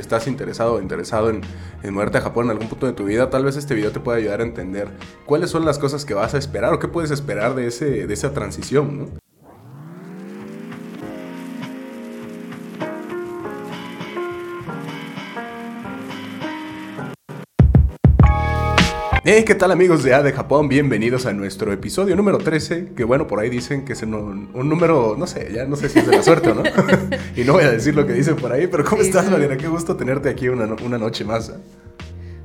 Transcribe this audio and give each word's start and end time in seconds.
estás 0.00 0.26
interesado 0.26 0.74
o 0.74 0.80
interesado 0.80 1.30
en, 1.30 1.42
en 1.82 1.98
a 2.00 2.20
Japón 2.20 2.46
en 2.46 2.52
algún 2.52 2.68
punto 2.68 2.86
de 2.86 2.92
tu 2.92 3.04
vida, 3.04 3.30
tal 3.30 3.44
vez 3.44 3.56
este 3.56 3.74
video 3.74 3.92
te 3.92 4.00
pueda 4.00 4.18
ayudar 4.18 4.40
a 4.40 4.44
entender 4.44 4.88
cuáles 5.26 5.50
son 5.50 5.64
las 5.64 5.78
cosas 5.78 6.04
que 6.04 6.14
vas 6.14 6.34
a 6.34 6.38
esperar 6.38 6.72
o 6.72 6.78
qué 6.78 6.88
puedes 6.88 7.10
esperar 7.10 7.54
de, 7.54 7.66
ese, 7.66 8.06
de 8.06 8.14
esa 8.14 8.32
transición, 8.32 8.98
¿no? 8.98 9.19
Hey, 19.32 19.44
¿qué 19.44 19.54
tal 19.54 19.70
amigos 19.70 20.02
de 20.02 20.12
A 20.12 20.24
de 20.24 20.32
Japón? 20.32 20.68
Bienvenidos 20.68 21.24
a 21.24 21.32
nuestro 21.32 21.72
episodio 21.72 22.16
número 22.16 22.38
13, 22.38 22.94
que 22.96 23.04
bueno, 23.04 23.28
por 23.28 23.38
ahí 23.38 23.48
dicen 23.48 23.84
que 23.84 23.92
es 23.92 24.02
un, 24.02 24.50
un 24.52 24.68
número, 24.68 25.14
no 25.16 25.28
sé, 25.28 25.52
ya 25.54 25.66
no 25.66 25.76
sé 25.76 25.88
si 25.88 26.00
es 26.00 26.06
de 26.08 26.16
la 26.16 26.22
suerte 26.24 26.50
o 26.50 26.54
no. 26.56 26.64
y 27.36 27.44
no 27.44 27.52
voy 27.52 27.62
a 27.62 27.70
decir 27.70 27.94
lo 27.94 28.04
que 28.04 28.12
dicen 28.12 28.34
por 28.34 28.50
ahí, 28.50 28.66
pero 28.66 28.84
¿cómo 28.84 29.02
Sí, 29.02 29.08
estás. 29.10 29.30
Mariana? 29.30 29.56
Qué 29.56 29.68
gusto 29.68 29.94
tenerte 29.94 30.30
aquí 30.30 30.48
una, 30.48 30.74
una 30.84 30.98
noche 30.98 31.24
más. 31.24 31.48
¿eh? 31.48 31.52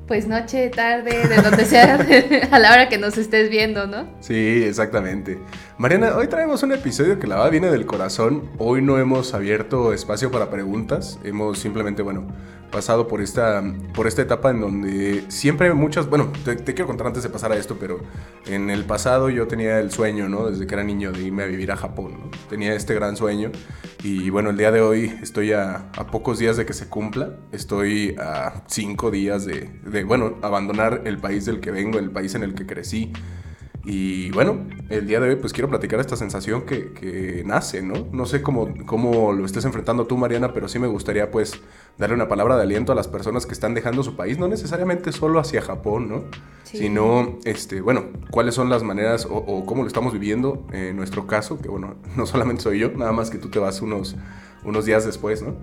Pues 0.07 0.27
noche, 0.27 0.69
tarde, 0.69 1.27
de 1.27 1.41
donde 1.41 1.65
sea, 1.65 1.95
a 2.51 2.59
la 2.59 2.71
hora 2.71 2.87
que 2.87 2.99
nos 2.99 3.17
estés 3.17 3.49
viendo, 3.49 3.87
¿no? 3.87 4.07
Sí, 4.19 4.63
exactamente. 4.63 5.39
Mariana, 5.77 6.15
hoy 6.15 6.29
traemos 6.29 6.63
un 6.63 6.71
episodio 6.71 7.19
que 7.19 7.27
la 7.27 7.35
verdad 7.35 7.51
viene 7.51 7.69
del 7.69 7.85
corazón. 7.85 8.49
Hoy 8.59 8.81
no 8.81 8.97
hemos 8.97 9.33
abierto 9.33 9.91
espacio 9.91 10.31
para 10.31 10.49
preguntas. 10.49 11.19
Hemos 11.25 11.59
simplemente, 11.59 12.01
bueno, 12.01 12.27
pasado 12.71 13.09
por 13.09 13.19
esta, 13.19 13.61
por 13.93 14.07
esta 14.07 14.21
etapa 14.21 14.51
en 14.51 14.61
donde 14.61 15.25
siempre 15.27 15.73
muchas... 15.73 16.09
Bueno, 16.09 16.31
te, 16.45 16.55
quiero 16.63 16.87
contar 16.87 17.07
antes 17.07 17.23
de 17.23 17.29
pasar 17.29 17.51
a 17.51 17.57
esto, 17.57 17.75
pero 17.77 17.99
en 18.45 18.69
el 18.69 18.85
pasado 18.85 19.29
yo 19.29 19.47
tenía 19.47 19.81
el 19.81 19.91
sueño, 19.91 20.29
¿no? 20.29 20.49
Desde 20.49 20.65
que 20.65 20.75
era 20.75 20.83
niño 20.85 21.11
de 21.11 21.23
irme 21.23 21.43
a 21.43 21.47
vivir 21.47 21.69
a 21.73 21.75
Japón. 21.75 22.31
Tenía 22.49 22.73
este 22.73 22.95
gran 22.95 23.17
sueño. 23.17 23.51
Y 24.01 24.29
bueno, 24.29 24.51
el 24.51 24.57
día 24.57 24.71
de 24.71 24.79
hoy 24.79 25.13
estoy 25.21 25.51
a, 25.51 25.91
pocos 26.09 26.39
días 26.39 26.55
de 26.55 26.65
que 26.65 26.71
se 26.73 26.87
cumpla. 26.87 27.31
Estoy 27.51 28.15
a 28.17 28.63
cinco 28.67 29.11
días 29.11 29.45
de, 29.45 30.05
bueno, 30.05 30.37
abandonar 30.41 31.01
el 31.03 31.17
país 31.17 31.43
del 31.45 31.59
que 31.59 31.71
vengo, 31.71 31.99
el 31.99 32.11
país 32.11 32.33
en 32.33 32.43
el 32.43 32.55
que 32.55 32.65
crecí. 32.65 33.11
Y 33.85 34.31
bueno, 34.31 34.65
el 34.89 35.05
día 35.05 35.19
de 35.19 35.29
hoy 35.29 35.35
pues 35.35 35.53
quiero 35.53 35.69
platicar 35.69 35.99
esta 35.99 36.15
sensación 36.15 36.63
que, 36.65 36.91
que 36.91 37.43
nace, 37.45 37.83
¿no? 37.83 38.07
No 38.11 38.25
sé 38.25 38.41
cómo, 38.41 38.73
cómo 38.85 39.31
lo 39.31 39.45
estés 39.45 39.63
enfrentando 39.65 40.07
tú, 40.07 40.17
Mariana, 40.17 40.53
pero 40.53 40.67
sí 40.67 40.79
me 40.79 40.87
gustaría 40.87 41.29
pues 41.29 41.59
darle 41.97 42.15
una 42.15 42.27
palabra 42.27 42.55
de 42.57 42.63
aliento 42.63 42.91
a 42.91 42.95
las 42.95 43.07
personas 43.07 43.45
que 43.45 43.53
están 43.53 43.75
dejando 43.75 44.01
su 44.01 44.15
país, 44.15 44.39
no 44.39 44.47
necesariamente 44.47 45.11
solo 45.11 45.39
hacia 45.39 45.61
Japón, 45.61 46.09
¿no? 46.09 46.23
Sí. 46.63 46.79
Sino, 46.79 47.37
este, 47.45 47.81
bueno, 47.81 48.05
cuáles 48.31 48.55
son 48.55 48.69
las 48.69 48.81
maneras 48.81 49.25
o, 49.25 49.35
o 49.35 49.65
cómo 49.67 49.83
lo 49.83 49.87
estamos 49.87 50.13
viviendo 50.13 50.65
en 50.71 50.95
nuestro 50.95 51.27
caso, 51.27 51.59
que 51.61 51.69
bueno, 51.69 51.95
no 52.15 52.25
solamente 52.25 52.63
soy 52.63 52.79
yo, 52.79 52.91
nada 52.91 53.11
más 53.11 53.29
que 53.29 53.37
tú 53.37 53.49
te 53.49 53.59
vas 53.59 53.81
unos, 53.81 54.15
unos 54.65 54.85
días 54.85 55.05
después, 55.05 55.41
¿no? 55.41 55.55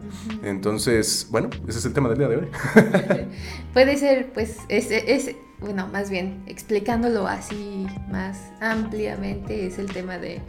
Entonces, 0.43 1.27
bueno, 1.31 1.51
ese 1.67 1.81
es 1.81 1.85
el 1.85 1.93
tema 1.93 2.09
del 2.09 2.19
día 2.19 2.29
de 2.29 2.37
hoy. 2.37 2.49
Puede 3.73 3.97
ser, 3.97 4.33
pues, 4.33 4.59
es, 4.69 4.91
es, 4.91 5.35
bueno, 5.63 5.89
más 5.89 6.11
bien, 6.11 6.43
explicándolo 6.47 7.27
así 7.27 7.87
más 8.11 8.53
ampliamente, 8.61 9.67
es 9.67 9.79
el 9.79 9.93
tema 9.93 10.19
de 10.19 10.43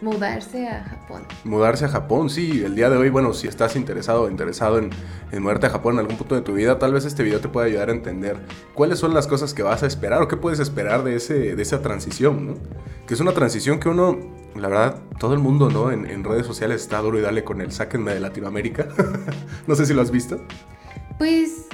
mudarse 0.00 0.68
a 0.68 0.84
Japón. 0.84 1.22
Mudarse 1.44 1.84
a 1.84 1.88
Japón, 1.88 2.28
sí, 2.28 2.62
el 2.64 2.74
día 2.74 2.90
de 2.90 2.96
hoy, 2.96 3.08
bueno, 3.08 3.32
si 3.34 3.46
estás 3.46 3.76
interesado 3.76 4.22
o 4.22 4.30
interesado 4.30 4.78
en, 4.78 4.90
en 5.30 5.42
moverte 5.42 5.66
a 5.66 5.70
Japón 5.70 5.94
en 5.94 6.00
algún 6.00 6.16
punto 6.16 6.34
de 6.34 6.42
tu 6.42 6.54
vida, 6.54 6.78
tal 6.78 6.92
vez 6.92 7.04
este 7.04 7.22
video 7.22 7.40
te 7.40 7.48
pueda 7.48 7.66
ayudar 7.66 7.88
a 7.88 7.92
entender 7.92 8.36
cuáles 8.74 8.98
son 8.98 9.14
las 9.14 9.26
cosas 9.26 9.54
que 9.54 9.62
vas 9.62 9.82
a 9.82 9.86
esperar 9.86 10.22
o 10.22 10.28
qué 10.28 10.36
puedes 10.36 10.58
esperar 10.58 11.04
de, 11.04 11.16
ese, 11.16 11.54
de 11.54 11.62
esa 11.62 11.82
transición, 11.82 12.46
¿no? 12.46 12.54
Que 13.06 13.14
es 13.14 13.20
una 13.20 13.32
transición 13.32 13.78
que 13.78 13.88
uno, 13.88 14.18
la 14.56 14.68
verdad, 14.68 15.02
todo 15.18 15.34
el 15.34 15.40
mundo, 15.40 15.70
¿no? 15.70 15.90
En, 15.92 16.06
en 16.06 16.24
redes 16.24 16.46
sociales 16.46 16.82
está 16.82 16.98
duro 16.98 17.18
y 17.18 17.22
dale 17.22 17.44
con 17.44 17.60
el 17.60 17.72
sáquenme 17.72 18.12
de 18.12 18.20
Latinoamérica. 18.20 18.88
no 19.66 19.74
sé 19.74 19.86
si 19.86 19.94
lo 19.94 20.02
has 20.02 20.10
visto. 20.10 20.40
Pues, 21.18 21.66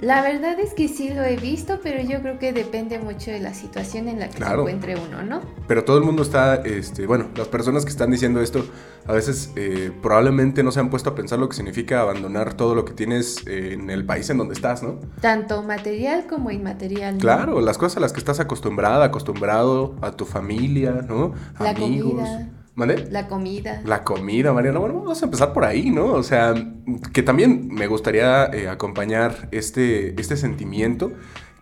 la 0.00 0.22
verdad 0.22 0.58
es 0.60 0.74
que 0.74 0.86
sí 0.88 1.08
lo 1.12 1.24
he 1.24 1.36
visto, 1.36 1.80
pero 1.82 2.00
yo 2.02 2.20
creo 2.22 2.38
que 2.38 2.52
depende 2.52 2.98
mucho 2.98 3.30
de 3.30 3.40
la 3.40 3.52
situación 3.54 4.08
en 4.08 4.20
la 4.20 4.28
que 4.28 4.36
Claro. 4.36 4.64
se 4.64 4.70
encuentre 4.72 4.96
uno, 4.96 5.22
¿no? 5.22 5.40
Pero 5.66 5.84
todo 5.84 5.98
el 5.98 6.04
mundo 6.04 6.22
está, 6.22 6.56
este, 6.56 7.06
bueno, 7.06 7.28
las 7.36 7.48
personas 7.48 7.84
que 7.84 7.90
están 7.90 8.10
diciendo 8.10 8.40
esto 8.40 8.64
a 9.06 9.12
veces 9.12 9.52
eh, 9.56 9.90
probablemente 10.02 10.62
no 10.62 10.70
se 10.70 10.80
han 10.80 10.90
puesto 10.90 11.10
a 11.10 11.14
pensar 11.14 11.38
lo 11.38 11.48
que 11.48 11.56
significa 11.56 12.00
abandonar 12.00 12.54
todo 12.54 12.74
lo 12.74 12.84
que 12.84 12.92
tienes 12.92 13.44
eh, 13.46 13.72
en 13.72 13.90
el 13.90 14.04
país 14.04 14.28
en 14.30 14.38
donde 14.38 14.54
estás, 14.54 14.82
¿no? 14.82 15.00
Tanto 15.20 15.62
material 15.62 16.26
como 16.28 16.50
inmaterial. 16.50 17.14
¿no? 17.14 17.20
Claro, 17.20 17.60
las 17.60 17.78
cosas 17.78 17.96
a 17.96 18.00
las 18.00 18.12
que 18.12 18.18
estás 18.20 18.38
acostumbrada, 18.40 19.06
acostumbrado, 19.06 19.94
a 20.02 20.12
tu 20.12 20.24
familia, 20.26 21.04
¿no? 21.08 21.32
La 21.58 21.70
Amigos. 21.70 22.12
comida. 22.12 22.48
La 23.10 23.26
comida. 23.28 23.82
La 23.84 24.04
comida, 24.04 24.52
Mariana. 24.52 24.78
Bueno, 24.78 25.00
vamos 25.00 25.20
a 25.20 25.24
empezar 25.24 25.52
por 25.52 25.64
ahí, 25.64 25.90
¿no? 25.90 26.06
O 26.12 26.22
sea, 26.22 26.54
que 27.12 27.22
también 27.22 27.68
me 27.72 27.86
gustaría 27.86 28.46
eh, 28.46 28.68
acompañar 28.68 29.48
este, 29.52 30.18
este 30.20 30.36
sentimiento 30.36 31.12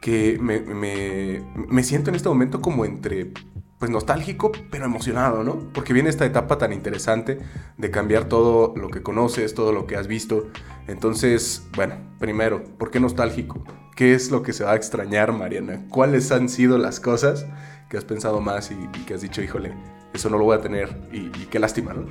que 0.01 0.39
me, 0.41 0.61
me- 0.61 1.43
me 1.55 1.83
siento 1.83 2.11
en 2.11 2.17
este 2.17 2.29
momento 2.29 2.61
como 2.61 2.85
entre, 2.85 3.33
pues 3.79 3.91
nostálgico, 3.91 4.53
pero 4.71 4.85
emocionado, 4.85 5.43
¿no? 5.43 5.73
Porque 5.73 5.93
viene 5.93 6.11
esta 6.11 6.27
etapa 6.27 6.59
tan 6.59 6.73
interesante 6.73 7.39
de 7.79 7.91
cambiar 7.91 8.25
todo 8.27 8.75
lo 8.77 8.89
que 8.91 9.03
conoces, 9.03 9.55
todo 9.55 9.73
lo 9.73 9.87
que 9.87 9.97
has 9.97 10.07
visto. 10.07 10.49
Entonces, 10.87 11.67
bueno, 11.75 11.95
primero, 12.19 12.63
¿por 12.79 12.91
qué 12.91 13.01
nostálgico? 13.01 13.65
¿Qué 13.97 14.13
es 14.15 14.31
lo 14.31 14.43
que 14.43 14.53
se 14.53 14.65
va 14.65 14.73
a 14.73 14.77
extrañar, 14.77 15.33
Mariana? 15.33 15.87
¿Cuáles 15.89 16.31
han 16.31 16.49
sido 16.51 16.77
las 16.79 17.01
cosas 17.01 17.47
que 17.89 17.97
has 17.97 18.05
pensado 18.05 18.41
más 18.41 18.71
y, 18.71 18.75
y 18.75 19.05
que 19.07 19.15
has 19.15 19.23
dicho, 19.23 19.41
híjole, 19.43 19.73
eso 20.17 20.31
no 20.31 20.39
lo 20.39 20.45
voy 20.45 20.57
a 20.57 20.61
tener 20.61 20.97
y, 21.13 21.31
qué 21.47 21.59
lástima, 21.59 21.95
¿no? 21.95 22.07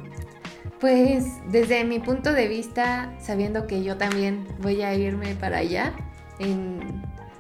Pues 0.80 1.26
desde 1.52 1.84
mi 1.84 2.00
punto 2.00 2.34
de 2.34 2.48
vista, 2.48 3.16
sabiendo 3.20 3.68
que 3.68 3.84
yo 3.84 3.98
también 3.98 4.46
voy 4.60 4.82
a 4.82 4.94
irme 4.94 5.36
para 5.36 5.58
allá, 5.58 5.94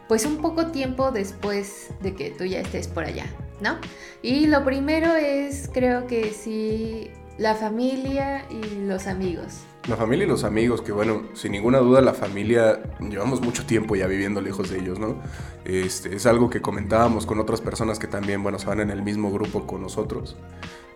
pues 0.07 0.25
un 0.25 0.37
poco 0.37 0.67
tiempo 0.67 1.11
después 1.11 1.89
de 2.01 2.15
que 2.15 2.31
tú 2.31 2.45
ya 2.45 2.59
estés 2.59 2.87
por 2.87 3.03
allá, 3.03 3.25
¿no? 3.61 3.77
Y 4.21 4.47
lo 4.47 4.63
primero 4.63 5.15
es, 5.15 5.69
creo 5.73 6.07
que 6.07 6.31
sí, 6.31 7.11
la 7.37 7.55
familia 7.55 8.45
y 8.49 8.85
los 8.85 9.07
amigos. 9.07 9.61
La 9.87 9.95
familia 9.95 10.25
y 10.25 10.27
los 10.27 10.43
amigos, 10.43 10.81
que 10.81 10.91
bueno, 10.91 11.23
sin 11.33 11.51
ninguna 11.51 11.77
duda 11.77 12.01
la 12.01 12.13
familia, 12.15 12.81
llevamos 12.99 13.41
mucho 13.41 13.65
tiempo 13.67 13.95
ya 13.95 14.07
viviendo 14.07 14.41
lejos 14.41 14.69
de 14.71 14.79
ellos, 14.79 14.97
¿no? 14.97 15.19
Este, 15.63 16.15
es 16.15 16.25
algo 16.25 16.49
que 16.49 16.59
comentábamos 16.59 17.27
con 17.27 17.39
otras 17.39 17.61
personas 17.61 17.99
que 17.99 18.07
también, 18.07 18.41
bueno, 18.41 18.57
se 18.57 18.65
van 18.65 18.79
en 18.79 18.89
el 18.89 19.03
mismo 19.03 19.31
grupo 19.31 19.67
con 19.67 19.81
nosotros. 19.83 20.37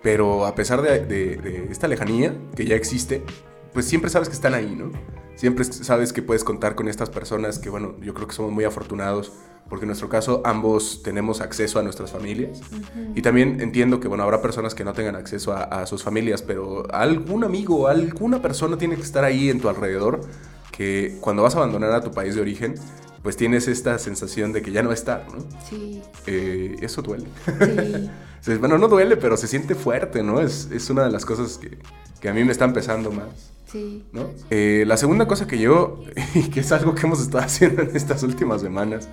Pero 0.01 0.45
a 0.47 0.55
pesar 0.55 0.81
de, 0.81 1.05
de- 1.05 1.67
esta 1.69 1.87
lejanía 1.87 2.33
que 2.55 2.65
ya 2.65 2.75
existe, 2.75 3.23
pues 3.73 3.85
siempre 3.85 4.09
sabes 4.09 4.27
que 4.27 4.33
están 4.35 4.55
ahí, 4.55 4.75
¿no? 4.75 4.91
Siempre 5.35 5.65
sabes 5.65 6.11
que 6.11 6.23
puedes 6.23 6.43
contar 6.43 6.73
con 6.73 6.87
estas 6.87 7.11
personas 7.11 7.59
que, 7.59 7.69
bueno, 7.69 7.95
yo 8.01 8.15
creo 8.15 8.27
que 8.27 8.33
somos 8.33 8.51
muy 8.51 8.63
afortunados 8.63 9.33
porque 9.69 9.85
en 9.85 9.87
nuestro 9.89 10.09
caso 10.09 10.41
ambos 10.45 11.01
tenemos 11.03 11.41
acceso 11.41 11.79
a 11.79 11.83
nuestras 11.83 12.11
familias. 12.11 12.61
Y 13.15 13.21
también 13.21 13.61
entiendo 13.61 13.99
que, 13.99 14.07
bueno, 14.07 14.23
habrá 14.23 14.41
personas 14.41 14.73
que 14.73 14.83
no 14.83 14.93
tengan 14.93 15.15
acceso 15.15 15.53
a, 15.53 15.63
a 15.63 15.85
sus 15.85 16.03
familias, 16.03 16.41
pero 16.41 16.91
algún 16.91 17.43
amigo, 17.43 17.87
alguna 17.87 18.41
persona 18.41 18.77
tiene 18.77 18.95
que 18.95 19.03
estar 19.03 19.23
ahí 19.23 19.49
en 19.49 19.59
tu 19.59 19.69
alrededor 19.69 20.21
que 20.71 21.17
cuando 21.19 21.43
vas 21.43 21.55
a 21.55 21.59
abandonar 21.59 21.91
a 21.91 22.01
tu 22.01 22.11
país 22.11 22.35
de 22.35 22.41
origen, 22.41 22.75
pues 23.21 23.35
tienes 23.35 23.67
esta 23.67 23.99
sensación 23.99 24.53
de 24.53 24.61
que 24.61 24.71
ya 24.71 24.81
no 24.81 24.91
estar, 24.91 25.27
¿no? 25.31 25.45
Sí, 25.69 26.01
Eh, 26.25 26.77
eso 26.81 27.01
duele. 27.01 27.27
sí. 28.41 28.55
Bueno, 28.55 28.77
no 28.77 28.87
duele, 28.87 29.17
pero 29.17 29.35
se 29.35 29.47
siente 29.47 29.75
fuerte, 29.75 30.23
¿no? 30.23 30.39
Es, 30.39 30.69
es 30.71 30.89
una 30.89 31.03
de 31.03 31.11
las 31.11 31.25
cosas 31.25 31.57
que, 31.57 31.77
que 32.21 32.29
a 32.29 32.33
mí 32.33 32.43
me 32.43 32.51
están 32.51 32.73
pesando 32.73 33.11
más. 33.11 33.51
Sí. 33.71 34.03
¿no? 34.13 34.31
Eh, 34.49 34.83
la 34.87 34.97
segunda 34.97 35.27
cosa 35.27 35.45
que 35.47 35.59
yo, 35.59 36.01
y 36.33 36.49
que 36.49 36.61
es 36.61 36.71
algo 36.71 36.95
que 36.95 37.05
hemos 37.05 37.21
estado 37.21 37.43
haciendo 37.43 37.81
en 37.83 37.95
estas 37.95 38.23
últimas 38.23 38.61
semanas, 38.61 39.09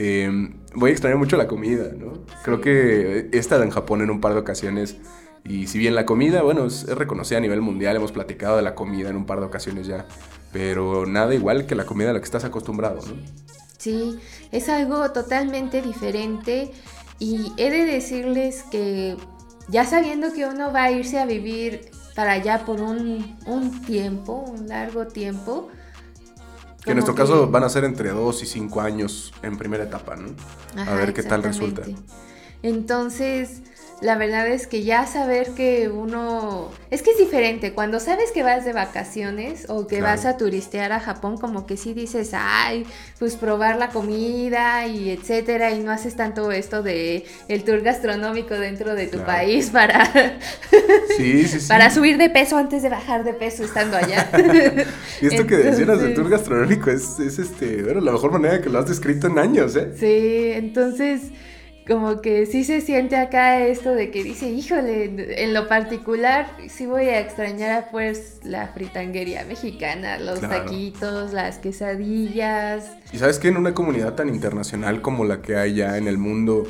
eh, 0.00 0.30
voy 0.74 0.90
a 0.90 0.92
extrañar 0.92 1.18
mucho 1.18 1.36
la 1.36 1.48
comida, 1.48 1.90
¿no? 1.96 2.24
Creo 2.44 2.60
que 2.60 3.28
he 3.32 3.38
estado 3.38 3.64
en 3.64 3.70
Japón 3.70 4.00
en 4.00 4.10
un 4.10 4.20
par 4.20 4.32
de 4.32 4.38
ocasiones 4.38 4.96
y 5.44 5.66
si 5.66 5.78
bien 5.78 5.96
la 5.96 6.06
comida, 6.06 6.42
bueno, 6.42 6.66
es, 6.66 6.84
es 6.84 6.96
reconocida 6.96 7.38
a 7.38 7.40
nivel 7.40 7.60
mundial, 7.62 7.96
hemos 7.96 8.12
platicado 8.12 8.56
de 8.56 8.62
la 8.62 8.76
comida 8.76 9.10
en 9.10 9.16
un 9.16 9.26
par 9.26 9.40
de 9.40 9.46
ocasiones 9.46 9.88
ya, 9.88 10.06
pero 10.52 11.04
nada 11.04 11.34
igual 11.34 11.66
que 11.66 11.74
la 11.74 11.84
comida 11.84 12.10
a 12.10 12.12
la 12.12 12.20
que 12.20 12.26
estás 12.26 12.44
acostumbrado, 12.44 13.00
¿no? 13.06 13.14
Sí, 13.76 14.18
es 14.52 14.68
algo 14.68 15.10
totalmente 15.10 15.82
diferente 15.82 16.70
y 17.18 17.52
he 17.56 17.68
de 17.70 17.84
decirles 17.84 18.64
que 18.70 19.16
ya 19.68 19.84
sabiendo 19.84 20.32
que 20.32 20.46
uno 20.46 20.72
va 20.72 20.84
a 20.84 20.90
irse 20.92 21.18
a 21.18 21.26
vivir 21.26 21.90
para 22.14 22.32
allá 22.32 22.64
por 22.64 22.80
un, 22.80 23.36
un 23.46 23.82
tiempo, 23.82 24.44
un 24.46 24.68
largo 24.68 25.06
tiempo. 25.06 25.68
Que 26.88 26.92
en 26.92 26.96
nuestro 26.96 27.14
caso 27.14 27.50
van 27.50 27.64
a 27.64 27.68
ser 27.68 27.84
entre 27.84 28.08
2 28.08 28.42
y 28.44 28.46
5 28.46 28.80
años 28.80 29.34
en 29.42 29.58
primera 29.58 29.84
etapa, 29.84 30.16
¿no? 30.16 30.30
a 30.80 30.94
ver 30.94 31.12
qué 31.12 31.22
tal 31.22 31.42
resulta. 31.42 31.82
Entonces, 32.62 33.60
la 34.00 34.16
verdad 34.16 34.46
es 34.46 34.66
que 34.66 34.84
ya 34.84 35.06
saber 35.06 35.50
que 35.56 35.88
uno... 35.88 36.70
Es 36.90 37.02
que 37.02 37.10
es 37.10 37.18
diferente, 37.18 37.72
cuando 37.72 37.98
sabes 37.98 38.30
que 38.32 38.42
vas 38.42 38.64
de 38.64 38.72
vacaciones 38.72 39.66
o 39.68 39.86
que 39.86 40.00
vas 40.00 40.24
a 40.24 40.36
turistear 40.36 40.92
a 40.92 41.00
Japón, 41.00 41.36
como 41.36 41.66
que 41.66 41.76
sí 41.76 41.94
dices, 41.94 42.30
ay, 42.32 42.86
pues 43.18 43.36
probar 43.36 43.76
la 43.76 43.88
comida 43.88 44.86
y 44.86 45.10
etcétera, 45.10 45.72
y 45.72 45.80
no 45.80 45.90
haces 45.90 46.14
tanto 46.14 46.52
esto 46.52 46.82
de 46.82 47.24
el 47.48 47.64
tour 47.64 47.82
gastronómico 47.82 48.54
dentro 48.54 48.94
de 48.94 49.08
tu 49.08 49.18
país 49.18 49.70
para... 49.70 50.08
para 51.68 51.90
subir 51.90 52.18
de 52.18 52.30
peso 52.30 52.56
antes 52.56 52.82
de 52.82 52.88
bajar 52.88 53.24
de 53.24 53.34
peso 53.34 53.64
estando 53.64 53.96
allá. 53.96 54.30
y 55.20 55.26
esto 55.26 55.46
que 55.46 55.56
decías 55.56 56.00
del 56.00 56.14
tour 56.14 56.30
gastronómico 56.30 56.90
es, 56.90 57.18
es 57.18 57.38
este, 57.38 57.82
bueno, 57.82 58.00
la 58.00 58.12
mejor 58.12 58.30
manera 58.30 58.60
que 58.60 58.70
lo 58.70 58.78
has 58.78 58.88
descrito 58.88 59.26
en 59.26 59.38
años, 59.38 59.74
¿eh? 59.74 59.92
Sí, 59.98 60.52
entonces 60.54 61.32
como 61.88 62.20
que 62.20 62.44
sí 62.44 62.64
se 62.64 62.82
siente 62.82 63.16
acá 63.16 63.64
esto 63.66 63.92
de 63.92 64.10
que 64.10 64.22
dice, 64.22 64.50
híjole, 64.50 65.42
en 65.42 65.54
lo 65.54 65.68
particular 65.68 66.54
sí 66.68 66.86
voy 66.86 67.06
a 67.06 67.18
extrañar 67.18 67.88
pues 67.90 68.40
la 68.44 68.68
fritanguería 68.68 69.44
mexicana, 69.46 70.18
los 70.18 70.40
taquitos, 70.40 71.32
las 71.32 71.58
quesadillas. 71.58 72.90
Y 73.12 73.18
sabes 73.18 73.38
que 73.38 73.48
en 73.48 73.56
una 73.56 73.72
comunidad 73.72 74.14
tan 74.14 74.28
internacional 74.28 75.00
como 75.00 75.24
la 75.24 75.40
que 75.40 75.56
hay 75.56 75.76
ya 75.76 75.96
en 75.96 76.06
el 76.06 76.18
mundo, 76.18 76.64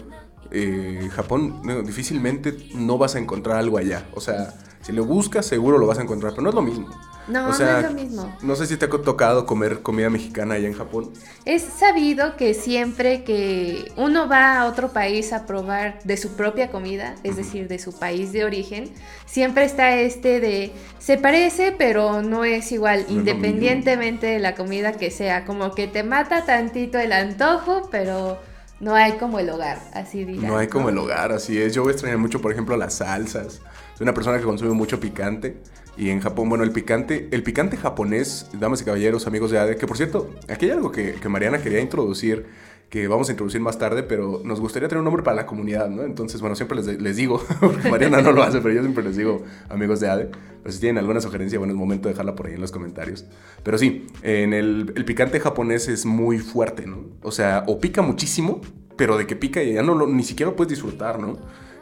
eh, 0.52 1.08
Japón, 1.12 1.62
difícilmente 1.84 2.56
no 2.74 2.96
vas 2.96 3.16
a 3.16 3.18
encontrar 3.18 3.56
algo 3.56 3.76
allá. 3.76 4.06
O 4.14 4.20
sea, 4.20 4.54
si 4.82 4.92
lo 4.92 5.04
buscas 5.04 5.44
seguro 5.44 5.78
lo 5.78 5.86
vas 5.86 5.98
a 5.98 6.02
encontrar, 6.02 6.32
pero 6.32 6.42
no 6.44 6.48
es 6.50 6.54
lo 6.54 6.62
mismo. 6.62 6.88
No, 7.28 7.48
no 7.48 7.54
es 7.54 7.82
lo 7.82 7.92
mismo. 7.92 8.36
No 8.42 8.56
sé 8.56 8.66
si 8.66 8.76
te 8.76 8.86
ha 8.86 8.88
tocado 8.88 9.46
comer 9.46 9.82
comida 9.82 10.10
mexicana 10.10 10.54
allá 10.54 10.66
en 10.66 10.74
Japón. 10.74 11.12
Es 11.44 11.62
sabido 11.62 12.36
que 12.36 12.54
siempre 12.54 13.24
que 13.24 13.92
uno 13.96 14.28
va 14.28 14.58
a 14.58 14.66
otro 14.66 14.92
país 14.92 15.32
a 15.32 15.46
probar 15.46 15.98
de 16.04 16.16
su 16.16 16.36
propia 16.36 16.70
comida, 16.70 17.14
es 17.22 17.36
decir, 17.36 17.68
de 17.68 17.78
su 17.78 17.98
país 17.98 18.32
de 18.32 18.44
origen, 18.44 18.90
siempre 19.26 19.64
está 19.64 19.94
este 19.96 20.40
de 20.40 20.72
se 20.98 21.16
parece, 21.16 21.74
pero 21.76 22.22
no 22.22 22.44
es 22.44 22.72
igual, 22.72 23.06
independientemente 23.08 24.26
de 24.26 24.38
la 24.38 24.54
comida 24.54 24.92
que 24.92 25.10
sea. 25.10 25.44
Como 25.44 25.74
que 25.74 25.86
te 25.86 26.02
mata 26.02 26.44
tantito 26.44 26.98
el 26.98 27.12
antojo, 27.12 27.88
pero 27.90 28.38
no 28.80 28.94
hay 28.94 29.12
como 29.12 29.38
el 29.38 29.48
hogar, 29.50 29.78
así 29.92 30.24
dirán. 30.24 30.46
No 30.46 30.58
hay 30.58 30.68
como 30.68 30.88
el 30.88 30.98
hogar, 30.98 31.32
así 31.32 31.60
es. 31.60 31.74
Yo 31.74 31.82
voy 31.82 31.90
a 31.90 31.92
extrañar 31.92 32.18
mucho, 32.18 32.40
por 32.40 32.52
ejemplo, 32.52 32.76
las 32.76 32.94
salsas. 32.94 33.60
Soy 33.94 34.04
una 34.04 34.14
persona 34.14 34.38
que 34.38 34.44
consume 34.44 34.72
mucho 34.72 35.00
picante. 35.00 35.56
Y 35.98 36.10
en 36.10 36.20
Japón, 36.20 36.48
bueno, 36.48 36.62
el 36.62 36.70
picante, 36.70 37.28
el 37.32 37.42
picante 37.42 37.76
japonés, 37.76 38.48
damas 38.52 38.80
y 38.80 38.84
caballeros, 38.84 39.26
amigos 39.26 39.50
de 39.50 39.58
ADE, 39.58 39.76
que 39.76 39.86
por 39.88 39.96
cierto, 39.96 40.30
aquí 40.48 40.66
hay 40.66 40.70
algo 40.70 40.92
que, 40.92 41.14
que 41.14 41.28
Mariana 41.28 41.58
quería 41.58 41.80
introducir, 41.80 42.46
que 42.88 43.08
vamos 43.08 43.28
a 43.28 43.32
introducir 43.32 43.60
más 43.60 43.78
tarde, 43.78 44.04
pero 44.04 44.40
nos 44.44 44.60
gustaría 44.60 44.88
tener 44.88 45.00
un 45.00 45.06
nombre 45.06 45.24
para 45.24 45.34
la 45.34 45.46
comunidad, 45.46 45.90
¿no? 45.90 46.04
Entonces, 46.04 46.40
bueno, 46.40 46.54
siempre 46.54 46.76
les, 46.76 47.02
les 47.02 47.16
digo, 47.16 47.42
porque 47.60 47.90
Mariana 47.90 48.22
no 48.22 48.30
lo 48.30 48.44
hace, 48.44 48.60
pero 48.60 48.72
yo 48.72 48.80
siempre 48.82 49.02
les 49.02 49.16
digo, 49.16 49.42
amigos 49.68 49.98
de 49.98 50.08
ADE, 50.08 50.30
pues 50.62 50.76
si 50.76 50.80
tienen 50.80 50.98
alguna 50.98 51.20
sugerencia, 51.20 51.58
bueno, 51.58 51.72
es 51.72 51.78
momento 51.78 52.08
de 52.08 52.14
dejarla 52.14 52.36
por 52.36 52.46
ahí 52.46 52.54
en 52.54 52.60
los 52.60 52.70
comentarios. 52.70 53.24
Pero 53.64 53.76
sí, 53.76 54.06
en 54.22 54.54
el, 54.54 54.92
el 54.94 55.04
picante 55.04 55.40
japonés 55.40 55.88
es 55.88 56.06
muy 56.06 56.38
fuerte, 56.38 56.86
¿no? 56.86 57.06
O 57.22 57.32
sea, 57.32 57.64
o 57.66 57.80
pica 57.80 58.02
muchísimo, 58.02 58.60
pero 58.96 59.18
de 59.18 59.26
que 59.26 59.34
pica 59.34 59.64
y 59.64 59.74
ya 59.74 59.82
no 59.82 59.96
lo, 59.96 60.06
ni 60.06 60.22
siquiera 60.22 60.50
lo 60.50 60.56
puedes 60.56 60.70
disfrutar, 60.70 61.18
¿no? 61.18 61.38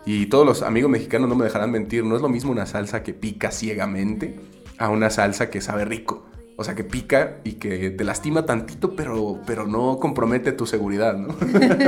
Y 0.07 0.27
todos 0.27 0.47
los 0.47 0.63
amigos 0.63 0.89
mexicanos 0.89 1.29
no 1.29 1.35
me 1.35 1.45
dejarán 1.45 1.73
mentir, 1.73 2.05
no 2.05 2.15
es 2.15 2.23
lo 2.23 2.29
mismo 2.29 2.53
una 2.53 2.65
salsa 2.65 3.03
que 3.03 3.13
pica 3.13 3.51
ciegamente 3.51 4.39
a 4.79 4.89
una 4.89 5.11
salsa 5.11 5.51
que 5.51 5.61
sabe 5.61 5.85
rico. 5.85 6.25
O 6.59 6.65
sea, 6.65 6.75
que 6.77 6.85
pica 6.85 7.39
y 7.43 7.55
que 7.55 7.91
te 7.91 8.05
lastima 8.05 8.47
tantito, 8.47 8.95
pero, 8.95 9.41
pero 9.47 9.67
no 9.67 9.99
compromete 9.99 10.53
tu 10.53 10.65
seguridad, 10.65 11.15
¿no? 11.19 11.35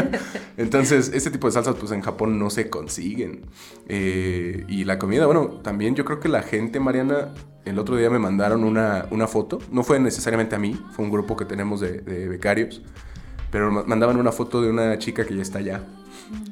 Entonces, 0.58 1.12
este 1.14 1.30
tipo 1.30 1.46
de 1.46 1.52
salsas, 1.52 1.76
pues 1.76 1.92
en 1.92 2.02
Japón 2.02 2.40
no 2.40 2.50
se 2.50 2.68
consiguen. 2.68 3.46
Eh, 3.88 4.64
y 4.68 4.84
la 4.84 4.98
comida, 4.98 5.24
bueno, 5.24 5.60
también 5.62 5.94
yo 5.94 6.04
creo 6.04 6.18
que 6.18 6.28
la 6.28 6.42
gente, 6.42 6.80
Mariana, 6.80 7.32
el 7.64 7.78
otro 7.78 7.96
día 7.96 8.10
me 8.10 8.18
mandaron 8.18 8.64
una, 8.64 9.06
foto. 9.28 9.60
No 9.70 9.84
fue 9.84 10.00
necesariamente 10.00 10.56
a 10.56 10.58
mí, 10.58 10.78
fue 10.90 11.04
un 11.04 11.10
grupo 11.12 11.36
que 11.36 11.44
tenemos 11.44 11.80
de 11.80 12.28
becarios. 12.28 12.82
Pero 13.50 13.70
mandaban 13.70 14.18
una 14.18 14.32
foto 14.32 14.60
de 14.60 14.68
una 14.68 14.98
chica 14.98 15.24
que 15.24 15.34
ya 15.34 15.40
está 15.40 15.60
allá 15.60 15.82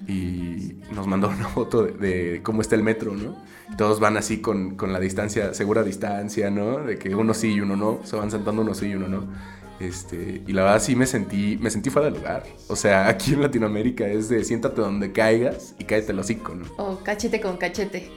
y 0.06 0.76
nos 0.92 1.06
mandó 1.06 1.28
una 1.28 1.48
foto 1.48 1.82
de, 1.84 2.40
cómo 2.42 2.60
está 2.60 2.74
el 2.74 2.82
metro, 2.82 3.14
¿no? 3.14 3.36
Todos 3.76 3.98
van 4.00 4.16
así 4.16 4.40
con, 4.40 4.76
con, 4.76 4.92
la 4.92 5.00
distancia, 5.00 5.52
segura 5.54 5.82
distancia, 5.82 6.50
¿no? 6.50 6.78
De 6.78 6.98
que 6.98 7.14
uno 7.14 7.34
sí 7.34 7.54
y 7.54 7.60
uno 7.60 7.76
no, 7.76 8.00
se 8.04 8.16
van 8.16 8.30
sentando 8.30 8.62
uno 8.62 8.74
sí 8.74 8.86
y 8.86 8.94
uno 8.94 9.08
no. 9.08 9.26
Este, 9.78 10.42
y 10.46 10.52
la 10.52 10.62
verdad 10.62 10.80
sí 10.80 10.96
me 10.96 11.06
sentí, 11.06 11.58
me 11.60 11.70
sentí 11.70 11.90
fuera 11.90 12.10
de 12.10 12.16
lugar. 12.18 12.44
O 12.68 12.76
sea, 12.76 13.08
aquí 13.08 13.34
en 13.34 13.42
Latinoamérica 13.42 14.06
es 14.06 14.28
de 14.28 14.42
siéntate 14.44 14.80
donde 14.80 15.12
caigas 15.12 15.74
y 15.78 15.84
cállate 15.84 16.12
el 16.12 16.18
hocico, 16.18 16.54
¿no? 16.54 16.64
O 16.78 16.98
cachete 17.02 17.40
con 17.40 17.56
cachete. 17.56 18.10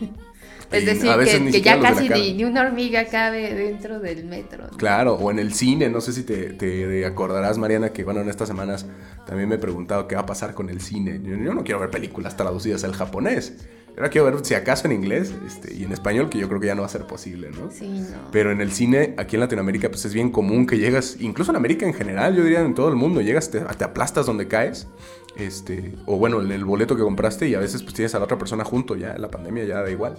Es 0.72 0.86
decir, 0.86 1.52
que, 1.52 1.62
ya 1.62 1.80
casi 1.80 2.10
ni, 2.10 2.44
una 2.44 2.62
hormiga 2.62 3.06
cabe 3.06 3.54
dentro 3.56 4.00
del 4.00 4.26
metro. 4.26 4.68
Claro, 4.78 5.16
o 5.16 5.32
en 5.32 5.40
el 5.40 5.54
cine, 5.54 5.90
no 5.90 6.00
sé 6.00 6.14
si 6.14 6.24
te, 6.24 7.06
acordarás, 7.06 7.58
Mariana, 7.58 7.90
que 7.92 8.04
bueno, 8.04 8.22
en 8.22 8.30
estas 8.30 8.48
semanas 8.48 8.86
también 9.26 9.50
me 9.50 9.56
he 9.56 9.60
preguntado 9.60 10.08
qué 10.08 10.16
va 10.16 10.22
a 10.22 10.26
pasar 10.26 10.54
con 10.54 10.70
el 10.70 10.82
cine. 10.82 11.20
Yo, 11.24 11.54
no 11.54 11.64
quiero 11.64 11.80
ver 11.80 11.90
películas 11.90 12.38
traducidas 12.38 12.84
al 12.84 12.94
japonés. 12.94 13.58
Ahora 13.98 14.10
quiero 14.10 14.32
ver 14.32 14.46
si 14.46 14.54
acaso 14.54 14.88
en 14.88 14.94
inglés 14.94 15.34
este, 15.46 15.74
y 15.74 15.84
en 15.84 15.92
español, 15.92 16.30
que 16.30 16.38
yo 16.38 16.48
creo 16.48 16.62
que 16.62 16.68
ya 16.68 16.76
no 16.76 16.84
va 16.84 16.88
a 16.88 16.92
ser 16.92 17.06
posible, 17.06 17.50
¿no? 17.50 17.70
Sí, 17.70 17.90
no. 17.90 18.32
Pero 18.32 18.52
en 18.52 18.62
el 18.62 18.72
cine, 18.72 19.16
aquí 19.18 19.36
en 19.36 19.42
Latinoamérica, 19.42 19.90
pues 19.90 20.06
es 20.06 20.14
bien 20.14 20.32
común 20.32 20.68
que 20.68 20.78
llegas, 20.78 21.18
incluso 21.20 21.52
en 21.52 21.58
América 21.58 21.86
en 21.86 21.94
general, 21.94 22.34
yo 22.34 22.44
diría 22.44 22.62
en 22.62 22.76
todo 22.76 22.88
el 22.88 22.96
mundo, 22.96 23.20
llegas, 23.20 23.52
te, 23.52 23.60
te 23.60 23.84
aplastas 23.84 24.26
donde 24.26 24.48
caes, 24.48 24.88
este, 25.36 25.96
o 26.06 26.16
bueno, 26.18 26.42
en 26.42 26.52
el 26.52 26.64
boleto 26.64 26.96
que 26.96 27.02
compraste 27.02 27.50
y 27.50 27.56
a 27.56 27.60
veces 27.60 27.84
pues 27.84 27.94
tienes 27.94 28.16
a 28.16 28.20
la 28.20 28.26
otra 28.26 28.38
persona 28.38 28.64
junto, 28.64 28.96
ya 28.96 29.18
la 29.18 29.30
pandemia 29.30 29.66
ya 29.66 29.82
da 29.82 29.90
igual. 29.90 30.18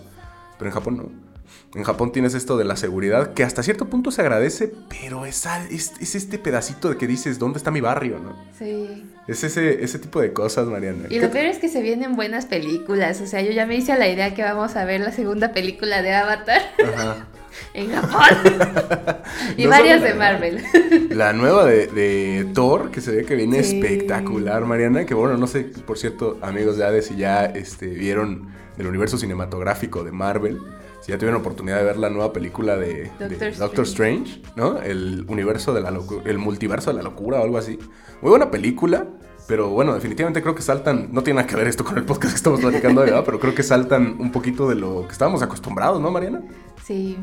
Pero 0.61 0.69
en 0.69 0.75
Japón 0.75 0.97
no. 0.99 1.31
En 1.75 1.85
Japón 1.85 2.13
tienes 2.13 2.35
esto 2.35 2.59
de 2.59 2.65
la 2.65 2.77
seguridad 2.77 3.33
que 3.33 3.45
hasta 3.45 3.63
cierto 3.63 3.87
punto 3.87 4.11
se 4.11 4.21
agradece, 4.21 4.73
pero 4.89 5.25
es, 5.25 5.47
es, 5.71 6.15
este 6.15 6.39
pedacito 6.39 6.91
de 6.91 6.99
que 6.99 7.07
dices, 7.07 7.39
¿dónde 7.39 7.57
está 7.57 7.71
mi 7.71 7.81
barrio? 7.81 8.19
¿no? 8.19 8.37
Sí. 8.59 9.05
Es 9.27 9.43
ese, 9.43 9.83
ese 9.83 9.99
tipo 9.99 10.21
de 10.21 10.35
cosas, 10.35 10.67
Mariana. 10.67 11.07
Y 11.09 11.19
lo 11.19 11.31
peor 11.31 11.47
es 11.47 11.59
que 11.59 11.71
se 11.71 11.81
vienen 11.81 12.15
buenas 12.15 12.45
películas. 12.45 13.23
O 13.23 13.27
sea, 13.27 13.41
yo 13.41 13.53
ya 13.53 13.65
me 13.65 13.77
hice 13.77 13.97
la 13.97 14.09
idea 14.09 14.35
que 14.35 14.43
vamos 14.43 14.77
a 14.77 14.85
ver 14.85 15.01
la 15.01 15.13
segunda 15.13 15.53
película 15.53 16.03
de 16.03 16.13
Avatar. 16.13 16.61
Ajá. 16.95 17.27
en 17.73 17.91
Japón. 17.93 19.23
y 19.57 19.67
varias 19.67 20.03
de 20.03 20.13
Marvel. 20.13 20.63
La 21.11 21.33
nueva 21.33 21.65
de, 21.65 22.47
Thor, 22.53 22.91
que 22.91 23.01
se 23.01 23.15
ve 23.15 23.25
que 23.25 23.35
viene 23.35 23.61
espectacular, 23.61 24.67
Mariana. 24.67 25.07
Que 25.07 25.15
bueno, 25.15 25.37
no 25.37 25.47
sé, 25.47 25.61
por 25.87 25.99
cierto, 25.99 26.39
amigos 26.43 26.77
de 26.77 26.85
Hades, 26.85 27.07
si 27.07 27.17
ya 27.17 27.47
este, 27.47 27.87
vieron 27.87 28.49
del 28.81 28.89
universo 28.89 29.19
cinematográfico 29.19 30.05
de 30.05 30.11
Marvel. 30.11 30.59
Si 31.03 31.13
ya 31.13 31.19
tuvieron 31.19 31.41
oportunidad 31.41 31.77
de 31.77 31.85
ver 31.85 31.99
la 31.99 32.09
nueva 32.09 32.33
película 32.33 32.77
de 32.77 33.11
Doctor, 33.59 33.85
Strange. 33.85 34.41
¿no? 34.57 34.81
El 34.81 35.27
universo 35.29 35.75
de 35.75 35.83
la 35.83 35.93
el 36.25 36.39
multiverso 36.39 36.91
de 36.91 36.97
la 36.97 37.03
locura 37.03 37.41
o 37.41 37.45
algo 37.45 37.59
así. 37.59 37.79
Muy 38.23 38.31
buena 38.31 38.51
película. 38.51 39.07
Pero 39.47 39.69
bueno, 39.69 39.95
definitivamente 39.95 40.43
creo 40.43 40.55
que 40.55 40.63
saltan, 40.63 41.09
no 41.13 41.23
tiene 41.23 41.39
nada 41.39 41.49
que 41.49 41.57
ver 41.57 41.67
esto 41.67 41.85
con 41.85 41.99
el 41.99 42.05
podcast 42.05 42.33
que 42.33 42.37
estamos 42.37 42.61
platicando, 42.61 43.01
¿verdad? 43.01 43.23
pero 43.27 43.41
creo 43.41 43.55
que 43.55 43.65
saltan 43.65 44.17
un 44.19 44.31
poquito 44.31 44.69
de 44.69 44.77
lo 44.77 45.07
que 45.07 45.13
estábamos 45.13 45.43
acostumbrados, 45.43 46.01
¿no, 46.01 46.11
Mariana? 46.11 46.43
Sí 46.85 47.19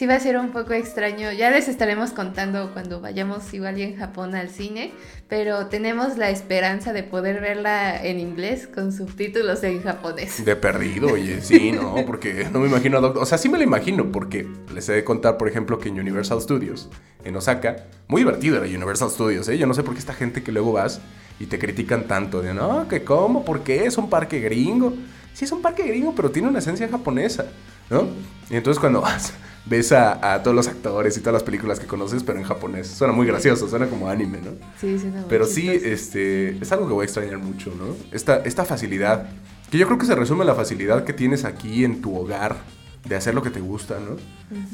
sí 0.00 0.06
va 0.06 0.14
a 0.14 0.20
ser 0.20 0.38
un 0.38 0.48
poco 0.48 0.72
extraño. 0.72 1.30
Ya 1.30 1.50
les 1.50 1.68
estaremos 1.68 2.12
contando 2.12 2.72
cuando 2.72 3.02
vayamos 3.02 3.52
igual 3.52 3.76
y 3.76 3.82
en 3.82 3.98
Japón 3.98 4.34
al 4.34 4.48
cine, 4.48 4.94
pero 5.28 5.66
tenemos 5.66 6.16
la 6.16 6.30
esperanza 6.30 6.94
de 6.94 7.02
poder 7.02 7.42
verla 7.42 8.02
en 8.02 8.18
inglés 8.18 8.66
con 8.66 8.94
subtítulos 8.94 9.62
en 9.62 9.82
japonés. 9.82 10.42
De 10.42 10.56
perdido, 10.56 11.12
oye, 11.12 11.42
sí, 11.42 11.72
no, 11.72 11.96
porque 12.06 12.48
no 12.50 12.60
me 12.60 12.68
imagino 12.68 12.96
a. 12.96 13.08
O 13.08 13.26
sea, 13.26 13.36
sí 13.36 13.50
me 13.50 13.58
lo 13.58 13.64
imagino, 13.64 14.10
porque 14.10 14.48
les 14.72 14.88
he 14.88 14.94
de 14.94 15.04
contar, 15.04 15.36
por 15.36 15.48
ejemplo, 15.48 15.78
que 15.78 15.90
en 15.90 16.00
Universal 16.00 16.40
Studios, 16.40 16.88
en 17.22 17.36
Osaka, 17.36 17.84
muy 18.08 18.22
divertido 18.22 18.56
era 18.56 18.64
Universal 18.64 19.10
Studios, 19.10 19.50
¿eh? 19.50 19.58
Yo 19.58 19.66
no 19.66 19.74
sé 19.74 19.82
por 19.82 19.92
qué 19.92 20.00
esta 20.00 20.14
gente 20.14 20.42
que 20.42 20.50
luego 20.50 20.72
vas 20.72 21.02
y 21.38 21.44
te 21.44 21.58
critican 21.58 22.04
tanto, 22.04 22.40
de 22.40 22.54
no, 22.54 22.88
que 22.88 23.04
cómo, 23.04 23.44
por 23.44 23.64
qué, 23.64 23.84
es 23.84 23.98
un 23.98 24.08
parque 24.08 24.40
gringo. 24.40 24.94
Sí, 25.34 25.44
es 25.44 25.52
un 25.52 25.60
parque 25.60 25.82
gringo, 25.82 26.14
pero 26.16 26.30
tiene 26.30 26.48
una 26.48 26.60
esencia 26.60 26.88
japonesa, 26.88 27.44
¿no? 27.90 28.08
Y 28.48 28.56
entonces 28.56 28.80
cuando 28.80 29.02
vas 29.02 29.34
ves 29.66 29.92
a, 29.92 30.42
todos 30.42 30.54
los 30.54 30.68
actores 30.68 31.16
y 31.16 31.20
todas 31.20 31.34
las 31.34 31.42
películas 31.42 31.78
que 31.78 31.86
conoces, 31.86 32.22
pero 32.22 32.38
en 32.38 32.44
japonés. 32.44 32.88
Suena 32.88 33.12
muy 33.12 33.26
gracioso, 33.26 33.68
suena 33.68 33.86
como 33.86 34.08
anime, 34.08 34.38
¿no? 34.38 34.52
Sí, 34.80 34.98
sí, 34.98 35.06
no, 35.06 35.26
Pero 35.28 35.46
sí, 35.46 35.68
este, 35.68 36.56
es 36.58 36.72
algo 36.72 36.86
que 36.86 36.94
voy 36.94 37.02
a 37.02 37.04
extrañar 37.04 37.38
mucho, 37.38 37.72
¿no? 37.76 37.94
Esta, 38.12 38.38
esta 38.38 38.64
facilidad, 38.64 39.28
que 39.70 39.78
yo 39.78 39.86
creo 39.86 39.98
que 39.98 40.06
se 40.06 40.14
resume 40.14 40.42
en 40.42 40.48
la 40.48 40.54
facilidad 40.54 41.04
que 41.04 41.12
tienes 41.12 41.44
aquí 41.44 41.84
en 41.84 42.00
tu 42.00 42.16
hogar 42.16 42.56
de 43.04 43.16
hacer 43.16 43.34
lo 43.34 43.42
que 43.42 43.50
te 43.50 43.60
gusta, 43.60 43.98
¿no? 43.98 44.16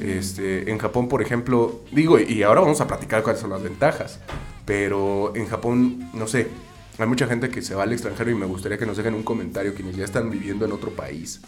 este, 0.00 0.71
en 0.71 0.78
Japón, 0.78 1.09
por 1.09 1.23
ejemplo, 1.23 1.85
digo, 1.93 2.19
y 2.19 2.43
ahora 2.43 2.61
vamos 2.61 2.81
a 2.81 2.87
platicar 2.88 3.23
cuáles 3.23 3.40
son 3.40 3.50
las 3.50 3.62
ventajas, 3.62 4.19
pero 4.64 5.33
en 5.37 5.47
Japón, 5.47 6.11
no 6.12 6.26
sé, 6.26 6.49
hay 6.99 7.07
mucha 7.07 7.28
gente 7.28 7.50
que 7.50 7.62
se 7.62 7.76
va 7.76 7.85
al 7.85 7.93
extranjero 7.93 8.31
y 8.31 8.35
me 8.35 8.47
gustaría 8.47 8.78
que 8.78 8.87
nos 8.87 8.97
dejen 8.97 9.14
un 9.14 9.23
comentario 9.23 9.75
quienes 9.75 9.95
ya 9.97 10.05
están 10.05 10.28
viviendo 10.28 10.64
en 10.64 10.73
otro 10.73 10.90
país 10.90 11.40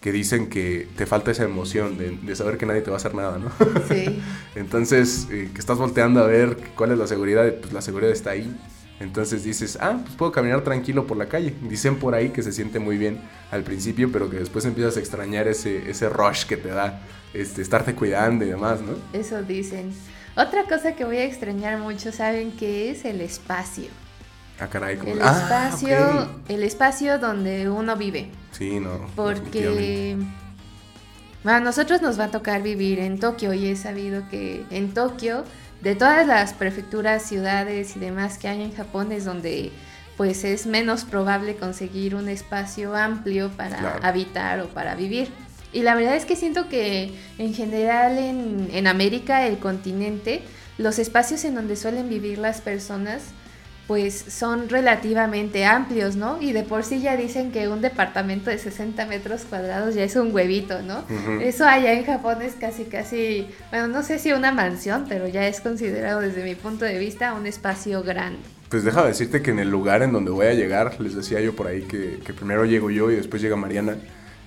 que 0.00 0.12
dicen 0.12 0.48
que 0.48 0.88
te 0.96 1.06
falta 1.06 1.30
esa 1.30 1.44
emoción 1.44 1.98
de, 1.98 2.36
saber 2.36 2.56
que 2.56 2.66
nadie 2.66 2.82
te 2.82 2.90
va 2.90 2.96
a 2.96 2.98
hacer 2.98 3.14
nada, 3.14 3.38
¿no? 3.38 3.50
Sí. 3.88 4.20
Entonces, 4.54 5.26
eh, 5.30 5.50
que 5.52 5.58
estás 5.58 5.78
volteando 5.78 6.20
a 6.20 6.26
ver 6.26 6.56
cuál 6.76 6.92
es 6.92 6.98
la 6.98 7.06
seguridad, 7.06 7.52
pues 7.60 7.72
la 7.72 7.82
seguridad 7.82 8.12
está 8.12 8.30
ahí. 8.30 8.54
Entonces 9.00 9.44
dices, 9.44 9.78
ah, 9.80 10.00
pues 10.02 10.16
puedo 10.16 10.32
caminar 10.32 10.62
tranquilo 10.64 11.06
por 11.06 11.16
la 11.16 11.26
calle. 11.26 11.54
Dicen 11.68 11.96
por 11.96 12.14
ahí 12.14 12.30
que 12.30 12.42
se 12.42 12.52
siente 12.52 12.80
muy 12.80 12.98
bien 12.98 13.20
al 13.52 13.62
principio, 13.62 14.10
pero 14.10 14.28
que 14.28 14.38
después 14.38 14.64
empiezas 14.64 14.96
a 14.96 15.00
extrañar 15.00 15.46
ese, 15.46 15.88
ese 15.88 16.08
rush 16.08 16.46
que 16.46 16.56
te 16.56 16.68
da 16.68 17.00
este, 17.32 17.62
estarte 17.62 17.94
cuidando 17.94 18.44
y 18.44 18.48
demás, 18.48 18.80
¿no? 18.80 18.94
Eso 19.12 19.42
dicen. 19.42 19.92
Otra 20.36 20.64
cosa 20.64 20.94
que 20.94 21.04
voy 21.04 21.18
a 21.18 21.24
extrañar 21.24 21.78
mucho, 21.78 22.10
¿saben 22.10 22.52
qué 22.52 22.90
es? 22.90 23.04
El 23.04 23.20
espacio. 23.20 23.88
Ah, 24.60 24.66
caray, 24.68 24.96
como... 24.96 25.12
El 25.12 25.22
Ah, 25.22 25.68
espacio, 25.70 26.28
el 26.48 26.62
espacio 26.62 27.18
donde 27.18 27.68
uno 27.70 27.96
vive. 27.96 28.30
Sí, 28.52 28.80
no. 28.80 29.06
Porque 29.14 30.16
a 31.44 31.60
nosotros 31.60 32.02
nos 32.02 32.18
va 32.18 32.24
a 32.24 32.30
tocar 32.30 32.62
vivir 32.62 32.98
en 32.98 33.18
Tokio 33.20 33.52
y 33.54 33.68
he 33.68 33.76
sabido 33.76 34.22
que 34.28 34.64
en 34.70 34.92
Tokio, 34.92 35.44
de 35.82 35.94
todas 35.94 36.26
las 36.26 36.52
prefecturas, 36.54 37.22
ciudades 37.22 37.96
y 37.96 38.00
demás 38.00 38.38
que 38.38 38.48
hay 38.48 38.62
en 38.62 38.74
Japón, 38.74 39.12
es 39.12 39.24
donde 39.24 39.70
pues 40.16 40.42
es 40.42 40.66
menos 40.66 41.04
probable 41.04 41.54
conseguir 41.54 42.16
un 42.16 42.28
espacio 42.28 42.96
amplio 42.96 43.50
para 43.50 43.76
Claro. 43.78 44.00
habitar 44.02 44.58
o 44.60 44.66
para 44.68 44.96
vivir. 44.96 45.28
Y 45.72 45.82
la 45.82 45.94
verdad 45.94 46.16
es 46.16 46.24
que 46.24 46.34
siento 46.34 46.68
que 46.68 47.14
en 47.38 47.54
general 47.54 48.18
en, 48.18 48.68
en 48.72 48.86
América, 48.88 49.46
el 49.46 49.58
continente, 49.58 50.42
los 50.76 50.98
espacios 50.98 51.44
en 51.44 51.54
donde 51.54 51.76
suelen 51.76 52.08
vivir 52.08 52.38
las 52.38 52.60
personas 52.60 53.22
pues 53.88 54.22
son 54.28 54.68
relativamente 54.68 55.64
amplios, 55.64 56.14
¿no? 56.14 56.40
Y 56.42 56.52
de 56.52 56.62
por 56.62 56.84
sí 56.84 57.00
ya 57.00 57.16
dicen 57.16 57.50
que 57.50 57.68
un 57.68 57.80
departamento 57.80 58.50
de 58.50 58.58
60 58.58 59.06
metros 59.06 59.46
cuadrados 59.48 59.94
ya 59.94 60.04
es 60.04 60.14
un 60.14 60.32
huevito, 60.32 60.82
¿no? 60.82 61.04
Eso 61.40 61.64
allá 61.64 61.94
en 61.94 62.04
Japón 62.04 62.42
es 62.42 62.52
casi, 62.52 62.84
casi, 62.84 63.48
bueno, 63.70 63.88
no 63.88 64.02
sé 64.02 64.18
si 64.18 64.32
una 64.32 64.52
mansión, 64.52 65.06
pero 65.08 65.26
ya 65.26 65.48
es 65.48 65.62
considerado 65.62 66.20
desde 66.20 66.44
mi 66.44 66.54
punto 66.54 66.84
de 66.84 66.98
vista 66.98 67.32
un 67.32 67.46
espacio 67.46 68.02
grande. 68.02 68.40
Pues 68.68 68.84
déjame 68.84 69.08
decirte 69.08 69.40
que 69.40 69.52
en 69.52 69.58
el 69.58 69.70
lugar 69.70 70.02
en 70.02 70.12
donde 70.12 70.32
voy 70.32 70.48
a 70.48 70.52
llegar, 70.52 71.00
les 71.00 71.14
decía 71.14 71.40
yo 71.40 71.56
por 71.56 71.66
ahí 71.66 71.80
que, 71.80 72.20
que 72.22 72.34
primero 72.34 72.66
llego 72.66 72.90
yo 72.90 73.10
y 73.10 73.16
después 73.16 73.40
llega 73.40 73.56
Mariana. 73.56 73.96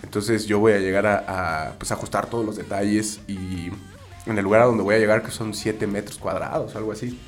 Entonces 0.04 0.46
yo 0.46 0.60
voy 0.60 0.74
a 0.74 0.78
llegar 0.78 1.08
a, 1.08 1.70
a, 1.70 1.72
pues, 1.80 1.92
ajustar 1.92 2.28
todos 2.28 2.46
los 2.46 2.58
detalles 2.58 3.22
y 3.28 3.72
en 4.28 4.38
el 4.38 4.44
lugar 4.44 4.62
a 4.62 4.66
donde 4.66 4.84
voy 4.84 4.94
a 4.94 5.00
llegar, 5.00 5.24
que 5.24 5.32
son 5.32 5.56
7 5.56 5.88
metros 5.88 6.20
cuadrados, 6.20 6.76
algo 6.76 6.92
así, 6.92 7.20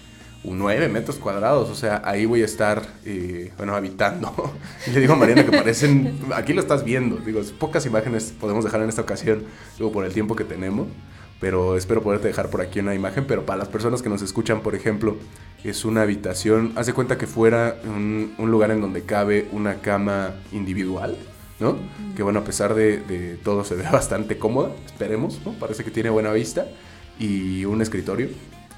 9 0.43 0.89
metros 0.89 1.17
cuadrados, 1.17 1.69
o 1.69 1.75
sea, 1.75 2.01
ahí 2.03 2.25
voy 2.25 2.41
a 2.41 2.45
estar, 2.45 2.81
eh, 3.05 3.51
bueno, 3.57 3.75
habitando. 3.75 4.53
Le 4.93 4.99
digo 4.99 5.13
a 5.13 5.15
Mariana 5.15 5.45
que 5.45 5.57
parecen, 5.57 6.19
aquí 6.35 6.53
lo 6.53 6.61
estás 6.61 6.83
viendo, 6.83 7.17
digo, 7.17 7.41
pocas 7.59 7.85
imágenes 7.85 8.33
podemos 8.39 8.63
dejar 8.63 8.81
en 8.81 8.89
esta 8.89 9.01
ocasión, 9.01 9.43
digo, 9.77 9.91
por 9.91 10.05
el 10.05 10.13
tiempo 10.13 10.35
que 10.35 10.43
tenemos. 10.43 10.87
Pero 11.39 11.75
espero 11.75 12.01
poderte 12.01 12.29
dejar 12.29 12.49
por 12.49 12.61
aquí 12.61 12.79
una 12.79 12.95
imagen. 12.95 13.25
Pero 13.27 13.45
para 13.45 13.57
las 13.57 13.67
personas 13.67 14.01
que 14.01 14.07
nos 14.07 14.21
escuchan, 14.21 14.61
por 14.61 14.75
ejemplo, 14.75 15.17
es 15.65 15.83
una 15.83 16.03
habitación. 16.03 16.71
Haz 16.77 16.85
de 16.85 16.93
cuenta 16.93 17.17
que 17.17 17.27
fuera 17.27 17.81
un, 17.83 18.33
un 18.37 18.49
lugar 18.49 18.71
en 18.71 18.79
donde 18.79 19.03
cabe 19.03 19.49
una 19.51 19.81
cama 19.81 20.35
individual, 20.53 21.17
¿no? 21.59 21.75
Que 22.15 22.23
bueno, 22.23 22.39
a 22.39 22.43
pesar 22.45 22.75
de, 22.75 22.99
de 22.99 23.35
todo 23.35 23.65
se 23.65 23.75
ve 23.75 23.83
bastante 23.91 24.37
cómoda, 24.37 24.71
esperemos, 24.85 25.41
¿no? 25.43 25.51
Parece 25.59 25.83
que 25.83 25.91
tiene 25.91 26.09
buena 26.09 26.31
vista. 26.31 26.65
Y 27.19 27.65
un 27.65 27.81
escritorio, 27.81 28.29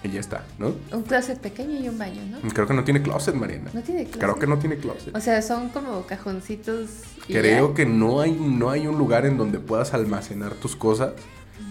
y 0.05 0.11
ya 0.11 0.19
está, 0.19 0.45
¿no? 0.59 0.75
Un 0.91 1.03
closet 1.03 1.39
pequeño 1.39 1.79
y 1.79 1.89
un 1.89 1.97
baño, 1.97 2.21
¿no? 2.29 2.49
Creo 2.49 2.67
que 2.67 2.73
no 2.73 2.83
tiene 2.83 3.01
closet, 3.01 3.35
Mariana. 3.35 3.71
No 3.73 3.81
tiene 3.81 4.03
closet. 4.03 4.21
Creo 4.21 4.35
que 4.35 4.47
no 4.47 4.57
tiene 4.57 4.77
closet. 4.77 5.15
O 5.15 5.19
sea, 5.19 5.41
son 5.41 5.69
como 5.69 6.05
cajoncitos. 6.05 6.89
Creo 7.27 7.69
ya. 7.69 7.75
que 7.75 7.85
no 7.85 8.21
hay, 8.21 8.31
no 8.31 8.69
hay 8.69 8.87
un 8.87 8.97
lugar 8.97 9.25
en 9.25 9.37
donde 9.37 9.59
puedas 9.59 9.93
almacenar 9.93 10.53
tus 10.53 10.75
cosas 10.75 11.13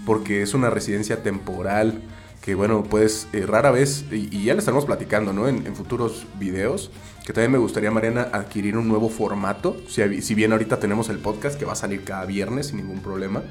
porque 0.07 0.43
es 0.43 0.55
una 0.55 0.71
residencia 0.71 1.23
temporal 1.23 2.03
que 2.45 2.55
bueno, 2.55 2.83
puedes 2.83 3.27
eh, 3.33 3.47
rara 3.47 3.71
vez, 3.71 4.05
y, 4.13 4.29
y 4.31 4.45
ya 4.45 4.53
le 4.53 4.59
estaremos 4.59 4.85
platicando, 4.85 5.33
¿no? 5.33 5.49
En, 5.49 5.67
en 5.67 5.75
futuros 5.75 6.27
videos, 6.39 6.91
que 7.25 7.33
también 7.33 7.53
me 7.53 7.57
gustaría, 7.57 7.91
Mariana, 7.91 8.29
adquirir 8.33 8.77
un 8.77 8.87
nuevo 8.87 9.09
formato. 9.09 9.79
Si, 9.89 10.21
si 10.21 10.35
bien 10.35 10.53
ahorita 10.53 10.79
tenemos 10.79 11.09
el 11.09 11.21
podcast 11.21 11.59
que 11.59 11.65
va 11.65 11.73
a 11.73 11.77
salir 11.77 12.05
cada 12.05 12.27
viernes 12.27 12.67
sin 12.67 12.77
ningún 12.77 13.01
problema. 13.01 13.43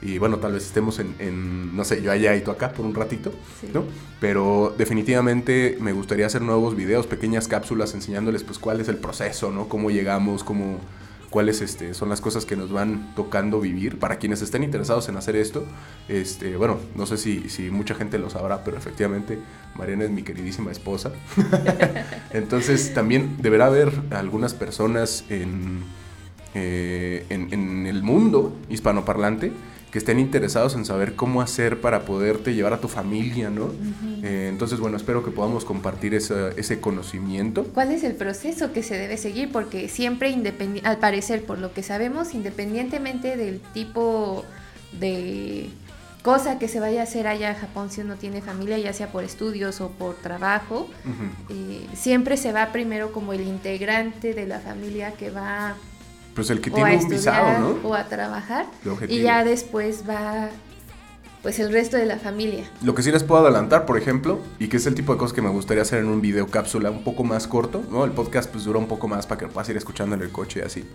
Y 0.00 0.18
bueno, 0.18 0.36
tal 0.38 0.52
vez 0.52 0.64
estemos 0.64 0.98
en, 1.00 1.14
en, 1.18 1.76
no 1.76 1.84
sé, 1.84 2.00
yo 2.02 2.12
allá 2.12 2.36
y 2.36 2.40
tú 2.42 2.50
acá 2.52 2.72
por 2.72 2.86
un 2.86 2.94
ratito, 2.94 3.32
Sí. 3.60 3.68
¿no? 3.74 3.84
Pero 4.20 4.74
definitivamente 4.78 5.76
me 5.80 5.92
gustaría 5.92 6.26
hacer 6.26 6.42
nuevos 6.42 6.76
videos, 6.76 7.06
pequeñas 7.06 7.48
cápsulas 7.48 7.94
enseñándoles 7.94 8.44
pues 8.44 8.58
cuál 8.58 8.80
es 8.80 8.88
el 8.88 8.96
proceso, 8.96 9.50
¿no? 9.50 9.68
Cómo 9.68 9.90
llegamos, 9.90 10.44
cómo, 10.44 10.78
cuáles 11.30 11.60
este, 11.60 11.94
son 11.94 12.08
las 12.08 12.20
cosas 12.20 12.44
que 12.44 12.56
nos 12.56 12.70
van 12.72 13.12
tocando 13.14 13.60
vivir. 13.60 13.98
Para 13.98 14.18
quienes 14.18 14.40
estén 14.40 14.62
interesados 14.62 15.08
en 15.08 15.16
hacer 15.16 15.36
esto, 15.36 15.64
este, 16.08 16.56
bueno, 16.56 16.78
no 16.94 17.06
sé 17.06 17.16
si, 17.16 17.48
si 17.48 17.70
mucha 17.70 17.94
gente 17.94 18.18
lo 18.18 18.30
sabrá, 18.30 18.64
pero 18.64 18.76
efectivamente 18.76 19.38
Mariana 19.76 20.04
es 20.04 20.10
mi 20.10 20.22
queridísima 20.22 20.70
esposa. 20.70 21.12
Entonces 22.32 22.94
también 22.94 23.36
deberá 23.40 23.66
haber 23.66 23.92
algunas 24.10 24.54
personas 24.54 25.24
en, 25.28 25.82
eh, 26.54 27.26
en, 27.30 27.52
en 27.52 27.86
el 27.86 28.02
mundo 28.02 28.56
hispanoparlante 28.68 29.52
que 29.90 29.98
estén 29.98 30.18
interesados 30.18 30.74
en 30.74 30.84
saber 30.84 31.14
cómo 31.14 31.40
hacer 31.40 31.80
para 31.80 32.04
poderte 32.04 32.54
llevar 32.54 32.74
a 32.74 32.78
tu 32.80 32.88
familia, 32.88 33.48
¿no? 33.48 33.70
Eh, 34.22 34.48
entonces, 34.50 34.80
bueno, 34.80 34.96
espero 34.98 35.24
que 35.24 35.30
podamos 35.30 35.64
compartir 35.64 36.14
esa- 36.14 36.50
ese 36.56 36.78
conocimiento. 36.80 37.64
¿Cuál 37.72 37.92
es 37.92 38.04
el 38.04 38.14
proceso 38.14 38.72
que 38.72 38.82
se 38.82 38.96
debe 38.98 39.16
seguir? 39.16 39.50
Porque 39.50 39.88
siempre, 39.88 40.34
al 40.84 40.98
parecer, 40.98 41.44
por 41.44 41.58
lo 41.58 41.72
que 41.72 41.82
sabemos, 41.82 42.34
independientemente 42.34 43.36
del 43.36 43.60
tipo 43.72 44.44
de 45.00 45.70
cosa 46.22 46.58
que 46.58 46.68
se 46.68 46.80
vaya 46.80 47.00
a 47.00 47.04
hacer 47.04 47.26
allá 47.26 47.52
a 47.52 47.54
Japón 47.54 47.90
si 47.90 48.00
uno 48.02 48.16
tiene 48.16 48.42
familia, 48.42 48.76
ya 48.78 48.92
sea 48.92 49.10
por 49.10 49.24
estudios 49.24 49.80
o 49.80 49.88
por 49.90 50.16
trabajo, 50.16 50.88
eh, 51.48 51.86
siempre 51.94 52.36
se 52.36 52.52
va 52.52 52.72
primero 52.72 53.12
como 53.12 53.32
el 53.32 53.40
integrante 53.40 54.34
de 54.34 54.46
la 54.46 54.58
familia 54.60 55.12
que 55.12 55.30
va 55.30 55.76
Pues 56.38 56.50
el 56.50 56.60
que 56.60 56.70
o 56.70 56.72
a 56.72 56.76
tiene 56.76 56.90
un 56.90 57.12
estudiar 57.12 57.18
visado, 57.42 57.58
¿no? 57.82 57.88
o 57.88 57.94
a 57.94 58.04
trabajar 58.04 58.66
y 59.08 59.22
ya 59.22 59.42
después 59.44 60.04
va 60.08 60.50
pues 61.42 61.58
el 61.60 61.72
resto 61.72 61.96
de 61.96 62.04
la 62.06 62.18
familia. 62.18 62.64
Lo 62.82 62.94
que 62.94 63.02
sí 63.02 63.10
les 63.12 63.22
puedo 63.24 63.42
adelantar, 63.42 63.86
por 63.86 63.96
ejemplo, 63.98 64.40
y 64.58 64.68
que 64.68 64.76
es 64.76 64.86
el 64.86 64.94
tipo 64.94 65.12
de 65.12 65.18
cosas 65.18 65.32
que 65.34 65.42
me 65.42 65.48
gustaría 65.50 65.82
hacer 65.82 66.00
en 66.00 66.06
un 66.06 66.20
video 66.20 66.46
cápsula 66.46 66.90
un 66.90 67.04
poco 67.04 67.22
más 67.24 67.46
corto, 67.46 67.82
¿no? 67.90 68.04
El 68.04 68.10
podcast 68.12 68.50
pues 68.50 68.64
dura 68.64 68.78
un 68.78 68.86
poco 68.88 69.08
más 69.08 69.26
para 69.26 69.38
que 69.38 69.46
lo 69.46 69.52
puedas 69.52 69.68
ir 69.68 69.76
escuchando 69.76 70.14
en 70.16 70.22
el 70.22 70.30
coche 70.30 70.60
y 70.60 70.62
así. 70.66 70.88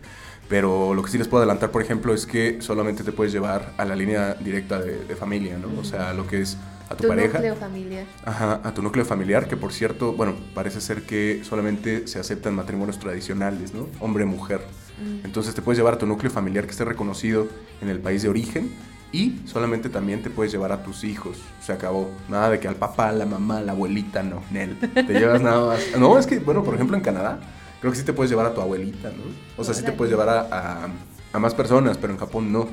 Pero 0.50 0.94
lo 0.94 1.02
que 1.02 1.10
sí 1.12 1.18
les 1.18 1.28
puedo 1.28 1.42
adelantar, 1.44 1.72
por 1.72 1.82
ejemplo, 1.82 2.14
es 2.14 2.26
que 2.26 2.62
solamente 2.62 3.04
te 3.04 3.12
puedes 3.14 3.32
llevar 3.34 3.74
a 3.78 3.86
la 3.86 3.96
línea 3.96 4.34
directa 4.36 4.80
de, 4.80 5.06
de 5.06 5.16
familia, 5.16 5.58
¿no? 5.58 5.70
O 5.80 5.84
sea, 5.86 6.14
lo 6.14 6.28
que 6.28 6.42
es 6.42 6.58
a 6.90 6.96
tu, 6.96 7.04
Tu 7.04 7.08
pareja. 7.10 7.34
núcleo 7.38 7.56
familiar. 7.56 8.06
Ajá, 8.26 8.60
a 8.64 8.74
tu 8.74 8.82
núcleo 8.82 9.06
familiar, 9.06 9.48
que 9.48 9.56
por 9.56 9.72
cierto, 9.72 10.12
bueno, 10.14 10.36
parece 10.54 10.82
ser 10.82 11.04
que 11.04 11.42
solamente 11.44 12.06
se 12.08 12.20
aceptan 12.20 12.54
matrimonios 12.54 13.00
tradicionales, 13.00 13.74
¿no? 13.74 13.88
Hombre-mujer. 14.02 14.62
Mm. 15.02 15.26
Entonces 15.26 15.54
te 15.56 15.62
puedes 15.62 15.78
llevar 15.78 15.94
a 15.96 15.98
tu 15.98 16.06
núcleo 16.06 16.32
familiar 16.32 16.66
que 16.66 16.72
esté 16.72 16.86
reconocido 16.86 17.48
en 17.82 17.90
el 17.90 18.00
país 18.00 18.22
de 18.24 18.30
origen 18.30 18.72
y 19.12 19.40
solamente 19.46 19.90
también 19.90 20.24
te 20.24 20.30
puedes 20.30 20.52
llevar 20.52 20.72
a 20.72 20.84
tus 20.84 21.04
hijos. 21.04 21.38
Se 21.62 21.72
acabó. 21.72 22.10
Nada 22.30 22.50
de 22.50 22.60
que 22.60 22.68
al 22.68 22.76
papá, 22.76 23.12
la 23.12 23.26
mamá, 23.26 23.62
la 23.62 23.74
abuelita, 23.74 24.24
no, 24.24 24.42
Nel. 24.52 24.78
Te 24.80 25.04
llevas 25.20 25.42
nada 25.42 25.66
más. 25.68 25.82
No, 26.00 26.18
es 26.18 26.26
que, 26.28 26.40
bueno, 26.40 26.64
por 26.64 26.74
ejemplo 26.76 26.98
en 26.98 27.04
Canadá, 27.04 27.40
creo 27.80 27.92
que 27.92 28.00
sí 28.00 28.06
te 28.06 28.14
puedes 28.14 28.30
llevar 28.32 28.46
a 28.48 28.54
tu 28.54 28.62
abuelita, 28.62 29.10
¿no? 29.10 29.24
O 29.58 29.64
sea, 29.64 29.74
sí 29.74 29.84
te 29.84 29.92
puedes 29.92 30.12
llevar 30.12 30.30
a, 30.30 30.42
a- 30.52 30.88
a 31.32 31.40
más 31.40 31.54
personas, 31.56 31.98
pero 31.98 32.14
en 32.14 32.20
Japón 32.20 32.52
no. 32.52 32.68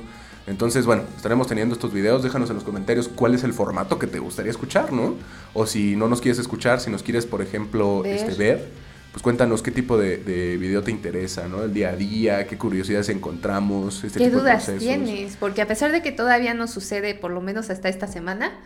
Entonces, 0.47 0.85
bueno, 0.87 1.03
estaremos 1.17 1.47
teniendo 1.47 1.75
estos 1.75 1.93
videos. 1.93 2.23
Déjanos 2.23 2.49
en 2.51 2.57
los 2.57 2.65
comentarios 2.65 3.09
cuál 3.09 3.35
es 3.35 3.45
el 3.45 3.53
formato 3.53 3.99
que 3.99 4.07
te 4.07 4.19
gustaría 4.19 4.51
escuchar, 4.51 4.93
¿no? 4.93 5.15
O 5.55 5.67
si 5.67 5.95
no 5.97 6.09
nos 6.09 6.21
quieres 6.23 6.39
escuchar, 6.39 6.81
si 6.81 6.91
nos 6.91 7.03
quieres, 7.03 7.27
por 7.27 7.43
ejemplo, 7.43 8.03
Ver. 8.03 8.15
este, 8.17 8.35
ver 8.35 8.69
pues 9.13 9.23
cuéntanos 9.23 9.63
qué 9.63 9.71
tipo 9.73 9.99
de, 9.99 10.19
de 10.19 10.57
video 10.57 10.83
te 10.83 10.91
interesa, 10.91 11.49
¿no? 11.49 11.65
El 11.65 11.73
día 11.75 11.91
a 11.91 11.97
día, 11.97 12.47
qué 12.47 12.57
curiosidades 12.59 13.09
encontramos, 13.09 14.05
este 14.05 14.21
¿Qué 14.21 14.27
tipo 14.27 14.43
de 14.43 14.53
dudas 14.53 14.65
procesos. 14.65 14.79
tienes? 14.79 15.37
Porque 15.37 15.63
a 15.63 15.67
pesar 15.69 15.93
de 15.93 16.03
que 16.03 16.13
todavía 16.13 16.55
no 16.55 16.69
sucede, 16.69 17.15
por 17.15 17.31
lo 17.33 17.41
menos 17.41 17.71
hasta 17.71 17.89
esta 17.89 18.07
semana, 18.07 18.61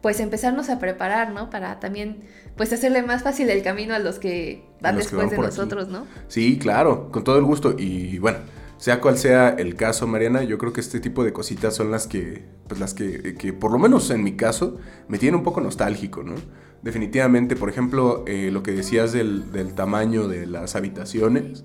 pues 0.00 0.20
empezarnos 0.20 0.70
a 0.70 0.78
preparar, 0.78 1.32
¿no? 1.32 1.50
Para 1.50 1.80
también, 1.80 2.22
pues 2.56 2.72
hacerle 2.72 3.02
más 3.02 3.22
fácil 3.22 3.50
el 3.50 3.62
camino 3.62 3.94
a 3.94 3.98
los 3.98 4.18
que 4.18 4.76
van 4.80 4.96
los 4.96 5.06
que 5.08 5.16
después 5.16 5.16
van 5.16 5.30
de 5.30 5.36
aquí. 5.36 5.42
nosotros, 5.42 5.88
¿no? 5.88 6.08
Sí, 6.28 6.58
claro, 6.58 7.10
con 7.10 7.24
todo 7.24 7.38
el 7.38 7.44
gusto. 7.44 7.74
Y 7.78 8.18
bueno, 8.18 8.38
sea 8.76 9.00
cual 9.00 9.18
sea 9.18 9.50
el 9.50 9.74
caso, 9.74 10.06
Mariana, 10.06 10.44
yo 10.44 10.58
creo 10.58 10.72
que 10.72 10.80
este 10.80 11.00
tipo 11.00 11.24
de 11.24 11.32
cositas 11.32 11.74
son 11.74 11.90
las 11.90 12.06
que, 12.06 12.44
pues 12.68 12.78
las 12.80 12.94
que, 12.94 13.34
que 13.36 13.52
por 13.52 13.72
lo 13.72 13.78
menos 13.78 14.10
en 14.10 14.22
mi 14.22 14.36
caso, 14.36 14.78
me 15.08 15.18
tienen 15.18 15.36
un 15.36 15.44
poco 15.44 15.60
nostálgico, 15.60 16.22
¿no? 16.22 16.34
Definitivamente, 16.82 17.56
por 17.56 17.68
ejemplo, 17.68 18.24
eh, 18.26 18.50
lo 18.52 18.62
que 18.62 18.70
decías 18.72 19.12
del, 19.12 19.50
del 19.52 19.74
tamaño 19.74 20.28
de 20.28 20.46
las 20.46 20.76
habitaciones, 20.76 21.64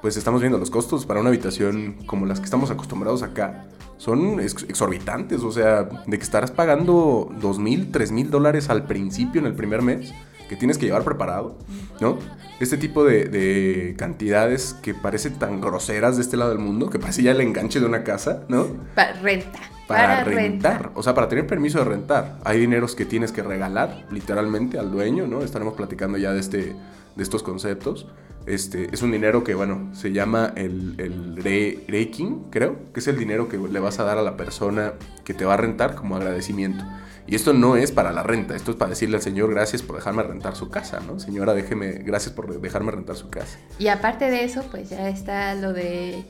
pues 0.00 0.16
estamos 0.16 0.40
viendo 0.40 0.58
los 0.58 0.70
costos 0.70 1.04
para 1.06 1.20
una 1.20 1.28
habitación 1.30 1.96
como 2.06 2.26
las 2.26 2.38
que 2.40 2.44
estamos 2.44 2.70
acostumbrados 2.70 3.22
acá. 3.22 3.66
Son 3.98 4.40
ex- 4.40 4.64
exorbitantes, 4.68 5.42
o 5.42 5.52
sea, 5.52 5.84
de 6.06 6.16
que 6.18 6.24
estarás 6.24 6.50
pagando 6.50 7.30
dos 7.40 7.58
mil, 7.58 7.90
tres 7.92 8.10
mil 8.12 8.30
dólares 8.30 8.68
al 8.70 8.84
principio 8.86 9.40
en 9.40 9.46
el 9.46 9.54
primer 9.54 9.82
mes, 9.82 10.12
que 10.48 10.56
tienes 10.56 10.76
que 10.78 10.86
llevar 10.86 11.04
preparado, 11.04 11.56
¿no? 12.00 12.18
Este 12.60 12.76
tipo 12.76 13.04
de, 13.04 13.24
de 13.24 13.94
cantidades 13.96 14.74
que 14.82 14.94
parecen 14.94 15.34
tan 15.34 15.60
groseras 15.60 16.16
de 16.16 16.22
este 16.22 16.36
lado 16.36 16.50
del 16.50 16.58
mundo, 16.60 16.90
que 16.90 16.98
parece 16.98 17.22
ya 17.22 17.30
el 17.32 17.40
enganche 17.40 17.80
de 17.80 17.86
una 17.86 18.04
casa, 18.04 18.44
¿no? 18.48 18.66
Pa- 18.94 19.12
renta. 19.22 19.58
Para, 19.92 20.24
rentar. 20.24 20.90
O 20.94 21.02
sea, 21.02 21.14
para 21.14 21.28
tener 21.28 21.46
permiso 21.46 21.78
de 21.78 21.84
rentar. 21.84 22.38
Hay 22.44 22.60
dineros 22.60 22.94
que 22.94 23.04
tienes 23.04 23.32
que 23.32 23.42
regalar, 23.42 24.06
literalmente, 24.10 24.78
al 24.78 24.90
dueño, 24.90 25.26
¿no? 25.26 25.42
Estaremos 25.42 25.74
platicando 25.74 26.18
ya 26.18 26.32
de, 26.32 26.40
este, 26.40 26.74
de 27.16 27.22
estos 27.22 27.42
conceptos. 27.42 28.06
Este, 28.46 28.88
es 28.92 29.02
un 29.02 29.12
dinero 29.12 29.44
que, 29.44 29.54
bueno, 29.54 29.94
se 29.94 30.12
llama 30.12 30.52
el, 30.56 30.96
el 30.98 31.36
reiking, 31.36 32.50
creo, 32.50 32.76
que 32.92 33.00
es 33.00 33.06
el 33.06 33.18
dinero 33.18 33.48
que 33.48 33.58
le 33.58 33.80
vas 33.80 34.00
a 34.00 34.04
dar 34.04 34.18
a 34.18 34.22
la 34.22 34.36
persona 34.36 34.94
que 35.24 35.34
te 35.34 35.44
va 35.44 35.54
a 35.54 35.58
rentar 35.58 35.94
como 35.94 36.16
agradecimiento. 36.16 36.84
Y 37.26 37.36
esto 37.36 37.52
no 37.52 37.76
es 37.76 37.92
para 37.92 38.12
la 38.12 38.22
renta, 38.22 38.56
esto 38.56 38.72
es 38.72 38.76
para 38.76 38.90
decirle 38.90 39.16
al 39.16 39.22
señor 39.22 39.50
gracias 39.50 39.82
por 39.82 39.96
dejarme 39.96 40.22
rentar 40.24 40.56
su 40.56 40.70
casa, 40.70 41.00
¿no? 41.06 41.20
Señora, 41.20 41.54
déjeme, 41.54 41.92
gracias 41.92 42.34
por 42.34 42.60
dejarme 42.60 42.90
rentar 42.90 43.16
su 43.16 43.30
casa. 43.30 43.58
Y 43.78 43.88
aparte 43.88 44.28
de 44.28 44.44
eso, 44.44 44.64
pues 44.70 44.90
ya 44.90 45.08
está 45.08 45.54
lo 45.54 45.72
de 45.72 46.24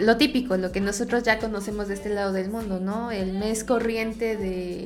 lo 0.00 0.16
típico, 0.16 0.56
lo 0.56 0.72
que 0.72 0.80
nosotros 0.80 1.22
ya 1.22 1.38
conocemos 1.38 1.88
de 1.88 1.94
este 1.94 2.08
lado 2.08 2.32
del 2.32 2.50
mundo, 2.50 2.80
¿no? 2.80 3.10
El 3.10 3.32
mes 3.32 3.64
corriente 3.64 4.36
de 4.36 4.84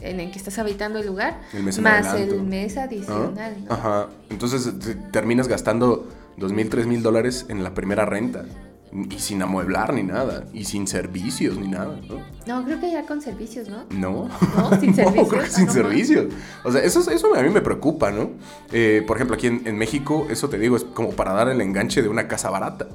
en 0.00 0.20
el 0.20 0.30
que 0.30 0.38
estás 0.38 0.58
habitando 0.58 0.98
el 0.98 1.06
lugar, 1.06 1.40
más 1.80 2.14
el 2.14 2.42
mes 2.42 2.76
adicional, 2.76 3.64
¿no? 3.64 3.72
Ajá. 3.72 4.08
Entonces 4.30 4.72
terminas 5.10 5.48
gastando 5.48 6.08
dos 6.36 6.52
mil, 6.52 6.68
tres 6.68 6.86
mil 6.86 7.02
dólares 7.02 7.46
en 7.48 7.62
la 7.62 7.74
primera 7.74 8.04
renta. 8.04 8.44
Y 9.10 9.18
sin 9.20 9.40
amueblar 9.40 9.94
ni 9.94 10.02
nada. 10.02 10.44
Y 10.52 10.64
sin 10.64 10.86
servicios 10.86 11.56
ni 11.56 11.66
nada, 11.66 11.98
¿no? 12.06 12.20
No, 12.46 12.62
creo 12.66 12.78
que 12.78 12.90
ya 12.90 13.06
con 13.06 13.22
servicios, 13.22 13.66
¿no? 13.70 13.84
No. 13.88 14.28
No, 14.54 14.70
sin 14.80 14.94
servicios. 14.94 15.28
creo 15.30 15.42
que 15.44 15.48
sin 15.48 15.70
servicios. 15.70 16.26
O 16.62 16.70
sea, 16.70 16.82
eso, 16.82 17.10
eso 17.10 17.34
a 17.34 17.42
mí 17.42 17.48
me 17.48 17.62
preocupa, 17.62 18.10
¿no? 18.10 18.32
Eh, 18.70 19.02
por 19.06 19.16
ejemplo, 19.16 19.36
aquí 19.36 19.46
en, 19.46 19.78
México, 19.78 20.26
eso 20.28 20.50
te 20.50 20.58
digo, 20.58 20.76
es 20.76 20.84
como 20.84 21.12
para 21.12 21.32
dar 21.32 21.48
el 21.48 21.62
enganche 21.62 22.02
de 22.02 22.10
una 22.10 22.28
casa 22.28 22.50
barata, 22.50 22.86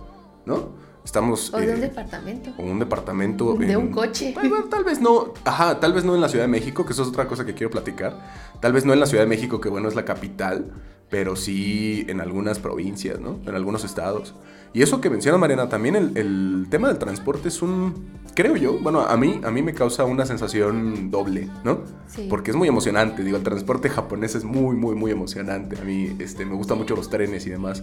¿no? 0.46 0.70
Estamos... 1.08 1.54
O 1.54 1.58
de 1.58 1.74
un 1.74 1.80
departamento. 1.80 2.52
O 2.58 2.64
un 2.64 2.80
departamento. 2.80 3.54
De 3.54 3.78
un 3.78 3.92
coche. 3.92 4.36
tal 4.70 4.84
vez 4.84 5.00
no, 5.00 5.34
ajá, 5.46 5.80
tal 5.80 5.94
vez 5.94 6.04
no 6.04 6.14
en 6.16 6.20
la 6.20 6.28
Ciudad 6.28 6.44
de 6.44 6.50
México, 6.50 6.86
que 6.86 6.92
eso 6.92 7.04
es 7.04 7.08
otra 7.08 7.30
cosa 7.30 7.46
que 7.46 7.54
quiero 7.54 7.72
platicar. 7.72 8.20
Tal 8.60 8.74
vez 8.74 8.84
no 8.84 8.92
en 8.92 9.00
la 9.00 9.06
Ciudad 9.06 9.24
de 9.24 9.30
México, 9.30 9.62
que 9.62 9.70
bueno, 9.70 9.88
es 9.88 9.96
la 9.96 10.04
capital, 10.04 10.70
pero 11.10 11.38
sí 11.38 12.06
en 12.10 12.20
algunas 12.20 12.60
provincias, 12.60 13.22
¿no? 13.22 13.40
En 13.46 13.56
algunos 13.56 13.86
estados. 13.86 14.36
Y 14.74 14.82
eso 14.82 15.00
que 15.00 15.10
menciona 15.10 15.38
Mariana, 15.38 15.70
también 15.70 15.96
el, 15.96 16.68
tema 16.70 16.90
del 16.90 16.98
transporte 16.98 17.48
es 17.48 17.62
un, 17.62 18.10
creo 18.36 18.58
yo, 18.58 18.78
bueno, 18.78 19.00
a 19.00 19.16
mí, 19.16 19.40
a 19.46 19.50
mí 19.50 19.62
me 19.62 19.74
causa 19.74 20.04
una 20.04 20.26
sensación 20.26 21.10
doble, 21.10 21.48
¿no? 21.64 21.84
Sí. 22.08 22.28
Porque 22.30 22.52
es 22.52 22.58
muy 22.58 22.68
emocionante, 22.68 23.24
digo, 23.24 23.38
el 23.38 23.44
transporte 23.44 23.88
japonés 23.88 24.36
es 24.36 24.44
muy, 24.44 24.76
muy, 24.76 24.94
muy 24.94 25.12
emocionante. 25.12 25.80
A 25.80 25.86
mí 25.86 26.18
este, 26.20 26.46
me 26.46 26.54
gustan 26.54 26.78
mucho 26.78 26.98
los 26.98 27.10
trenes 27.10 27.48
y 27.48 27.50
demás, 27.50 27.82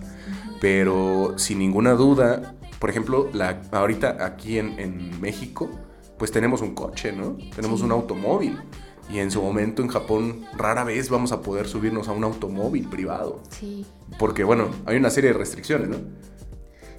pero 0.61 1.33
sin 1.39 1.59
ninguna 1.59 1.93
duda, 1.93 2.55
por 2.85 2.91
ejemplo, 2.91 3.31
la, 3.33 3.63
ahorita 3.73 4.19
aquí 4.27 4.59
en, 4.59 4.79
en 4.79 5.19
México, 5.19 5.71
pues 6.19 6.31
tenemos 6.31 6.61
un 6.61 6.75
coche, 6.75 7.13
¿no? 7.13 7.39
Tenemos 7.57 7.81
un 7.81 7.91
automóvil. 7.93 8.61
Y 9.09 9.21
en 9.21 9.31
su 9.31 9.41
momento 9.41 9.81
en 9.81 9.89
Japón 9.89 10.45
rara 10.55 10.85
vez 10.85 11.09
vamos 11.09 11.33
a 11.33 11.41
poder 11.41 11.67
subirnos 11.67 12.09
a 12.09 12.13
un 12.13 12.25
automóvil 12.25 12.87
privado. 12.91 13.41
Sí. 13.49 13.87
Porque 14.19 14.45
bueno, 14.45 14.69
hay 14.85 14.99
una 14.99 15.09
serie 15.09 15.33
de 15.33 15.39
restricciones, 15.39 15.89
¿no? 15.89 15.97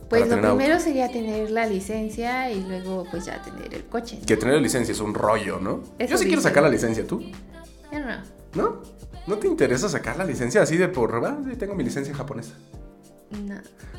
Pues 0.09 0.27
lo 0.27 0.41
primero 0.41 0.79
sería 0.79 1.11
tener 1.11 1.51
la 1.51 1.67
licencia 1.67 2.51
y 2.51 2.63
luego 2.63 3.05
pues 3.11 3.25
ya 3.25 3.43
tener 3.43 3.71
el 3.71 3.85
coche. 3.85 4.17
Que 4.25 4.37
tener 4.37 4.55
la 4.55 4.61
licencia 4.61 4.91
es 4.91 5.01
un 5.01 5.13
rollo, 5.13 5.59
¿no? 5.59 5.83
Yo 5.99 6.17
sí 6.17 6.25
quiero 6.25 6.41
sacar 6.41 6.63
la 6.63 6.69
licencia, 6.69 7.05
¿tú? 7.05 7.21
Yo 7.91 7.99
no. 7.99 8.23
¿No? 8.55 8.81
¿No 9.27 9.37
te 9.37 9.45
interesa 9.45 9.87
sacar 9.87 10.17
la 10.17 10.25
licencia 10.25 10.63
así 10.63 10.77
de 10.77 10.87
por... 10.87 11.23
Ah, 11.23 11.37
tengo 11.59 11.75
mi 11.75 11.83
licencia 11.83 12.11
japonesa. 12.15 12.55
No. 13.43 13.55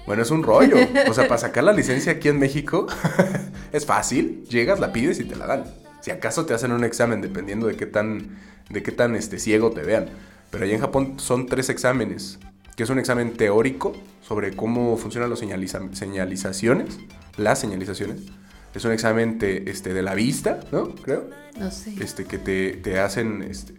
Bueno, 0.07 0.23
es 0.23 0.31
un 0.31 0.43
rollo. 0.43 0.77
O 1.09 1.15
sea, 1.15 1.27
para 1.27 1.39
sacar 1.39 1.65
la 1.65 1.73
licencia 1.73 2.13
aquí 2.13 2.29
en 2.29 2.39
México 2.39 2.87
es 3.73 3.85
fácil. 3.85 4.45
Llegas, 4.49 4.79
la 4.79 4.93
pides 4.93 5.19
y 5.19 5.25
te 5.25 5.37
la 5.37 5.47
dan. 5.47 5.65
Si 6.01 6.11
acaso 6.11 6.47
te 6.47 6.55
hacen 6.55 6.73
un 6.73 6.85
examen, 6.85 7.21
dependiendo 7.21 7.67
de 7.67 7.77
qué 7.77 7.87
tan, 7.87 8.39
de 8.71 8.83
qué 8.83 8.93
tan 8.93 9.17
este, 9.17 9.39
ciego 9.39 9.71
te 9.73 9.83
vean. 9.83 10.07
Pero 10.51 10.65
allá 10.65 10.75
en 10.75 10.81
Japón 10.81 11.15
son 11.19 11.47
tres 11.47 11.69
exámenes 11.69 12.39
que 12.77 12.83
es 12.83 12.91
un 12.91 12.99
examen 12.99 13.33
teórico 13.33 13.95
sobre 14.21 14.55
cómo 14.55 14.97
funcionan 14.99 15.31
las 15.31 15.39
señalizaciones, 15.39 16.99
las 17.39 17.59
señalizaciones. 17.59 18.21
Es 18.75 18.85
un 18.85 18.93
examen 18.93 19.39
este, 19.41 19.95
de 19.95 20.03
la 20.03 20.15
vista, 20.15 20.61
¿no? 20.71 20.95
Creo. 20.95 21.31
No 21.59 21.71
sé. 21.71 21.95
Este, 21.99 22.27
que 22.27 22.37
te, 22.39 23.01
hacen, 23.01 23.43
este, 23.43 23.73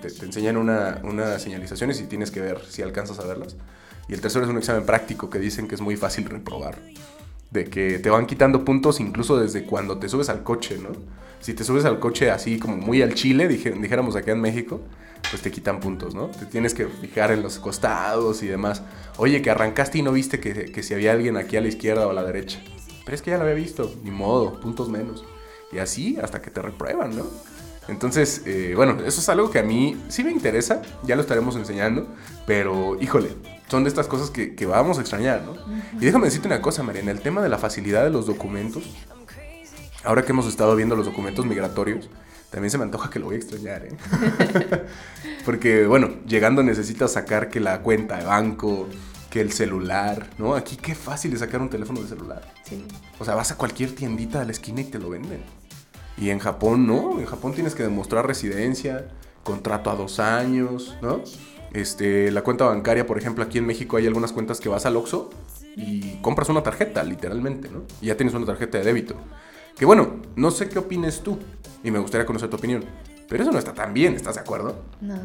te, 0.00 0.24
enseñan 0.24 0.56
unas 0.56 1.42
señalizaciones 1.42 2.00
y 2.00 2.04
tienes 2.04 2.30
que 2.30 2.40
ver 2.40 2.62
si 2.66 2.80
alcanzas 2.80 3.18
a 3.18 3.26
verlas. 3.26 3.56
Y 4.08 4.14
el 4.14 4.20
tercero 4.20 4.44
es 4.44 4.50
un 4.50 4.58
examen 4.58 4.84
práctico 4.84 5.30
que 5.30 5.38
dicen 5.38 5.68
que 5.68 5.74
es 5.74 5.80
muy 5.80 5.96
fácil 5.96 6.24
reprobar. 6.26 6.78
De 7.50 7.64
que 7.64 7.98
te 7.98 8.10
van 8.10 8.26
quitando 8.26 8.64
puntos 8.64 9.00
incluso 9.00 9.36
desde 9.38 9.64
cuando 9.64 9.98
te 9.98 10.08
subes 10.08 10.28
al 10.28 10.42
coche, 10.42 10.78
¿no? 10.82 10.90
Si 11.40 11.54
te 11.54 11.64
subes 11.64 11.84
al 11.84 11.98
coche 11.98 12.30
así 12.30 12.58
como 12.58 12.76
muy 12.76 13.02
al 13.02 13.14
chile, 13.14 13.48
dijéramos 13.48 14.16
acá 14.16 14.32
en 14.32 14.40
México, 14.40 14.80
pues 15.30 15.42
te 15.42 15.50
quitan 15.50 15.80
puntos, 15.80 16.14
¿no? 16.14 16.28
Te 16.28 16.46
tienes 16.46 16.72
que 16.72 16.86
fijar 16.86 17.32
en 17.32 17.42
los 17.42 17.58
costados 17.58 18.42
y 18.42 18.46
demás. 18.46 18.82
Oye, 19.16 19.42
que 19.42 19.50
arrancaste 19.50 19.98
y 19.98 20.02
no 20.02 20.12
viste 20.12 20.40
que, 20.40 20.82
si 20.82 20.94
había 20.94 21.12
alguien 21.12 21.36
aquí 21.36 21.56
a 21.56 21.60
la 21.60 21.68
izquierda 21.68 22.06
o 22.06 22.10
a 22.10 22.14
la 22.14 22.22
derecha. 22.22 22.62
Pero 23.04 23.14
es 23.14 23.22
que 23.22 23.30
ya 23.30 23.38
lo 23.38 23.42
había 23.42 23.54
visto, 23.54 23.92
ni 24.04 24.10
modo, 24.10 24.60
puntos 24.60 24.88
menos. 24.88 25.24
Y 25.72 25.78
así 25.78 26.18
hasta 26.22 26.40
que 26.40 26.50
te 26.50 26.62
reprueban, 26.62 27.16
¿no? 27.16 27.26
Entonces, 27.88 28.42
eh, 28.46 28.74
bueno, 28.76 28.98
eso 29.04 29.20
es 29.20 29.28
algo 29.28 29.50
que 29.50 29.58
a 29.58 29.62
mí 29.62 30.00
sí 30.08 30.22
me 30.22 30.30
interesa, 30.30 30.82
ya 31.02 31.16
lo 31.16 31.22
estaremos 31.22 31.56
enseñando, 31.56 32.06
pero 32.46 32.96
híjole, 33.00 33.30
son 33.68 33.84
de 33.84 33.88
estas 33.88 34.06
cosas 34.06 34.30
que, 34.30 34.54
vamos 34.66 34.98
a 34.98 35.00
extrañar, 35.00 35.42
¿no? 35.42 35.54
Y 36.00 36.04
déjame 36.04 36.26
decirte 36.26 36.46
una 36.46 36.62
cosa, 36.62 36.82
María, 36.82 37.02
en 37.02 37.08
el 37.08 37.20
tema 37.20 37.42
de 37.42 37.48
la 37.48 37.58
facilidad 37.58 38.04
de 38.04 38.10
los 38.10 38.26
documentos, 38.26 38.84
ahora 40.04 40.22
que 40.22 40.32
hemos 40.32 40.46
estado 40.46 40.76
viendo 40.76 40.94
los 40.94 41.06
documentos 41.06 41.44
migratorios, 41.44 42.08
también 42.50 42.70
se 42.70 42.76
me 42.76 42.84
antoja 42.84 43.08
que 43.08 43.18
lo 43.18 43.26
voy 43.26 43.36
a 43.36 43.38
extrañar, 43.38 43.84
¿eh? 43.84 43.96
Porque, 45.44 45.86
bueno, 45.86 46.10
llegando 46.26 46.62
necesitas 46.62 47.12
sacar 47.12 47.48
que 47.48 47.60
la 47.60 47.80
cuenta 47.80 48.18
de 48.18 48.26
banco, 48.26 48.88
que 49.30 49.40
el 49.40 49.52
celular, 49.52 50.28
¿no? 50.36 50.54
Aquí 50.54 50.76
qué 50.76 50.94
fácil 50.94 51.32
es 51.32 51.40
sacar 51.40 51.62
un 51.62 51.70
teléfono 51.70 52.02
de 52.02 52.08
celular. 52.08 52.42
Sí. 52.64 52.84
O 53.18 53.24
sea, 53.24 53.34
vas 53.34 53.50
a 53.50 53.56
cualquier 53.56 53.94
tiendita 53.94 54.40
de 54.40 54.44
la 54.44 54.52
esquina 54.52 54.82
y 54.82 54.84
te 54.84 54.98
lo 54.98 55.08
venden. 55.08 55.42
Y 56.16 56.30
en 56.30 56.38
Japón, 56.38 56.86
no. 56.86 57.18
En 57.18 57.26
Japón 57.26 57.52
tienes 57.52 57.74
que 57.74 57.82
demostrar 57.82 58.26
residencia, 58.26 59.08
contrato 59.42 59.90
a 59.90 59.96
dos 59.96 60.20
años, 60.20 60.96
¿no? 61.02 61.22
Este, 61.72 62.30
la 62.30 62.42
cuenta 62.42 62.66
bancaria, 62.66 63.06
por 63.06 63.18
ejemplo, 63.18 63.42
aquí 63.42 63.58
en 63.58 63.66
México 63.66 63.96
hay 63.96 64.06
algunas 64.06 64.32
cuentas 64.32 64.60
que 64.60 64.68
vas 64.68 64.84
al 64.84 64.96
Oxxo 64.96 65.30
y 65.74 66.16
compras 66.20 66.48
una 66.50 66.62
tarjeta, 66.62 67.02
literalmente, 67.02 67.70
¿no? 67.70 67.84
Y 68.00 68.06
ya 68.06 68.16
tienes 68.16 68.34
una 68.34 68.44
tarjeta 68.44 68.78
de 68.78 68.84
débito. 68.84 69.16
Que 69.76 69.86
bueno, 69.86 70.20
no 70.36 70.50
sé 70.50 70.68
qué 70.68 70.78
opines 70.78 71.22
tú 71.22 71.38
y 71.82 71.90
me 71.90 71.98
gustaría 71.98 72.26
conocer 72.26 72.50
tu 72.50 72.56
opinión. 72.56 72.84
Pero 73.28 73.42
eso 73.42 73.52
no 73.52 73.58
está 73.58 73.72
tan 73.72 73.94
bien, 73.94 74.14
¿estás 74.14 74.34
de 74.34 74.42
acuerdo? 74.42 74.84
No. 75.00 75.18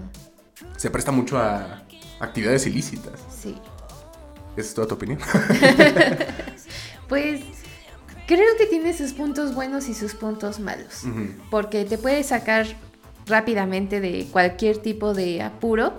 Se 0.78 0.89
presta 0.89 1.12
mucho 1.12 1.38
a 1.38 1.84
actividades 2.19 2.65
ilícitas. 2.65 3.19
Sí. 3.30 3.58
¿Esa 4.56 4.69
es 4.69 4.73
toda 4.73 4.88
tu 4.88 4.95
opinión? 4.95 5.19
pues 7.10 7.41
creo 8.28 8.58
que 8.58 8.68
tiene 8.68 8.96
sus 8.96 9.13
puntos 9.13 9.56
buenos 9.56 9.90
y 9.90 9.96
sus 9.96 10.13
puntos 10.13 10.60
malos. 10.60 11.04
Porque 11.50 11.86
te 11.86 11.98
puede 11.98 12.24
sacar 12.24 12.68
rápidamente 13.26 14.00
de 14.00 14.28
cualquier 14.32 14.78
tipo 14.78 15.13
de 15.13 15.42
apuro 15.42 15.94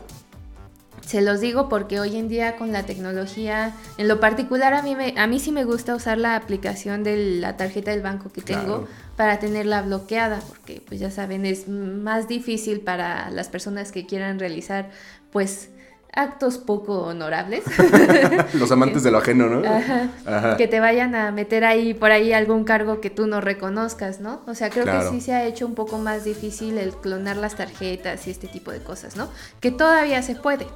se 1.09 1.23
los 1.23 1.41
digo 1.41 1.71
porque 1.71 2.01
hoy 2.01 2.19
en 2.19 2.29
día 2.29 2.57
con 2.57 2.71
la 2.71 2.83
tecnología, 2.83 3.75
en 3.97 4.09
lo 4.09 4.21
particular 4.21 4.75
a 4.75 4.83
mí, 4.83 4.95
me, 4.95 5.14
a 5.17 5.27
mí 5.27 5.41
sí 5.41 5.53
me 5.53 5.64
gusta 5.64 5.95
usar 5.95 6.19
la 6.19 6.37
aplicación 6.37 7.03
de 7.03 7.38
la 7.41 7.57
tarjeta 7.57 7.93
del 7.93 8.03
banco 8.03 8.31
que 8.31 8.43
tengo 8.43 8.87
para 9.17 9.38
tenerla 9.38 9.81
bloqueada, 9.81 10.41
porque 10.47 10.83
pues 10.87 11.01
ya 11.01 11.11
saben, 11.11 11.47
es 11.47 11.67
más 11.67 12.29
difícil 12.29 12.83
para 12.83 13.31
las 13.31 13.49
personas 13.49 13.91
que 13.91 14.05
quieran 14.05 14.38
realizar 14.38 14.91
pues 15.33 15.71
actos 16.12 16.59
poco 16.59 17.03
honorables. 17.03 17.64
Los 18.55 18.71
amantes 18.73 19.03
de 19.03 19.11
lo 19.11 19.18
ajeno, 19.18 19.49
¿no? 19.49 19.62
Ajá, 19.68 20.57
Que 20.57 20.66
te 20.66 20.81
vayan 20.81 21.14
a 21.14 21.31
meter 21.31 21.64
ahí 21.64 21.94
por 21.94 22.11
ahí 22.11 22.33
algún 22.33 22.64
cargo 22.64 23.01
que 23.01 23.11
tú 23.11 23.27
no 23.27 23.40
reconozcas, 23.40 24.21
¿no? 24.21 24.40
O 24.47 24.55
sea, 24.55 24.71
creo 24.71 24.85
que 24.85 25.11
sí 25.11 25.21
se 25.21 25.33
ha 25.35 25.44
hecho 25.44 25.66
un 25.66 25.75
poco 25.75 25.99
más 25.99 26.25
difícil 26.25 26.79
el 26.79 26.94
clonar 26.94 27.37
las 27.37 27.55
tarjetas 27.55 28.27
y 28.27 28.31
este 28.31 28.49
tipo 28.49 28.71
de 28.73 28.81
cosas, 28.81 29.16
¿no? 29.16 29.29
Que 29.61 29.71
todavía 29.71 30.23
se 30.23 30.35
puede. 30.35 30.66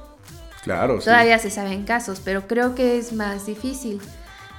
Claro, 0.63 0.99
Todavía 0.99 1.39
se 1.39 1.49
saben 1.49 1.83
casos, 1.83 2.21
pero 2.23 2.47
creo 2.47 2.73
que 2.73 2.97
es 2.97 3.11
más 3.11 3.45
difícil. 3.45 3.99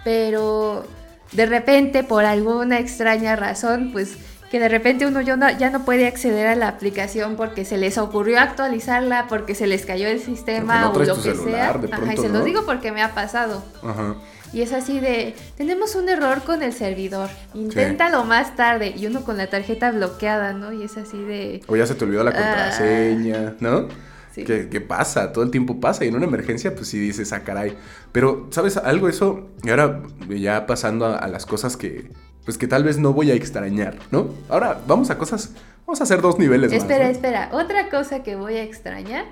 Pero 0.04 0.84
de 1.32 1.46
repente, 1.46 2.04
por 2.04 2.26
alguna 2.26 2.78
extraña 2.78 3.36
razón, 3.36 3.90
pues 3.90 4.16
que 4.50 4.60
de 4.60 4.68
repente 4.68 5.06
uno 5.06 5.20
ya 5.20 5.36
no, 5.36 5.50
ya 5.50 5.70
no 5.70 5.84
puede 5.84 6.06
acceder 6.06 6.46
a 6.46 6.54
la 6.54 6.68
aplicación 6.68 7.36
porque 7.36 7.64
se 7.64 7.76
les 7.76 7.98
ocurrió 7.98 8.40
actualizarla, 8.40 9.26
porque 9.28 9.54
se 9.54 9.66
les 9.66 9.84
cayó 9.84 10.06
el 10.06 10.20
sistema 10.20 10.90
o 10.90 10.98
lo 10.98 11.20
que 11.20 11.34
sea. 11.34 11.70
Ajá, 11.70 12.14
y 12.14 12.16
se 12.16 12.28
los 12.28 12.44
digo 12.44 12.64
porque 12.64 12.92
me 12.92 13.02
ha 13.02 13.14
pasado. 13.14 13.64
Ajá. 13.82 14.16
Y 14.54 14.62
es 14.62 14.72
así 14.72 15.00
de, 15.00 15.34
tenemos 15.56 15.96
un 15.96 16.08
error 16.08 16.42
con 16.44 16.62
el 16.62 16.72
servidor, 16.72 17.28
inténtalo 17.54 18.24
más 18.24 18.54
tarde. 18.54 18.94
Y 18.96 19.06
uno 19.06 19.24
con 19.24 19.36
la 19.36 19.48
tarjeta 19.48 19.90
bloqueada, 19.90 20.52
¿no? 20.52 20.72
Y 20.72 20.84
es 20.84 20.96
así 20.96 21.18
de... 21.18 21.60
O 21.66 21.74
ya 21.74 21.86
se 21.86 21.96
te 21.96 22.04
olvidó 22.04 22.22
la 22.22 22.30
contraseña, 22.30 23.56
¿no? 23.58 23.88
¿Qué, 24.34 24.80
pasa? 24.80 25.32
Todo 25.32 25.44
el 25.44 25.50
tiempo 25.50 25.80
pasa 25.80 26.04
y 26.04 26.08
en 26.08 26.16
una 26.16 26.26
emergencia 26.26 26.74
pues 26.74 26.88
sí 26.88 26.98
dices, 26.98 27.32
ah, 27.32 27.42
caray. 27.42 27.76
Pero, 28.12 28.48
¿sabes 28.50 28.76
algo? 28.76 29.08
Eso, 29.08 29.48
y 29.62 29.70
ahora 29.70 30.02
ya 30.28 30.66
pasando 30.66 31.06
a, 31.06 31.26
las 31.28 31.46
cosas 31.46 31.76
que, 31.76 32.10
pues 32.44 32.58
que 32.58 32.66
tal 32.66 32.84
vez 32.84 32.98
no 32.98 33.12
voy 33.12 33.30
a 33.30 33.34
extrañar, 33.34 33.98
¿no? 34.10 34.28
Ahora 34.48 34.80
vamos 34.86 35.10
a 35.10 35.18
cosas, 35.18 35.50
vamos 35.86 36.00
a 36.00 36.04
hacer 36.04 36.20
dos 36.20 36.38
niveles. 36.38 36.72
Espera, 36.72 37.06
más, 37.06 37.16
espera, 37.16 37.50
otra 37.52 37.88
cosa 37.90 38.22
que 38.22 38.36
voy 38.36 38.56
a 38.56 38.62
extrañar 38.62 39.24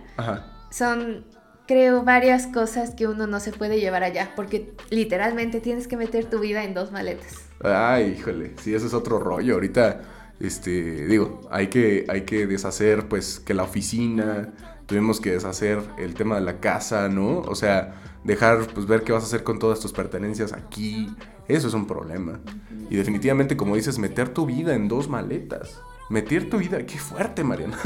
son, 0.70 1.24
creo, 1.66 2.02
varias 2.04 2.46
cosas 2.46 2.94
que 2.94 3.06
uno 3.06 3.26
no 3.26 3.40
se 3.40 3.52
puede 3.52 3.80
llevar 3.80 4.02
allá, 4.02 4.32
porque 4.34 4.74
literalmente 4.90 5.60
tienes 5.60 5.86
que 5.86 5.96
meter 5.96 6.24
tu 6.24 6.40
vida 6.40 6.64
en 6.64 6.74
dos 6.74 6.92
maletas. 6.92 7.34
Ay, 7.62 8.16
híjole, 8.18 8.54
sí, 8.60 8.74
eso 8.74 8.86
es 8.86 8.94
otro 8.94 9.18
rollo. 9.18 9.54
Ahorita, 9.54 10.00
este, 10.40 11.06
digo, 11.06 11.42
hay 11.50 11.68
que, 11.68 12.06
hay 12.08 12.22
que 12.22 12.46
deshacer, 12.46 13.08
pues, 13.08 13.38
que 13.38 13.54
la 13.54 13.64
oficina, 13.64 14.52
tuvimos 14.86 15.20
que 15.20 15.32
deshacer 15.32 15.80
el 15.98 16.14
tema 16.14 16.36
de 16.36 16.42
la 16.42 16.60
casa, 16.60 17.08
¿no? 17.08 17.38
O 17.40 17.54
sea, 17.54 17.94
dejar, 18.24 18.66
pues, 18.72 18.86
ver 18.86 19.02
qué 19.02 19.12
vas 19.12 19.22
a 19.22 19.26
hacer 19.26 19.42
con 19.42 19.58
todas 19.58 19.80
tus 19.80 19.92
pertenencias 19.92 20.52
aquí. 20.52 21.14
Eso 21.48 21.68
es 21.68 21.74
un 21.74 21.86
problema. 21.86 22.40
Y 22.90 22.96
definitivamente, 22.96 23.56
como 23.56 23.76
dices, 23.76 23.98
meter 23.98 24.28
tu 24.28 24.46
vida 24.46 24.74
en 24.74 24.88
dos 24.88 25.08
maletas. 25.08 25.80
Meter 26.08 26.50
tu 26.50 26.58
vida, 26.58 26.84
qué 26.84 26.98
fuerte, 26.98 27.42
Mariana. 27.42 27.78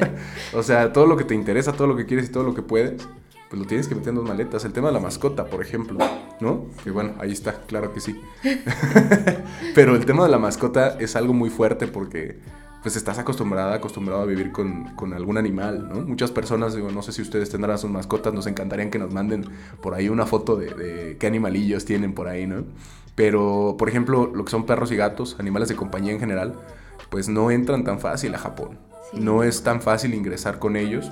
o 0.54 0.62
sea, 0.62 0.92
todo 0.92 1.06
lo 1.06 1.16
que 1.16 1.24
te 1.24 1.34
interesa, 1.34 1.72
todo 1.72 1.86
lo 1.86 1.96
que 1.96 2.06
quieres 2.06 2.28
y 2.28 2.32
todo 2.32 2.44
lo 2.44 2.54
que 2.54 2.62
puedes, 2.62 3.06
pues 3.48 3.60
lo 3.60 3.66
tienes 3.66 3.88
que 3.88 3.94
meter 3.94 4.10
en 4.10 4.16
dos 4.16 4.28
maletas. 4.28 4.64
El 4.64 4.72
tema 4.72 4.88
de 4.88 4.94
la 4.94 5.00
mascota, 5.00 5.46
por 5.46 5.62
ejemplo, 5.62 5.98
¿no? 6.40 6.66
Que 6.84 6.90
bueno, 6.90 7.14
ahí 7.18 7.32
está, 7.32 7.62
claro 7.62 7.92
que 7.92 8.00
sí. 8.00 8.20
Pero 9.74 9.96
el 9.96 10.04
tema 10.04 10.24
de 10.24 10.30
la 10.30 10.38
mascota 10.38 10.96
es 11.00 11.16
algo 11.16 11.32
muy 11.32 11.50
fuerte 11.50 11.86
porque 11.86 12.38
pues 12.82 12.96
estás 12.96 13.18
acostumbrada, 13.18 13.74
acostumbrado 13.74 14.22
a 14.22 14.26
vivir 14.26 14.52
con, 14.52 15.12
algún 15.12 15.36
animal, 15.36 15.88
¿no? 15.88 16.00
Muchas 16.00 16.30
personas, 16.30 16.74
digo, 16.74 16.90
no 16.90 17.02
sé 17.02 17.12
si 17.12 17.20
ustedes 17.22 17.50
tendrán 17.50 17.78
sus 17.78 17.90
mascotas, 17.90 18.32
nos 18.32 18.46
encantaría 18.46 18.90
que 18.90 18.98
nos 18.98 19.12
manden 19.12 19.44
por 19.82 19.94
ahí 19.94 20.08
una 20.08 20.26
foto 20.26 20.56
de, 20.56 21.16
qué 21.18 21.26
animalillos 21.26 21.84
tienen 21.84 22.14
por 22.14 22.28
ahí, 22.28 22.46
¿no? 22.46 22.64
Pero, 23.14 23.76
por 23.78 23.88
ejemplo, 23.88 24.30
lo 24.34 24.44
que 24.44 24.50
son 24.50 24.64
perros 24.64 24.90
y 24.92 24.96
gatos, 24.96 25.36
animales 25.38 25.68
de 25.68 25.76
compañía 25.76 26.12
en 26.12 26.20
general, 26.20 26.54
pues 27.10 27.28
no 27.28 27.50
entran 27.50 27.84
tan 27.84 28.00
fácil 28.00 28.34
a 28.34 28.38
Japón. 28.38 28.78
No 29.12 29.42
es 29.42 29.62
tan 29.62 29.82
fácil 29.82 30.14
ingresar 30.14 30.58
con 30.58 30.76
ellos. 30.76 31.10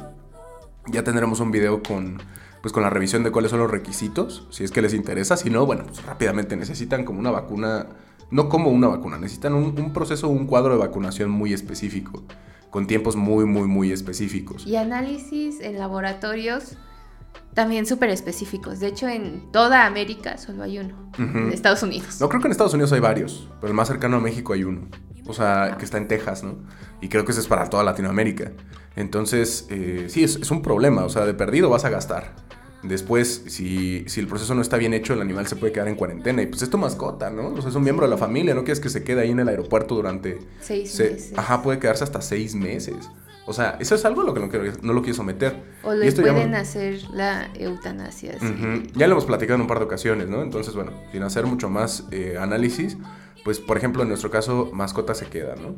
Ya 0.86 1.04
tendremos 1.04 1.40
un 1.40 1.50
video 1.50 1.82
con, 1.82 2.18
pues 2.62 2.72
con 2.72 2.82
la 2.82 2.88
revisión 2.88 3.24
de 3.24 3.30
cuáles 3.30 3.50
son 3.50 3.60
los 3.60 3.70
requisitos, 3.70 4.46
si 4.50 4.64
es 4.64 4.70
que 4.70 4.80
les 4.80 4.94
interesa. 4.94 5.36
Si 5.36 5.50
no, 5.50 5.66
bueno, 5.66 5.84
pues 5.84 6.02
rápidamente 6.04 6.56
necesitan 6.56 7.04
como 7.04 7.18
una 7.18 7.30
vacuna 7.30 7.86
no 8.30 8.48
como 8.48 8.70
una 8.70 8.88
vacuna, 8.88 9.18
necesitan 9.18 9.54
un, 9.54 9.92
proceso, 9.92 10.28
un 10.28 10.46
cuadro 10.46 10.72
de 10.72 10.78
vacunación 10.78 11.30
muy 11.30 11.52
específico, 11.52 12.24
con 12.70 12.86
tiempos 12.86 13.16
muy, 13.16 13.44
muy, 13.44 13.66
muy 13.66 13.92
específicos. 13.92 14.66
Y 14.66 14.76
análisis 14.76 15.60
en 15.60 15.78
laboratorios 15.78 16.76
también 17.54 17.86
súper 17.86 18.10
específicos. 18.10 18.80
De 18.80 18.88
hecho, 18.88 19.08
en 19.08 19.50
toda 19.50 19.86
América 19.86 20.36
solo 20.36 20.62
hay 20.62 20.78
uno, 20.78 21.10
en 21.18 21.52
Estados 21.52 21.82
Unidos. 21.82 22.20
No, 22.20 22.28
creo 22.28 22.40
que 22.40 22.48
en 22.48 22.52
Estados 22.52 22.74
Unidos 22.74 22.92
hay 22.92 23.00
varios, 23.00 23.48
pero 23.60 23.68
el 23.68 23.74
más 23.74 23.88
cercano 23.88 24.18
a 24.18 24.20
México 24.20 24.52
hay 24.52 24.64
uno. 24.64 24.88
O 25.26 25.34
sea, 25.34 25.76
que 25.78 25.84
está 25.84 25.98
en 25.98 26.08
Texas, 26.08 26.42
¿no? 26.42 26.56
Y 27.02 27.08
creo 27.08 27.24
que 27.24 27.32
ese 27.32 27.40
es 27.40 27.46
para 27.46 27.68
toda 27.68 27.84
Latinoamérica. 27.84 28.52
Entonces, 28.96 29.66
eh, 29.70 30.06
sí, 30.08 30.24
es, 30.24 30.36
es 30.36 30.50
un 30.50 30.62
problema. 30.62 31.04
O 31.04 31.10
sea, 31.10 31.26
de 31.26 31.34
perdido 31.34 31.68
vas 31.68 31.84
a 31.84 31.90
gastar. 31.90 32.34
Después, 32.82 33.42
si, 33.48 34.04
si, 34.08 34.20
el 34.20 34.28
proceso 34.28 34.54
no 34.54 34.62
está 34.62 34.76
bien 34.76 34.94
hecho, 34.94 35.12
el 35.12 35.20
animal 35.20 35.46
se 35.48 35.56
puede 35.56 35.72
quedar 35.72 35.88
en 35.88 35.96
cuarentena. 35.96 36.42
Y 36.42 36.46
pues 36.46 36.62
es 36.62 36.70
tu 36.70 36.78
mascota, 36.78 37.28
¿no? 37.28 37.48
O 37.48 37.60
sea, 37.60 37.70
es 37.70 37.74
un 37.74 37.82
miembro 37.82 38.06
de 38.06 38.10
la 38.10 38.16
familia, 38.16 38.54
no 38.54 38.62
quieres 38.62 38.78
que 38.78 38.88
se 38.88 39.02
quede 39.02 39.22
ahí 39.22 39.30
en 39.30 39.40
el 39.40 39.48
aeropuerto 39.48 39.96
durante... 39.96 40.38
Seis 40.60 40.96
meses. 40.98 41.32
Ajá, 41.36 41.62
puede 41.62 41.80
quedarse 41.80 42.04
hasta 42.04 42.20
seis 42.20 42.54
meses. 42.54 43.10
O 43.46 43.52
sea, 43.52 43.78
eso 43.80 43.94
es 43.94 44.04
algo 44.04 44.20
a 44.20 44.24
lo 44.24 44.34
que 44.34 44.40
no, 44.40 44.48
quiero, 44.48 44.70
no 44.82 44.92
lo 44.92 45.00
quiero 45.00 45.16
someter. 45.16 45.56
O 45.82 45.94
le 45.94 46.12
pueden 46.12 46.54
hacer 46.54 47.00
la 47.12 47.48
eutanasia. 47.54 48.36
Ya 48.94 49.06
lo 49.06 49.14
hemos 49.14 49.24
platicado 49.24 49.56
en 49.56 49.62
un 49.62 49.66
par 49.66 49.78
de 49.78 49.86
ocasiones, 49.86 50.28
¿no? 50.28 50.42
Entonces, 50.42 50.74
bueno, 50.74 50.92
sin 51.10 51.22
hacer 51.22 51.46
mucho 51.46 51.70
más 51.70 52.04
eh, 52.10 52.36
análisis, 52.38 52.98
pues, 53.44 53.58
por 53.58 53.78
ejemplo, 53.78 54.02
en 54.02 54.08
nuestro 54.08 54.30
caso, 54.30 54.70
mascota 54.74 55.14
se 55.14 55.26
queda, 55.26 55.54
¿no? 55.56 55.76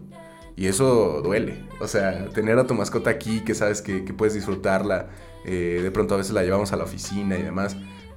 Y 0.57 0.67
eso 0.67 1.21
duele. 1.23 1.65
O 1.81 1.87
sea, 1.87 2.29
tener 2.31 2.59
a 2.59 2.67
tu 2.67 2.75
mascota 2.75 3.11
aquí, 3.11 3.41
que 3.41 3.55
sabes 3.55 3.83
que, 3.83 4.05
que 4.05 4.13
puedes 4.13 4.35
disfrutarla, 4.35 5.09
eh, 5.45 5.81
de 5.83 5.91
pronto 5.91 6.15
a 6.15 6.19
veces 6.19 6.33
la 6.33 6.43
llevamos 6.43 6.73
a 6.73 6.77
la 6.77 6.85
oficina 6.85 7.39
y 7.39 7.43
demás, 7.43 7.77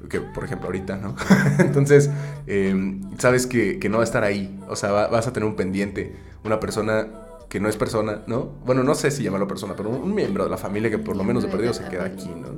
que 0.10 0.20
por 0.20 0.44
ejemplo 0.44 0.68
ahorita, 0.68 0.98
¿no? 0.98 1.16
Entonces, 1.60 2.10
em, 2.48 3.02
sabes 3.18 3.48
que, 3.48 3.80
no 3.90 3.98
va 3.98 4.04
a 4.04 4.06
estar 4.06 4.24
ahí, 4.24 4.60
o 4.68 4.76
sea, 4.76 4.92
vas 4.92 5.28
a 5.28 5.34
tener 5.34 5.48
un 5.48 5.56
pendiente, 5.56 6.16
una 6.44 6.60
persona 6.60 7.08
que 7.50 7.60
no 7.60 7.70
es 7.70 7.78
persona, 7.78 8.24
¿no? 8.28 8.46
Bueno, 8.66 8.84
no 8.84 8.96
sé 8.96 9.12
si 9.12 9.24
llamarlo 9.24 9.48
persona, 9.48 9.76
pero 9.76 9.90
un, 9.90 10.14
miembro 10.14 10.44
de 10.44 10.50
la 10.50 10.58
familia 10.58 10.90
que 10.90 10.98
por 10.98 11.16
lo 11.16 11.24
menos 11.24 11.44
de 11.44 11.50
perdido 11.50 11.74
se 11.74 11.88
queda 11.88 12.06
aquí, 12.06 12.28
¿no? 12.28 12.50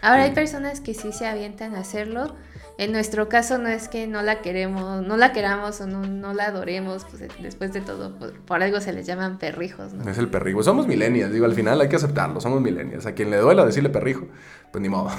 Ahora 0.00 0.24
hay 0.24 0.32
personas 0.32 0.80
que 0.80 0.94
sí 0.94 1.12
se 1.12 1.26
avientan 1.26 1.74
a 1.74 1.80
hacerlo. 1.80 2.34
En 2.78 2.92
nuestro 2.92 3.28
caso 3.28 3.58
no 3.58 3.68
es 3.68 3.88
que 3.88 4.06
no 4.06 4.22
la 4.22 4.40
queremos, 4.40 5.04
no 5.04 5.16
la 5.16 5.32
queramos 5.32 5.80
o 5.80 5.88
no, 5.88 6.32
la 6.32 6.44
adoremos, 6.44 7.04
pues 7.10 7.28
después 7.42 7.72
de 7.72 7.80
todo, 7.80 8.14
por, 8.14 8.62
algo 8.62 8.80
se 8.80 8.92
les 8.92 9.04
llaman 9.04 9.38
perrijos, 9.38 9.92
¿no? 9.94 10.08
Es 10.08 10.16
el 10.16 10.28
perrijo. 10.28 10.62
Somos 10.62 10.86
milenias, 10.86 11.32
digo, 11.32 11.44
al 11.44 11.54
final 11.54 11.80
hay 11.80 11.88
que 11.88 11.96
aceptarlo, 11.96 12.40
somos 12.40 12.60
milenias. 12.60 13.04
A 13.04 13.16
quien 13.16 13.30
le 13.30 13.38
duela 13.38 13.66
decirle 13.66 13.90
perrijo, 13.90 14.28
pues 14.70 14.80
ni 14.80 14.88
modo. 14.88 15.10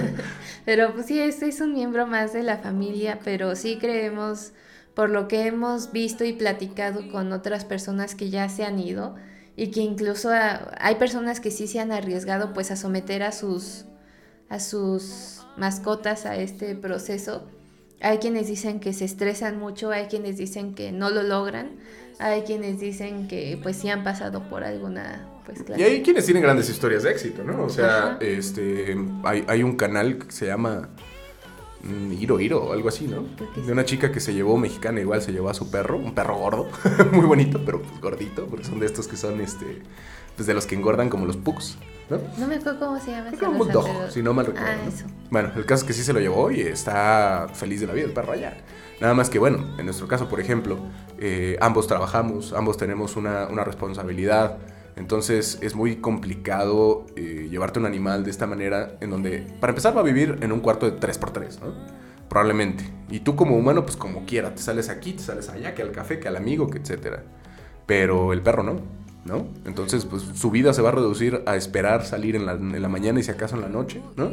pero 0.64 0.94
pues 0.94 1.04
sí, 1.04 1.20
este 1.20 1.46
es 1.46 1.60
un 1.60 1.74
miembro 1.74 2.06
más 2.06 2.32
de 2.32 2.42
la 2.42 2.56
familia, 2.56 3.18
pero 3.22 3.54
sí 3.54 3.76
creemos, 3.78 4.52
por 4.94 5.10
lo 5.10 5.28
que 5.28 5.46
hemos 5.46 5.92
visto 5.92 6.24
y 6.24 6.32
platicado 6.32 7.06
con 7.12 7.32
otras 7.32 7.66
personas 7.66 8.14
que 8.14 8.30
ya 8.30 8.48
se 8.48 8.64
han 8.64 8.78
ido, 8.78 9.14
y 9.56 9.70
que 9.72 9.80
incluso 9.80 10.30
hay 10.32 10.94
personas 10.94 11.40
que 11.40 11.50
sí 11.50 11.66
se 11.66 11.80
han 11.80 11.92
arriesgado 11.92 12.54
pues 12.54 12.70
a 12.70 12.76
someter 12.76 13.22
a 13.22 13.30
sus 13.30 13.84
a 14.54 14.60
sus 14.60 15.40
mascotas 15.56 16.26
a 16.26 16.36
este 16.36 16.76
proceso. 16.76 17.44
Hay 18.00 18.18
quienes 18.18 18.46
dicen 18.46 18.78
que 18.78 18.92
se 18.92 19.04
estresan 19.04 19.58
mucho, 19.58 19.90
hay 19.90 20.06
quienes 20.06 20.36
dicen 20.36 20.74
que 20.74 20.92
no 20.92 21.10
lo 21.10 21.22
logran, 21.22 21.72
hay 22.20 22.42
quienes 22.42 22.78
dicen 22.78 23.26
que 23.26 23.58
pues 23.62 23.76
sí 23.76 23.88
han 23.88 24.04
pasado 24.04 24.48
por 24.48 24.62
alguna 24.62 25.28
pues 25.44 25.62
clase. 25.62 25.82
Y 25.82 25.84
hay 25.84 26.02
quienes 26.02 26.24
tienen 26.24 26.42
grandes 26.42 26.70
historias 26.70 27.02
de 27.02 27.10
éxito, 27.10 27.42
¿no? 27.42 27.64
O 27.64 27.68
sea, 27.68 28.18
este 28.20 28.96
hay, 29.24 29.44
hay, 29.48 29.62
un 29.64 29.76
canal 29.76 30.18
que 30.18 30.30
se 30.30 30.46
llama 30.46 30.88
mm, 31.82 32.12
Hiro 32.12 32.38
Hiro 32.38 32.62
o 32.62 32.72
algo 32.72 32.88
así, 32.88 33.08
¿no? 33.08 33.26
De 33.56 33.72
una 33.72 33.84
chica 33.84 34.12
que 34.12 34.20
se 34.20 34.34
llevó 34.34 34.56
mexicana, 34.56 35.00
igual 35.00 35.20
se 35.20 35.32
llevó 35.32 35.50
a 35.50 35.54
su 35.54 35.68
perro, 35.70 35.96
un 35.96 36.14
perro 36.14 36.36
gordo, 36.36 36.68
muy 37.12 37.26
bonito, 37.26 37.60
pero 37.64 37.82
pues 37.82 38.00
gordito, 38.00 38.46
porque 38.46 38.64
son 38.64 38.78
de 38.78 38.86
estos 38.86 39.08
que 39.08 39.16
son 39.16 39.40
este 39.40 39.82
pues 40.36 40.46
de 40.46 40.54
los 40.54 40.66
que 40.66 40.76
engordan 40.76 41.08
como 41.08 41.26
los 41.26 41.36
pugs. 41.36 41.76
¿No? 42.10 42.18
No 42.38 42.46
me 42.46 42.56
acuerdo 42.56 42.78
cómo 42.78 43.00
se 43.00 43.10
llama. 43.10 43.30
Es 43.30 43.38
como 43.38 43.62
un 43.62 43.68
dog, 43.68 43.86
si 44.10 44.22
no 44.22 44.34
mal 44.34 44.46
recuerdo. 44.46 44.68
Ah, 44.68 44.88
eso. 44.88 45.06
Bueno, 45.30 45.50
el 45.56 45.64
caso 45.64 45.82
es 45.82 45.86
que 45.88 45.92
sí 45.92 46.02
se 46.02 46.12
lo 46.12 46.20
llevó 46.20 46.50
y 46.50 46.60
está 46.60 47.48
feliz 47.54 47.80
de 47.80 47.86
la 47.86 47.92
vida 47.92 48.06
el 48.06 48.12
perro 48.12 48.32
allá. 48.32 48.56
Nada 49.00 49.14
más 49.14 49.28
que, 49.28 49.38
bueno, 49.38 49.74
en 49.78 49.86
nuestro 49.86 50.06
caso, 50.06 50.28
por 50.28 50.40
ejemplo, 50.40 50.78
eh, 51.18 51.56
ambos 51.60 51.86
trabajamos, 51.86 52.52
ambos 52.52 52.76
tenemos 52.76 53.16
una, 53.16 53.48
una, 53.48 53.64
responsabilidad. 53.64 54.58
Entonces 54.96 55.58
es 55.60 55.74
muy 55.74 55.96
complicado 55.96 57.06
eh, 57.16 57.48
llevarte 57.50 57.80
un 57.80 57.86
animal 57.86 58.24
de 58.24 58.30
esta 58.30 58.46
manera, 58.46 58.96
en 59.00 59.10
donde, 59.10 59.46
para 59.60 59.72
empezar, 59.72 59.96
va 59.96 60.00
a 60.00 60.04
vivir 60.04 60.38
en 60.40 60.52
un 60.52 60.60
cuarto 60.60 60.88
de 60.88 60.98
3x3, 60.98 61.60
¿no? 61.60 61.74
Probablemente. 62.28 62.84
Y 63.10 63.20
tú 63.20 63.36
como 63.36 63.56
humano, 63.56 63.84
pues 63.84 63.96
como 63.96 64.24
quiera, 64.24 64.54
te 64.54 64.62
sales 64.62 64.88
aquí, 64.88 65.12
te 65.12 65.22
sales 65.22 65.48
allá, 65.48 65.74
que 65.74 65.82
al 65.82 65.90
café, 65.90 66.20
que 66.20 66.28
al 66.28 66.36
amigo, 66.36 66.68
que 66.68 66.78
etcétera. 66.78 67.24
Pero 67.86 68.32
el 68.32 68.42
perro 68.42 68.62
no. 68.62 69.03
¿No? 69.24 69.46
Entonces, 69.64 70.04
pues 70.04 70.22
su 70.22 70.50
vida 70.50 70.72
se 70.72 70.82
va 70.82 70.90
a 70.90 70.92
reducir 70.92 71.42
a 71.46 71.56
esperar 71.56 72.04
salir 72.04 72.36
en 72.36 72.46
la, 72.46 72.52
en 72.52 72.80
la 72.80 72.88
mañana 72.88 73.20
y 73.20 73.22
si 73.22 73.30
acaso 73.30 73.56
en 73.56 73.62
la 73.62 73.68
noche, 73.68 74.02
¿no? 74.16 74.30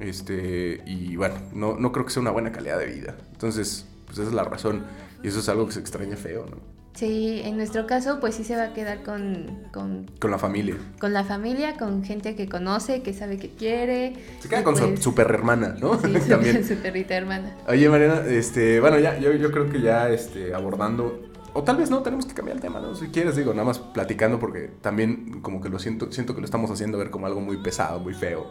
Este, 0.00 0.82
y 0.86 1.16
bueno, 1.16 1.36
no, 1.52 1.76
no 1.78 1.92
creo 1.92 2.04
que 2.04 2.12
sea 2.12 2.20
una 2.20 2.30
buena 2.30 2.52
calidad 2.52 2.78
de 2.78 2.86
vida. 2.86 3.16
Entonces, 3.32 3.86
pues 4.06 4.18
esa 4.18 4.28
es 4.28 4.34
la 4.34 4.44
razón. 4.44 4.84
Y 5.22 5.28
eso 5.28 5.40
es 5.40 5.48
algo 5.48 5.66
que 5.66 5.72
se 5.72 5.80
extraña 5.80 6.16
feo, 6.16 6.46
¿no? 6.50 6.74
Sí, 6.94 7.40
en 7.44 7.56
nuestro 7.56 7.88
caso, 7.88 8.20
pues 8.20 8.36
sí 8.36 8.44
se 8.44 8.54
va 8.54 8.66
a 8.66 8.72
quedar 8.72 9.02
con, 9.02 9.64
con... 9.72 10.08
Con 10.20 10.30
la 10.30 10.38
familia. 10.38 10.76
Con 11.00 11.12
la 11.12 11.24
familia, 11.24 11.76
con 11.76 12.04
gente 12.04 12.36
que 12.36 12.48
conoce, 12.48 13.02
que 13.02 13.12
sabe 13.12 13.36
que 13.36 13.48
quiere. 13.50 14.14
Se 14.38 14.48
queda 14.48 14.62
con 14.62 14.76
su, 14.76 14.84
pues 14.90 15.00
super 15.00 15.26
hermana, 15.28 15.74
¿no? 15.80 16.00
Sí, 16.00 16.12
También. 16.28 16.64
su 16.64 16.76
perrita 16.76 17.16
hermana. 17.16 17.56
Oye, 17.66 17.88
Mariana, 17.88 18.22
este, 18.28 18.78
bueno, 18.78 19.00
ya, 19.00 19.18
yo, 19.18 19.32
yo 19.32 19.50
creo 19.50 19.68
que 19.68 19.80
ya 19.80 20.08
este, 20.08 20.54
abordando 20.54 21.20
o 21.54 21.62
tal 21.62 21.76
vez 21.76 21.88
no, 21.88 22.02
tenemos 22.02 22.26
que 22.26 22.34
cambiar 22.34 22.56
el 22.56 22.60
tema, 22.60 22.80
¿no? 22.80 22.94
Si 22.94 23.06
quieres, 23.08 23.36
digo, 23.36 23.52
nada 23.52 23.64
más 23.64 23.78
platicando 23.78 24.40
porque 24.40 24.70
también 24.80 25.40
como 25.40 25.60
que 25.60 25.68
lo 25.68 25.78
siento, 25.78 26.10
siento 26.10 26.34
que 26.34 26.40
lo 26.40 26.44
estamos 26.44 26.70
haciendo 26.70 26.98
ver 26.98 27.10
como 27.10 27.26
algo 27.26 27.40
muy 27.40 27.56
pesado, 27.58 28.00
muy 28.00 28.12
feo. 28.12 28.50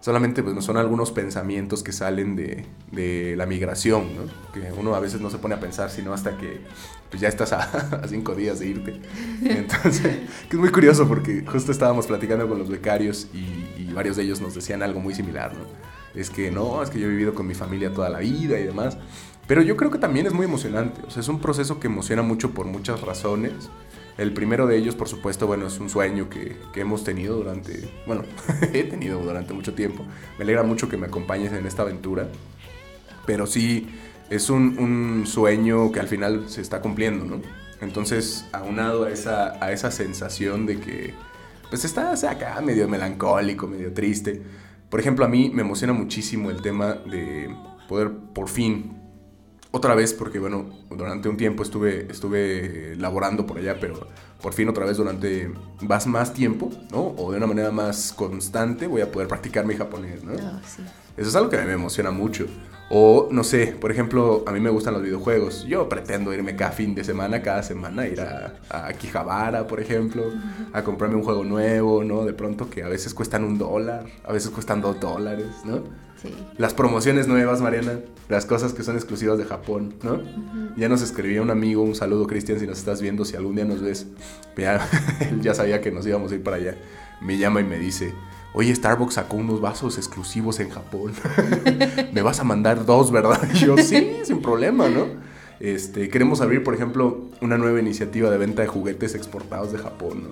Solamente 0.00 0.42
pues 0.42 0.64
son 0.64 0.76
algunos 0.76 1.12
pensamientos 1.12 1.82
que 1.82 1.92
salen 1.92 2.34
de, 2.34 2.64
de 2.90 3.34
la 3.36 3.46
migración, 3.46 4.08
¿no? 4.16 4.52
Que 4.52 4.72
uno 4.72 4.94
a 4.94 5.00
veces 5.00 5.20
no 5.20 5.30
se 5.30 5.38
pone 5.38 5.54
a 5.54 5.60
pensar 5.60 5.90
sino 5.90 6.12
hasta 6.12 6.36
que 6.38 6.62
pues 7.08 7.20
ya 7.20 7.28
estás 7.28 7.52
a, 7.52 8.02
cinco 8.08 8.34
días 8.34 8.58
de 8.58 8.66
irte. 8.66 9.00
Entonces, 9.44 10.02
que 10.48 10.56
es 10.56 10.60
muy 10.60 10.70
curioso 10.70 11.06
porque 11.06 11.44
justo 11.46 11.70
estábamos 11.70 12.06
platicando 12.06 12.48
con 12.48 12.58
los 12.58 12.68
becarios 12.68 13.28
y, 13.32 13.80
y 13.80 13.92
varios 13.92 14.16
de 14.16 14.24
ellos 14.24 14.40
nos 14.40 14.54
decían 14.54 14.82
algo 14.82 14.98
muy 15.00 15.14
similar, 15.14 15.52
¿no? 15.54 15.66
Es 16.14 16.30
que 16.30 16.50
no, 16.50 16.82
es 16.82 16.90
que 16.90 16.98
yo 16.98 17.06
he 17.06 17.10
vivido 17.10 17.34
con 17.34 17.46
mi 17.46 17.54
familia 17.54 17.92
toda 17.92 18.08
la 18.08 18.18
vida 18.18 18.58
y 18.58 18.64
demás. 18.64 18.96
Pero 19.50 19.62
yo 19.62 19.76
creo 19.76 19.90
que 19.90 19.98
también 19.98 20.26
es 20.28 20.32
muy 20.32 20.44
emocionante. 20.44 21.00
O 21.08 21.10
sea, 21.10 21.22
es 21.22 21.28
un 21.28 21.40
proceso 21.40 21.80
que 21.80 21.88
emociona 21.88 22.22
mucho 22.22 22.52
por 22.52 22.66
muchas 22.66 23.00
razones. 23.00 23.52
El 24.16 24.32
primero 24.32 24.68
de 24.68 24.76
ellos, 24.76 24.94
por 24.94 25.08
supuesto, 25.08 25.48
bueno, 25.48 25.66
es 25.66 25.80
un 25.80 25.90
sueño 25.90 26.30
que, 26.30 26.56
que 26.72 26.82
hemos 26.82 27.02
tenido 27.02 27.34
durante, 27.34 27.92
bueno, 28.06 28.22
he 28.72 28.84
tenido 28.84 29.20
durante 29.20 29.52
mucho 29.52 29.74
tiempo. 29.74 30.04
Me 30.38 30.44
alegra 30.44 30.62
mucho 30.62 30.88
que 30.88 30.96
me 30.96 31.08
acompañes 31.08 31.52
en 31.52 31.66
esta 31.66 31.82
aventura. 31.82 32.28
Pero 33.26 33.48
sí, 33.48 33.88
es 34.30 34.50
un, 34.50 34.78
un 34.78 35.26
sueño 35.26 35.90
que 35.90 35.98
al 35.98 36.06
final 36.06 36.48
se 36.48 36.60
está 36.60 36.80
cumpliendo, 36.80 37.24
¿no? 37.24 37.42
Entonces, 37.80 38.46
aunado 38.52 39.06
a 39.06 39.10
esa, 39.10 39.58
a 39.60 39.72
esa 39.72 39.90
sensación 39.90 40.64
de 40.64 40.78
que, 40.78 41.12
pues 41.70 41.84
estás 41.84 42.22
acá 42.22 42.60
medio 42.60 42.86
melancólico, 42.86 43.66
medio 43.66 43.92
triste. 43.92 44.40
Por 44.88 45.00
ejemplo, 45.00 45.24
a 45.24 45.28
mí 45.28 45.50
me 45.52 45.62
emociona 45.62 45.92
muchísimo 45.92 46.50
el 46.50 46.62
tema 46.62 46.94
de 46.94 47.52
poder 47.88 48.12
por 48.32 48.48
fin, 48.48 48.99
otra 49.72 49.94
vez, 49.94 50.12
porque 50.12 50.38
bueno, 50.38 50.68
durante 50.90 51.28
un 51.28 51.36
tiempo 51.36 51.62
estuve, 51.62 52.10
estuve 52.10 52.96
laborando 52.96 53.46
por 53.46 53.58
allá, 53.58 53.78
pero 53.80 54.06
por 54.42 54.52
fin 54.52 54.68
otra 54.68 54.84
vez 54.84 54.96
durante 54.96 55.50
más, 55.80 56.06
más 56.06 56.32
tiempo, 56.32 56.70
¿no? 56.90 57.14
O 57.16 57.30
de 57.30 57.36
una 57.36 57.46
manera 57.46 57.70
más 57.70 58.12
constante 58.12 58.86
voy 58.86 59.02
a 59.02 59.12
poder 59.12 59.28
practicar 59.28 59.66
mi 59.66 59.76
japonés, 59.76 60.24
¿no? 60.24 60.32
Ah, 60.42 60.60
sí. 60.66 60.82
Eso 61.16 61.28
es 61.28 61.36
algo 61.36 61.50
que 61.50 61.56
a 61.56 61.60
mí 61.60 61.66
me 61.66 61.74
emociona 61.74 62.10
mucho. 62.10 62.46
O, 62.88 63.28
no 63.30 63.44
sé, 63.44 63.76
por 63.80 63.92
ejemplo, 63.92 64.42
a 64.46 64.52
mí 64.52 64.58
me 64.58 64.70
gustan 64.70 64.94
los 64.94 65.02
videojuegos. 65.02 65.64
Yo 65.64 65.88
pretendo 65.88 66.34
irme 66.34 66.56
cada 66.56 66.72
fin 66.72 66.94
de 66.94 67.04
semana, 67.04 67.40
cada 67.40 67.62
semana, 67.62 68.08
ir 68.08 68.20
a, 68.20 68.54
a 68.68 68.92
Quijabara, 68.94 69.68
por 69.68 69.80
ejemplo, 69.80 70.24
a 70.72 70.82
comprarme 70.82 71.14
un 71.16 71.22
juego 71.22 71.44
nuevo, 71.44 72.02
¿no? 72.02 72.24
De 72.24 72.32
pronto 72.32 72.68
que 72.68 72.82
a 72.82 72.88
veces 72.88 73.14
cuestan 73.14 73.44
un 73.44 73.58
dólar, 73.58 74.06
a 74.24 74.32
veces 74.32 74.50
cuestan 74.50 74.80
dos 74.80 74.98
dólares, 74.98 75.46
¿no? 75.64 75.84
Sí. 76.22 76.34
Las 76.58 76.74
promociones 76.74 77.28
nuevas, 77.28 77.60
Mariana, 77.60 78.00
las 78.28 78.44
cosas 78.44 78.74
que 78.74 78.82
son 78.82 78.96
exclusivas 78.96 79.38
de 79.38 79.44
Japón, 79.44 79.94
¿no? 80.02 80.20
Ya 80.76 80.88
nos 80.88 81.00
escribía 81.02 81.40
un 81.40 81.50
amigo, 81.50 81.82
un 81.82 81.94
saludo, 81.94 82.26
Cristian, 82.26 82.60
si 82.60 82.66
nos 82.66 82.78
estás 82.78 83.00
viendo, 83.00 83.24
si 83.24 83.36
algún 83.36 83.56
día 83.56 83.64
nos 83.64 83.80
ves. 83.80 84.06
Ya, 84.56 84.86
él 85.20 85.40
ya 85.42 85.54
sabía 85.54 85.80
que 85.80 85.90
nos 85.90 86.06
íbamos 86.06 86.30
a 86.32 86.34
ir 86.34 86.42
para 86.42 86.56
allá. 86.56 86.76
Me 87.22 87.38
llama 87.38 87.60
y 87.60 87.64
me 87.64 87.78
dice, 87.78 88.12
oye, 88.52 88.74
Starbucks 88.74 89.14
sacó 89.14 89.36
unos 89.36 89.60
vasos 89.60 89.96
exclusivos 89.96 90.60
en 90.60 90.68
Japón. 90.70 91.12
me 92.12 92.22
vas 92.22 92.40
a 92.40 92.44
mandar 92.44 92.84
dos, 92.84 93.10
¿verdad? 93.10 93.40
Y 93.54 93.58
yo, 93.58 93.78
sí, 93.78 94.18
sin 94.24 94.42
problema, 94.42 94.88
¿no? 94.88 95.06
Este, 95.58 96.08
queremos 96.08 96.40
abrir, 96.40 96.62
por 96.62 96.74
ejemplo, 96.74 97.28
una 97.40 97.58
nueva 97.58 97.80
iniciativa 97.80 98.30
de 98.30 98.38
venta 98.38 98.62
de 98.62 98.68
juguetes 98.68 99.14
exportados 99.14 99.72
de 99.72 99.78
Japón, 99.78 100.24
¿no? 100.24 100.30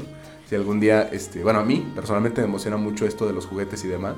Si 0.48 0.54
algún 0.54 0.80
día, 0.80 1.08
este, 1.12 1.42
bueno, 1.42 1.60
a 1.60 1.64
mí 1.64 1.90
personalmente 1.94 2.40
me 2.40 2.46
emociona 2.46 2.78
mucho 2.78 3.06
esto 3.06 3.26
de 3.26 3.34
los 3.34 3.46
juguetes 3.46 3.84
y 3.84 3.88
demás. 3.88 4.14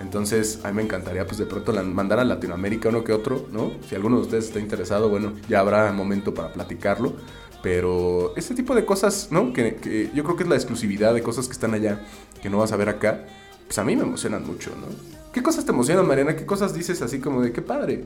Entonces, 0.00 0.60
a 0.64 0.68
mí 0.68 0.74
me 0.74 0.82
encantaría, 0.82 1.26
pues, 1.26 1.38
de 1.38 1.46
pronto 1.46 1.72
mandar 1.84 2.18
a 2.18 2.24
Latinoamérica 2.24 2.90
uno 2.90 3.02
que 3.02 3.12
otro, 3.12 3.46
¿no? 3.50 3.72
Si 3.88 3.94
alguno 3.94 4.16
de 4.16 4.22
ustedes 4.22 4.46
está 4.46 4.60
interesado, 4.60 5.08
bueno, 5.08 5.32
ya 5.48 5.60
habrá 5.60 5.90
momento 5.92 6.34
para 6.34 6.52
platicarlo. 6.52 7.14
Pero 7.62 8.34
este 8.36 8.54
tipo 8.54 8.74
de 8.74 8.84
cosas, 8.84 9.28
¿no? 9.30 9.52
Que, 9.52 9.76
que 9.76 10.10
yo 10.14 10.22
creo 10.22 10.36
que 10.36 10.42
es 10.42 10.48
la 10.48 10.54
exclusividad 10.54 11.14
de 11.14 11.22
cosas 11.22 11.46
que 11.46 11.52
están 11.52 11.74
allá, 11.74 12.00
que 12.42 12.50
no 12.50 12.58
vas 12.58 12.72
a 12.72 12.76
ver 12.76 12.88
acá, 12.88 13.24
pues 13.66 13.78
a 13.78 13.84
mí 13.84 13.96
me 13.96 14.02
emocionan 14.02 14.46
mucho, 14.46 14.70
¿no? 14.76 14.86
¿Qué 15.32 15.42
cosas 15.42 15.64
te 15.64 15.72
emocionan, 15.72 16.06
Mariana? 16.06 16.36
¿Qué 16.36 16.46
cosas 16.46 16.74
dices 16.74 17.02
así 17.02 17.18
como 17.18 17.42
de 17.42 17.52
qué 17.52 17.62
padre? 17.62 18.04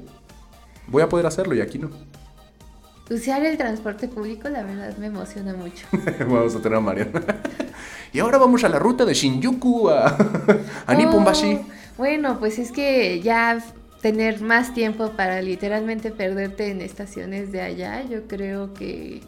Voy 0.86 1.02
a 1.02 1.08
poder 1.08 1.26
hacerlo 1.26 1.54
y 1.54 1.60
aquí 1.60 1.78
no. 1.78 1.90
Usar 3.10 3.44
el 3.44 3.56
transporte 3.56 4.08
público, 4.08 4.48
la 4.48 4.62
verdad, 4.62 4.96
me 4.98 5.06
emociona 5.06 5.52
mucho. 5.52 5.86
vamos 6.20 6.54
a 6.54 6.60
tener 6.60 6.78
a 6.78 6.80
Mariana. 6.80 7.22
y 8.12 8.20
ahora 8.20 8.38
vamos 8.38 8.64
a 8.64 8.68
la 8.68 8.78
ruta 8.78 9.04
de 9.04 9.14
Shinjuku 9.14 9.90
a, 9.90 10.16
a 10.86 10.94
Nipponbashi. 10.94 11.60
Bueno, 12.00 12.38
pues 12.38 12.58
es 12.58 12.72
que 12.72 13.20
ya 13.20 13.62
tener 14.00 14.40
más 14.40 14.72
tiempo 14.72 15.10
para 15.10 15.42
literalmente 15.42 16.10
perderte 16.10 16.70
en 16.70 16.80
estaciones 16.80 17.52
de 17.52 17.60
allá, 17.60 18.02
yo 18.08 18.26
creo 18.26 18.72
que 18.72 19.20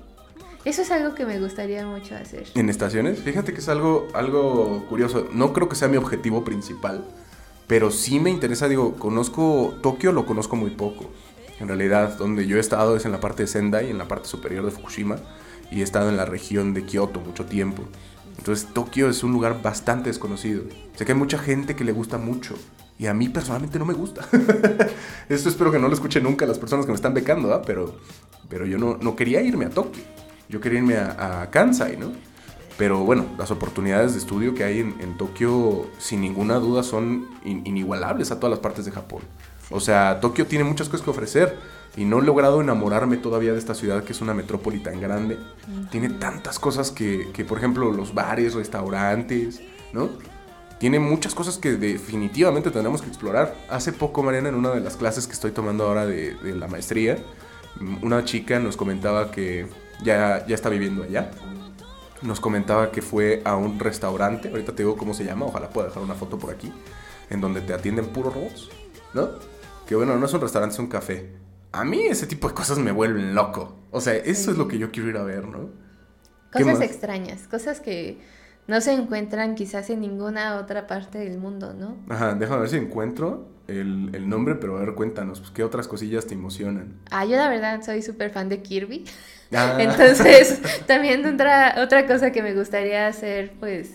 eso 0.64 0.80
es 0.80 0.90
algo 0.90 1.14
que 1.14 1.26
me 1.26 1.38
gustaría 1.38 1.86
mucho 1.86 2.16
hacer. 2.16 2.46
En 2.54 2.70
estaciones, 2.70 3.18
fíjate 3.18 3.52
que 3.52 3.58
es 3.58 3.68
algo, 3.68 4.08
algo 4.14 4.86
curioso. 4.88 5.28
No 5.34 5.52
creo 5.52 5.68
que 5.68 5.76
sea 5.76 5.88
mi 5.88 5.98
objetivo 5.98 6.44
principal, 6.44 7.04
pero 7.66 7.90
sí 7.90 8.18
me 8.18 8.30
interesa, 8.30 8.68
digo, 8.68 8.94
conozco 8.94 9.74
Tokio, 9.82 10.10
lo 10.10 10.24
conozco 10.24 10.56
muy 10.56 10.70
poco. 10.70 11.10
En 11.60 11.68
realidad, 11.68 12.16
donde 12.16 12.46
yo 12.46 12.56
he 12.56 12.60
estado 12.60 12.96
es 12.96 13.04
en 13.04 13.12
la 13.12 13.20
parte 13.20 13.42
de 13.42 13.48
Sendai, 13.48 13.90
en 13.90 13.98
la 13.98 14.08
parte 14.08 14.28
superior 14.30 14.64
de 14.64 14.70
Fukushima, 14.70 15.16
y 15.70 15.80
he 15.80 15.82
estado 15.82 16.08
en 16.08 16.16
la 16.16 16.24
región 16.24 16.72
de 16.72 16.86
Kioto 16.86 17.20
mucho 17.20 17.44
tiempo. 17.44 17.82
Entonces, 18.42 18.66
Tokio 18.74 19.08
es 19.08 19.22
un 19.22 19.30
lugar 19.30 19.62
bastante 19.62 20.10
desconocido. 20.10 20.64
Sé 20.96 21.04
que 21.04 21.12
hay 21.12 21.18
mucha 21.18 21.38
gente 21.38 21.76
que 21.76 21.84
le 21.84 21.92
gusta 21.92 22.18
mucho, 22.18 22.56
y 22.98 23.06
a 23.06 23.14
mí 23.14 23.28
personalmente 23.28 23.78
no 23.78 23.84
me 23.84 23.94
gusta. 23.94 24.26
Esto 25.28 25.48
espero 25.48 25.70
que 25.70 25.78
no 25.78 25.86
lo 25.86 25.94
escuchen 25.94 26.24
nunca 26.24 26.44
las 26.44 26.58
personas 26.58 26.84
que 26.84 26.90
me 26.90 26.96
están 26.96 27.14
becando, 27.14 27.54
¿ah? 27.54 27.62
pero, 27.64 27.94
pero 28.48 28.66
yo 28.66 28.78
no, 28.78 28.98
no 29.00 29.14
quería 29.14 29.42
irme 29.42 29.66
a 29.66 29.70
Tokio. 29.70 30.02
Yo 30.48 30.60
quería 30.60 30.80
irme 30.80 30.96
a, 30.96 31.50
Kansai, 31.52 31.96
¿no? 31.96 32.10
Pero 32.76 33.04
bueno, 33.04 33.26
las 33.38 33.52
oportunidades 33.52 34.14
de 34.14 34.18
estudio 34.18 34.54
que 34.56 34.64
hay 34.64 34.80
en, 34.80 35.16
Tokio, 35.16 35.86
sin 35.98 36.20
ninguna 36.20 36.56
duda, 36.56 36.82
son 36.82 37.28
in- 37.44 37.64
inigualables 37.64 38.32
a 38.32 38.40
todas 38.40 38.50
las 38.50 38.58
partes 38.58 38.84
de 38.84 38.90
Japón. 38.90 39.22
O 39.70 39.78
sea, 39.78 40.18
Tokio 40.20 40.48
tiene 40.48 40.64
muchas 40.64 40.88
cosas 40.88 41.04
que 41.04 41.10
ofrecer 41.10 41.56
y 41.96 42.04
no 42.04 42.20
he 42.20 42.22
logrado 42.22 42.60
enamorarme 42.60 43.16
todavía 43.18 43.52
de 43.52 43.58
esta 43.58 43.74
ciudad 43.74 44.04
que 44.04 44.12
es 44.12 44.20
una 44.20 44.34
metrópoli 44.34 44.80
tan 44.80 45.00
grande. 45.00 45.38
Tiene 45.90 46.08
tantas 46.08 46.58
cosas 46.58 46.90
que, 46.90 47.30
que, 47.32 47.44
por 47.44 47.58
ejemplo, 47.58 47.92
los 47.92 48.14
bares, 48.14 48.54
restaurantes, 48.54 49.60
¿no? 49.92 50.08
Tiene 50.78 50.98
muchas 50.98 51.34
cosas 51.34 51.58
que 51.58 51.72
definitivamente 51.72 52.70
tendremos 52.70 53.02
que 53.02 53.08
explorar. 53.08 53.54
Hace 53.70 53.92
poco, 53.92 54.22
Mariana, 54.22 54.48
en 54.48 54.56
una 54.56 54.70
de 54.70 54.80
las 54.80 54.96
clases 54.96 55.26
que 55.26 55.32
estoy 55.32 55.52
tomando 55.52 55.84
ahora 55.84 56.06
de, 56.06 56.34
de 56.34 56.56
la 56.56 56.66
maestría, 56.66 57.18
una 58.02 58.24
chica 58.24 58.58
nos 58.58 58.76
comentaba 58.76 59.30
que 59.30 59.66
ya, 60.02 60.44
ya 60.46 60.54
está 60.54 60.68
viviendo 60.68 61.04
allá. 61.04 61.30
Nos 62.22 62.40
comentaba 62.40 62.90
que 62.90 63.02
fue 63.02 63.42
a 63.44 63.56
un 63.56 63.78
restaurante, 63.78 64.48
ahorita 64.48 64.74
te 64.74 64.82
digo 64.82 64.96
cómo 64.96 65.12
se 65.14 65.24
llama, 65.24 65.46
ojalá 65.46 65.70
pueda 65.70 65.88
dejar 65.88 66.02
una 66.02 66.14
foto 66.14 66.38
por 66.38 66.52
aquí, 66.52 66.72
en 67.30 67.40
donde 67.40 67.60
te 67.60 67.74
atienden 67.74 68.06
puros 68.06 68.34
robots, 68.34 68.68
¿no? 69.12 69.28
Que 69.86 69.94
bueno, 69.94 70.16
no 70.16 70.26
es 70.26 70.32
un 70.32 70.40
restaurante, 70.40 70.74
es 70.74 70.78
un 70.78 70.86
café. 70.86 71.41
A 71.72 71.84
mí 71.84 72.02
ese 72.02 72.26
tipo 72.26 72.48
de 72.48 72.54
cosas 72.54 72.78
me 72.78 72.92
vuelven 72.92 73.34
loco. 73.34 73.76
O 73.90 74.00
sea, 74.00 74.14
eso 74.14 74.44
Sí. 74.44 74.50
es 74.52 74.58
lo 74.58 74.68
que 74.68 74.78
yo 74.78 74.90
quiero 74.90 75.08
ir 75.10 75.16
a 75.16 75.22
ver, 75.24 75.46
¿no? 75.46 75.70
¿Qué 76.52 76.64
Cosas 76.64 76.82
extrañas, 76.82 77.48
cosas 77.48 77.80
que 77.80 78.18
no 78.66 78.80
se 78.80 78.92
encuentran 78.92 79.54
quizás 79.54 79.88
en 79.90 80.00
ninguna 80.00 80.56
otra 80.56 80.86
parte 80.86 81.18
del 81.18 81.38
mundo, 81.38 81.72
¿no? 81.72 81.96
Ajá, 82.08 82.34
déjame 82.34 82.60
ver 82.60 82.68
si 82.68 82.76
encuentro 82.76 83.48
el, 83.68 84.10
el 84.14 84.28
nombre, 84.28 84.54
pero 84.56 84.76
a 84.76 84.80
ver, 84.80 84.94
cuéntanos, 84.94 85.40
pues, 85.40 85.50
¿qué 85.50 85.64
otras 85.64 85.88
cosillas 85.88 86.26
te 86.26 86.34
emocionan? 86.34 86.94
Ah, 87.10 87.24
yo 87.24 87.36
la 87.36 87.48
verdad 87.48 87.82
soy 87.82 88.02
súper 88.02 88.30
fan 88.30 88.48
de 88.50 88.60
Kirby. 88.62 89.04
Ah, 89.54 89.76
Entonces, 89.80 90.60
también 90.86 91.24
otra, 91.24 91.76
otra 91.82 92.06
cosa 92.06 92.32
que 92.32 92.42
me 92.42 92.54
gustaría 92.54 93.06
hacer, 93.06 93.52
pues, 93.58 93.90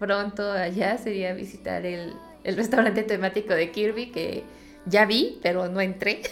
pronto 0.00 0.50
allá 0.50 0.98
sería 0.98 1.32
visitar 1.34 1.86
el, 1.86 2.12
el 2.42 2.56
restaurante 2.56 3.04
temático 3.04 3.54
de 3.54 3.70
Kirby, 3.70 4.10
que 4.10 4.42
ya 4.90 5.06
vi, 5.06 5.38
pero 5.42 5.68
no 5.68 5.80
entré. 5.80 6.22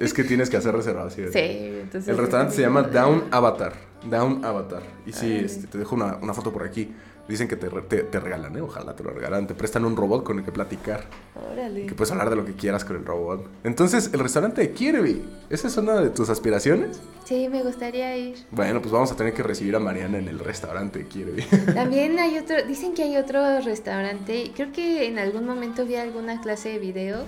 es 0.00 0.14
que 0.14 0.24
tienes 0.24 0.48
que 0.48 0.56
hacer 0.56 0.74
reservación. 0.74 1.32
Sí, 1.32 1.40
entonces... 1.40 2.08
El 2.08 2.16
restaurante 2.18 2.54
se 2.54 2.62
llama 2.62 2.82
Down 2.82 3.24
Avatar. 3.30 3.74
Down 4.08 4.44
Avatar. 4.44 4.82
Y 5.06 5.12
sí, 5.12 5.32
este, 5.44 5.66
te 5.66 5.78
dejo 5.78 5.94
una, 5.94 6.16
una 6.16 6.32
foto 6.32 6.52
por 6.52 6.64
aquí. 6.64 6.92
Dicen 7.26 7.48
que 7.48 7.56
te, 7.56 7.68
te, 7.68 8.02
te 8.02 8.20
regalan, 8.20 8.54
¿eh? 8.56 8.60
Ojalá 8.60 8.94
te 8.94 9.02
lo 9.02 9.10
regalan. 9.10 9.46
Te 9.46 9.54
prestan 9.54 9.84
un 9.86 9.96
robot 9.96 10.24
con 10.24 10.38
el 10.38 10.44
que 10.44 10.52
platicar. 10.52 11.04
Órale. 11.52 11.86
Que 11.86 11.94
puedes 11.94 12.12
hablar 12.12 12.28
de 12.28 12.36
lo 12.36 12.44
que 12.44 12.52
quieras 12.52 12.84
con 12.84 12.96
el 12.96 13.04
robot. 13.06 13.48
Entonces, 13.64 14.10
el 14.12 14.20
restaurante 14.20 14.60
de 14.60 14.72
Kirby. 14.72 15.22
¿Esa 15.48 15.68
es 15.68 15.76
una 15.78 15.94
de 16.00 16.10
tus 16.10 16.28
aspiraciones? 16.28 17.00
Sí, 17.24 17.48
me 17.48 17.62
gustaría 17.62 18.14
ir. 18.18 18.36
Bueno, 18.50 18.80
pues 18.82 18.92
vamos 18.92 19.10
a 19.10 19.16
tener 19.16 19.32
que 19.32 19.42
recibir 19.42 19.74
a 19.74 19.78
Mariana 19.78 20.18
en 20.18 20.28
el 20.28 20.38
restaurante 20.38 20.98
de 20.98 21.06
Kirby. 21.06 21.42
También 21.74 22.18
hay 22.18 22.36
otro, 22.36 22.56
dicen 22.68 22.92
que 22.92 23.04
hay 23.04 23.16
otro 23.16 23.60
restaurante, 23.62 24.52
creo 24.54 24.70
que 24.72 25.06
en 25.08 25.18
algún 25.18 25.46
momento 25.46 25.86
vi 25.86 25.94
alguna 25.96 26.40
clase 26.42 26.68
de 26.70 26.78
video 26.78 27.24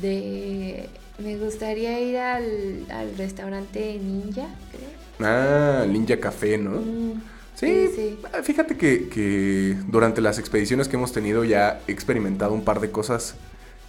de... 0.00 0.88
Me 1.18 1.36
gustaría 1.38 2.00
ir 2.00 2.16
al, 2.18 2.86
al 2.90 3.16
restaurante 3.16 3.98
Ninja, 4.02 4.46
creo. 4.72 5.28
ah, 5.28 5.84
Ninja 5.88 6.18
Café, 6.18 6.58
¿no? 6.58 6.72
Mm, 6.72 7.22
Sí, 7.54 7.88
sí. 7.94 8.18
fíjate 8.42 8.76
que, 8.76 9.08
que 9.08 9.76
durante 9.86 10.20
las 10.20 10.38
expediciones 10.38 10.88
que 10.88 10.96
hemos 10.96 11.12
tenido 11.12 11.44
ya 11.44 11.80
he 11.86 11.92
experimentado 11.92 12.52
un 12.52 12.64
par 12.64 12.80
de 12.80 12.90
cosas 12.90 13.36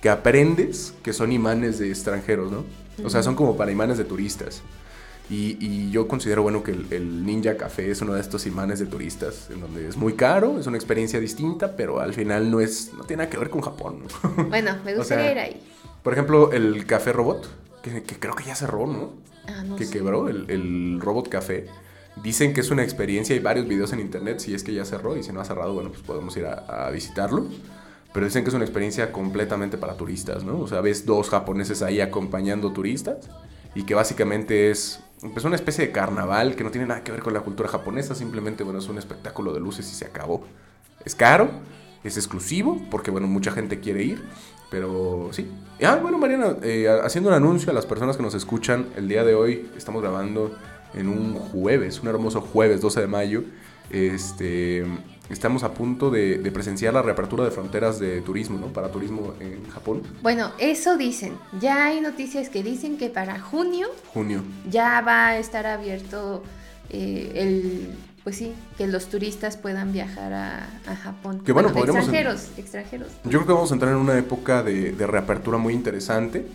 que 0.02 0.10
aprendes 0.10 0.94
que 1.04 1.14
son 1.14 1.32
imanes 1.32 1.80
de 1.80 1.90
extranjeros, 1.90 2.52
¿no? 2.52 2.66
O 3.04 3.10
sea, 3.10 3.24
son 3.24 3.36
como 3.36 3.58
para 3.58 3.72
imanes 3.72 3.98
de 3.98 4.06
turistas. 4.06 4.62
Y, 5.28 5.58
y 5.60 5.90
yo 5.92 6.08
considero, 6.08 6.44
bueno, 6.44 6.62
que 6.64 6.72
el, 6.72 6.86
el 6.92 7.26
Ninja 7.26 7.58
Café 7.58 7.90
es 7.90 8.02
uno 8.02 8.14
de 8.14 8.22
estos 8.22 8.46
imanes 8.46 8.78
de 8.80 8.86
turistas, 8.86 9.50
en 9.50 9.60
donde 9.62 9.88
es 9.88 9.98
muy 9.98 10.14
caro, 10.14 10.60
es 10.60 10.68
una 10.68 10.78
experiencia 10.78 11.20
distinta, 11.20 11.76
pero 11.76 12.00
al 12.00 12.14
final 12.14 12.52
no 12.52 12.60
es, 12.62 12.94
no 12.94 13.04
tiene 13.06 13.24
nada 13.24 13.30
que 13.32 13.38
ver 13.40 13.50
con 13.50 13.62
Japón, 13.62 14.04
¿no? 14.04 14.48
Bueno, 14.50 14.78
me 14.84 14.96
O 14.96 14.98
gustaría 14.98 15.04
sea, 15.04 15.32
ir 15.32 15.40
ahí. 15.40 15.62
Por 16.04 16.14
ejemplo, 16.14 16.52
el 16.52 16.86
Café 16.86 17.12
Robot, 17.14 17.48
que, 17.82 18.04
que 18.04 18.20
creo 18.20 18.36
que 18.36 18.44
ya 18.44 18.56
cerró, 18.56 18.86
¿no? 18.88 19.14
Ah, 19.48 19.64
no 19.64 19.76
que 19.76 19.86
sé. 19.86 19.92
quebró, 19.92 20.30
el, 20.30 20.50
el 20.50 21.00
Robot 21.02 21.30
Café. 21.30 21.68
Dicen 22.24 22.54
que 22.54 22.62
es 22.62 22.72
una 22.72 22.84
experiencia, 22.84 23.36
hay 23.36 23.42
varios 23.42 23.68
videos 23.68 23.92
en 23.92 24.00
internet, 24.00 24.40
si 24.40 24.54
es 24.54 24.64
que 24.64 24.74
ya 24.74 24.86
cerró, 24.86 25.18
y 25.18 25.24
si 25.24 25.34
no 25.34 25.42
ha 25.42 25.46
cerrado, 25.46 25.74
bueno, 25.74 25.90
pues 25.90 26.02
podemos 26.02 26.36
ir 26.38 26.46
a, 26.46 26.90
visitarlo. 26.92 27.48
Pero 28.14 28.26
dicen 28.26 28.44
que 28.44 28.50
es 28.50 28.54
una 28.56 28.64
experiencia 28.64 29.12
completamente 29.12 29.78
para 29.78 29.98
turistas, 29.98 30.44
¿no? 30.46 30.60
O 30.60 30.68
sea, 30.68 30.80
ves 30.80 31.06
dos 31.06 31.30
japoneses 31.30 31.82
ahí 31.82 32.00
acompañando 32.00 32.72
turistas, 32.72 33.30
y 33.76 33.84
que 33.84 33.94
básicamente 33.94 34.72
es 34.72 35.02
pues, 35.34 35.44
una 35.44 35.56
especie 35.56 35.86
de 35.86 35.92
carnaval 35.92 36.56
que 36.56 36.64
no 36.64 36.72
tiene 36.72 36.88
nada 36.88 37.04
que 37.04 37.12
ver 37.12 37.22
con 37.22 37.34
la 37.34 37.42
cultura 37.42 37.68
japonesa, 37.68 38.16
simplemente, 38.16 38.64
bueno, 38.64 38.80
es 38.80 38.88
un 38.88 38.98
espectáculo 38.98 39.54
de 39.54 39.60
luces 39.60 39.92
y 39.92 39.96
se 39.96 40.06
acabó. 40.06 40.46
Es 41.04 41.16
caro, 41.16 41.50
es 42.06 42.16
exclusivo, 42.16 42.82
porque, 42.90 43.12
bueno, 43.12 43.28
mucha 43.28 43.52
gente 43.52 43.82
quiere 43.82 44.04
ir, 44.04 44.24
Pero 44.72 45.30
sí. 45.32 45.50
Ah, 45.84 46.00
bueno, 46.02 46.18
Mariana, 46.18 46.58
eh, 46.64 46.88
haciendo 47.04 47.30
un 47.30 47.36
anuncio 47.36 47.72
a 47.72 47.74
las 47.74 47.86
personas 47.86 48.18
que 48.18 48.24
nos 48.24 48.34
escuchan, 48.34 48.88
el 48.96 49.08
día 49.08 49.24
de 49.24 49.36
hoy 49.36 49.70
estamos 49.78 50.02
grabando 50.02 50.56
en 50.96 51.08
un 51.08 51.36
jueves, 51.36 52.00
un 52.02 52.08
hermoso 52.08 52.42
jueves 52.42 52.82
12 52.82 53.02
de 53.02 53.08
mayo. 53.08 53.44
Este, 53.92 54.84
estamos 55.30 55.64
a 55.64 55.74
punto 55.74 56.10
de, 56.10 56.38
presenciar 56.52 56.94
la 56.94 57.02
reapertura 57.02 57.44
de 57.44 57.52
fronteras 57.52 58.00
de 58.00 58.22
turismo, 58.22 58.58
¿no? 58.60 58.68
Para 58.68 58.90
turismo 58.90 59.34
en 59.40 59.70
Japón. 59.70 60.02
Bueno, 60.22 60.52
eso 60.58 60.98
dicen. 60.98 61.34
Ya 61.60 61.86
hay 61.86 62.02
noticias 62.02 62.50
que 62.50 62.64
dicen 62.64 62.98
que 62.98 63.10
para 63.10 63.40
junio. 63.40 63.88
Junio. 64.14 64.42
Ya 64.70 65.02
va 65.02 65.28
a 65.28 65.38
estar 65.38 65.68
abierto 65.68 66.44
eh, 66.90 67.32
el 67.36 67.96
pues 68.26 68.38
sí, 68.38 68.56
que 68.76 68.88
los 68.88 69.06
turistas 69.06 69.56
puedan 69.56 69.94
viajar 69.94 70.34
a, 70.34 70.96
Japón. 71.04 71.42
Que 71.46 71.52
bueno, 71.52 71.70
extranjeros, 71.70 72.50
extranjeros. 72.58 73.10
Yo 73.24 73.30
creo 73.30 73.46
que 73.46 73.54
vamos 73.54 73.70
a 73.70 73.76
entrar 73.76 73.92
en 73.92 74.00
una 74.00 74.18
época 74.18 74.64
de, 74.64 74.96
reapertura 74.98 75.60
muy 75.60 75.76
interesante. 75.76 76.48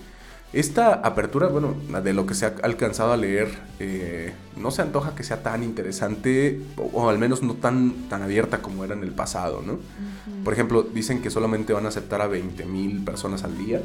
Esta 0.53 0.95
apertura, 0.95 1.47
bueno, 1.47 1.77
de 2.03 2.13
lo 2.13 2.27
que 2.27 2.35
se 2.35 2.45
ha 2.45 2.55
alcanzado 2.63 3.13
a 3.13 3.17
leer, 3.17 3.57
eh, 3.79 4.33
no 4.57 4.73
se 4.73 4.83
antoja 4.83 5.15
que 5.15 5.23
sea 5.23 5.45
tan 5.45 5.63
interesante, 5.63 6.61
o, 6.77 7.09
al 7.09 7.19
menos 7.19 7.43
no 7.43 7.55
tan, 7.55 8.09
tan 8.09 8.23
abierta 8.23 8.61
como 8.61 8.85
era 8.85 8.95
en 8.95 9.05
el 9.05 9.13
pasado, 9.13 9.63
¿no? 9.65 9.79
Por 10.43 10.53
ejemplo, 10.53 10.83
dicen 10.83 11.23
que 11.23 11.31
solamente 11.31 11.73
van 11.73 11.87
a 11.87 11.91
aceptar 11.91 12.21
a 12.21 12.27
20 12.27 12.65
mil 12.65 13.05
personas 13.05 13.45
al 13.45 13.57
día 13.57 13.81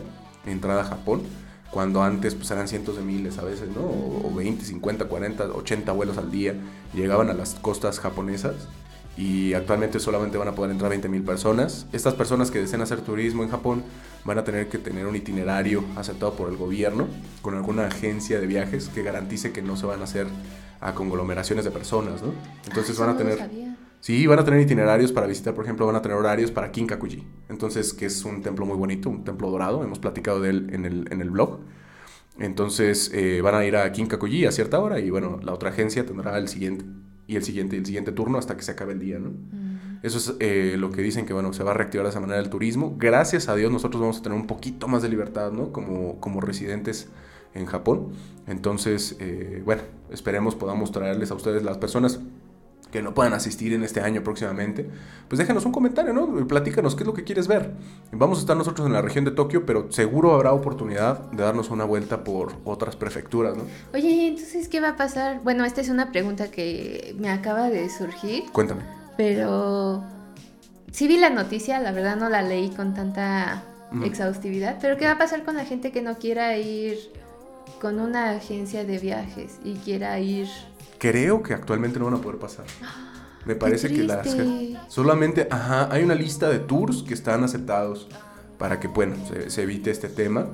entrada 0.46 0.82
a 0.82 0.86
Japón 0.86 1.22
cuando 1.72 2.04
antes 2.04 2.36
pues 2.36 2.50
eran 2.52 2.68
cientos 2.68 2.96
de 2.96 3.04
miles 3.04 3.38
a 3.38 3.44
veces, 3.44 3.70
¿no? 3.76 3.82
O, 3.82 4.32
20, 4.34 4.64
50, 4.64 5.06
40, 5.06 5.44
80 5.46 5.92
vuelos 5.92 6.18
al 6.18 6.32
día 6.32 6.56
llegaban 6.94 7.30
a 7.30 7.34
las 7.34 7.56
costas 7.56 8.00
japonesas 8.00 8.56
y 9.18 9.54
actualmente 9.54 10.00
solamente 10.00 10.38
van 10.38 10.50
a 10.50 10.56
poder 10.56 10.72
entrar 10.72 10.90
20 10.90 11.08
mil 11.08 11.24
personas. 11.24 11.88
Estas 11.94 12.14
personas 12.14 12.52
que 12.52 12.60
deseen 12.60 12.82
hacer 12.82 13.02
turismo 13.02 13.44
en 13.44 13.50
Japón 13.50 13.84
van 14.26 14.38
a 14.38 14.44
tener 14.44 14.68
que 14.68 14.78
tener 14.78 15.08
un 15.08 15.16
itinerario 15.16 15.84
aceptado 15.96 16.34
por 16.34 16.50
el 16.50 16.58
gobierno 16.58 17.08
con 17.42 17.56
alguna 17.56 17.88
agencia 17.88 18.40
de 18.40 18.48
viajes 18.48 18.90
que 18.90 19.04
garantice 19.04 19.52
que 19.52 19.62
no 19.62 19.78
se 19.78 19.86
van 19.86 20.02
a 20.02 20.04
hacer 20.04 20.28
a 20.82 20.94
conglomeraciones 20.94 21.64
de 21.64 21.72
personas, 21.72 22.22
¿no? 22.22 22.34
Entonces 22.68 22.98
van 23.00 23.10
a 23.10 23.18
tener... 23.18 23.76
Sí, 24.02 24.28
van 24.28 24.38
a 24.38 24.46
tener 24.46 24.62
itinerarios 24.62 25.12
para 25.12 25.26
visitar, 25.26 25.56
por 25.56 25.64
ejemplo, 25.64 25.88
van 25.88 25.96
a 25.96 26.02
tener 26.02 26.16
horarios 26.16 26.52
para 26.52 26.72
Kinkakuji. 26.72 27.24
Entonces, 27.50 27.92
que 27.92 28.06
es 28.06 28.24
un 28.24 28.44
templo 28.44 28.64
muy 28.64 28.78
bonito, 28.78 29.10
un 29.10 29.24
templo 29.24 29.50
dorado. 29.50 29.84
Hemos 29.84 29.98
platicado 29.98 30.40
de 30.42 30.52
él 30.52 30.70
en 30.74 30.86
el, 30.86 31.12
en 31.12 31.22
el 31.22 31.32
blog. 31.32 31.62
Entonces, 32.38 33.10
eh, 33.16 33.42
van 33.42 33.56
a 33.56 33.66
ir 33.66 33.76
a 33.76 33.92
Kinkakuji 33.92 34.46
a 34.46 34.52
cierta 34.52 34.80
hora 34.80 35.00
y, 35.00 35.10
bueno, 35.10 35.40
la 35.42 35.54
otra 35.54 35.70
agencia 35.72 36.06
tendrá 36.06 36.38
el 36.38 36.50
siguiente 36.50 36.86
y 37.28 37.36
el 37.36 37.44
siguiente 37.44 37.78
el 37.78 37.86
siguiente 37.86 38.12
turno 38.12 38.38
hasta 38.38 38.56
que 38.56 38.64
se 38.64 38.72
acabe 38.72 38.94
el 38.94 39.00
día, 39.00 39.20
¿no? 39.20 39.32
Eso 40.04 40.18
es 40.18 40.36
eh, 40.40 40.76
lo 40.78 40.92
que 40.92 41.02
dicen 41.02 41.26
que, 41.26 41.34
bueno, 41.34 41.52
se 41.52 41.64
va 41.64 41.72
a 41.72 41.74
reactivar 41.74 42.06
de 42.06 42.12
esa 42.12 42.20
manera 42.20 42.40
el 42.40 42.50
turismo. 42.50 42.96
Gracias 43.00 43.50
a 43.50 43.56
Dios 43.56 43.72
nosotros 43.72 44.00
vamos 44.00 44.20
a 44.20 44.22
tener 44.22 44.38
un 44.38 44.46
poquito 44.46 44.88
más 44.88 45.02
de 45.02 45.10
libertad, 45.10 45.52
¿no? 45.52 45.72
Como, 45.72 46.20
como 46.20 46.42
residentes 46.42 47.10
en 47.56 47.66
Japón. 47.66 48.10
Entonces, 48.46 49.16
eh, 49.20 49.64
bueno, 49.66 49.82
esperemos 50.12 50.56
podamos 50.56 50.92
traerles 50.92 51.32
a 51.32 51.36
ustedes 51.36 51.64
las 51.64 51.80
personas 51.80 52.20
que 52.96 53.02
no 53.02 53.14
puedan 53.14 53.34
asistir 53.34 53.74
en 53.74 53.84
este 53.84 54.00
año 54.00 54.24
próximamente, 54.24 54.90
pues 55.28 55.38
déjanos 55.38 55.66
un 55.66 55.74
comentario, 55.74 56.14
¿no? 56.14 56.48
Platícanos 56.48 56.96
qué 56.96 57.04
es 57.04 57.08
lo 57.08 57.14
que 57.14 57.26
quieres 57.26 57.46
ver. 57.46 57.74
Vamos 58.14 58.38
a 58.38 58.42
estar 58.42 58.56
nosotros 58.56 58.88
en 58.88 58.94
la 58.94 59.02
región 59.02 59.26
de 59.26 59.32
Tokio, 59.32 59.66
pero 59.66 59.92
seguro 59.92 60.34
habrá 60.34 60.54
oportunidad 60.54 61.30
de 61.32 61.44
darnos 61.44 61.72
una 61.72 61.84
vuelta 61.84 62.24
por 62.24 62.54
otras 62.64 62.96
prefecturas, 62.96 63.58
¿no? 63.58 63.64
Oye, 63.94 64.30
entonces, 64.30 64.70
¿qué 64.70 64.80
va 64.80 64.92
a 64.92 64.96
pasar? 64.96 65.42
Bueno, 65.44 65.66
esta 65.66 65.82
es 65.82 65.90
una 65.90 66.14
pregunta 66.14 66.50
que 66.50 67.14
me 67.20 67.30
acaba 67.30 67.70
de 67.70 67.90
surgir. 67.90 68.46
Cuéntame. 68.54 68.84
Pero 69.18 70.02
sí 70.92 71.10
vi 71.10 71.18
la 71.18 71.30
noticia, 71.30 71.82
la 71.82 71.92
verdad 71.92 72.16
no 72.16 72.30
la 72.30 72.44
leí 72.44 72.70
con 72.70 72.94
tanta 72.94 73.62
exhaustividad, 74.06 74.78
pero 74.80 74.96
¿qué 74.96 75.04
va 75.04 75.12
a 75.12 75.18
pasar 75.18 75.44
con 75.44 75.58
la 75.58 75.66
gente 75.66 75.92
que 75.92 76.02
no 76.02 76.18
quiera 76.18 76.58
ir 76.58 76.98
con 77.82 78.00
una 78.00 78.32
agencia 78.32 78.86
de 78.86 79.00
viajes 79.00 79.60
y 79.66 79.74
quiera 79.74 80.18
ir 80.20 80.48
creo 80.98 81.44
que 81.44 81.54
actualmente 81.54 82.00
no 82.00 82.06
van 82.06 82.16
a 82.16 82.22
poder 82.22 82.40
pasar. 82.40 82.66
Me 83.46 83.56
parece 83.56 83.90
que 83.90 84.04
las 84.04 84.36
solamente, 84.88 85.48
ajá, 85.52 85.88
hay 85.92 86.04
una 86.04 86.16
lista 86.16 86.50
de 86.50 86.60
tours 86.60 87.04
que 87.04 87.14
están 87.14 87.44
aceptados 87.44 88.08
para 88.58 88.80
que, 88.80 88.88
bueno, 88.88 89.16
se, 89.48 89.62
evite 89.62 89.92
este 89.92 90.10
tema. 90.10 90.48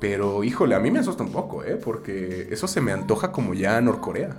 Pero, 0.00 0.44
híjole, 0.44 0.74
a 0.74 0.80
mí 0.80 0.90
me 0.90 0.98
asusta 0.98 1.22
un 1.22 1.32
poco, 1.32 1.64
¿eh? 1.64 1.80
Porque 1.82 2.48
eso 2.50 2.68
se 2.68 2.82
me 2.82 2.92
antoja 2.92 3.32
como 3.32 3.54
ya 3.54 3.80
Norcorea. 3.80 4.36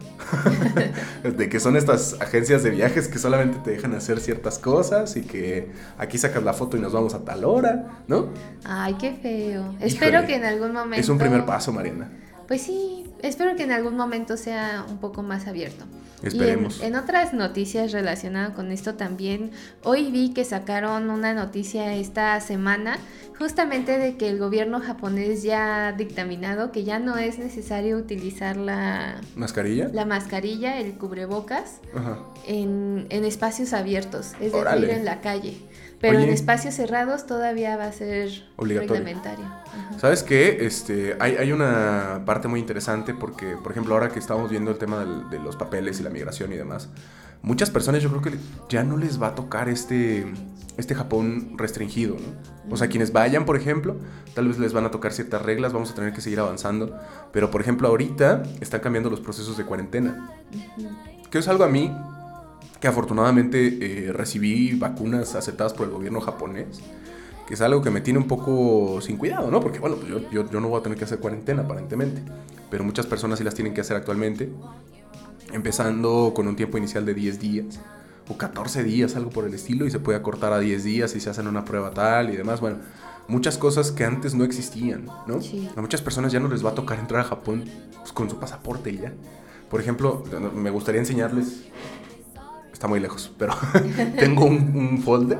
de 1.23 1.49
que 1.49 1.59
son 1.59 1.75
estas 1.75 2.21
agencias 2.21 2.61
de 2.61 2.69
viajes 2.69 3.07
que 3.07 3.17
solamente 3.17 3.57
te 3.63 3.71
dejan 3.71 3.95
hacer 3.95 4.19
ciertas 4.19 4.59
cosas 4.59 5.15
y 5.15 5.21
que 5.21 5.71
aquí 5.97 6.19
sacas 6.19 6.43
la 6.43 6.53
foto 6.53 6.77
y 6.77 6.81
nos 6.81 6.93
vamos 6.93 7.15
a 7.15 7.25
tal 7.25 7.45
hora, 7.45 8.03
¿no? 8.07 8.27
Ay, 8.63 8.95
qué 8.99 9.13
feo. 9.13 9.73
Espero 9.79 10.27
que 10.27 10.35
en 10.35 10.45
algún 10.45 10.73
momento... 10.73 11.01
Es 11.01 11.09
un 11.09 11.17
primer 11.17 11.45
paso, 11.45 11.71
Mariana. 11.71 12.11
Pues 12.47 12.61
sí, 12.61 13.05
espero 13.21 13.55
que 13.55 13.63
en 13.63 13.71
algún 13.71 13.95
momento 13.95 14.37
sea 14.37 14.85
un 14.89 14.97
poco 14.97 15.23
más 15.23 15.47
abierto. 15.47 15.85
Esperemos. 16.23 16.79
Y 16.79 16.85
en, 16.85 16.95
otras 16.95 17.33
noticias 17.33 17.91
relacionadas 17.91 18.55
con 18.55 18.71
esto 18.71 18.95
también, 18.95 19.51
hoy 19.83 20.11
vi 20.11 20.33
que 20.33 20.45
sacaron 20.45 21.09
una 21.09 21.33
noticia 21.33 21.93
esta 21.93 22.39
semana 22.39 22.97
justamente 23.37 23.97
de 23.97 24.15
que 24.15 24.29
el 24.29 24.39
gobierno 24.39 24.79
japonés 24.79 25.43
ya 25.43 25.87
ha 25.87 25.91
dictaminado 25.91 26.71
que 26.71 26.83
ya 26.83 26.99
no 26.99 27.17
es 27.17 27.37
necesario 27.37 27.97
utilizar 27.97 28.55
la 28.57 29.19
mascarilla, 29.35 29.89
la 29.89 30.05
mascarilla, 30.05 30.79
el 30.79 30.93
cubrebocas 30.93 31.79
En, 32.47 33.07
en, 33.09 33.25
espacios 33.25 33.73
abiertos, 33.73 34.33
es 34.39 34.53
decir, 34.53 34.89
en 34.89 35.05
la 35.05 35.21
calle. 35.21 35.57
Pero 35.99 36.19
en 36.19 36.29
espacios 36.29 36.75
cerrados 36.75 37.25
todavía 37.25 37.77
va 37.77 37.85
a 37.85 37.91
ser 37.91 38.29
reglamentario. 38.57 39.45
¿Sabes 39.97 40.23
qué? 40.23 40.65
Este, 40.65 41.15
hay, 41.19 41.35
hay, 41.35 41.51
una 41.51 42.23
parte 42.25 42.47
muy 42.47 42.59
interesante 42.59 43.13
porque, 43.13 43.55
por 43.61 43.71
ejemplo, 43.71 43.93
ahora 43.93 44.09
que 44.09 44.19
estamos 44.19 44.49
viendo 44.49 44.71
el 44.71 44.77
tema 44.77 45.05
de 45.29 45.39
los 45.39 45.55
papeles 45.55 45.99
y 45.99 46.03
la 46.03 46.09
migración 46.09 46.51
y 46.53 46.57
demás, 46.57 46.89
muchas 47.41 47.69
personas 47.69 48.01
yo 48.01 48.09
creo 48.09 48.21
que 48.21 48.37
ya 48.69 48.83
no 48.83 48.97
les 48.97 49.21
va 49.21 49.27
a 49.27 49.35
tocar 49.35 49.69
este, 49.69 50.25
este 50.77 50.95
Japón 50.95 51.53
restringido, 51.57 52.15
¿no? 52.15 52.73
O 52.73 52.77
sea, 52.77 52.87
quienes 52.87 53.13
vayan, 53.13 53.45
por 53.45 53.55
ejemplo, 53.55 53.95
tal 54.33 54.47
vez 54.47 54.57
les 54.57 54.73
van 54.73 54.85
a 54.85 54.91
tocar 54.91 55.13
ciertas 55.13 55.41
reglas, 55.41 55.71
vamos 55.71 55.91
a 55.91 55.95
tener 55.95 56.13
que 56.13 56.21
seguir 56.21 56.39
avanzando, 56.39 56.99
pero 57.31 57.51
por 57.51 57.61
ejemplo 57.61 57.87
ahorita 57.87 58.43
están 58.59 58.81
cambiando 58.81 59.09
los 59.09 59.21
procesos 59.21 59.57
de 59.57 59.65
cuarentena, 59.65 60.31
que 61.29 61.37
es 61.37 61.47
algo 61.47 61.63
a 61.63 61.69
mí 61.69 61.95
que 62.85 62.89
afortunadamente 62.89 63.79
eh, 63.81 64.13
recibí 64.13 64.75
vacunas 64.75 65.33
aceptadas 65.33 65.73
por 65.73 65.87
el 65.87 65.91
gobierno 65.91 66.21
japonés, 66.21 66.81
que 67.47 67.55
es 67.55 67.61
algo 67.61 67.81
que 67.81 67.89
me 67.89 67.99
tiene 67.99 68.19
un 68.19 68.27
poco 68.27 69.01
sin 69.01 69.17
cuidado, 69.17 69.49
¿no? 69.49 69.59
Porque, 69.59 69.79
bueno, 69.79 69.95
pues 69.95 70.07
yo, 70.07 70.47
yo, 70.47 70.61
no 70.61 70.69
voy 70.69 70.79
a 70.79 70.83
tener 70.83 70.95
que 70.95 71.03
hacer 71.03 71.17
cuarentena 71.17 71.63
aparentemente, 71.63 72.21
pero 72.69 72.83
muchas 72.83 73.07
personas 73.07 73.39
sí 73.39 73.43
las 73.43 73.55
tienen 73.55 73.73
que 73.73 73.81
hacer 73.81 73.97
actualmente, 73.97 74.51
empezando 75.51 76.33
con 76.35 76.47
un 76.47 76.55
tiempo 76.55 76.77
inicial 76.77 77.07
de 77.07 77.15
10 77.15 77.39
días 77.39 77.79
o 78.29 78.37
14 78.37 78.83
días, 78.83 79.15
algo 79.15 79.31
por 79.31 79.45
el 79.45 79.55
estilo, 79.55 79.87
y 79.87 79.89
se 79.89 79.97
puede 79.97 80.19
acortar 80.19 80.53
a 80.53 80.59
10 80.59 80.83
días 80.83 81.09
si 81.09 81.19
se 81.19 81.31
hacen 81.31 81.47
una 81.47 81.65
prueba 81.65 81.89
tal 81.89 82.31
y 82.31 82.37
demás. 82.37 82.61
Bueno, 82.61 82.77
muchas 83.27 83.57
cosas 83.57 83.89
que 83.89 84.03
antes 84.03 84.35
no 84.35 84.43
existían, 84.43 85.07
¿no? 85.25 85.39
A 85.75 85.81
muchas 85.81 86.03
personas 86.03 86.31
ya 86.31 86.39
no 86.39 86.49
les 86.49 86.63
va 86.63 86.69
a 86.69 86.75
tocar 86.75 86.99
entrar 86.99 87.21
a 87.21 87.23
Japón 87.23 87.65
pues, 87.97 88.13
con 88.13 88.29
su 88.29 88.37
pasaporte 88.37 88.91
y 88.91 88.99
ya. 88.99 89.13
Por 89.71 89.81
ejemplo, 89.81 90.23
me 90.53 90.69
gustaría 90.69 91.01
enseñarles 91.01 91.63
está 92.75 92.87
muy 92.87 92.99
lejos, 92.99 93.31
pero 93.39 93.53
tengo 94.19 94.45
un, 94.45 95.01
folder 95.01 95.39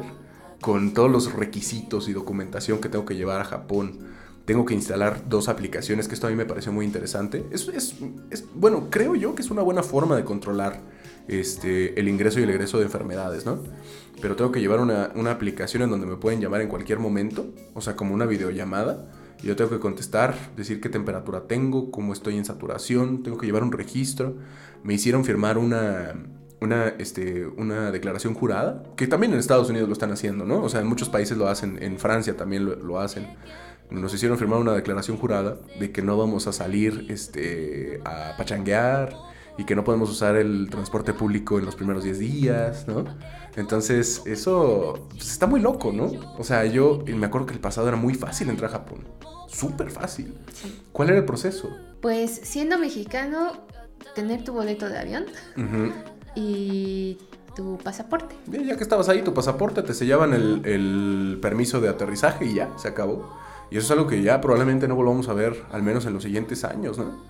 con 0.62 0.94
todos 0.94 1.12
los 1.12 1.34
requisitos 1.34 2.08
y 2.08 2.14
documentación 2.14 2.80
que 2.80 2.88
tengo 2.88 3.06
que 3.06 3.16
llevar 3.16 3.42
a 3.42 3.44
Japón. 3.44 4.00
Tengo 4.46 4.64
que 4.64 4.74
instalar 4.74 5.28
dos 5.28 5.50
aplicaciones, 5.50 6.08
que 6.08 6.14
esto 6.14 6.28
a 6.28 6.30
mí 6.30 6.36
me 6.36 6.46
pareció 6.46 6.72
muy 6.72 6.86
interesante. 6.86 7.46
Es, 7.52 7.96
bueno, 8.54 8.88
creo 8.90 9.16
yo 9.16 9.36
que 9.36 9.42
es 9.42 9.52
una 9.52 9.64
buena 9.64 9.84
forma 9.84 10.16
de 10.16 10.24
controlar 10.24 10.80
este, 11.28 12.00
el 12.00 12.08
ingreso 12.08 12.40
y 12.40 12.44
el 12.44 12.52
egreso 12.52 12.78
de 12.78 12.86
enfermedades, 12.86 13.46
¿no? 13.46 13.60
Pero 14.22 14.36
tengo 14.36 14.52
que 14.52 14.62
llevar 14.62 14.80
una, 14.80 15.12
una 15.16 15.32
aplicación 15.32 15.84
en 15.84 15.90
donde 15.90 16.06
me 16.06 16.16
pueden 16.16 16.40
llamar 16.40 16.62
en 16.62 16.70
cualquier 16.70 17.00
momento, 17.00 17.48
o 17.74 17.82
sea, 17.82 17.96
como 17.96 18.14
una 18.14 18.26
videollamada. 18.26 19.10
Yo 19.44 19.56
tengo 19.56 19.70
que 19.72 19.80
contestar, 19.80 20.36
decir 20.56 20.80
qué 20.80 20.90
temperatura 20.90 21.48
tengo, 21.48 21.92
cómo 21.92 22.14
estoy 22.14 22.38
en 22.38 22.46
saturación, 22.46 23.24
tengo 23.24 23.38
que 23.38 23.46
llevar 23.46 23.64
un 23.64 23.74
registro. 23.74 24.36
Me 24.84 24.94
hicieron 24.94 25.26
firmar 25.26 25.58
una, 25.58 26.14
una, 26.66 26.88
este, 27.00 27.46
una 27.46 27.92
declaración 27.92 28.34
jurada, 28.34 28.84
que 28.96 29.08
también 29.08 29.34
en 29.34 29.40
Estados 29.40 29.70
Unidos 29.70 29.88
lo 29.88 29.94
están 29.94 30.12
haciendo, 30.12 30.46
¿no? 30.46 30.62
O 30.64 30.70
sea, 30.70 30.82
en 30.82 30.88
muchos 30.88 31.10
países 31.10 31.38
lo 31.38 31.48
hacen, 31.48 31.82
en 31.82 31.98
Francia 31.98 32.36
también 32.36 32.66
lo, 32.66 33.00
hacen. 33.00 33.28
Nos 33.90 34.14
hicieron 34.14 34.38
firmar 34.38 34.60
una 34.60 34.74
declaración 34.74 35.18
jurada 35.18 35.58
de 35.80 35.92
que 35.92 36.02
no 36.02 36.18
vamos 36.18 36.48
a 36.48 36.52
salir 36.52 37.06
este, 37.10 38.02
a 38.04 38.36
pachanguear 38.38 39.16
y 39.58 39.64
que 39.64 39.76
no 39.76 39.84
podemos 39.84 40.10
usar 40.10 40.36
el 40.36 40.68
transporte 40.70 41.14
público 41.14 41.60
en 41.60 41.66
los 41.66 41.76
primeros 41.76 42.04
10 42.04 42.20
días, 42.20 42.88
¿no? 42.88 43.06
Entonces, 43.56 44.22
eso 44.26 45.08
pues, 45.12 45.32
está 45.32 45.48
muy 45.48 45.62
loco, 45.62 45.94
¿no? 45.94 46.12
O 46.38 46.44
sea, 46.44 46.66
yo 46.66 47.04
me 47.08 47.26
acuerdo 47.28 47.48
que 47.48 47.54
el 47.54 47.62
pasado 47.62 47.88
era 47.88 47.96
muy 47.96 48.16
fácil 48.16 48.50
entrar 48.50 48.70
a 48.70 48.74
Japón. 48.74 49.06
Súper 49.48 49.92
fácil. 49.92 50.36
¿Cuál 50.92 51.10
era 51.10 51.20
el 51.20 51.26
proceso? 51.26 51.70
Pues 52.02 52.42
siendo 52.44 52.78
mexicano, 52.78 53.66
tener 54.14 54.44
tu 54.44 54.54
boleto 54.54 54.90
de 54.90 54.98
avión, 54.98 55.26
y 56.36 57.18
tu 57.56 57.78
pasaporte. 57.78 58.36
ya 58.48 58.76
que 58.76 58.84
estabas 58.84 59.10
ahí, 59.10 59.22
tu 59.22 59.34
pasaporte, 59.34 59.82
te 59.82 59.94
sellaban 59.94 60.34
el, 60.34 61.40
permiso 61.42 61.82
de 61.82 61.90
aterrizaje 61.90 62.46
y 62.46 62.56
ya, 62.56 62.70
se 62.78 62.88
acabó. 62.88 63.34
Y 63.72 63.78
eso 63.78 63.86
es 63.86 63.92
algo 63.92 64.08
que 64.08 64.22
ya 64.22 64.42
probablemente 64.42 64.88
no 64.88 64.96
volvamos 64.96 65.28
a 65.30 65.34
ver, 65.34 65.64
al 65.72 65.82
menos 65.82 66.06
en 66.06 66.14
los 66.14 66.24
siguientes 66.24 66.64
años, 66.64 66.98
¿no? 66.98 67.24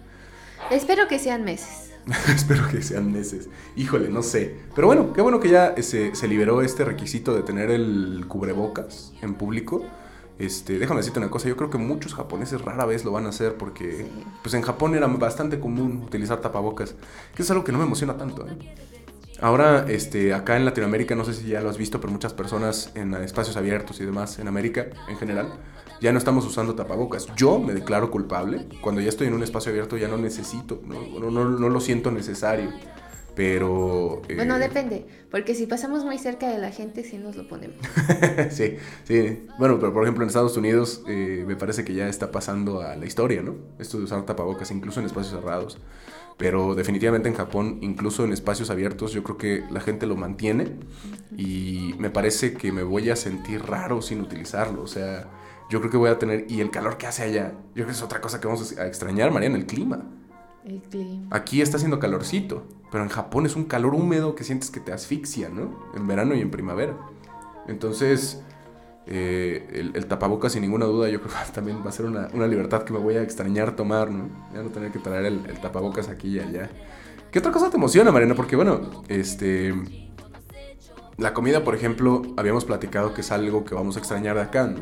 Espero 0.72 1.08
que 1.08 1.20
sean 1.20 1.44
meses. 1.44 1.92
Espero 2.36 2.68
que 2.70 2.82
sean 2.82 3.12
meses. 3.12 3.50
Híjole, 3.76 4.10
no 4.10 4.22
sé. 4.22 4.56
Pero 4.76 4.88
bueno, 4.88 5.14
qué 5.14 5.22
bueno 5.22 5.40
que 5.40 5.50
ya 5.50 5.76
se, 5.82 6.16
se 6.16 6.28
liberó 6.28 6.62
este 6.62 6.84
requisito 6.84 7.34
de 7.34 7.44
tener 7.44 7.72
el 7.72 8.26
cubrebocas 8.28 9.14
en 9.22 9.36
público. 9.36 9.86
Este, 10.38 10.78
déjame 10.78 11.00
decirte 11.00 11.20
una 11.20 11.30
cosa, 11.30 11.48
yo 11.48 11.56
creo 11.56 11.70
que 11.70 11.78
muchos 11.78 12.14
japoneses 12.14 12.62
rara 12.62 12.86
vez 12.86 13.06
lo 13.06 13.12
van 13.14 13.26
a 13.26 13.30
hacer 13.30 13.56
porque 13.56 14.06
pues 14.44 14.54
en 14.54 14.64
Japón 14.64 14.94
era 14.94 15.08
bastante 15.08 15.62
común 15.62 16.04
utilizar 16.06 16.42
tapabocas, 16.42 16.96
que 17.34 17.44
es 17.44 17.52
algo 17.52 17.64
que 17.64 17.72
no 17.72 17.78
me 17.78 17.86
emociona 17.86 18.18
tanto. 18.18 18.46
¿eh? 18.46 18.58
Ahora, 19.46 19.86
este, 19.88 20.34
acá 20.34 20.58
en 20.58 20.66
Latinoamérica, 20.66 21.14
no 21.14 21.24
sé 21.24 21.36
si 21.36 21.50
ya 21.50 21.62
lo 21.62 21.70
has 21.70 21.78
visto, 21.78 22.02
pero 22.02 22.12
muchas 22.12 22.34
personas 22.34 22.90
en 22.96 23.14
espacios 23.14 23.56
abiertos 23.56 24.00
y 24.00 24.04
demás, 24.04 24.40
en 24.40 24.48
América 24.48 24.88
en 25.08 25.18
general, 25.18 25.54
ya 26.02 26.12
no 26.12 26.18
estamos 26.18 26.48
usando 26.48 26.74
tapabocas. 26.74 27.28
Yo 27.36 27.60
me 27.60 27.76
declaro 27.76 28.10
culpable. 28.10 28.66
Cuando 28.82 29.02
ya 29.02 29.10
estoy 29.10 29.28
en 29.28 29.36
un 29.36 29.44
espacio 29.44 29.70
abierto 29.70 29.98
ya 29.98 30.08
no 30.08 30.18
necesito, 30.18 30.82
no, 30.84 31.30
no, 31.30 31.46
no 31.46 31.70
lo 31.70 31.80
siento 31.80 32.10
necesario. 32.10 32.72
Pero... 33.36 34.24
Bueno, 34.34 34.56
eh, 34.56 34.60
depende, 34.60 35.06
porque 35.30 35.54
si 35.54 35.68
pasamos 35.68 36.04
muy 36.04 36.18
cerca 36.18 36.50
de 36.50 36.58
la 36.58 36.72
gente, 36.72 37.04
sí 37.04 37.20
nos 37.20 37.36
lo 37.36 37.48
ponemos. 37.48 37.78
sí, 38.50 38.78
sí. 39.04 39.46
Bueno, 39.60 39.78
pero 39.80 39.94
por 39.94 40.02
ejemplo 40.02 40.24
en 40.24 40.30
Estados 40.30 40.58
Unidos 40.58 41.04
eh, 41.08 41.44
me 41.46 41.56
parece 41.56 41.86
que 41.86 41.94
ya 41.94 42.08
está 42.08 42.32
pasando 42.32 42.82
a 42.82 42.96
la 42.96 43.06
historia, 43.06 43.44
¿no? 43.44 43.58
Esto 43.78 44.00
de 44.00 44.06
usar 44.06 44.26
tapabocas, 44.26 44.72
incluso 44.72 45.02
en 45.02 45.06
espacios 45.06 45.40
cerrados. 45.40 45.78
Pero 46.38 46.76
definitivamente 46.76 47.30
en 47.30 47.36
Japón, 47.36 47.78
incluso 47.82 48.26
en 48.26 48.34
espacios 48.34 48.70
abiertos, 48.70 49.14
yo 49.14 49.24
creo 49.24 49.38
que 49.38 49.64
la 49.72 49.80
gente 49.80 50.06
lo 50.06 50.18
mantiene 50.18 50.74
y 51.38 51.96
me 51.98 52.10
parece 52.10 52.54
que 52.54 52.74
me 52.74 52.84
voy 52.84 53.10
a 53.10 53.16
sentir 53.16 53.64
raro 53.64 54.02
sin 54.02 54.20
utilizarlo. 54.20 54.82
O 54.82 54.88
sea, 54.88 55.30
yo 55.70 55.80
creo 55.80 55.92
que 55.92 55.98
voy 55.98 56.10
a 56.10 56.20
tener... 56.20 56.46
Y 56.50 56.60
el 56.60 56.72
calor 56.72 56.98
que 56.98 57.08
hace 57.08 57.24
allá, 57.24 57.54
yo 57.70 57.74
creo 57.74 57.88
que 57.88 57.94
es 57.94 58.02
otra 58.02 58.20
cosa 58.20 58.42
que 58.42 58.48
vamos 58.48 58.78
a 58.78 58.86
extrañar, 58.86 59.32
María, 59.32 59.48
en 59.48 59.56
el 59.56 59.66
clima. 59.66 60.04
El 60.66 60.82
clima. 60.82 61.28
Aquí 61.32 61.62
está 61.62 61.78
haciendo 61.78 62.00
calorcito, 62.00 62.66
pero 62.92 63.04
en 63.04 63.10
Japón 63.10 63.46
es 63.46 63.56
un 63.56 63.64
calor 63.64 63.96
húmedo 63.96 64.36
que 64.36 64.44
sientes 64.44 64.72
que 64.72 64.82
te 64.82 64.92
asfixia, 64.92 65.48
¿no? 65.48 65.86
En 65.96 66.06
verano 66.06 66.36
y 66.36 66.42
en 66.42 66.52
primavera. 66.52 66.98
Entonces, 67.68 68.44
eh, 69.08 69.92
el, 69.94 70.06
tapabocas 70.08 70.54
sin 70.54 70.64
ninguna 70.64 70.86
duda 70.86 71.10
yo 71.10 71.22
creo 71.22 71.32
que 71.32 71.52
también 71.54 71.82
va 71.86 71.90
a 71.90 71.92
ser 71.92 72.06
una, 72.06 72.48
libertad 72.48 72.84
que 72.84 72.94
me 72.94 73.00
voy 73.00 73.16
a 73.16 73.22
extrañar 73.22 73.76
tomar, 73.76 74.10
¿no? 74.12 74.30
Ya 74.54 74.64
no 74.64 74.70
tener 74.70 74.92
que 74.92 75.00
traer 75.00 75.26
el, 75.26 75.42
tapabocas 75.62 76.10
aquí 76.10 76.30
y 76.30 76.40
allá. 76.40 76.70
¿Qué 77.32 77.40
otra 77.40 77.52
cosa 77.52 77.70
te 77.70 77.78
emociona, 77.78 78.12
Mariana? 78.12 78.36
Porque 78.36 78.56
bueno, 78.56 79.04
este... 79.08 79.74
La 81.18 81.34
comida, 81.34 81.64
por 81.64 81.76
ejemplo, 81.76 82.24
habíamos 82.36 82.66
platicado 82.66 83.14
que 83.14 83.22
es 83.22 83.32
algo 83.32 83.64
que 83.64 83.74
vamos 83.74 83.96
a 83.96 84.00
extrañar 84.00 84.36
de 84.36 84.42
acá, 84.42 84.68
¿no? 84.68 84.80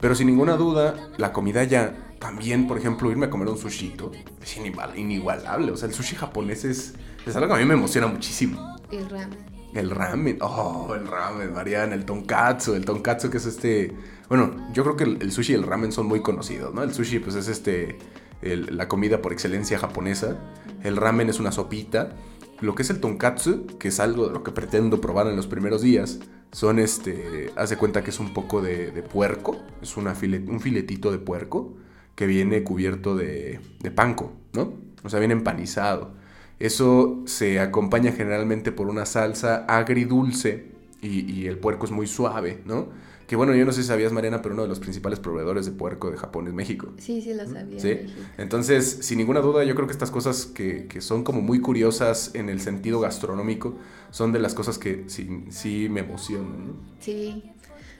Pero 0.00 0.14
sin 0.14 0.28
ninguna 0.28 0.56
duda, 0.56 0.94
la 1.18 1.34
comida 1.34 1.62
ya 1.64 1.94
también, 2.18 2.66
por 2.66 2.78
ejemplo, 2.78 3.10
irme 3.10 3.26
a 3.26 3.30
comer 3.30 3.48
un 3.48 3.58
sushito 3.58 4.12
es 4.40 4.56
inigualable. 4.96 5.72
O 5.72 5.76
sea, 5.76 5.88
el 5.88 5.94
sushi 5.94 6.16
japonés 6.16 6.64
es, 6.64 6.94
es 7.26 7.36
algo 7.36 7.48
que 7.48 7.54
a 7.54 7.58
mí 7.58 7.66
me 7.66 7.74
emociona 7.74 8.06
muchísimo. 8.06 8.76
El 8.90 9.08
ramen. 9.10 9.49
El 9.74 9.90
ramen, 9.90 10.38
oh, 10.40 10.94
el 10.94 11.06
ramen, 11.06 11.52
Mariana, 11.52 11.94
el 11.94 12.04
tonkatsu, 12.04 12.74
el 12.74 12.84
tonkatsu 12.84 13.30
que 13.30 13.36
es 13.36 13.46
este... 13.46 13.92
Bueno, 14.28 14.68
yo 14.72 14.82
creo 14.82 14.96
que 14.96 15.04
el, 15.04 15.32
sushi 15.32 15.52
y 15.52 15.56
el 15.56 15.62
ramen 15.62 15.92
son 15.92 16.06
muy 16.06 16.20
conocidos, 16.20 16.74
¿no? 16.74 16.82
El 16.82 16.92
sushi 16.92 17.18
pues 17.18 17.36
es 17.36 17.48
este, 17.48 17.98
la 18.42 18.88
comida 18.88 19.22
por 19.22 19.32
excelencia 19.32 19.78
japonesa. 19.78 20.38
El 20.82 20.96
ramen 20.96 21.28
es 21.28 21.40
una 21.40 21.52
sopita. 21.52 22.16
Lo 22.60 22.74
que 22.74 22.82
es 22.82 22.90
el 22.90 23.00
tonkatsu, 23.00 23.66
que 23.78 23.88
es 23.88 24.00
algo 24.00 24.28
de 24.28 24.34
lo 24.34 24.44
que 24.44 24.52
pretendo 24.52 25.00
probar 25.00 25.26
en 25.26 25.36
los 25.36 25.46
primeros 25.46 25.82
días, 25.82 26.20
son 26.52 26.78
este, 26.78 27.52
haz 27.56 27.70
de 27.70 27.76
cuenta 27.76 28.02
que 28.02 28.10
es 28.10 28.20
un 28.20 28.34
poco 28.34 28.60
de, 28.60 29.02
puerco, 29.02 29.56
es 29.82 29.96
una 29.96 30.12
un 30.12 30.60
filetito 30.60 31.10
de 31.12 31.18
puerco 31.18 31.74
que 32.14 32.26
viene 32.26 32.62
cubierto 32.62 33.16
de, 33.16 33.60
panco, 33.94 34.32
¿no? 34.52 34.74
O 35.02 35.08
sea, 35.08 35.20
viene 35.20 35.32
empanizado. 35.32 36.12
Eso 36.60 37.22
se 37.26 37.58
acompaña 37.58 38.12
generalmente 38.12 38.70
por 38.70 38.88
una 38.88 39.06
salsa 39.06 39.64
agridulce 39.66 40.66
y, 41.02 41.28
y 41.32 41.46
el 41.48 41.58
puerco 41.58 41.86
es 41.86 41.90
muy 41.90 42.06
suave, 42.06 42.60
¿no? 42.64 42.88
Que 43.30 43.36
bueno, 43.36 43.54
yo 43.54 43.64
no 43.64 43.70
sé 43.70 43.82
si 43.82 43.86
sabías, 43.86 44.12
Mariana, 44.12 44.42
pero 44.42 44.54
uno 44.54 44.64
de 44.64 44.68
los 44.68 44.80
principales 44.80 45.20
proveedores 45.20 45.64
de 45.64 45.70
puerco 45.70 46.10
de 46.10 46.16
Japón 46.16 46.48
es 46.48 46.52
México. 46.52 46.92
Sí, 46.98 47.22
sí 47.22 47.32
lo 47.32 47.46
sabía. 47.46 47.78
¿Sí? 47.78 48.00
Entonces, 48.38 48.98
sin 49.02 49.18
ninguna 49.18 49.38
duda, 49.38 49.62
yo 49.62 49.76
creo 49.76 49.86
que 49.86 49.92
estas 49.92 50.10
cosas 50.10 50.46
que, 50.46 50.86
que, 50.88 51.00
son 51.00 51.22
como 51.22 51.40
muy 51.40 51.60
curiosas 51.60 52.32
en 52.34 52.48
el 52.48 52.60
sentido 52.60 52.98
gastronómico 52.98 53.76
son 54.10 54.32
de 54.32 54.40
las 54.40 54.54
cosas 54.54 54.78
que 54.78 55.04
sí, 55.06 55.44
sí 55.50 55.86
me 55.88 56.00
emocionan. 56.00 56.66
¿no? 56.66 56.72
Sí. 56.98 57.44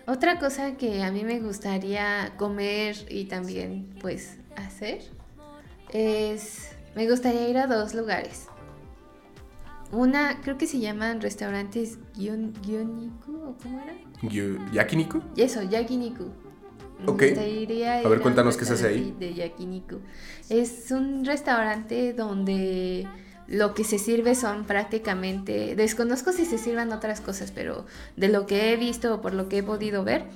Otra 0.08 0.40
cosa 0.40 0.76
que 0.76 1.04
a 1.04 1.12
mí 1.12 1.22
me 1.22 1.38
gustaría 1.38 2.32
comer 2.36 2.96
y 3.08 3.26
también 3.26 3.86
pues 4.00 4.36
hacer 4.56 5.02
es, 5.92 6.70
me 6.94 7.08
gustaría 7.08 7.48
ir 7.48 7.58
a 7.58 7.66
dos 7.66 7.94
lugares. 7.94 8.46
Una, 9.92 10.40
creo 10.40 10.56
que 10.56 10.66
se 10.66 10.78
llaman 10.78 11.20
restaurantes 11.20 11.98
Gyoniku, 12.14 13.34
¿o 13.44 13.56
cómo 13.60 13.80
era? 13.80 13.94
¿Yakiniku? 14.72 15.20
Eso, 15.36 15.62
Yakiniku. 15.62 16.30
Ok. 17.06 17.22
a 17.22 18.08
ver, 18.08 18.20
cuéntanos 18.20 18.56
qué 18.56 18.64
se 18.64 18.74
hace 18.74 18.88
ahí. 18.88 19.16
De 19.18 19.34
Yakiniku. 19.34 20.00
Es 20.48 20.90
un 20.90 21.24
restaurante 21.24 22.12
donde 22.12 23.08
lo 23.48 23.74
que 23.74 23.82
se 23.82 23.98
sirve 23.98 24.36
son 24.36 24.64
prácticamente, 24.64 25.74
desconozco 25.74 26.32
si 26.32 26.44
se 26.44 26.56
sirvan 26.56 26.92
otras 26.92 27.20
cosas, 27.20 27.50
pero 27.50 27.84
de 28.16 28.28
lo 28.28 28.46
que 28.46 28.72
he 28.72 28.76
visto 28.76 29.16
o 29.16 29.20
por 29.20 29.34
lo 29.34 29.48
que 29.48 29.58
he 29.58 29.62
podido 29.64 30.04
ver, 30.04 30.26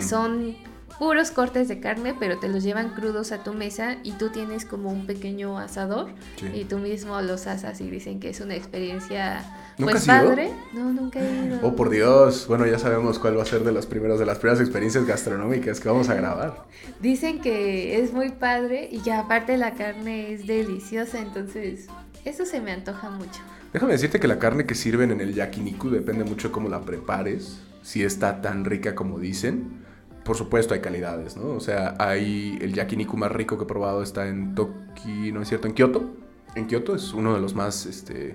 son 0.00 0.56
puros 0.98 1.30
cortes 1.30 1.68
de 1.68 1.80
carne, 1.80 2.14
pero 2.18 2.38
te 2.38 2.48
los 2.48 2.62
llevan 2.62 2.90
crudos 2.90 3.32
a 3.32 3.42
tu 3.42 3.52
mesa 3.52 3.96
y 4.02 4.12
tú 4.12 4.30
tienes 4.30 4.64
como 4.64 4.90
un 4.90 5.06
pequeño 5.06 5.58
asador 5.58 6.08
y 6.52 6.64
tú 6.64 6.78
mismo 6.78 7.20
los 7.20 7.46
asas 7.46 7.80
y 7.80 7.90
dicen 7.90 8.20
que 8.20 8.30
es 8.30 8.40
una 8.40 8.54
experiencia 8.54 9.44
pues 9.76 10.06
padre. 10.06 10.52
No, 10.72 10.92
nunca 10.92 11.20
he 11.20 11.46
ido. 11.46 11.58
Oh, 11.62 11.74
por 11.74 11.90
Dios. 11.90 12.46
Bueno, 12.46 12.66
ya 12.66 12.78
sabemos 12.78 13.18
cuál 13.18 13.36
va 13.38 13.42
a 13.42 13.46
ser 13.46 13.64
de 13.64 13.72
los 13.72 13.86
primeros 13.86 14.18
de 14.18 14.26
las 14.26 14.38
primeras 14.38 14.60
experiencias 14.60 15.04
gastronómicas 15.04 15.80
que 15.80 15.88
vamos 15.88 16.08
a 16.08 16.14
grabar. 16.14 16.64
Dicen 17.00 17.40
que 17.40 18.00
es 18.00 18.12
muy 18.12 18.30
padre 18.30 18.88
y 18.90 19.00
que 19.00 19.12
aparte 19.12 19.56
la 19.56 19.74
carne 19.74 20.32
es 20.32 20.46
deliciosa, 20.46 21.18
entonces 21.20 21.88
eso 22.24 22.46
se 22.46 22.60
me 22.60 22.72
antoja 22.72 23.10
mucho. 23.10 23.40
Déjame 23.72 23.92
decirte 23.92 24.20
que 24.20 24.28
la 24.28 24.38
carne 24.38 24.66
que 24.66 24.76
sirven 24.76 25.10
en 25.10 25.20
el 25.20 25.34
yakiniku 25.34 25.90
depende 25.90 26.24
mucho 26.24 26.48
de 26.48 26.52
cómo 26.52 26.68
la 26.68 26.82
prepares, 26.82 27.60
si 27.82 28.04
está 28.04 28.40
tan 28.40 28.64
rica 28.64 28.94
como 28.94 29.18
dicen. 29.18 29.83
Por 30.24 30.36
supuesto 30.36 30.74
hay 30.74 30.80
calidades, 30.80 31.36
¿no? 31.36 31.50
O 31.50 31.60
sea, 31.60 31.94
hay 31.98 32.58
el 32.60 32.72
yakiniku 32.72 33.16
más 33.16 33.30
rico 33.30 33.58
que 33.58 33.64
he 33.64 33.66
probado 33.66 34.02
está 34.02 34.26
en 34.26 34.54
Toki, 34.54 35.32
¿no 35.32 35.42
es 35.42 35.48
cierto? 35.48 35.68
En 35.68 35.74
Kioto. 35.74 36.14
En 36.54 36.66
Kioto 36.66 36.94
es 36.94 37.12
uno 37.12 37.34
de 37.34 37.40
los 37.40 37.54
más, 37.54 37.84
este, 37.84 38.34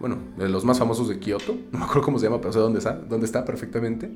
bueno, 0.00 0.16
de 0.38 0.48
los 0.48 0.64
más 0.64 0.78
famosos 0.78 1.08
de 1.08 1.18
Kioto. 1.18 1.56
No 1.72 1.80
me 1.80 1.84
acuerdo 1.84 2.02
cómo 2.02 2.18
se 2.18 2.26
llama, 2.26 2.40
pero 2.40 2.52
sé 2.52 2.58
dónde 2.60 2.78
está, 2.78 2.94
dónde 2.94 3.26
está 3.26 3.44
perfectamente. 3.44 4.10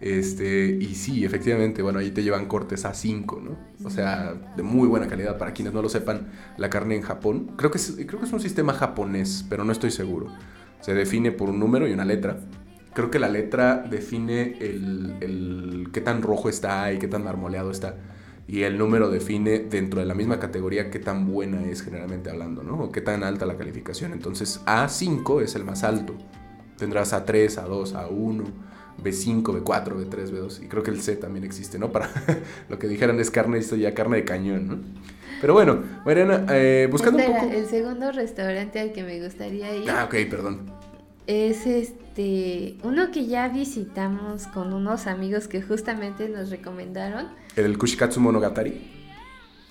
Este, 0.00 0.78
y 0.80 0.94
sí, 0.94 1.24
efectivamente, 1.24 1.82
bueno, 1.82 1.98
ahí 1.98 2.10
te 2.10 2.22
llevan 2.22 2.46
cortes 2.46 2.84
A5, 2.84 3.42
¿no? 3.42 3.58
O 3.84 3.90
sea, 3.90 4.34
de 4.56 4.62
muy 4.62 4.88
buena 4.88 5.06
calidad. 5.06 5.36
Para 5.36 5.52
quienes 5.52 5.74
no 5.74 5.82
lo 5.82 5.88
sepan, 5.88 6.28
la 6.56 6.70
carne 6.70 6.96
en 6.96 7.02
Japón, 7.02 7.52
creo 7.56 7.70
que 7.70 7.78
es, 7.78 7.94
creo 8.06 8.20
que 8.20 8.26
es 8.26 8.32
un 8.32 8.40
sistema 8.40 8.72
japonés, 8.72 9.44
pero 9.48 9.64
no 9.64 9.72
estoy 9.72 9.90
seguro. 9.90 10.28
Se 10.80 10.94
define 10.94 11.30
por 11.30 11.50
un 11.50 11.58
número 11.58 11.86
y 11.88 11.92
una 11.92 12.04
letra. 12.04 12.38
Creo 12.94 13.10
que 13.10 13.18
la 13.18 13.28
letra 13.28 13.84
define 13.88 14.56
el, 14.60 15.16
el 15.20 15.88
qué 15.92 16.00
tan 16.00 16.22
rojo 16.22 16.48
está 16.48 16.92
y 16.92 16.98
qué 16.98 17.08
tan 17.08 17.24
marmoleado 17.24 17.70
está. 17.70 17.96
Y 18.46 18.62
el 18.62 18.76
número 18.78 19.10
define 19.10 19.58
dentro 19.58 20.00
de 20.00 20.06
la 20.06 20.14
misma 20.14 20.38
categoría 20.38 20.90
qué 20.90 20.98
tan 20.98 21.26
buena 21.26 21.64
es 21.64 21.82
generalmente 21.82 22.30
hablando, 22.30 22.62
¿no? 22.62 22.84
O 22.84 22.92
qué 22.92 23.00
tan 23.00 23.24
alta 23.24 23.46
la 23.46 23.56
calificación. 23.56 24.12
Entonces 24.12 24.60
A5 24.66 25.42
es 25.42 25.54
el 25.54 25.64
más 25.64 25.82
alto. 25.82 26.14
Tendrás 26.76 27.12
A3, 27.12 27.64
A2, 27.64 27.92
A1 27.94 28.44
B5, 29.02 29.42
B4, 29.42 30.08
B3, 30.08 30.30
B2. 30.30 30.62
Y 30.64 30.68
creo 30.68 30.82
que 30.82 30.90
el 30.90 31.00
C 31.00 31.16
también 31.16 31.44
existe, 31.44 31.78
¿no? 31.78 31.90
Para 31.92 32.10
lo 32.68 32.78
que 32.78 32.88
dijeran 32.88 33.18
es 33.20 33.30
carne, 33.30 33.58
esto 33.58 33.76
ya 33.76 33.94
carne 33.94 34.18
de 34.18 34.24
cañón, 34.24 34.68
¿no? 34.68 34.78
Pero 35.40 35.52
bueno, 35.54 35.82
Mariana, 36.06 36.46
eh, 36.50 36.88
buscando 36.90 37.18
un 37.18 37.26
poco. 37.26 37.50
El 37.50 37.66
segundo 37.66 38.12
restaurante 38.12 38.80
al 38.80 38.92
que 38.92 39.02
me 39.02 39.22
gustaría 39.22 39.74
ir. 39.76 39.90
Ah, 39.90 40.04
ok, 40.04 40.14
perdón. 40.30 40.70
Es 41.26 41.66
este. 41.66 42.76
Uno 42.82 43.10
que 43.10 43.26
ya 43.26 43.48
visitamos 43.48 44.46
con 44.48 44.72
unos 44.72 45.06
amigos 45.06 45.48
que 45.48 45.62
justamente 45.62 46.28
nos 46.28 46.50
recomendaron. 46.50 47.28
¿El 47.56 47.78
Kushikatsu 47.78 48.20
Monogatari? 48.20 48.90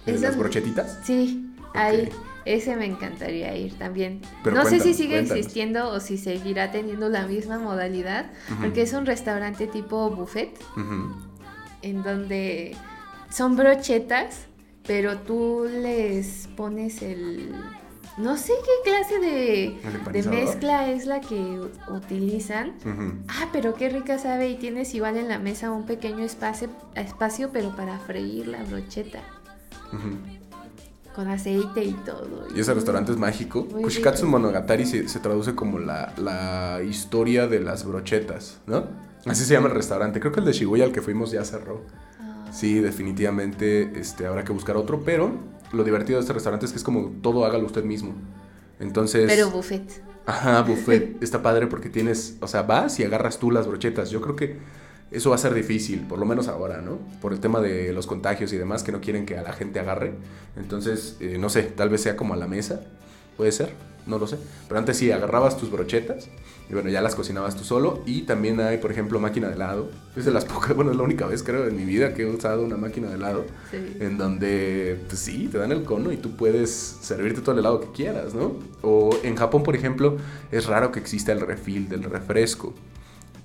¿El 0.06 0.22
las 0.22 0.38
brochetitas? 0.38 1.00
Sí, 1.04 1.54
ahí. 1.74 2.10
Ese 2.46 2.76
me 2.76 2.86
encantaría 2.86 3.56
ir 3.56 3.78
también. 3.78 4.22
no 4.44 4.66
sé 4.66 4.80
si 4.80 4.94
sigue 4.94 5.20
existiendo 5.20 5.90
o 5.90 6.00
si 6.00 6.18
seguirá 6.18 6.72
teniendo 6.72 7.08
la 7.08 7.26
misma 7.26 7.58
modalidad, 7.58 8.32
porque 8.60 8.82
es 8.82 8.94
un 8.94 9.06
restaurante 9.06 9.68
tipo 9.68 10.10
buffet, 10.10 10.52
en 11.82 12.04
donde 12.04 12.76
son 13.30 13.56
brochetas, 13.56 14.48
pero 14.86 15.20
tú 15.20 15.66
les 15.72 16.50
pones 16.58 17.02
el, 17.02 17.54
no 18.18 18.38
sé 18.38 18.54
qué 18.64 18.90
clase 18.90 19.20
de, 19.20 20.30
mezcla 20.30 20.92
es 20.92 21.06
la 21.06 21.20
que 21.22 21.60
utilizan. 21.90 22.74
Ah, 23.28 23.48
pero 23.52 23.74
qué 23.76 23.90
rica 23.90 24.20
sabe 24.20 24.50
y 24.50 24.56
tienes 24.56 24.94
igual 24.94 25.18
en 25.18 25.28
la 25.28 25.40
mesa 25.40 25.72
un 25.72 25.86
pequeño 25.86 26.24
espacio, 26.24 26.70
espacio 26.96 27.50
pero 27.52 27.76
para 27.76 27.98
freír 28.00 28.48
la 28.48 28.64
brocheta. 28.64 29.22
Con 31.16 31.28
aceite 31.28 31.84
y 31.84 31.94
todo. 31.94 32.48
Y 32.56 32.60
ese 32.60 32.74
restaurante 32.74 33.12
es 33.12 33.18
mágico. 33.18 33.68
Kushikatsu. 33.68 34.26
Monogatari 34.26 34.86
se, 34.86 35.08
se 35.08 35.20
traduce 35.20 35.54
como 35.54 35.78
la, 35.78 36.14
la 36.18 36.82
historia 36.84 37.48
de 37.48 37.60
las 37.60 37.86
brochetas, 37.86 38.60
¿no? 38.66 38.86
Así 39.26 39.46
se 39.46 39.54
llama 39.54 39.68
el 39.68 39.76
restaurante. 39.76 40.20
Creo 40.20 40.32
que 40.32 40.40
el 40.40 40.46
de 40.46 40.54
Shibuya 40.54 40.86
al 40.86 40.92
que 40.92 41.02
fuimos 41.02 41.32
ya 41.32 41.46
cerró. 41.46 41.82
Ah, 42.20 42.48
Sí, 42.52 42.80
definitivamente 42.80 44.00
este, 44.00 44.26
habrá 44.26 44.44
que 44.44 44.52
buscar 44.52 44.76
otro, 44.76 45.04
pero 45.04 45.32
lo 45.74 45.84
divertido 45.84 46.18
de 46.18 46.22
este 46.22 46.34
restaurante 46.34 46.66
es 46.66 46.72
que 46.72 46.78
es 46.78 46.84
como 46.84 47.12
todo 47.22 47.46
hágalo 47.46 47.66
usted 47.66 47.84
mismo. 47.84 48.14
Entonces... 48.80 49.26
Pero 49.28 49.50
buffet. 49.50 50.02
Ajá, 50.26 50.62
buffet. 50.62 51.18
Está 51.22 51.42
padre 51.42 51.68
porque 51.68 51.90
tienes, 51.90 52.38
o 52.40 52.48
sea, 52.48 52.64
vas 52.64 53.00
y 53.00 53.04
agarras 53.04 53.40
tú 53.40 53.52
las 53.52 53.68
brochetas. 53.68 54.10
Yo 54.10 54.22
creo 54.22 54.36
que 54.36 54.58
eso 55.12 55.30
va 55.30 55.36
a 55.36 55.40
ser 55.40 55.54
difícil, 55.54 56.02
por 56.08 56.18
lo 56.20 56.26
menos 56.26 56.48
ahora, 56.48 56.82
¿no? 56.82 57.00
Por 57.22 57.34
el 57.34 57.40
tema 57.40 57.62
de 57.62 57.94
los 57.94 58.08
contagios 58.08 58.52
y 58.54 58.58
demás 58.58 58.84
que 58.84 58.92
no 58.92 59.02
quieren 59.02 59.26
que 59.26 59.38
a 59.38 59.44
la 59.44 59.54
gente 59.54 59.80
agarre. 59.80 60.14
Entonces, 60.56 61.18
eh, 61.20 61.38
no 61.40 61.50
sé, 61.50 61.64
tal 61.64 61.90
vez 61.90 62.02
sea 62.02 62.16
como 62.16 62.34
a 62.34 62.38
la 62.38 62.48
mesa. 62.48 62.82
Puede 63.38 63.52
ser, 63.52 63.74
no 64.06 64.18
lo 64.18 64.28
sé. 64.28 64.38
Pero 64.68 64.80
antes 64.80 64.98
sí, 64.98 65.12
agarrabas 65.12 65.58
tus 65.58 65.72
brochetas 65.72 66.30
y 66.70 66.74
bueno, 66.74 66.90
ya 66.90 67.02
las 67.02 67.14
cocinabas 67.16 67.56
tú 67.56 67.64
solo. 67.64 68.02
Y 68.06 68.22
también 68.24 68.60
hay, 68.62 68.78
por 68.78 68.92
ejemplo, 68.92 69.20
máquina 69.20 69.48
de 69.50 69.56
helado. 69.56 69.90
Es 70.16 70.26
de 70.26 70.32
las 70.32 70.46
pocas, 70.54 70.76
bueno, 70.76 70.92
es 70.92 70.98
la 70.98 71.04
única 71.04 71.26
vez 71.28 71.44
creo 71.44 71.68
en 71.68 71.76
mi 71.76 71.86
vida 71.86 72.14
que 72.14 72.24
he 72.24 72.26
usado 72.26 72.64
una 72.64 72.78
máquina 72.78 73.10
de 73.10 73.16
helado 73.16 73.46
Sí. 73.72 73.78
en 74.00 74.18
donde, 74.18 75.00
pues 75.08 75.20
sí, 75.20 75.50
te 75.52 75.58
dan 75.58 75.72
el 75.72 75.84
cono 75.84 76.12
y 76.12 76.18
tú 76.18 76.32
puedes 76.36 76.70
servirte 76.72 77.42
todo 77.42 77.52
el 77.54 77.60
helado 77.60 77.80
que 77.82 77.92
quieras, 77.92 78.34
¿no? 78.34 78.54
O 78.82 79.10
en 79.24 79.36
Japón, 79.36 79.64
por 79.64 79.76
ejemplo, 79.76 80.18
es 80.52 80.66
raro 80.66 80.92
que 80.92 81.00
exista 81.00 81.32
el 81.32 81.42
refill 81.42 81.90
del 81.90 82.04
refresco, 82.04 82.74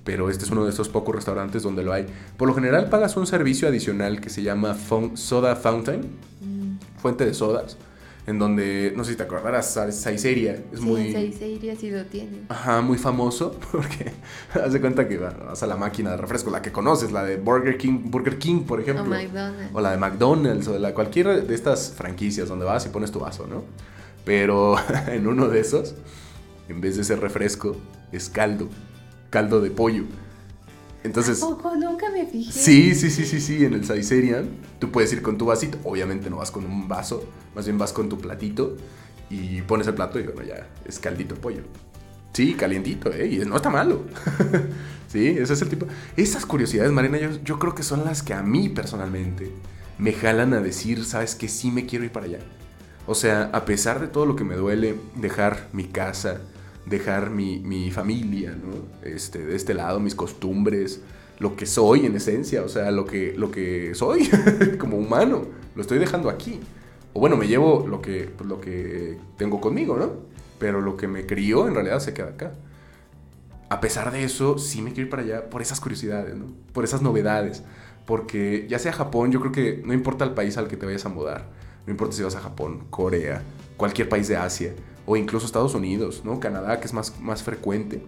pero 0.03 0.29
este 0.29 0.45
es 0.45 0.51
uno 0.51 0.63
de 0.63 0.71
esos 0.71 0.89
pocos 0.89 1.13
restaurantes 1.15 1.61
donde 1.61 1.83
lo 1.83 1.93
hay. 1.93 2.07
Por 2.37 2.47
lo 2.47 2.55
general 2.55 2.89
pagas 2.89 3.15
un 3.17 3.27
servicio 3.27 3.67
adicional 3.67 4.21
que 4.21 4.29
se 4.29 4.41
llama 4.41 4.75
Soda 5.15 5.55
Fountain, 5.55 6.01
Mm. 6.41 6.77
fuente 7.01 7.25
de 7.25 7.33
sodas, 7.33 7.77
en 8.29 8.37
donde, 8.37 8.93
no 8.95 9.03
sé 9.03 9.11
si 9.11 9.17
te 9.17 9.23
acordarás, 9.23 9.73
Sa- 9.73 9.91
Saiseria, 9.91 10.53
es 10.71 10.79
sí, 10.79 10.85
muy... 10.85 11.11
Saiseria 11.11 11.75
sí 11.75 11.89
lo 11.89 12.05
tienen. 12.05 12.45
Ajá, 12.49 12.79
muy 12.81 12.99
famoso 12.99 13.59
porque 13.71 14.11
haz 14.53 14.71
de 14.71 14.79
cuenta 14.79 15.07
que 15.07 15.17
vas 15.17 15.63
a 15.63 15.65
la 15.67 15.75
máquina 15.75 16.11
de 16.11 16.17
refresco, 16.17 16.51
la 16.51 16.61
que 16.61 16.71
conoces, 16.71 17.11
la 17.11 17.23
de 17.23 17.37
Burger 17.37 17.77
King, 17.77 18.01
Burger 18.05 18.37
King, 18.37 18.65
por 18.65 18.79
ejemplo. 18.79 19.05
O 19.05 19.07
McDonald's. 19.07 19.73
O 19.73 19.81
la 19.81 19.91
de 19.91 19.97
McDonald's 19.97 20.67
o 20.67 20.73
de 20.73 20.79
la, 20.79 20.93
cualquiera 20.93 21.35
de 21.35 21.55
estas 21.55 21.91
franquicias 21.91 22.47
donde 22.47 22.65
vas 22.65 22.85
y 22.85 22.89
pones 22.89 23.11
tu 23.11 23.19
vaso, 23.19 23.47
¿no? 23.47 23.63
Pero 24.25 24.75
en 25.07 25.25
uno 25.27 25.47
de 25.47 25.61
esos, 25.61 25.95
en 26.67 26.81
vez 26.81 26.97
de 26.97 27.03
ser 27.03 27.19
refresco, 27.21 27.75
es 28.11 28.29
caldo. 28.29 28.69
Caldo 29.31 29.59
de 29.59 29.71
pollo. 29.71 30.03
Entonces, 31.03 31.39
Poco, 31.39 31.75
nunca 31.75 32.11
me 32.11 32.25
fijé. 32.25 32.51
sí, 32.51 32.93
sí, 32.93 33.09
sí, 33.09 33.25
sí, 33.25 33.39
sí, 33.39 33.63
en 33.63 33.73
el 33.73 33.85
Saizerian, 33.85 34.49
tú 34.79 34.91
puedes 34.91 35.11
ir 35.13 35.21
con 35.21 35.37
tu 35.37 35.45
vasito. 35.45 35.77
Obviamente 35.83 36.29
no 36.29 36.37
vas 36.37 36.51
con 36.51 36.65
un 36.65 36.87
vaso, 36.87 37.23
más 37.55 37.65
bien 37.65 37.77
vas 37.77 37.93
con 37.93 38.09
tu 38.09 38.17
platito 38.17 38.75
y 39.29 39.61
pones 39.61 39.87
el 39.87 39.93
plato 39.93 40.19
y 40.19 40.23
bueno, 40.23 40.43
ya 40.43 40.67
es 40.85 40.99
caldito 40.99 41.35
pollo. 41.35 41.61
Sí, 42.33 42.53
calientito, 42.53 43.11
¿eh? 43.11 43.27
Y 43.27 43.37
no 43.39 43.55
está 43.55 43.69
malo. 43.69 44.03
sí, 45.07 45.27
ese 45.27 45.53
es 45.53 45.61
el 45.61 45.69
tipo. 45.69 45.87
Esas 46.15 46.45
curiosidades, 46.45 46.91
Marina, 46.91 47.17
yo, 47.17 47.31
yo 47.43 47.59
creo 47.59 47.73
que 47.73 47.83
son 47.83 48.05
las 48.05 48.21
que 48.21 48.33
a 48.33 48.43
mí 48.43 48.69
personalmente 48.69 49.51
me 49.97 50.13
jalan 50.13 50.53
a 50.53 50.61
decir, 50.61 51.05
¿sabes 51.05 51.35
que 51.35 51.47
Sí 51.47 51.71
me 51.71 51.85
quiero 51.85 52.05
ir 52.05 52.11
para 52.11 52.25
allá. 52.25 52.39
O 53.07 53.15
sea, 53.15 53.49
a 53.53 53.65
pesar 53.65 53.99
de 53.99 54.07
todo 54.07 54.25
lo 54.25 54.35
que 54.35 54.43
me 54.43 54.55
duele, 54.55 54.95
dejar 55.15 55.67
mi 55.73 55.85
casa, 55.85 56.41
dejar 56.89 57.29
mi, 57.29 57.59
mi 57.59 57.91
familia, 57.91 58.51
¿no? 58.51 59.07
Este, 59.07 59.45
de 59.45 59.55
este 59.55 59.73
lado, 59.73 59.99
mis 59.99 60.15
costumbres, 60.15 61.01
lo 61.39 61.55
que 61.55 61.65
soy 61.65 62.05
en 62.05 62.15
esencia, 62.15 62.63
o 62.63 62.69
sea, 62.69 62.91
lo 62.91 63.05
que, 63.05 63.33
lo 63.37 63.51
que 63.51 63.95
soy 63.95 64.29
como 64.79 64.97
humano, 64.97 65.45
lo 65.75 65.81
estoy 65.81 65.99
dejando 65.99 66.29
aquí. 66.29 66.59
O 67.13 67.19
bueno, 67.19 67.37
me 67.37 67.47
llevo 67.47 67.87
lo 67.87 68.01
que, 68.01 68.29
pues, 68.35 68.47
lo 68.47 68.59
que 68.59 69.17
tengo 69.37 69.61
conmigo, 69.61 69.97
¿no? 69.97 70.11
Pero 70.59 70.81
lo 70.81 70.97
que 70.97 71.07
me 71.07 71.25
crió 71.25 71.67
en 71.67 71.75
realidad 71.75 71.99
se 71.99 72.13
queda 72.13 72.29
acá. 72.29 72.53
A 73.69 73.79
pesar 73.79 74.11
de 74.11 74.23
eso, 74.23 74.57
sí 74.57 74.81
me 74.81 74.91
quiero 74.91 75.03
ir 75.03 75.09
para 75.09 75.23
allá 75.23 75.49
por 75.49 75.61
esas 75.61 75.79
curiosidades, 75.79 76.35
¿no? 76.35 76.45
Por 76.73 76.83
esas 76.83 77.01
novedades. 77.01 77.63
Porque 78.05 78.65
ya 78.67 78.79
sea 78.79 78.91
Japón, 78.91 79.31
yo 79.31 79.39
creo 79.39 79.51
que 79.51 79.81
no 79.85 79.93
importa 79.93 80.25
el 80.25 80.31
país 80.31 80.57
al 80.57 80.67
que 80.67 80.75
te 80.75 80.85
vayas 80.85 81.05
a 81.05 81.09
mudar. 81.09 81.45
No 81.89 81.93
importa 81.93 82.15
si 82.15 82.21
vas 82.21 82.35
a 82.35 82.39
Japón, 82.39 82.81
Corea, 82.91 83.41
cualquier 83.75 84.07
país 84.07 84.27
de 84.27 84.37
Asia 84.37 84.75
o 85.07 85.17
incluso 85.17 85.47
Estados 85.47 85.73
Unidos, 85.73 86.21
¿no? 86.23 86.39
Canadá, 86.39 86.79
que 86.79 86.85
es 86.85 86.93
más, 86.93 87.19
más 87.19 87.41
frecuente. 87.41 88.03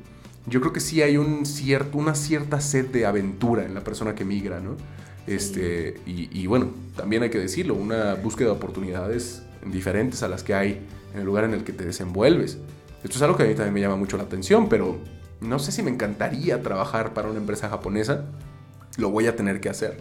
Yo 0.45 0.61
creo 0.61 0.71
que 0.71 0.79
sí 0.79 1.01
hay 1.01 1.17
un 1.17 1.47
cierto, 1.47 1.97
una 1.97 2.13
cierta 2.13 2.61
sed 2.61 2.91
de 2.91 3.07
aventura 3.07 3.65
en 3.65 3.73
la 3.73 3.83
persona 3.83 4.13
que 4.13 4.23
migra, 4.23 4.59
¿no? 4.59 4.77
Este, 5.25 5.99
y, 6.05 6.29
y 6.31 6.45
bueno, 6.45 6.69
también 6.95 7.23
hay 7.23 7.31
que 7.31 7.39
decirlo, 7.39 7.73
una 7.73 8.13
búsqueda 8.13 8.49
de 8.49 8.55
oportunidades 8.55 9.41
diferentes 9.65 10.21
a 10.21 10.27
las 10.27 10.43
que 10.43 10.53
hay 10.53 10.87
en 11.15 11.21
el 11.21 11.25
lugar 11.25 11.45
en 11.45 11.55
el 11.55 11.63
que 11.63 11.73
te 11.73 11.83
desenvuelves. 11.83 12.59
Esto 13.03 13.17
es 13.17 13.21
algo 13.23 13.35
que 13.35 13.45
a 13.45 13.47
mí 13.47 13.55
también 13.55 13.73
me 13.73 13.81
llama 13.81 13.95
mucho 13.95 14.15
la 14.15 14.23
atención, 14.23 14.69
pero 14.69 14.99
no 15.39 15.57
sé 15.57 15.71
si 15.71 15.81
me 15.81 15.89
encantaría 15.89 16.61
trabajar 16.61 17.15
para 17.15 17.31
una 17.31 17.39
empresa 17.39 17.67
japonesa. 17.67 18.25
Lo 18.97 19.09
voy 19.09 19.25
a 19.25 19.35
tener 19.35 19.59
que 19.59 19.69
hacer 19.69 19.97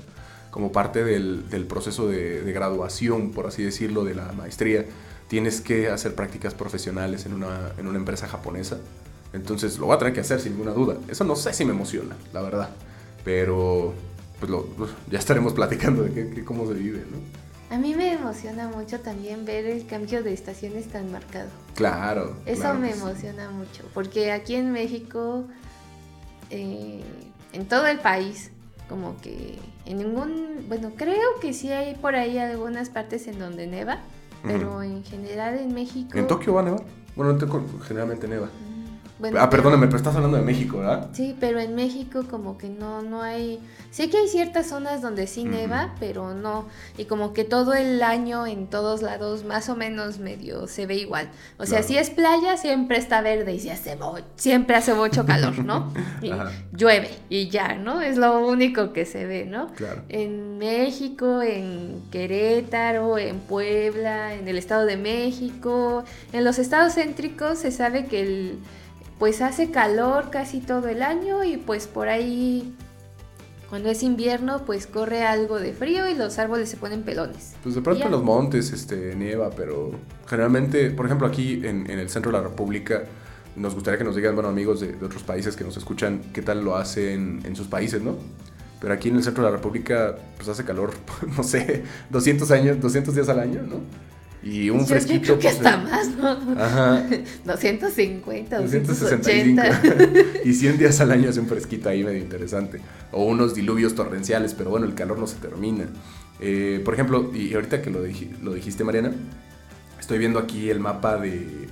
como 0.50 0.72
parte 0.72 1.04
del, 1.04 1.48
del 1.48 1.66
proceso 1.66 2.08
de, 2.08 2.42
de 2.42 2.52
graduación, 2.52 3.30
por 3.30 3.46
así 3.46 3.62
decirlo, 3.62 4.04
de 4.04 4.14
la 4.14 4.32
maestría. 4.32 4.84
Tienes 5.28 5.60
que 5.60 5.88
hacer 5.88 6.14
prácticas 6.16 6.54
profesionales 6.54 7.24
en 7.26 7.34
una, 7.34 7.70
en 7.78 7.86
una 7.86 7.98
empresa 7.98 8.26
japonesa. 8.26 8.78
Entonces 9.32 9.78
lo 9.78 9.86
voy 9.86 9.94
a 9.94 9.98
tener 9.98 10.12
que 10.12 10.20
hacer 10.20 10.40
sin 10.40 10.52
ninguna 10.54 10.72
duda. 10.72 10.96
Eso 11.08 11.22
no 11.24 11.36
sé 11.36 11.52
si 11.52 11.64
me 11.64 11.70
emociona, 11.70 12.16
la 12.32 12.42
verdad. 12.42 12.70
Pero 13.24 13.94
pues 14.40 14.50
lo- 14.50 14.66
ya 15.10 15.18
estaremos 15.18 15.52
platicando 15.52 16.02
de 16.02 16.12
qué- 16.12 16.30
qué- 16.34 16.44
cómo 16.44 16.66
se 16.66 16.74
vive, 16.74 17.04
¿no? 17.10 17.18
A 17.72 17.78
mí 17.78 17.94
me 17.94 18.12
emociona 18.14 18.66
mucho 18.68 18.98
también 18.98 19.44
ver 19.44 19.66
el 19.66 19.86
cambio 19.86 20.24
de 20.24 20.32
estaciones 20.32 20.88
tan 20.88 21.12
marcado. 21.12 21.48
Claro. 21.76 22.34
Eso 22.44 22.62
claro 22.62 22.78
me 22.80 22.88
que 22.88 22.94
sí. 22.94 23.00
emociona 23.00 23.50
mucho, 23.50 23.84
porque 23.94 24.32
aquí 24.32 24.56
en 24.56 24.72
México, 24.72 25.44
eh, 26.50 27.02
en 27.52 27.66
todo 27.66 27.86
el 27.86 28.00
país, 28.00 28.50
como 28.90 29.16
que 29.18 29.56
en 29.86 29.98
ningún, 29.98 30.66
bueno, 30.68 30.90
creo 30.96 31.38
que 31.40 31.52
sí 31.52 31.70
hay 31.70 31.94
por 31.94 32.16
ahí 32.16 32.38
algunas 32.38 32.90
partes 32.90 33.28
en 33.28 33.38
donde 33.38 33.68
neva, 33.68 34.00
pero 34.42 34.82
en 34.82 35.04
general 35.04 35.58
en 35.58 35.72
México... 35.72 36.18
¿En 36.18 36.26
Tokio 36.26 36.54
va 36.54 36.62
a 36.62 36.64
nevar? 36.64 36.82
Bueno, 37.14 37.30
en 37.30 37.38
Tokio 37.38 37.62
generalmente 37.86 38.26
neva. 38.26 38.46
Mm, 38.46 38.69
bueno, 39.20 39.38
ah, 39.40 39.50
perdóname, 39.50 39.86
pero 39.86 39.98
estás 39.98 40.16
hablando 40.16 40.38
de 40.38 40.42
México, 40.42 40.78
¿verdad? 40.78 41.10
Sí, 41.12 41.36
pero 41.38 41.60
en 41.60 41.74
México 41.74 42.24
como 42.28 42.56
que 42.56 42.68
no, 42.68 43.02
no 43.02 43.22
hay... 43.22 43.60
Sé 43.90 44.08
que 44.08 44.18
hay 44.18 44.28
ciertas 44.28 44.68
zonas 44.68 45.02
donde 45.02 45.26
sí 45.26 45.44
neva, 45.44 45.94
pero 46.00 46.32
no. 46.32 46.66
Y 46.96 47.04
como 47.04 47.32
que 47.32 47.44
todo 47.44 47.74
el 47.74 48.02
año 48.02 48.46
en 48.46 48.68
todos 48.68 49.02
lados 49.02 49.44
más 49.44 49.68
o 49.68 49.76
menos 49.76 50.18
medio 50.20 50.68
se 50.68 50.86
ve 50.86 50.94
igual. 50.94 51.28
O 51.58 51.66
sea, 51.66 51.78
Claro. 51.80 51.88
si 51.88 51.98
es 51.98 52.10
playa 52.10 52.56
siempre 52.56 52.98
está 52.98 53.20
verde 53.20 53.52
y 53.52 53.60
si 53.60 53.68
hace 53.68 53.98
siempre 54.36 54.76
hace 54.76 54.94
mucho 54.94 55.26
calor, 55.26 55.58
¿no? 55.64 55.92
Y 56.22 56.30
llueve 56.72 57.10
y 57.28 57.48
ya, 57.48 57.74
¿no? 57.74 58.00
Es 58.00 58.16
lo 58.16 58.46
único 58.46 58.92
que 58.92 59.04
se 59.04 59.26
ve, 59.26 59.44
¿no? 59.44 59.68
Claro. 59.74 60.02
En 60.08 60.58
México, 60.58 61.42
en 61.42 62.02
Querétaro, 62.10 63.18
en 63.18 63.38
Puebla, 63.40 64.34
en 64.34 64.46
el 64.48 64.56
Estado 64.56 64.86
de 64.86 64.96
México, 64.96 66.04
en 66.32 66.44
los 66.44 66.58
estados 66.58 66.94
céntricos 66.94 67.58
se 67.58 67.70
sabe 67.72 68.06
que 68.06 68.20
el, 68.20 68.58
pues 69.20 69.42
hace 69.42 69.70
calor 69.70 70.30
casi 70.30 70.60
todo 70.60 70.88
el 70.88 71.02
año 71.02 71.44
y 71.44 71.58
pues 71.58 71.86
por 71.86 72.08
ahí 72.08 72.74
cuando 73.68 73.90
es 73.90 74.02
invierno 74.02 74.64
pues 74.64 74.86
corre 74.86 75.24
algo 75.24 75.60
de 75.60 75.74
frío 75.74 76.08
y 76.08 76.14
los 76.14 76.38
árboles 76.38 76.70
se 76.70 76.78
ponen 76.78 77.02
pelones. 77.02 77.52
Pues 77.62 77.74
de 77.74 77.82
pronto 77.82 78.06
en 78.06 78.10
los 78.10 78.24
montes 78.24 78.72
este, 78.72 79.14
nieva, 79.14 79.50
pero 79.50 79.92
generalmente, 80.26 80.90
por 80.90 81.04
ejemplo, 81.04 81.26
aquí 81.26 81.60
en, 81.64 81.88
en 81.88 81.98
el 81.98 82.08
centro 82.08 82.32
de 82.32 82.38
la 82.38 82.44
República, 82.44 83.02
nos 83.56 83.74
gustaría 83.74 83.98
que 83.98 84.04
nos 84.04 84.16
digan, 84.16 84.34
bueno, 84.34 84.48
amigos 84.48 84.80
de, 84.80 84.92
de 84.94 85.04
otros 85.04 85.22
países 85.22 85.54
que 85.54 85.64
nos 85.64 85.76
escuchan, 85.76 86.22
qué 86.32 86.40
tal 86.40 86.64
lo 86.64 86.76
hacen 86.76 87.42
en 87.44 87.54
sus 87.54 87.66
países, 87.66 88.00
¿no? 88.00 88.16
Pero 88.80 88.94
aquí 88.94 89.10
en 89.10 89.16
el 89.16 89.22
centro 89.22 89.44
de 89.44 89.50
la 89.50 89.56
República, 89.56 90.16
pues 90.36 90.48
hace 90.48 90.64
calor, 90.64 90.92
no 91.36 91.42
sé, 91.42 91.84
200 92.08 92.50
años, 92.52 92.80
200 92.80 93.14
días 93.14 93.28
al 93.28 93.40
año, 93.40 93.60
¿no? 93.62 93.80
Y 94.42 94.70
un 94.70 94.80
Yo- 94.80 94.86
fresquito. 94.86 95.24
Yo 95.24 95.38
creo 95.38 95.38
que 95.38 95.58
pues, 95.58 95.66
hasta 95.66 95.76
más, 95.76 96.08
¿no? 96.16 96.28
Ajá. 96.62 97.04
250, 97.44 98.58
265 98.60 99.62
280. 99.62 100.24
y 100.44 100.54
100 100.54 100.78
días 100.78 101.00
al 101.00 101.10
año 101.10 101.28
hace 101.30 101.40
un 101.40 101.46
fresquito 101.46 101.88
ahí 101.88 102.02
medio 102.04 102.18
interesante. 102.18 102.80
O 103.12 103.24
unos 103.24 103.54
diluvios 103.54 103.94
torrenciales, 103.94 104.54
pero 104.54 104.70
bueno, 104.70 104.86
el 104.86 104.94
calor 104.94 105.18
no 105.18 105.26
se 105.26 105.36
termina. 105.36 105.84
Eh, 106.40 106.80
por 106.84 106.94
ejemplo, 106.94 107.30
y 107.34 107.52
ahorita 107.54 107.82
que 107.82 107.90
lo, 107.90 108.06
dij- 108.06 108.38
lo 108.40 108.54
dijiste, 108.54 108.82
Mariana, 108.82 109.12
estoy 109.98 110.18
viendo 110.18 110.38
aquí 110.38 110.70
el 110.70 110.80
mapa 110.80 111.18
de, 111.18 111.30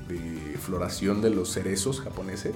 de 0.08 0.58
floración 0.60 1.22
de 1.22 1.30
los 1.30 1.50
cerezos 1.52 2.00
japoneses. 2.02 2.52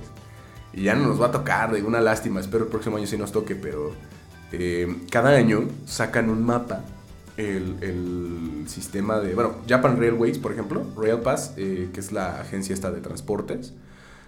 Y 0.75 0.83
ya 0.85 0.95
no 0.95 1.07
nos 1.09 1.21
va 1.21 1.27
a 1.27 1.31
tocar, 1.31 1.73
de 1.73 1.83
una 1.83 2.01
lástima, 2.01 2.41
espero 2.41 2.65
el 2.65 2.71
próximo 2.71 2.97
año 2.99 3.07
sí 3.07 3.17
nos 3.17 3.33
toque, 3.33 3.55
pero 3.55 3.93
eh, 4.53 4.95
cada 5.11 5.31
año 5.31 5.69
sacan 5.87 6.29
un 6.31 6.45
mapa 6.45 6.85
el, 7.37 7.77
el 7.81 8.65
sistema 8.69 9.19
de, 9.21 9.35
bueno, 9.35 9.57
Japan 9.69 9.99
Railways, 9.99 10.39
por 10.39 10.53
ejemplo, 10.53 10.87
Rail 10.97 11.21
Pass, 11.21 11.55
eh, 11.57 11.89
que 11.93 12.01
es 12.01 12.13
la 12.13 12.41
agencia 12.41 12.75
esta 12.75 12.91
de 12.91 13.01
transportes, 13.01 13.73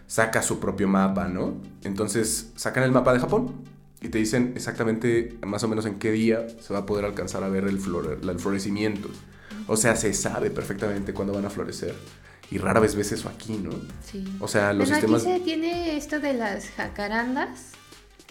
saca 0.06 0.42
su 0.42 0.60
propio 0.60 0.88
mapa, 0.88 1.28
¿no? 1.28 1.54
Entonces 1.82 2.52
sacan 2.56 2.84
el 2.84 2.92
mapa 2.92 3.12
de 3.12 3.20
Japón 3.20 3.52
y 4.00 4.08
te 4.08 4.18
dicen 4.18 4.52
exactamente 4.56 5.36
más 5.46 5.62
o 5.64 5.68
menos 5.68 5.86
en 5.86 5.98
qué 5.98 6.12
día 6.12 6.46
se 6.60 6.72
va 6.72 6.80
a 6.80 6.86
poder 6.86 7.04
alcanzar 7.04 7.42
a 7.44 7.48
ver 7.48 7.64
el, 7.64 7.80
flore- 7.80 8.18
el 8.28 8.38
florecimiento. 8.38 9.08
O 9.66 9.76
sea, 9.76 9.96
se 9.96 10.12
sabe 10.12 10.50
perfectamente 10.50 11.14
cuándo 11.14 11.32
van 11.32 11.46
a 11.46 11.50
florecer. 11.50 11.94
Y 12.50 12.58
rara 12.58 12.80
vez 12.80 12.94
ves 12.94 13.12
eso 13.12 13.30
aquí, 13.30 13.56
¿no? 13.56 13.70
Sí. 14.04 14.24
O 14.40 14.48
sea, 14.48 14.74
los 14.74 14.88
sistemas... 14.88 15.22
aquí 15.22 15.32
se 15.32 15.40
tiene 15.40 15.96
esto 15.96 16.20
de 16.20 16.34
las 16.34 16.68
jacarandas. 16.70 17.70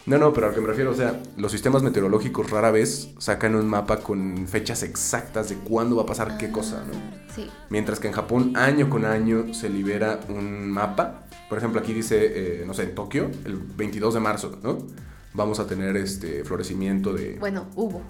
No, 0.06 0.18
no, 0.18 0.34
pero 0.34 0.48
a 0.48 0.50
lo 0.50 0.56
que 0.56 0.62
me 0.62 0.68
refiero, 0.68 0.92
o 0.92 0.96
sea, 0.96 1.22
los 1.38 1.52
sistemas 1.52 1.82
meteorológicos 1.82 2.50
rara 2.50 2.72
vez 2.72 3.10
sacan 3.20 3.56
un 3.56 3.68
mapa 3.68 3.98
con 3.98 4.48
fechas 4.48 4.84
exactas 4.84 5.48
de 5.50 5.56
cuándo 5.56 5.96
va 5.96 6.04
a 6.04 6.06
pasar 6.06 6.38
qué 6.38 6.52
cosa, 6.52 6.84
¿no? 6.86 6.94
Sí. 7.34 7.50
Mientras 7.70 8.02
que 8.02 8.08
en 8.08 8.14
Japón, 8.14 8.54
año 8.58 8.90
con 8.90 9.06
año, 9.06 9.54
se 9.54 9.70
libera 9.70 10.20
un 10.28 10.70
mapa. 10.70 11.26
Por 11.48 11.58
ejemplo, 11.58 11.80
aquí 11.80 11.94
dice, 11.94 12.18
eh, 12.62 12.64
no 12.68 12.74
sé, 12.74 12.84
en 12.84 12.96
Tokio, 12.96 13.32
el 13.46 13.58
22 13.58 14.16
de 14.16 14.20
marzo, 14.20 14.60
¿no? 14.62 14.78
Vamos 15.34 15.60
a 15.60 15.68
tener 15.68 15.96
este 15.96 16.44
florecimiento 16.44 17.14
de... 17.14 17.38
Bueno, 17.40 17.68
hubo. 17.76 18.02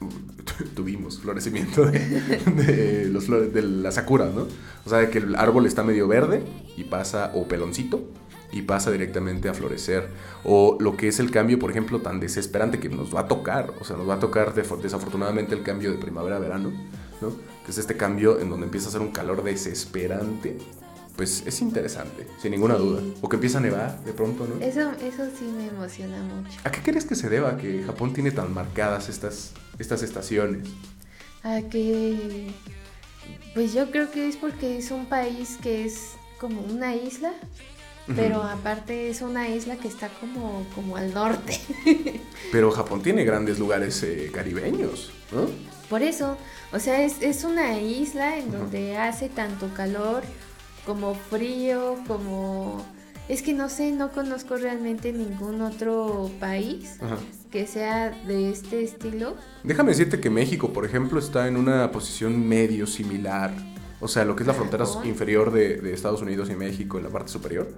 Tuvimos 0.76 1.18
florecimiento 1.18 1.84
de, 1.84 1.98
de 1.98 3.08
los 3.08 3.24
flores, 3.24 3.52
de 3.52 3.62
las 3.62 3.96
sakuras, 3.96 4.32
¿no? 4.32 4.46
O 4.86 4.88
sea, 4.88 4.98
de 4.98 5.10
que 5.10 5.18
el 5.18 5.34
árbol 5.34 5.66
está 5.66 5.82
medio 5.82 6.06
verde 6.06 6.44
y 6.76 6.84
pasa, 6.84 7.32
o 7.34 7.48
peloncito, 7.48 8.08
y 8.52 8.62
pasa 8.62 8.90
directamente 8.90 9.48
a 9.48 9.54
florecer. 9.54 10.08
O 10.44 10.76
lo 10.80 10.96
que 10.96 11.08
es 11.08 11.20
el 11.20 11.30
cambio, 11.30 11.58
por 11.58 11.70
ejemplo, 11.70 12.00
tan 12.00 12.20
desesperante 12.20 12.80
que 12.80 12.88
nos 12.88 13.14
va 13.14 13.20
a 13.20 13.28
tocar. 13.28 13.72
O 13.80 13.84
sea, 13.84 13.96
nos 13.96 14.08
va 14.08 14.14
a 14.14 14.18
tocar 14.20 14.54
desafortunadamente 14.54 15.54
el 15.54 15.62
cambio 15.62 15.90
de 15.92 15.98
primavera 15.98 16.36
a 16.36 16.38
verano, 16.40 16.72
¿no? 17.20 17.30
Que 17.64 17.70
es 17.70 17.78
este 17.78 17.96
cambio 17.96 18.40
en 18.40 18.50
donde 18.50 18.66
empieza 18.66 18.86
a 18.86 18.88
hacer 18.90 19.00
un 19.00 19.10
calor 19.12 19.42
desesperante. 19.44 20.58
Pues 21.16 21.42
es 21.46 21.60
interesante, 21.60 22.26
sin 22.40 22.52
ninguna 22.52 22.76
Sí. 22.76 22.82
duda. 22.82 23.02
O 23.20 23.28
que 23.28 23.36
empieza 23.36 23.58
a 23.58 23.60
nevar 23.60 24.02
de 24.04 24.12
pronto, 24.14 24.46
¿no? 24.46 24.64
Eso, 24.64 24.90
eso 25.02 25.28
sí 25.38 25.44
me 25.54 25.66
emociona 25.68 26.16
mucho. 26.22 26.58
¿A 26.64 26.70
qué 26.70 26.80
crees 26.82 27.04
que 27.04 27.14
se 27.14 27.28
deba 27.28 27.56
que 27.58 27.82
Japón 27.84 28.14
tiene 28.14 28.30
tan 28.30 28.54
marcadas 28.54 29.08
estas, 29.10 29.52
estas 29.78 30.02
estaciones? 30.02 30.66
A 31.42 31.60
que. 31.70 32.50
Pues 33.54 33.74
yo 33.74 33.90
creo 33.90 34.10
que 34.10 34.28
es 34.28 34.36
porque 34.36 34.78
es 34.78 34.90
un 34.90 35.06
país 35.06 35.58
que 35.62 35.84
es 35.84 36.12
como 36.40 36.62
una 36.62 36.94
isla, 36.94 37.32
pero 38.16 38.42
aparte 38.42 39.08
es 39.10 39.20
una 39.22 39.48
isla 39.48 39.76
que 39.76 39.88
está 39.88 40.08
como, 40.20 40.66
como 40.74 40.96
al 40.96 41.12
norte. 41.12 41.58
Pero 42.52 42.70
Japón 42.70 43.02
tiene 43.02 43.24
grandes 43.24 43.58
lugares 43.58 44.02
eh, 44.02 44.30
caribeños, 44.32 45.12
¿no? 45.32 45.46
Por 45.88 46.02
eso, 46.02 46.36
o 46.72 46.78
sea, 46.78 47.02
es, 47.02 47.20
es 47.20 47.44
una 47.44 47.78
isla 47.78 48.38
en 48.38 48.52
donde 48.52 48.96
hace 48.96 49.28
tanto 49.28 49.68
calor 49.74 50.22
como 50.86 51.14
frío, 51.14 51.96
como... 52.06 52.84
Es 53.28 53.42
que 53.42 53.52
no 53.52 53.68
sé, 53.68 53.92
no 53.92 54.10
conozco 54.10 54.56
realmente 54.56 55.12
ningún 55.12 55.60
otro 55.60 56.30
país 56.40 56.96
Ajá. 57.00 57.16
que 57.52 57.66
sea 57.66 58.10
de 58.10 58.50
este 58.50 58.82
estilo. 58.82 59.36
Déjame 59.62 59.90
decirte 59.90 60.20
que 60.20 60.30
México, 60.30 60.72
por 60.72 60.84
ejemplo, 60.84 61.20
está 61.20 61.46
en 61.46 61.56
una 61.56 61.92
posición 61.92 62.48
medio 62.48 62.88
similar. 62.88 63.52
O 64.00 64.08
sea, 64.08 64.24
lo 64.24 64.34
que 64.34 64.42
es 64.42 64.46
la 64.46 64.54
frontera 64.54 64.84
inferior 65.04 65.52
de, 65.52 65.76
de 65.76 65.92
Estados 65.92 66.22
Unidos 66.22 66.48
y 66.50 66.54
México 66.56 66.98
en 66.98 67.04
la 67.04 67.10
parte 67.10 67.30
superior. 67.30 67.68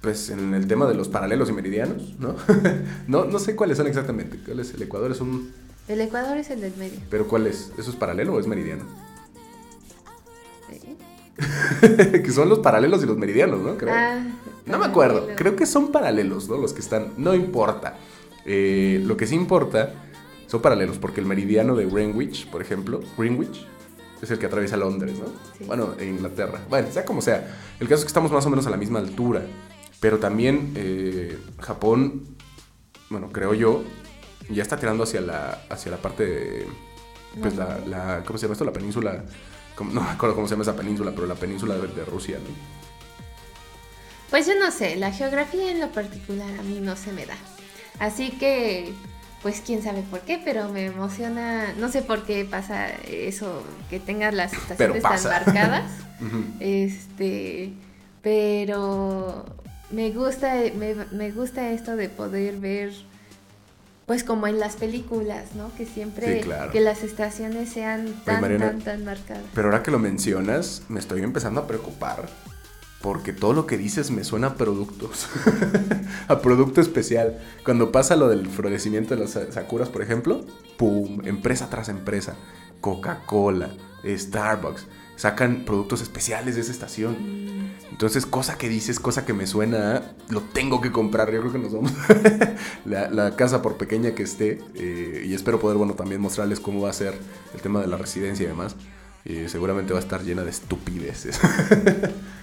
Pues 0.00 0.30
en 0.30 0.54
el 0.54 0.66
tema 0.66 0.86
de 0.86 0.94
los 0.94 1.08
paralelos 1.08 1.50
y 1.50 1.52
meridianos, 1.52 2.14
¿no? 2.18 2.34
no, 3.06 3.24
no 3.26 3.38
sé 3.38 3.54
cuáles 3.56 3.76
son 3.76 3.86
exactamente. 3.86 4.38
¿Cuál 4.44 4.60
es? 4.60 4.72
El 4.72 4.82
Ecuador 4.82 5.10
es 5.10 5.20
un... 5.20 5.52
El 5.88 6.00
Ecuador 6.00 6.36
es 6.38 6.48
el 6.50 6.60
del 6.60 6.74
medio. 6.76 7.00
¿Pero 7.10 7.26
cuál 7.26 7.46
es? 7.48 7.72
¿Eso 7.76 7.90
es 7.90 7.96
paralelo 7.96 8.34
o 8.34 8.40
es 8.40 8.46
meridiano? 8.46 8.84
¿sí? 10.70 10.96
que 12.22 12.30
son 12.32 12.48
los 12.48 12.60
paralelos 12.60 13.02
y 13.02 13.06
los 13.06 13.16
meridianos, 13.18 13.60
¿no? 13.60 13.76
Creo. 13.76 13.92
Ah, 13.94 14.20
No 14.66 14.78
me 14.78 14.86
acuerdo, 14.86 15.16
paralelo. 15.20 15.36
creo 15.38 15.56
que 15.56 15.66
son 15.66 15.90
paralelos, 15.92 16.48
¿no? 16.48 16.56
Los 16.56 16.72
que 16.72 16.80
están, 16.80 17.08
no 17.16 17.34
importa. 17.34 17.96
Eh, 18.46 19.02
lo 19.04 19.16
que 19.16 19.26
sí 19.26 19.34
importa 19.34 19.92
son 20.46 20.62
paralelos, 20.62 20.98
porque 20.98 21.20
el 21.20 21.26
meridiano 21.26 21.76
de 21.76 21.86
Greenwich, 21.86 22.48
por 22.50 22.62
ejemplo, 22.62 23.00
Greenwich, 23.18 23.66
es 24.22 24.30
el 24.30 24.38
que 24.38 24.46
atraviesa 24.46 24.76
Londres, 24.76 25.18
¿no? 25.18 25.26
Sí. 25.58 25.64
Bueno, 25.64 25.94
e 25.98 26.06
Inglaterra. 26.06 26.60
Bueno, 26.68 26.90
sea 26.92 27.04
como 27.04 27.22
sea. 27.22 27.56
El 27.80 27.88
caso 27.88 28.00
es 28.00 28.04
que 28.04 28.08
estamos 28.08 28.30
más 28.32 28.44
o 28.46 28.50
menos 28.50 28.66
a 28.66 28.70
la 28.70 28.76
misma 28.76 28.98
altura, 28.98 29.42
pero 30.00 30.18
también 30.18 30.72
eh, 30.76 31.38
Japón, 31.60 32.36
bueno, 33.08 33.30
creo 33.32 33.54
yo, 33.54 33.82
ya 34.50 34.62
está 34.62 34.76
tirando 34.76 35.04
hacia 35.04 35.20
la, 35.20 35.62
hacia 35.70 35.90
la 35.90 35.98
parte 35.98 36.24
de, 36.26 36.66
pues 37.40 37.56
la, 37.56 37.78
la- 37.86 38.22
¿cómo 38.26 38.38
se 38.38 38.44
llama 38.46 38.52
esto? 38.54 38.64
La 38.64 38.72
península, 38.72 39.24
¿cómo- 39.74 39.90
no 39.94 40.00
me 40.02 40.10
acuerdo 40.10 40.34
cómo 40.34 40.46
se 40.48 40.52
llama 40.54 40.62
esa 40.62 40.76
península, 40.76 41.12
pero 41.14 41.26
la 41.26 41.34
península 41.34 41.76
de, 41.76 41.86
de 41.88 42.04
Rusia, 42.04 42.38
¿no? 42.38 42.80
Pues 44.30 44.46
yo 44.46 44.52
no 44.58 44.70
sé, 44.70 44.96
la 44.96 45.10
geografía 45.12 45.70
en 45.72 45.80
lo 45.80 45.88
particular 45.90 46.48
a 46.58 46.62
mí 46.62 46.78
no 46.80 46.94
se 46.96 47.12
me 47.12 47.26
da. 47.26 47.34
Así 47.98 48.30
que, 48.30 48.92
pues 49.42 49.62
quién 49.64 49.82
sabe 49.82 50.02
por 50.02 50.20
qué, 50.20 50.40
pero 50.44 50.68
me 50.68 50.86
emociona, 50.86 51.72
no 51.78 51.88
sé 51.88 52.02
por 52.02 52.24
qué 52.24 52.44
pasa 52.44 52.88
eso, 53.08 53.62
que 53.88 53.98
tengas 53.98 54.34
las 54.34 54.52
estaciones 54.52 55.02
tan 55.02 55.22
marcadas. 55.24 55.90
Este, 56.60 57.72
pero 58.22 59.46
me 59.90 60.10
gusta, 60.10 60.54
me, 60.76 60.94
me 61.12 61.30
gusta 61.32 61.70
esto 61.70 61.96
de 61.96 62.10
poder 62.10 62.58
ver, 62.58 62.92
pues 64.04 64.22
como 64.24 64.46
en 64.46 64.58
las 64.60 64.76
películas, 64.76 65.54
¿no? 65.54 65.74
Que 65.76 65.86
siempre, 65.86 66.40
Sí, 66.40 66.44
claro. 66.44 66.70
que 66.72 66.80
las 66.80 67.02
estaciones 67.02 67.70
sean 67.70 68.12
tan, 68.26 68.40
Mariana, 68.42 68.66
tan, 68.70 68.80
tan 68.82 69.04
marcadas. 69.06 69.44
Pero 69.54 69.68
ahora 69.68 69.82
que 69.82 69.90
lo 69.90 69.98
mencionas, 69.98 70.82
me 70.88 71.00
estoy 71.00 71.22
empezando 71.22 71.60
a 71.62 71.66
preocupar. 71.66 72.28
Porque 73.02 73.32
todo 73.32 73.54
lo 73.54 73.66
que 73.66 73.78
dices 73.78 74.10
me 74.10 74.24
suena 74.24 74.48
a 74.48 74.54
productos. 74.56 75.26
a 76.28 76.40
producto 76.40 76.80
especial. 76.82 77.38
Cuando 77.64 77.92
pasa 77.92 78.14
lo 78.16 78.28
del 78.28 78.46
florecimiento 78.46 79.14
de 79.14 79.20
las 79.22 79.30
sa- 79.30 79.50
sakuras, 79.50 79.88
por 79.88 80.02
ejemplo, 80.02 80.44
¡pum! 80.76 81.20
Empresa 81.24 81.70
tras 81.70 81.88
empresa. 81.88 82.36
Coca-Cola, 82.82 83.70
Starbucks. 84.06 84.86
Sacan 85.16 85.64
productos 85.64 86.02
especiales 86.02 86.54
de 86.56 86.60
esa 86.62 86.72
estación. 86.72 87.16
Entonces, 87.90 88.24
cosa 88.26 88.56
que 88.56 88.68
dices, 88.68 89.00
cosa 89.00 89.24
que 89.26 89.32
me 89.34 89.46
suena, 89.46 89.96
a, 89.96 90.02
lo 90.28 90.40
tengo 90.42 90.80
que 90.80 90.92
comprar. 90.92 91.30
Yo 91.32 91.40
creo 91.40 91.52
que 91.52 91.58
nos 91.58 91.72
vamos. 91.72 91.92
la, 92.84 93.10
la 93.10 93.36
casa, 93.36 93.62
por 93.62 93.76
pequeña 93.76 94.14
que 94.14 94.22
esté, 94.22 94.58
eh, 94.74 95.24
y 95.26 95.34
espero 95.34 95.58
poder, 95.58 95.76
bueno, 95.76 95.94
también 95.94 96.20
mostrarles 96.20 96.60
cómo 96.60 96.82
va 96.82 96.90
a 96.90 96.94
ser 96.94 97.14
el 97.54 97.60
tema 97.60 97.80
de 97.80 97.86
la 97.86 97.96
residencia 97.96 98.44
y 98.44 98.46
demás. 98.48 98.76
Y 99.24 99.48
seguramente 99.48 99.92
va 99.92 99.98
a 99.98 100.02
estar 100.02 100.22
llena 100.22 100.42
de 100.44 100.50
estupideces. 100.50 101.38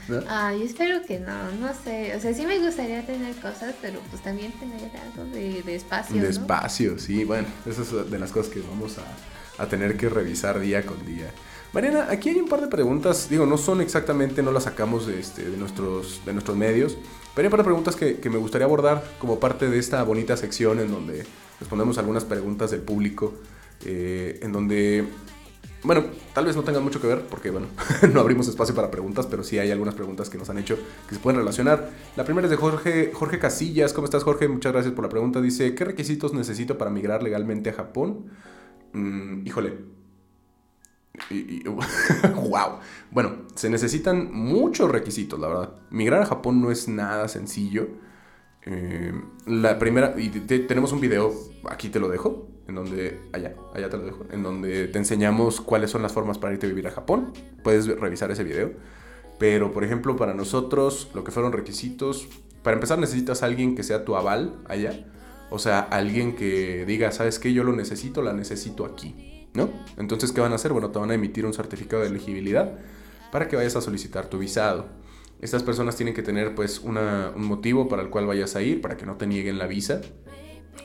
¿No? 0.08 0.22
Ay, 0.30 0.64
espero 0.64 1.02
que 1.06 1.20
no, 1.20 1.52
no 1.60 1.70
sé. 1.74 2.16
O 2.16 2.20
sea, 2.20 2.34
sí 2.34 2.46
me 2.46 2.60
gustaría 2.60 3.06
tener 3.06 3.36
cosas, 3.36 3.76
pero 3.82 4.00
pues 4.10 4.22
también 4.22 4.52
tener 4.54 4.92
algo 4.98 5.26
de, 5.32 5.62
de 5.64 5.76
espacio. 5.76 6.22
De 6.22 6.30
espacio, 6.30 6.98
sí, 6.98 7.24
bueno, 7.24 7.48
eso 7.66 7.82
es 7.82 8.12
de 8.12 8.20
las 8.20 8.32
cosas 8.32 8.54
que 8.54 8.62
vamos 8.62 8.98
a, 8.98 9.64
a 9.64 9.68
tener 9.68 9.98
que 9.98 10.10
revisar 10.10 10.60
día 10.60 10.86
con 10.86 11.06
día. 11.06 11.32
Mariana, 11.74 12.08
aquí 12.10 12.30
hay 12.30 12.38
un 12.38 12.48
par 12.48 12.62
de 12.62 12.68
preguntas, 12.68 13.30
digo, 13.30 13.46
no 13.46 13.58
son 13.58 13.82
exactamente, 13.82 14.42
no 14.42 14.52
las 14.52 14.64
sacamos 14.64 15.06
de, 15.06 15.20
este, 15.20 15.50
de, 15.50 15.58
nuestros, 15.58 16.22
de 16.26 16.32
nuestros 16.32 16.56
medios, 16.56 16.98
pero 17.36 17.46
hay 17.46 17.48
un 17.48 17.52
par 17.52 17.60
de 17.60 17.66
preguntas 17.66 17.96
que, 17.96 18.20
que 18.20 18.30
me 18.30 18.38
gustaría 18.38 18.66
abordar 18.66 19.04
como 19.20 19.40
parte 19.40 19.70
de 19.70 19.78
esta 19.78 20.02
bonita 20.04 20.38
sección 20.38 20.80
en 20.80 20.90
donde 20.90 21.26
respondemos 21.60 21.98
algunas 21.98 22.24
preguntas 22.24 22.72
del 22.72 22.82
público, 22.82 23.34
eh, 23.86 24.40
en 24.42 24.54
donde, 24.54 25.06
bueno, 25.84 26.06
tal 26.34 26.46
vez 26.46 26.56
no 26.56 26.64
tengan 26.64 26.84
mucho 26.84 27.00
que 27.00 27.08
ver, 27.08 27.26
porque, 27.28 27.52
bueno, 27.52 27.68
no 28.14 28.20
abrimos 28.20 28.48
espacio 28.48 28.76
para 28.76 28.92
preguntas, 28.92 29.28
pero 29.28 29.44
sí 29.44 29.60
hay 29.60 29.72
algunas 29.72 29.96
preguntas 29.96 30.30
que 30.30 30.38
nos 30.38 30.50
han 30.50 30.58
hecho 30.58 30.78
que 31.08 31.16
se 31.16 31.22
pueden 31.22 31.40
relacionar. 31.40 31.90
La 32.16 32.26
primera 32.26 32.46
es 32.48 32.52
de 32.52 32.58
Jorge, 32.58 33.12
Jorge 33.14 33.40
Casillas. 33.40 33.94
¿Cómo 33.94 34.06
estás, 34.06 34.24
Jorge? 34.24 34.48
Muchas 34.48 34.74
gracias 34.74 34.94
por 34.94 35.04
la 35.06 35.10
pregunta. 35.10 35.42
Dice, 35.42 35.76
¿qué 35.76 35.86
requisitos 35.86 36.34
necesito 36.34 36.78
para 36.78 36.92
migrar 36.92 37.24
legalmente 37.24 37.70
a 37.70 37.74
Japón? 37.74 38.26
Mm, 38.94 39.48
híjole. 39.48 39.74
Y- 41.30 41.64
wow. 41.68 42.80
Bueno, 43.12 43.32
se 43.56 43.70
necesitan 43.70 44.32
muchos 44.32 44.92
requisitos, 44.92 45.40
la 45.40 45.48
verdad. 45.48 45.74
Migrar 45.90 46.22
a 46.22 46.26
Japón 46.26 46.62
no 46.62 46.72
es 46.72 46.88
nada 46.88 47.28
sencillo. 47.28 47.88
Eh, 48.66 49.14
la 49.46 49.80
primera, 49.80 50.16
y 50.18 50.30
te- 50.30 50.60
tenemos 50.60 50.92
un 50.92 51.02
video, 51.02 51.34
aquí 51.70 51.90
te 51.90 52.00
lo 52.00 52.10
dejo, 52.10 52.50
en 52.68 52.76
donde, 52.76 53.20
allá, 53.34 53.56
allá 53.74 53.90
te 53.90 53.98
lo 53.98 54.04
dejo, 54.06 54.26
en 54.32 54.44
donde 54.44 54.88
te 54.88 54.98
enseñamos 54.98 55.62
cuáles 55.62 55.90
son 55.92 56.02
las 56.02 56.14
formas 56.14 56.38
para 56.38 56.54
irte 56.54 56.66
a 56.66 56.70
vivir 56.70 56.88
a 56.88 56.92
Japón. 56.92 57.34
Puedes 57.64 57.88
revisar 57.88 58.30
ese 58.32 58.44
video. 58.44 58.72
Pero, 59.40 59.72
por 59.72 59.84
ejemplo, 59.84 60.16
para 60.16 60.34
nosotros, 60.34 61.10
lo 61.14 61.24
que 61.24 61.32
fueron 61.32 61.52
requisitos, 61.52 62.28
para 62.64 62.76
empezar 62.76 62.98
necesitas 63.00 63.44
a 63.44 63.46
alguien 63.46 63.76
que 63.76 63.84
sea 63.84 64.04
tu 64.04 64.16
aval 64.16 64.60
allá. 64.68 65.06
O 65.50 65.60
sea, 65.60 65.80
alguien 65.80 66.36
que 66.36 66.86
diga, 66.86 67.12
¿sabes 67.12 67.40
qué? 67.40 67.54
Yo 67.54 67.64
lo 67.64 67.74
necesito, 67.74 68.22
la 68.22 68.34
necesito 68.34 68.84
aquí, 68.86 69.48
¿no? 69.54 69.70
Entonces, 69.98 70.32
¿qué 70.32 70.42
van 70.42 70.52
a 70.52 70.56
hacer? 70.56 70.74
Bueno, 70.74 70.90
te 70.90 71.00
van 71.00 71.12
a 71.12 71.14
emitir 71.14 71.46
un 71.46 71.54
certificado 71.54 72.02
de 72.02 72.10
elegibilidad 72.10 72.80
para 73.32 73.48
que 73.48 73.56
vayas 73.56 73.76
a 73.76 73.82
solicitar 73.82 74.26
tu 74.28 74.40
visado. 74.40 74.88
Estas 75.40 75.62
personas 75.64 75.96
tienen 75.96 76.16
que 76.16 76.24
tener, 76.24 76.56
pues, 76.56 76.80
una- 76.80 77.32
un 77.36 77.46
motivo 77.46 77.88
para 77.88 78.02
el 78.02 78.10
cual 78.10 78.26
vayas 78.26 78.56
a 78.56 78.62
ir, 78.64 78.82
para 78.82 78.98
que 78.98 79.06
no 79.06 79.16
te 79.16 79.28
nieguen 79.28 79.60
la 79.60 79.68
visa. 79.68 80.02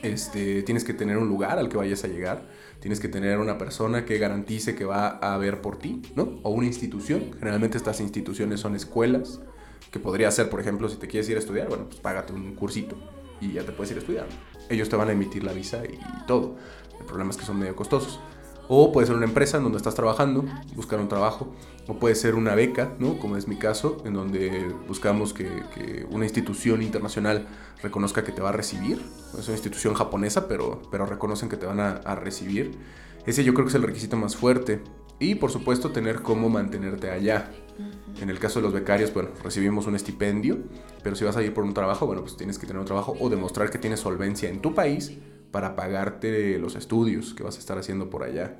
Este, 0.01 0.63
tienes 0.63 0.83
que 0.83 0.93
tener 0.93 1.17
un 1.17 1.29
lugar 1.29 1.59
al 1.59 1.69
que 1.69 1.77
vayas 1.77 2.03
a 2.03 2.07
llegar, 2.07 2.43
tienes 2.79 2.99
que 2.99 3.07
tener 3.07 3.39
una 3.39 3.57
persona 3.57 4.03
que 4.05 4.17
garantice 4.17 4.75
que 4.75 4.83
va 4.83 5.07
a 5.07 5.37
ver 5.37 5.61
por 5.61 5.77
ti, 5.77 6.01
¿no? 6.15 6.39
O 6.43 6.49
una 6.49 6.67
institución. 6.67 7.31
Generalmente 7.39 7.77
estas 7.77 8.01
instituciones 8.01 8.59
son 8.59 8.75
escuelas, 8.75 9.39
que 9.91 9.99
podría 9.99 10.29
ser, 10.31 10.49
por 10.49 10.59
ejemplo, 10.59 10.89
si 10.89 10.97
te 10.97 11.07
quieres 11.07 11.29
ir 11.29 11.37
a 11.37 11.39
estudiar, 11.39 11.69
bueno, 11.69 11.85
pues 11.85 11.99
págate 12.01 12.33
un 12.33 12.55
cursito 12.55 12.97
y 13.39 13.53
ya 13.53 13.63
te 13.63 13.71
puedes 13.71 13.91
ir 13.91 13.97
a 13.97 13.99
estudiar. 13.99 14.27
Ellos 14.69 14.89
te 14.89 14.95
van 14.95 15.09
a 15.09 15.11
emitir 15.11 15.43
la 15.43 15.53
visa 15.53 15.83
y 15.85 16.25
todo. 16.25 16.55
El 16.99 17.05
problema 17.05 17.31
es 17.31 17.37
que 17.37 17.45
son 17.45 17.59
medio 17.59 17.75
costosos. 17.75 18.19
O 18.67 18.91
puede 18.91 19.07
ser 19.07 19.15
una 19.15 19.25
empresa 19.25 19.57
en 19.57 19.63
donde 19.63 19.77
estás 19.77 19.95
trabajando, 19.95 20.45
buscar 20.75 20.99
un 20.99 21.09
trabajo. 21.09 21.53
O 21.87 21.99
puede 21.99 22.15
ser 22.15 22.35
una 22.35 22.55
beca, 22.55 22.93
¿no? 22.99 23.19
Como 23.19 23.35
es 23.35 23.47
mi 23.47 23.57
caso, 23.57 23.97
en 24.05 24.13
donde 24.13 24.73
buscamos 24.87 25.33
que, 25.33 26.05
una 26.09 26.25
institución 26.25 26.81
internacional 26.81 27.47
reconozca 27.81 28.23
que 28.23 28.31
te 28.31 28.41
va 28.41 28.49
a 28.49 28.53
recibir. 28.53 29.01
Es 29.37 29.47
una 29.47 29.57
institución 29.57 29.93
japonesa, 29.93 30.47
pero, 30.47 30.81
pero 30.91 31.05
reconocen 31.05 31.49
que 31.49 31.57
te 31.57 31.65
van 31.65 31.79
a, 31.79 31.91
a 31.91 32.15
recibir. 32.15 32.71
Ese 33.25 33.43
yo 33.43 33.53
creo 33.53 33.65
que 33.65 33.69
es 33.69 33.75
el 33.75 33.83
requisito 33.83 34.15
más 34.15 34.35
fuerte. 34.35 34.81
Y 35.19 35.35
por 35.35 35.51
supuesto 35.51 35.91
tener 35.91 36.21
cómo 36.21 36.49
mantenerte 36.49 37.09
allá. 37.09 37.51
En 38.21 38.29
el 38.29 38.39
caso 38.39 38.59
de 38.59 38.63
los 38.63 38.73
becarios, 38.73 39.13
bueno, 39.13 39.29
recibimos 39.43 39.87
un 39.87 39.95
estipendio, 39.95 40.59
pero 41.03 41.15
si 41.15 41.25
vas 41.25 41.35
a 41.37 41.43
ir 41.43 41.53
por 41.53 41.63
un 41.63 41.73
trabajo, 41.73 42.05
bueno, 42.05 42.21
pues 42.21 42.37
tienes 42.37 42.59
que 42.59 42.67
tener 42.67 42.79
un 42.79 42.85
trabajo 42.85 43.15
o 43.19 43.29
demostrar 43.29 43.69
que 43.69 43.77
tienes 43.77 43.99
solvencia 43.99 44.49
en 44.49 44.61
tu 44.61 44.73
país 44.73 45.13
para 45.53 45.75
pagarte 45.75 46.57
los 46.57 46.75
estudios 46.75 47.35
que 47.35 47.43
vas 47.43 47.57
a 47.57 47.59
estar 47.59 47.77
haciendo 47.77 48.09
por 48.09 48.23
allá. 48.23 48.57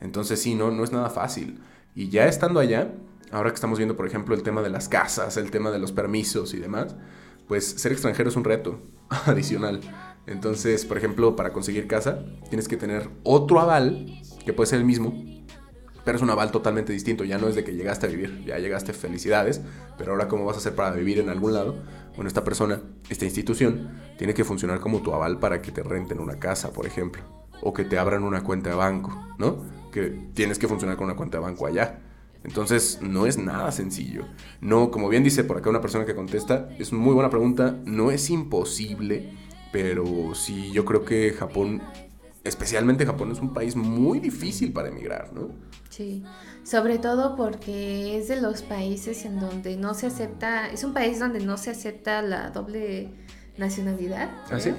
Entonces 0.00 0.40
sí, 0.40 0.54
no, 0.54 0.70
no 0.70 0.82
es 0.82 0.90
nada 0.90 1.10
fácil. 1.10 1.60
Y 1.94 2.08
ya 2.08 2.26
estando 2.26 2.60
allá, 2.60 2.94
ahora 3.30 3.50
que 3.50 3.56
estamos 3.56 3.78
viendo, 3.78 3.94
por 3.94 4.06
ejemplo, 4.06 4.34
el 4.34 4.42
tema 4.42 4.62
de 4.62 4.70
las 4.70 4.88
casas, 4.88 5.36
el 5.36 5.50
tema 5.50 5.70
de 5.70 5.78
los 5.78 5.92
permisos 5.92 6.54
y 6.54 6.58
demás, 6.58 6.96
pues 7.46 7.66
ser 7.66 7.92
extranjero 7.92 8.30
es 8.30 8.36
un 8.36 8.44
reto 8.44 8.80
adicional. 9.26 9.80
Entonces, 10.26 10.86
por 10.86 10.96
ejemplo, 10.96 11.36
para 11.36 11.52
conseguir 11.52 11.86
casa, 11.86 12.24
tienes 12.48 12.68
que 12.68 12.78
tener 12.78 13.10
otro 13.22 13.60
aval, 13.60 14.06
que 14.42 14.54
puede 14.54 14.70
ser 14.70 14.78
el 14.78 14.86
mismo, 14.86 15.12
pero 16.06 16.16
es 16.16 16.22
un 16.22 16.30
aval 16.30 16.52
totalmente 16.52 16.94
distinto. 16.94 17.24
Ya 17.24 17.36
no 17.36 17.48
es 17.48 17.54
de 17.54 17.64
que 17.64 17.74
llegaste 17.74 18.06
a 18.06 18.08
vivir, 18.08 18.44
ya 18.46 18.58
llegaste, 18.58 18.94
felicidades, 18.94 19.60
pero 19.98 20.12
ahora 20.12 20.26
cómo 20.26 20.46
vas 20.46 20.56
a 20.56 20.60
hacer 20.60 20.74
para 20.74 20.90
vivir 20.92 21.18
en 21.18 21.28
algún 21.28 21.52
lado. 21.52 21.76
Bueno, 22.14 22.28
esta 22.28 22.44
persona, 22.44 22.80
esta 23.08 23.24
institución, 23.24 24.00
tiene 24.18 24.34
que 24.34 24.44
funcionar 24.44 24.80
como 24.80 25.00
tu 25.00 25.12
aval 25.14 25.38
para 25.38 25.62
que 25.62 25.72
te 25.72 25.82
renten 25.82 26.20
una 26.20 26.38
casa, 26.38 26.72
por 26.72 26.86
ejemplo, 26.86 27.22
o 27.62 27.72
que 27.72 27.84
te 27.84 27.98
abran 27.98 28.22
una 28.22 28.42
cuenta 28.42 28.70
de 28.70 28.76
banco, 28.76 29.16
¿no? 29.38 29.64
Que 29.92 30.10
tienes 30.34 30.58
que 30.58 30.68
funcionar 30.68 30.96
con 30.96 31.06
una 31.06 31.16
cuenta 31.16 31.38
de 31.38 31.44
banco 31.44 31.66
allá. 31.66 32.00
Entonces, 32.42 32.98
no 33.02 33.26
es 33.26 33.38
nada 33.38 33.70
sencillo. 33.70 34.24
No, 34.60 34.90
como 34.90 35.08
bien 35.08 35.22
dice 35.22 35.44
por 35.44 35.58
acá 35.58 35.70
una 35.70 35.80
persona 35.80 36.06
que 36.06 36.14
contesta, 36.14 36.70
es 36.78 36.92
muy 36.92 37.14
buena 37.14 37.30
pregunta, 37.30 37.78
no 37.84 38.10
es 38.10 38.30
imposible, 38.30 39.32
pero 39.72 40.34
sí, 40.34 40.70
yo 40.72 40.84
creo 40.84 41.04
que 41.04 41.32
Japón, 41.32 41.82
especialmente 42.44 43.06
Japón, 43.06 43.30
es 43.30 43.40
un 43.40 43.52
país 43.52 43.76
muy 43.76 44.20
difícil 44.20 44.72
para 44.72 44.88
emigrar, 44.88 45.32
¿no? 45.32 45.50
Sí, 45.90 46.24
sobre 46.70 46.98
todo 46.98 47.34
porque 47.34 48.16
es 48.16 48.28
de 48.28 48.40
los 48.40 48.62
países 48.62 49.24
en 49.24 49.40
donde 49.40 49.76
no 49.76 49.92
se 49.92 50.06
acepta, 50.06 50.70
es 50.70 50.84
un 50.84 50.94
país 50.94 51.18
donde 51.18 51.40
no 51.40 51.56
se 51.56 51.70
acepta 51.70 52.22
la 52.22 52.50
doble 52.50 53.08
nacionalidad. 53.58 54.30
¿Ah, 54.52 54.60
sí? 54.60 54.72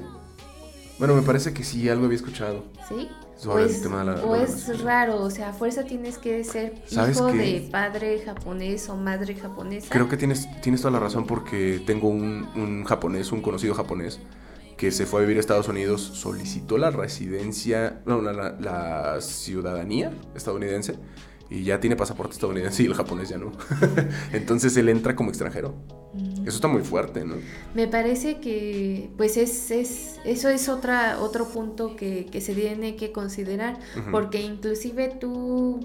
Bueno, 0.99 1.15
me 1.15 1.21
parece 1.21 1.53
que 1.53 1.65
sí, 1.65 1.89
algo 1.89 2.05
había 2.05 2.15
escuchado. 2.15 2.63
¿Sí? 2.87 3.09
Sobre 3.35 3.65
el 3.65 3.81
tema 3.81 4.05
de 4.05 4.05
la, 4.05 4.23
o 4.23 4.35
es 4.37 4.81
raro, 4.83 5.21
o 5.21 5.29
sea, 5.29 5.49
a 5.49 5.53
fuerza 5.53 5.83
tienes 5.83 6.17
que 6.17 6.43
ser 6.45 6.75
hijo 6.91 7.33
de 7.33 7.67
padre 7.69 8.21
japonés 8.23 8.87
o 8.87 8.95
madre 8.95 9.35
japonesa. 9.35 9.87
Creo 9.89 10.07
que 10.07 10.15
tienes, 10.15 10.47
tienes 10.61 10.81
toda 10.81 10.91
la 10.91 10.99
razón 10.99 11.25
porque 11.25 11.81
tengo 11.85 12.07
un, 12.07 12.47
un 12.55 12.85
japonés, 12.85 13.33
un 13.33 13.41
conocido 13.41 13.73
japonés, 13.73 14.19
que 14.77 14.91
se 14.91 15.05
fue 15.05 15.19
a 15.19 15.23
vivir 15.23 15.37
a 15.37 15.39
Estados 15.41 15.67
Unidos, 15.67 16.01
solicitó 16.01 16.77
la 16.77 16.89
residencia, 16.89 18.01
no, 18.05 18.21
la, 18.21 19.17
ciudadanía 19.19 20.13
estadounidense 20.35 20.95
y 21.51 21.65
ya 21.65 21.79
tiene 21.81 21.97
pasaporte 21.97 22.33
estadounidense 22.33 22.81
y 22.81 22.85
el 22.85 22.93
japonés 22.93 23.29
ya 23.29 23.37
no. 23.37 23.51
Entonces 24.31 24.75
él 24.77 24.87
entra 24.87 25.15
como 25.15 25.29
extranjero. 25.29 25.75
Mm. 26.13 26.47
Eso 26.47 26.55
está 26.55 26.69
muy 26.69 26.81
fuerte, 26.81 27.25
¿no? 27.25 27.35
Me 27.75 27.87
parece 27.87 28.39
que, 28.39 29.11
pues, 29.17 29.35
es, 29.35 29.69
es 29.69 30.19
eso 30.23 30.47
es 30.47 30.69
otra, 30.69 31.19
otro 31.19 31.49
punto 31.49 31.95
que, 31.97 32.25
se 32.41 32.55
tiene 32.55 32.95
que 32.95 33.11
considerar, 33.11 33.77
porque 34.11 34.41
inclusive 34.41 35.09
tú 35.19 35.79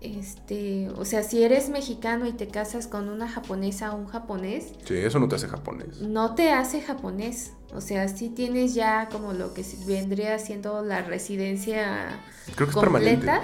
este, 0.00 0.88
o 0.96 1.04
sea, 1.04 1.22
si 1.22 1.42
eres 1.42 1.68
mexicano 1.70 2.26
y 2.26 2.32
te 2.32 2.46
casas 2.46 2.86
con 2.86 3.08
una 3.08 3.28
japonesa 3.28 3.92
o 3.92 3.98
un 3.98 4.06
japonés. 4.06 4.72
Sí, 4.84 4.94
eso 4.94 5.18
no 5.18 5.28
te 5.28 5.36
hace 5.36 5.48
japonés. 5.48 6.00
No 6.00 6.34
te 6.34 6.52
hace 6.52 6.80
japonés. 6.80 7.52
O 7.74 7.80
sea, 7.80 8.08
sí 8.08 8.30
tienes 8.30 8.74
ya 8.74 9.08
como 9.10 9.32
lo 9.32 9.54
que 9.54 9.64
vendría 9.86 10.38
siendo 10.38 10.82
la 10.82 11.02
residencia 11.02 12.20
Creo 12.54 12.68
que 12.68 12.74
completa. 12.74 13.42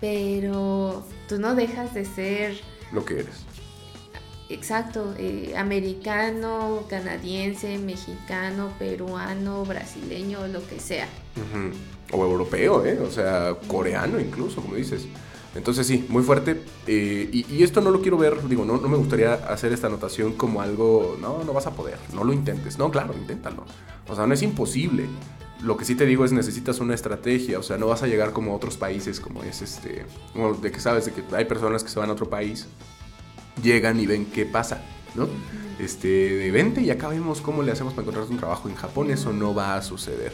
Pero 0.00 1.04
tú 1.28 1.38
no 1.38 1.54
dejas 1.54 1.94
de 1.94 2.04
ser. 2.04 2.60
Lo 2.92 3.04
que 3.04 3.20
eres. 3.20 3.44
Exacto, 4.50 5.14
eh, 5.16 5.54
americano, 5.56 6.82
canadiense, 6.88 7.78
mexicano, 7.78 8.72
peruano, 8.80 9.64
brasileño, 9.64 10.48
lo 10.48 10.66
que 10.66 10.80
sea. 10.80 11.06
O 12.10 12.24
europeo, 12.24 12.84
¿eh? 12.84 12.98
O 12.98 13.10
sea, 13.10 13.54
coreano 13.68 14.18
incluso, 14.18 14.60
como 14.60 14.74
dices. 14.74 15.06
Entonces 15.54 15.86
sí, 15.86 16.04
muy 16.08 16.24
fuerte. 16.24 16.62
Eh, 16.88 17.28
y, 17.32 17.62
esto 17.62 17.80
no 17.80 17.90
lo 17.90 18.02
quiero 18.02 18.18
ver, 18.18 18.48
digo, 18.48 18.64
no, 18.64 18.78
no 18.78 18.88
me 18.88 18.96
gustaría 18.96 19.34
hacer 19.34 19.72
esta 19.72 19.86
anotación 19.86 20.32
como 20.32 20.62
algo, 20.62 21.16
no, 21.20 21.44
no 21.44 21.52
vas 21.52 21.68
a 21.68 21.72
poder, 21.72 21.98
no 22.12 22.24
lo 22.24 22.32
intentes. 22.32 22.76
No, 22.76 22.90
claro, 22.90 23.14
inténtalo. 23.14 23.64
O 24.08 24.16
sea, 24.16 24.26
no 24.26 24.34
es 24.34 24.42
imposible. 24.42 25.06
Lo 25.62 25.76
que 25.76 25.84
sí 25.84 25.94
te 25.94 26.06
digo 26.06 26.24
es 26.24 26.32
necesitas 26.32 26.80
una 26.80 26.94
estrategia, 26.94 27.58
o 27.58 27.62
sea, 27.62 27.76
no 27.76 27.86
vas 27.86 28.02
a 28.02 28.06
llegar 28.06 28.32
como 28.32 28.52
a 28.52 28.56
otros 28.56 28.76
países, 28.76 29.20
como 29.20 29.42
es 29.42 29.60
este, 29.60 30.06
de 30.62 30.72
que 30.72 30.80
sabes 30.80 31.04
de 31.04 31.12
que 31.12 31.22
hay 31.36 31.44
personas 31.44 31.84
que 31.84 31.90
se 31.90 31.98
van 31.98 32.08
a 32.08 32.12
otro 32.12 32.30
país, 32.30 32.66
llegan 33.62 34.00
y 34.00 34.06
ven 34.06 34.26
qué 34.26 34.46
pasa, 34.46 34.82
¿no? 35.14 35.28
Este, 35.78 36.08
de 36.08 36.50
vente 36.50 36.80
y 36.80 36.90
acá 36.90 37.08
vemos 37.08 37.40
cómo 37.40 37.62
le 37.62 37.72
hacemos 37.72 37.92
para 37.92 38.02
encontrar 38.02 38.26
un 38.30 38.38
trabajo 38.38 38.68
en 38.68 38.74
Japón, 38.74 39.10
eso 39.10 39.32
no 39.32 39.54
va 39.54 39.76
a 39.76 39.82
suceder. 39.82 40.32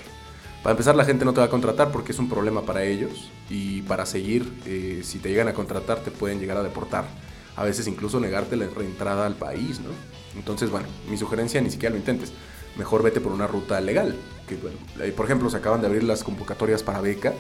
Para 0.63 0.73
empezar, 0.73 0.97
la 0.97 1.05
gente 1.05 1.25
no 1.25 1.33
te 1.33 1.39
va 1.39 1.47
a 1.47 1.51
contratar 1.51 1.93
porque 1.93 2.11
es 2.11 2.19
un 2.19 2.29
problema 2.29 2.63
para 2.63 2.83
ellos 2.83 3.31
y 3.49 3.83
para 3.83 4.05
seguir, 4.07 4.53
eh, 4.67 5.01
si 5.05 5.19
te 5.19 5.29
llegan 5.29 5.47
a 5.49 5.55
contratar, 5.55 6.01
te 6.01 6.11
pueden 6.11 6.41
llegar 6.41 6.57
a 6.57 6.63
deportar. 6.63 7.05
A 7.55 7.65
veces 7.65 7.87
incluso 7.87 8.19
negarte 8.19 8.57
la 8.57 8.67
reentrada 8.67 9.27
al 9.27 9.37
país, 9.37 9.81
¿no? 9.81 9.91
Entonces, 10.37 10.71
bueno, 10.71 10.89
mi 11.09 11.17
sugerencia 11.17 11.61
ni 11.61 11.71
siquiera 11.71 11.93
lo 11.93 11.99
intentes. 11.99 12.33
Mejor 12.77 13.03
vete 13.03 13.21
por 13.21 13.33
una 13.33 13.47
ruta 13.47 13.81
legal. 13.81 14.17
Que, 14.49 14.57
bueno, 14.57 14.77
por 15.17 15.27
ejemplo, 15.27 15.51
se 15.51 15.57
acaban 15.57 15.81
de 15.81 15.87
abrir 15.87 16.05
las 16.05 16.23
convocatorias 16.23 16.83
para 16.83 17.01
beca, 17.01 17.35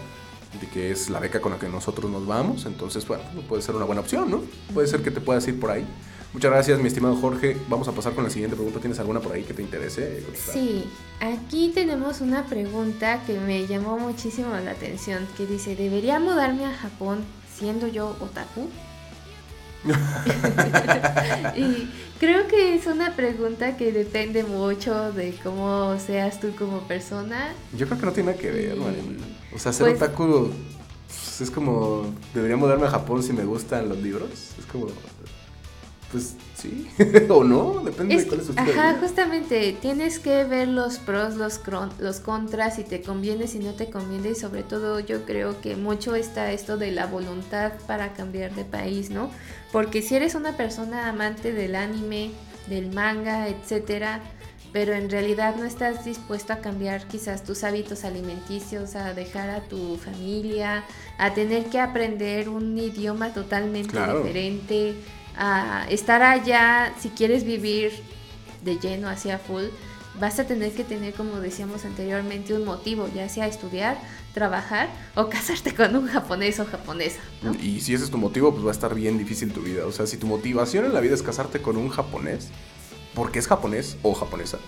de 0.60 0.66
que 0.68 0.90
es 0.90 1.10
la 1.10 1.20
beca 1.20 1.40
con 1.40 1.52
la 1.52 1.58
que 1.58 1.68
nosotros 1.68 2.10
nos 2.10 2.26
vamos. 2.26 2.66
Entonces, 2.66 3.06
bueno, 3.06 3.22
puede 3.48 3.62
ser 3.62 3.74
una 3.76 3.84
buena 3.84 4.00
opción, 4.00 4.30
¿no? 4.30 4.42
Puede 4.74 4.86
ser 4.86 5.02
que 5.02 5.10
te 5.10 5.20
puedas 5.20 5.46
ir 5.48 5.60
por 5.60 5.70
ahí. 5.70 5.86
Muchas 6.32 6.50
gracias, 6.50 6.80
mi 6.80 6.88
estimado 6.88 7.16
Jorge. 7.16 7.56
Vamos 7.68 7.88
a 7.88 7.92
pasar 7.92 8.12
con 8.12 8.24
la 8.24 8.30
siguiente 8.30 8.56
pregunta. 8.56 8.80
¿Tienes 8.80 8.98
alguna 8.98 9.20
por 9.20 9.32
ahí 9.32 9.42
que 9.42 9.54
te 9.54 9.62
interese? 9.62 10.22
Sí, 10.34 10.84
aquí 11.20 11.70
tenemos 11.74 12.20
una 12.20 12.44
pregunta 12.44 13.22
que 13.26 13.38
me 13.38 13.66
llamó 13.66 13.98
muchísimo 13.98 14.50
la 14.62 14.72
atención, 14.72 15.26
que 15.36 15.46
dice, 15.46 15.76
¿debería 15.76 16.20
mudarme 16.20 16.66
a 16.66 16.74
Japón 16.74 17.24
siendo 17.56 17.86
yo 17.86 18.16
otaku? 18.20 18.68
y 21.56 21.88
creo 22.18 22.46
que 22.48 22.74
es 22.74 22.86
una 22.86 23.14
pregunta 23.14 23.76
que 23.76 23.92
depende 23.92 24.44
mucho 24.44 25.12
de 25.12 25.34
cómo 25.42 25.98
seas 25.98 26.40
tú 26.40 26.54
como 26.56 26.80
persona. 26.80 27.52
Yo 27.76 27.86
creo 27.86 27.98
que 27.98 28.06
no 28.06 28.12
tiene 28.12 28.30
nada 28.30 28.40
que 28.40 28.50
ver, 28.50 28.76
O 29.54 29.58
sea, 29.58 29.72
ser 29.72 29.86
pues 29.86 30.02
otaku 30.02 30.50
pues, 31.36 31.40
es 31.40 31.50
como, 31.50 32.14
debería 32.34 32.56
mudarme 32.56 32.86
a 32.86 32.90
Japón 32.90 33.22
si 33.22 33.32
me 33.32 33.44
gustan 33.44 33.88
los 33.88 33.98
libros. 33.98 34.30
Es 34.58 34.64
como, 34.72 34.86
pues 36.10 36.34
sí, 36.56 36.88
o 37.28 37.44
no, 37.44 37.82
depende 37.84 38.16
de 38.16 38.26
cuál 38.26 38.40
es 38.40 38.46
su 38.46 38.54
Ajá, 38.56 38.96
justamente, 39.00 39.76
tienes 39.80 40.18
que 40.18 40.44
ver 40.44 40.68
los 40.68 40.98
pros, 40.98 41.34
los, 41.34 41.60
los 41.98 42.20
contras, 42.20 42.76
si 42.76 42.84
te 42.84 43.02
conviene, 43.02 43.46
si 43.48 43.58
no 43.58 43.72
te 43.74 43.90
conviene, 43.90 44.30
y 44.30 44.34
sobre 44.34 44.62
todo 44.62 45.00
yo 45.00 45.24
creo 45.24 45.60
que 45.60 45.76
mucho 45.76 46.14
está 46.14 46.52
esto 46.52 46.76
de 46.76 46.92
la 46.92 47.06
voluntad 47.06 47.72
para 47.86 48.14
cambiar 48.14 48.54
de 48.54 48.64
país, 48.64 49.10
¿no? 49.10 49.30
Porque 49.76 50.00
si 50.00 50.16
eres 50.16 50.34
una 50.34 50.56
persona 50.56 51.06
amante 51.06 51.52
del 51.52 51.74
anime, 51.74 52.30
del 52.66 52.90
manga, 52.94 53.46
etcétera, 53.46 54.22
pero 54.72 54.94
en 54.94 55.10
realidad 55.10 55.54
no 55.56 55.66
estás 55.66 56.02
dispuesto 56.06 56.54
a 56.54 56.60
cambiar 56.60 57.06
quizás 57.08 57.44
tus 57.44 57.62
hábitos 57.62 58.04
alimenticios, 58.04 58.96
a 58.96 59.12
dejar 59.12 59.50
a 59.50 59.60
tu 59.60 59.98
familia, 59.98 60.82
a 61.18 61.34
tener 61.34 61.66
que 61.66 61.78
aprender 61.78 62.48
un 62.48 62.78
idioma 62.78 63.34
totalmente 63.34 63.98
diferente, 63.98 64.94
a 65.36 65.84
estar 65.90 66.22
allá, 66.22 66.94
si 66.98 67.10
quieres 67.10 67.44
vivir 67.44 67.92
de 68.62 68.78
lleno 68.78 69.10
hacia 69.10 69.38
full, 69.38 69.64
vas 70.20 70.38
a 70.38 70.46
tener 70.46 70.72
que 70.72 70.84
tener, 70.84 71.14
como 71.14 71.40
decíamos 71.40 71.84
anteriormente, 71.84 72.54
un 72.54 72.64
motivo, 72.64 73.08
ya 73.14 73.28
sea 73.28 73.46
estudiar, 73.46 73.98
trabajar 74.34 74.88
o 75.14 75.28
casarte 75.30 75.74
con 75.74 75.94
un 75.96 76.06
japonés 76.06 76.60
o 76.60 76.64
japonesa. 76.64 77.20
Y 77.60 77.80
si 77.80 77.94
ese 77.94 78.04
es 78.04 78.10
tu 78.10 78.18
motivo, 78.18 78.52
pues 78.52 78.64
va 78.64 78.70
a 78.70 78.72
estar 78.72 78.94
bien 78.94 79.18
difícil 79.18 79.52
tu 79.52 79.60
vida. 79.60 79.86
O 79.86 79.92
sea, 79.92 80.06
si 80.06 80.16
tu 80.16 80.26
motivación 80.26 80.84
en 80.84 80.94
la 80.94 81.00
vida 81.00 81.14
es 81.14 81.22
casarte 81.22 81.60
con 81.60 81.76
un 81.76 81.88
japonés, 81.88 82.48
porque 83.14 83.38
es 83.38 83.46
japonés 83.46 83.96
o 84.02 84.14
japonesa, 84.14 84.58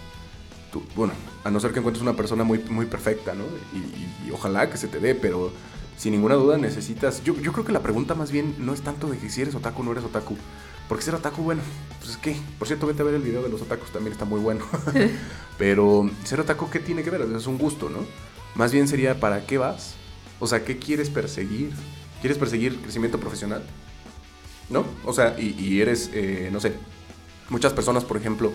tú, 0.72 0.82
bueno, 0.96 1.12
a 1.44 1.50
no 1.50 1.60
ser 1.60 1.72
que 1.72 1.78
encuentres 1.78 2.02
una 2.02 2.16
persona 2.16 2.44
muy, 2.44 2.58
muy 2.70 2.86
perfecta, 2.86 3.34
¿no? 3.34 3.44
Y, 3.74 4.28
y 4.28 4.30
ojalá 4.32 4.70
que 4.70 4.76
se 4.76 4.88
te 4.88 5.00
dé, 5.00 5.14
pero 5.14 5.52
sin 5.98 6.12
ninguna 6.12 6.36
duda 6.36 6.56
necesitas. 6.56 7.22
Yo, 7.24 7.34
yo 7.40 7.52
creo 7.52 7.64
que 7.64 7.72
la 7.72 7.82
pregunta 7.82 8.14
más 8.14 8.30
bien 8.30 8.54
no 8.58 8.72
es 8.72 8.82
tanto 8.82 9.08
de 9.08 9.18
que 9.18 9.28
si 9.28 9.42
eres 9.42 9.54
otaku 9.54 9.82
o 9.82 9.84
no 9.84 9.92
eres 9.92 10.04
otaku. 10.04 10.36
Porque 10.88 11.04
ser 11.04 11.14
otaku, 11.14 11.42
bueno, 11.42 11.60
pues 11.98 12.12
es 12.12 12.16
que, 12.16 12.36
por 12.58 12.66
cierto, 12.66 12.86
vete 12.86 13.02
a 13.02 13.04
ver 13.04 13.14
el 13.14 13.22
video 13.22 13.42
de 13.42 13.50
los 13.50 13.60
otakus, 13.60 13.90
también 13.90 14.12
está 14.12 14.24
muy 14.24 14.40
bueno. 14.40 14.64
Pero 15.58 16.10
ser 16.24 16.40
otaku, 16.40 16.70
¿qué 16.70 16.78
tiene 16.78 17.02
que 17.02 17.10
ver? 17.10 17.20
Es 17.36 17.46
un 17.46 17.58
gusto, 17.58 17.90
¿no? 17.90 17.98
Más 18.54 18.72
bien 18.72 18.88
sería, 18.88 19.20
¿para 19.20 19.44
qué 19.44 19.58
vas? 19.58 19.94
O 20.40 20.46
sea, 20.46 20.64
¿qué 20.64 20.78
quieres 20.78 21.10
perseguir? 21.10 21.72
¿Quieres 22.20 22.38
perseguir 22.38 22.80
crecimiento 22.80 23.20
profesional? 23.20 23.62
¿No? 24.70 24.86
O 25.04 25.12
sea, 25.12 25.38
y, 25.38 25.80
eres, 25.80 26.10
eh, 26.14 26.48
no 26.50 26.60
sé, 26.60 26.72
muchas 27.50 27.74
personas, 27.74 28.04
por 28.04 28.16
ejemplo, 28.16 28.52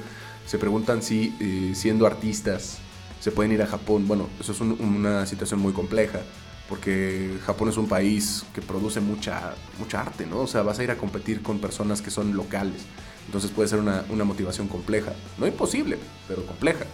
se 0.47 0.57
preguntan 0.57 1.03
si 1.03 1.35
eh, 1.39 1.73
siendo 1.75 2.07
artistas 2.07 2.79
se 3.19 3.31
pueden 3.31 3.51
ir 3.51 3.61
a 3.61 3.67
Japón. 3.67 4.07
Bueno, 4.07 4.27
eso 4.39 4.51
es 4.51 4.59
una 4.59 5.25
situación 5.25 5.59
muy 5.59 5.71
compleja 5.71 6.21
porque 6.69 7.37
Japón 7.45 7.69
es 7.69 7.77
un 7.77 7.87
país 7.87 8.45
que 8.53 8.61
produce 8.61 9.01
mucha, 9.01 9.53
mucha 9.79 10.01
arte, 10.01 10.25
¿no? 10.25 10.41
O 10.41 10.47
sea, 10.47 10.61
vas 10.61 10.79
a 10.79 10.83
ir 10.83 10.91
a 10.91 10.97
competir 10.97 11.41
con 11.41 11.59
personas 11.59 12.01
que 12.01 12.09
son 12.09 12.35
locales. 12.35 12.83
Entonces 13.25 13.51
puede 13.51 13.69
ser 13.69 13.79
una, 13.79 14.03
motivación 14.23 14.67
compleja. 14.67 15.13
No 15.37 15.47
imposible, 15.47 15.97
pero 16.27 16.45
compleja. 16.45 16.85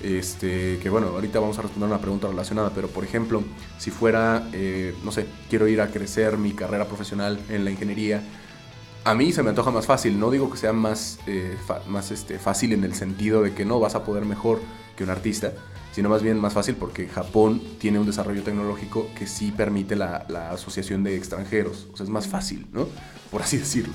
Este, 0.00 0.78
que 0.78 0.90
bueno, 0.90 1.08
ahorita 1.08 1.40
vamos 1.40 1.58
a 1.58 1.62
responder 1.62 1.88
una 1.88 2.00
pregunta 2.00 2.28
relacionada, 2.28 2.70
pero 2.72 2.88
por 2.88 3.04
ejemplo, 3.04 3.42
si 3.78 3.90
fuera, 3.90 4.48
eh, 4.52 4.94
no 5.02 5.10
sé, 5.10 5.26
quiero 5.50 5.66
ir 5.66 5.80
a 5.80 5.88
crecer 5.88 6.38
mi 6.38 6.52
carrera 6.52 6.86
profesional 6.86 7.38
en 7.48 7.64
la 7.64 7.72
ingeniería, 7.72 8.22
a 9.04 9.14
mí 9.14 9.32
se 9.32 9.42
me 9.42 9.50
antoja 9.50 9.70
más 9.70 9.86
fácil. 9.86 10.18
No 10.20 10.30
digo 10.30 10.50
que 10.50 10.56
sea 10.56 10.72
más, 10.72 11.18
eh, 11.26 11.56
más 11.88 12.10
este, 12.10 12.38
fácil 12.38 12.72
en 12.72 12.84
el 12.84 12.94
sentido 12.94 13.42
de 13.42 13.54
que 13.54 13.64
no 13.64 13.80
vas 13.80 13.94
a 13.94 14.04
poder 14.04 14.24
mejor 14.24 14.60
que 14.96 15.04
un 15.04 15.10
artista, 15.10 15.52
sino 15.98 16.08
más 16.08 16.22
bien 16.22 16.38
más 16.38 16.52
fácil 16.52 16.76
porque 16.76 17.08
Japón 17.08 17.60
tiene 17.80 17.98
un 17.98 18.06
desarrollo 18.06 18.44
tecnológico 18.44 19.10
que 19.18 19.26
sí 19.26 19.50
permite 19.50 19.96
la, 19.96 20.18
asociación 20.52 21.02
de 21.02 21.16
extranjeros. 21.16 21.88
O 21.92 21.96
sea, 21.96 22.04
es 22.04 22.10
más 22.10 22.28
fácil, 22.28 22.68
¿no? 22.72 22.86
Por 23.32 23.42
así 23.42 23.56
decirlo. 23.56 23.94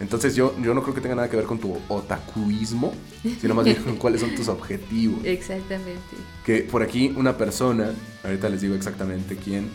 Entonces 0.00 0.34
yo, 0.34 0.52
yo 0.60 0.74
no 0.74 0.82
creo 0.82 0.96
que 0.96 1.00
tenga 1.00 1.14
nada 1.14 1.30
que 1.30 1.36
ver 1.36 1.46
con 1.46 1.60
tu 1.60 1.78
otakuismo, 1.86 2.92
sino 3.40 3.54
más 3.54 3.66
bien 3.66 3.76
con 3.84 3.94
cuáles 3.98 4.20
son 4.20 4.34
tus 4.34 4.48
objetivos. 4.48 5.24
Exactamente. 5.24 6.16
Que 6.44 6.62
por 6.62 6.82
aquí 6.82 7.14
una 7.16 7.36
persona, 7.36 7.92
ahorita 8.24 8.48
les 8.48 8.62
digo 8.62 8.74
exactamente 8.74 9.36
quién, 9.36 9.68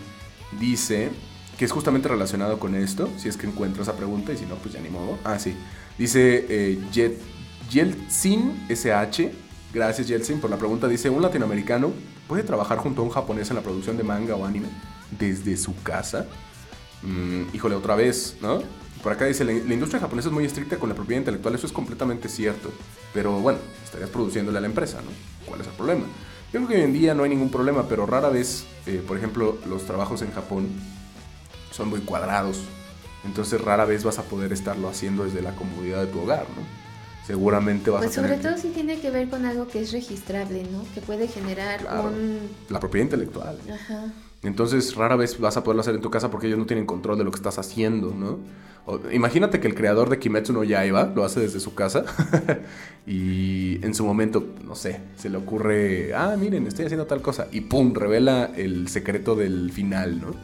dice 0.59 1.11
que 1.57 1.63
es 1.63 1.71
justamente 1.71 2.09
relacionado 2.09 2.59
con 2.59 2.75
esto, 2.75 3.09
si 3.15 3.29
es 3.29 3.37
que 3.37 3.47
encuentro 3.47 3.83
esa 3.83 3.95
pregunta 3.95 4.33
y 4.33 4.37
si 4.37 4.45
no, 4.45 4.55
pues 4.55 4.73
ya 4.73 4.81
ni 4.81 4.89
modo. 4.89 5.17
Ah, 5.23 5.39
sí. 5.39 5.55
Dice 5.97 6.45
eh, 6.49 6.77
Yeltsin 7.71 8.65
SH 8.67 9.42
Gracias, 9.73 10.07
Jelsin, 10.07 10.39
por 10.39 10.51
la 10.51 10.57
pregunta. 10.57 10.87
Dice, 10.87 11.09
¿un 11.09 11.23
latinoamericano 11.23 11.91
puede 12.27 12.43
trabajar 12.43 12.77
junto 12.77 13.01
a 13.01 13.05
un 13.05 13.09
japonés 13.09 13.49
en 13.49 13.55
la 13.55 13.63
producción 13.63 13.97
de 13.97 14.03
manga 14.03 14.35
o 14.35 14.45
anime 14.45 14.67
desde 15.17 15.57
su 15.57 15.75
casa? 15.81 16.27
Mm, 17.01 17.55
híjole, 17.55 17.73
otra 17.73 17.95
vez, 17.95 18.37
¿no? 18.39 18.61
Por 19.01 19.11
acá 19.11 19.25
dice, 19.25 19.43
la, 19.43 19.51
industria 19.51 19.99
japonesa 19.99 20.29
es 20.29 20.33
muy 20.33 20.45
estricta 20.45 20.77
con 20.77 20.89
la 20.89 20.95
propiedad 20.95 21.21
intelectual. 21.21 21.55
Eso 21.55 21.65
es 21.65 21.73
completamente 21.73 22.29
cierto. 22.29 22.71
Pero 23.15 23.39
bueno, 23.39 23.57
estarías 23.83 24.11
produciéndole 24.11 24.59
a 24.59 24.61
la 24.61 24.67
empresa, 24.67 25.01
¿no? 25.01 25.09
¿Cuál 25.47 25.61
es 25.61 25.67
el 25.67 25.73
problema? 25.73 26.03
Yo 26.53 26.59
creo 26.59 26.67
que 26.67 26.75
hoy 26.75 26.81
en 26.83 26.93
día 26.93 27.15
no 27.15 27.23
hay 27.23 27.31
ningún 27.31 27.49
problema, 27.49 27.87
pero 27.89 28.05
rara 28.05 28.29
vez, 28.29 28.65
eh, 28.85 29.03
por 29.05 29.17
ejemplo, 29.17 29.57
los 29.67 29.85
trabajos 29.85 30.21
en 30.21 30.31
Japón 30.31 30.69
son 31.71 31.89
muy 31.89 32.01
cuadrados. 32.01 32.61
Entonces 33.25 33.59
rara 33.59 33.85
vez 33.85 34.03
vas 34.03 34.19
a 34.19 34.23
poder 34.23 34.53
estarlo 34.53 34.87
haciendo 34.87 35.23
desde 35.23 35.41
la 35.41 35.55
comodidad 35.55 36.01
de 36.01 36.07
tu 36.07 36.19
hogar, 36.19 36.45
¿no? 36.55 36.82
Seguramente 37.25 37.89
vas 37.89 38.03
pues 38.03 38.17
a 38.17 38.21
tener... 38.21 38.31
Pues 38.31 38.41
sobre 38.41 38.55
todo 38.55 38.61
si 38.61 38.73
tiene 38.73 38.99
que 38.99 39.11
ver 39.11 39.29
con 39.29 39.45
algo 39.45 39.67
que 39.67 39.81
es 39.81 39.91
registrable, 39.91 40.63
¿no? 40.71 40.83
Que 40.93 41.01
puede 41.01 41.27
generar 41.27 41.81
un... 42.05 42.39
La 42.69 42.79
propiedad 42.79 43.05
intelectual. 43.05 43.57
Ajá. 43.71 44.11
Entonces 44.43 44.95
rara 44.95 45.15
vez 45.15 45.39
vas 45.39 45.55
a 45.57 45.63
poderlo 45.63 45.81
hacer 45.81 45.95
en 45.95 46.01
tu 46.01 46.11
casa 46.11 46.29
porque 46.29 46.47
ellos 46.47 46.59
no 46.59 46.65
tienen 46.65 46.85
control 46.85 47.17
de 47.17 47.23
lo 47.23 47.31
que 47.31 47.37
estás 47.37 47.57
haciendo, 47.59 48.13
¿no? 48.13 48.39
imagínate 49.13 49.61
que 49.61 49.67
el 49.67 49.75
creador 49.75 50.09
de 50.09 50.19
Kimetsu 50.19 50.51
no 50.51 50.65
Yaiba 50.65 51.05
lo 51.15 51.23
hace 51.23 51.39
desde 51.39 51.61
su 51.61 51.73
casa 51.73 52.03
y 53.07 53.79
en 53.81 53.93
su 53.93 54.03
momento, 54.03 54.45
no 54.65 54.75
sé, 54.75 54.99
se 55.17 55.29
le 55.29 55.37
ocurre, 55.37 56.13
ah, 56.13 56.35
miren, 56.37 56.67
estoy 56.67 56.83
haciendo 56.83 57.05
tal 57.05 57.21
cosa 57.21 57.47
y 57.53 57.61
pum, 57.61 57.93
revela 57.93 58.51
el 58.57 58.89
secreto 58.89 59.35
del 59.35 59.71
final, 59.71 60.19
¿no? 60.19 60.35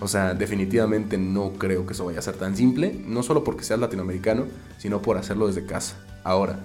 O 0.00 0.06
sea, 0.06 0.34
definitivamente 0.34 1.16
no 1.16 1.54
creo 1.54 1.86
que 1.86 1.94
eso 1.94 2.04
vaya 2.04 2.18
a 2.18 2.22
ser 2.22 2.36
tan 2.36 2.56
simple, 2.56 2.94
no 3.06 3.22
solo 3.22 3.42
porque 3.42 3.64
seas 3.64 3.80
latinoamericano, 3.80 4.44
sino 4.76 5.00
por 5.00 5.16
hacerlo 5.16 5.46
desde 5.46 5.64
casa. 5.64 5.96
Ahora, 6.28 6.58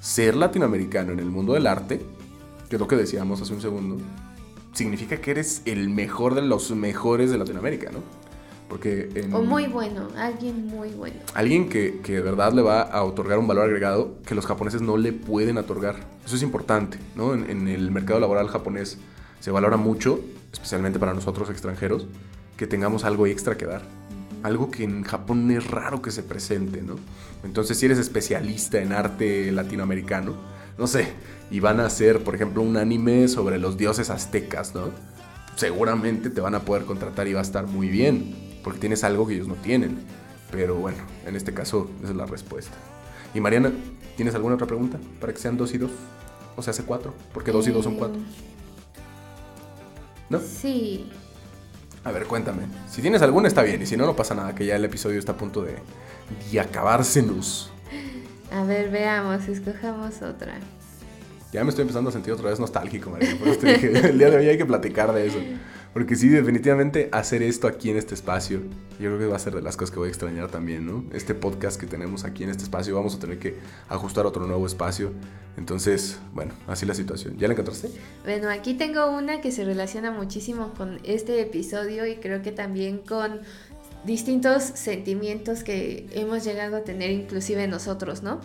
ser 0.00 0.34
latinoamericano 0.34 1.12
en 1.12 1.18
el 1.18 1.26
mundo 1.26 1.52
del 1.52 1.66
arte, 1.66 2.00
que 2.70 2.76
es 2.76 2.80
lo 2.80 2.88
que 2.88 2.96
decíamos 2.96 3.38
hace 3.42 3.52
un 3.52 3.60
segundo, 3.60 3.98
significa 4.72 5.18
que 5.18 5.32
eres 5.32 5.60
el 5.66 5.90
mejor 5.90 6.34
de 6.34 6.40
los 6.40 6.70
mejores 6.70 7.30
de 7.30 7.36
Latinoamérica, 7.36 7.90
¿no? 7.90 7.98
Porque 8.66 9.28
o 9.30 9.42
muy 9.42 9.66
bueno, 9.66 10.08
alguien 10.16 10.68
muy 10.68 10.88
bueno. 10.92 11.16
Alguien 11.34 11.68
que, 11.68 12.00
que, 12.02 12.14
de 12.14 12.22
verdad 12.22 12.54
le 12.54 12.62
va 12.62 12.80
a 12.80 13.04
otorgar 13.04 13.38
un 13.38 13.46
valor 13.46 13.66
agregado 13.66 14.14
que 14.24 14.34
los 14.34 14.46
japoneses 14.46 14.80
no 14.80 14.96
le 14.96 15.12
pueden 15.12 15.58
otorgar. 15.58 15.96
Eso 16.24 16.36
es 16.36 16.42
importante, 16.42 16.98
¿no? 17.14 17.34
En, 17.34 17.50
en 17.50 17.68
el 17.68 17.90
mercado 17.90 18.20
laboral 18.20 18.48
japonés 18.48 18.96
se 19.40 19.50
valora 19.50 19.76
mucho, 19.76 20.18
especialmente 20.50 20.98
para 20.98 21.12
nosotros 21.12 21.50
extranjeros, 21.50 22.06
que 22.56 22.66
tengamos 22.66 23.04
algo 23.04 23.26
extra 23.26 23.58
que 23.58 23.66
dar 23.66 23.82
algo 24.44 24.70
que 24.70 24.84
en 24.84 25.04
Japón 25.04 25.50
es 25.50 25.66
raro 25.66 26.02
que 26.02 26.10
se 26.10 26.22
presente, 26.22 26.82
¿no? 26.82 26.96
Entonces, 27.44 27.78
si 27.78 27.86
eres 27.86 27.98
especialista 27.98 28.78
en 28.78 28.92
arte 28.92 29.50
latinoamericano, 29.50 30.34
no 30.76 30.86
sé, 30.86 31.14
y 31.50 31.60
van 31.60 31.80
a 31.80 31.86
hacer, 31.86 32.22
por 32.22 32.34
ejemplo, 32.34 32.60
un 32.60 32.76
anime 32.76 33.26
sobre 33.28 33.58
los 33.58 33.78
dioses 33.78 34.10
aztecas, 34.10 34.74
¿no? 34.74 34.90
Seguramente 35.56 36.28
te 36.28 36.42
van 36.42 36.54
a 36.54 36.60
poder 36.60 36.84
contratar 36.84 37.26
y 37.26 37.32
va 37.32 37.40
a 37.40 37.42
estar 37.42 37.66
muy 37.66 37.88
bien, 37.88 38.60
porque 38.62 38.80
tienes 38.80 39.02
algo 39.02 39.26
que 39.26 39.32
ellos 39.32 39.48
no 39.48 39.54
tienen. 39.54 40.04
Pero 40.50 40.74
bueno, 40.74 40.98
en 41.24 41.36
este 41.36 41.54
caso, 41.54 41.90
esa 42.02 42.10
es 42.10 42.16
la 42.16 42.26
respuesta. 42.26 42.76
Y 43.34 43.40
Mariana, 43.40 43.72
¿tienes 44.14 44.34
alguna 44.34 44.56
otra 44.56 44.66
pregunta 44.66 44.98
para 45.22 45.32
que 45.32 45.38
sean 45.38 45.56
dos 45.56 45.72
y 45.72 45.78
dos? 45.78 45.90
O 46.54 46.60
sea, 46.60 46.72
hace 46.72 46.82
cuatro, 46.82 47.14
porque 47.32 47.50
dos 47.50 47.66
y 47.66 47.70
dos 47.70 47.84
son 47.84 47.96
cuatro. 47.96 48.20
¿No? 50.28 50.38
Sí. 50.38 51.10
A 52.04 52.12
ver, 52.12 52.26
cuéntame. 52.26 52.62
Si 52.88 53.00
tienes 53.00 53.22
alguna 53.22 53.48
está 53.48 53.62
bien, 53.62 53.80
y 53.82 53.86
si 53.86 53.96
no, 53.96 54.04
no 54.06 54.14
pasa 54.14 54.34
nada, 54.34 54.54
que 54.54 54.66
ya 54.66 54.76
el 54.76 54.84
episodio 54.84 55.18
está 55.18 55.32
a 55.32 55.36
punto 55.36 55.62
de, 55.62 55.76
de 56.52 56.60
acabársenos. 56.60 57.70
A 58.52 58.62
ver, 58.64 58.90
veamos, 58.90 59.48
escojamos 59.48 60.22
otra. 60.22 60.58
Ya 61.52 61.64
me 61.64 61.70
estoy 61.70 61.82
empezando 61.82 62.10
a 62.10 62.12
sentir 62.12 62.32
otra 62.32 62.50
vez 62.50 62.60
nostálgico, 62.60 63.10
María. 63.10 63.36
Por 63.38 63.48
eso 63.48 63.66
el 63.66 64.18
día 64.18 64.28
de 64.28 64.36
hoy 64.36 64.48
hay 64.48 64.58
que 64.58 64.66
platicar 64.66 65.12
de 65.12 65.26
eso. 65.26 65.38
Porque 65.94 66.16
sí, 66.16 66.28
definitivamente 66.28 67.08
hacer 67.12 67.40
esto 67.44 67.68
aquí 67.68 67.88
en 67.88 67.96
este 67.96 68.14
espacio, 68.14 68.60
yo 68.98 69.10
creo 69.10 69.18
que 69.18 69.26
va 69.26 69.36
a 69.36 69.38
ser 69.38 69.54
de 69.54 69.62
las 69.62 69.76
cosas 69.76 69.92
que 69.92 70.00
voy 70.00 70.08
a 70.08 70.10
extrañar 70.10 70.50
también, 70.50 70.84
¿no? 70.84 71.04
Este 71.12 71.34
podcast 71.34 71.80
que 71.80 71.86
tenemos 71.86 72.24
aquí 72.24 72.42
en 72.42 72.50
este 72.50 72.64
espacio, 72.64 72.96
vamos 72.96 73.14
a 73.14 73.20
tener 73.20 73.38
que 73.38 73.54
ajustar 73.88 74.26
otro 74.26 74.44
nuevo 74.44 74.66
espacio. 74.66 75.12
Entonces, 75.56 76.18
bueno, 76.32 76.52
así 76.66 76.84
la 76.84 76.94
situación. 76.94 77.38
¿Ya 77.38 77.46
la 77.46 77.54
encontraste? 77.54 77.90
Bueno, 78.24 78.50
aquí 78.50 78.74
tengo 78.74 79.08
una 79.08 79.40
que 79.40 79.52
se 79.52 79.64
relaciona 79.64 80.10
muchísimo 80.10 80.74
con 80.76 80.98
este 81.04 81.40
episodio 81.40 82.04
y 82.06 82.16
creo 82.16 82.42
que 82.42 82.50
también 82.50 82.98
con 82.98 83.42
distintos 84.04 84.64
sentimientos 84.64 85.62
que 85.62 86.08
hemos 86.12 86.42
llegado 86.44 86.76
a 86.76 86.80
tener 86.80 87.12
inclusive 87.12 87.68
nosotros, 87.68 88.24
¿no? 88.24 88.40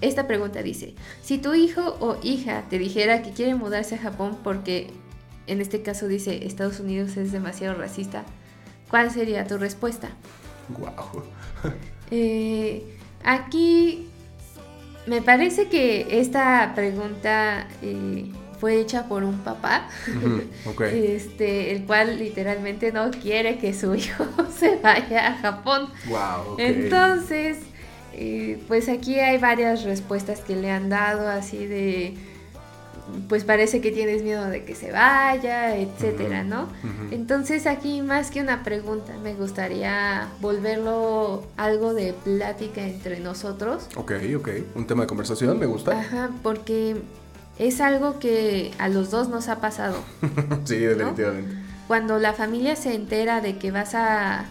Esta 0.00 0.26
pregunta 0.26 0.62
dice, 0.62 0.94
si 1.22 1.36
tu 1.36 1.52
hijo 1.54 1.98
o 2.00 2.16
hija 2.22 2.64
te 2.70 2.78
dijera 2.78 3.22
que 3.22 3.32
quiere 3.32 3.54
mudarse 3.54 3.96
a 3.96 3.98
Japón 3.98 4.38
porque 4.42 4.88
en 5.48 5.60
este 5.60 5.82
caso 5.82 6.06
dice 6.06 6.46
Estados 6.46 6.80
Unidos 6.80 7.16
es 7.16 7.32
demasiado 7.32 7.74
racista, 7.74 8.24
¿cuál 8.90 9.10
sería 9.10 9.46
tu 9.46 9.58
respuesta? 9.58 10.10
Wow. 10.68 11.24
Eh, 12.10 12.84
aquí 13.22 14.08
me 15.06 15.20
parece 15.20 15.68
que 15.68 16.20
esta 16.20 16.72
pregunta 16.74 17.68
eh, 17.82 18.30
fue 18.58 18.80
hecha 18.80 19.08
por 19.08 19.24
un 19.24 19.38
papá, 19.40 19.88
este, 20.92 21.72
el 21.72 21.84
cual 21.84 22.18
literalmente 22.18 22.92
no 22.92 23.10
quiere 23.10 23.58
que 23.58 23.74
su 23.74 23.94
hijo 23.94 24.24
se 24.56 24.76
vaya 24.76 25.28
a 25.28 25.34
Japón. 25.36 25.90
Wow, 26.06 26.56
Entonces, 26.58 27.58
eh, 28.14 28.58
pues 28.68 28.88
aquí 28.88 29.18
hay 29.20 29.38
varias 29.38 29.84
respuestas 29.84 30.40
que 30.40 30.56
le 30.56 30.70
han 30.70 30.88
dado 30.88 31.28
así 31.28 31.66
de 31.66 32.14
pues 33.28 33.44
parece 33.44 33.80
que 33.80 33.90
tienes 33.90 34.22
miedo 34.22 34.46
de 34.46 34.64
que 34.64 34.74
se 34.74 34.92
vaya, 34.92 35.76
etcétera, 35.76 36.44
¿no? 36.44 36.68
Entonces 37.10 37.66
aquí 37.66 38.02
más 38.02 38.30
que 38.30 38.40
una 38.40 38.62
pregunta, 38.62 39.14
me 39.22 39.34
gustaría 39.34 40.28
volverlo 40.40 41.44
algo 41.56 41.94
de 41.94 42.12
plática 42.12 42.82
entre 42.82 43.20
nosotros. 43.20 43.88
Ok, 43.96 44.12
ok, 44.36 44.48
un 44.74 44.86
tema 44.86 45.02
de 45.02 45.06
conversación, 45.06 45.58
me 45.58 45.66
gusta. 45.66 45.98
Ajá, 45.98 46.30
porque 46.42 46.96
es 47.58 47.80
algo 47.80 48.18
que 48.18 48.72
a 48.78 48.88
los 48.88 49.10
dos 49.10 49.28
nos 49.28 49.48
ha 49.48 49.60
pasado. 49.60 49.96
sí, 50.64 50.76
definitivamente. 50.76 51.56
Cuando 51.86 52.18
la 52.18 52.34
familia 52.34 52.76
se 52.76 52.94
entera 52.94 53.40
de 53.40 53.58
que 53.58 53.70
vas 53.70 53.94
a, 53.94 54.44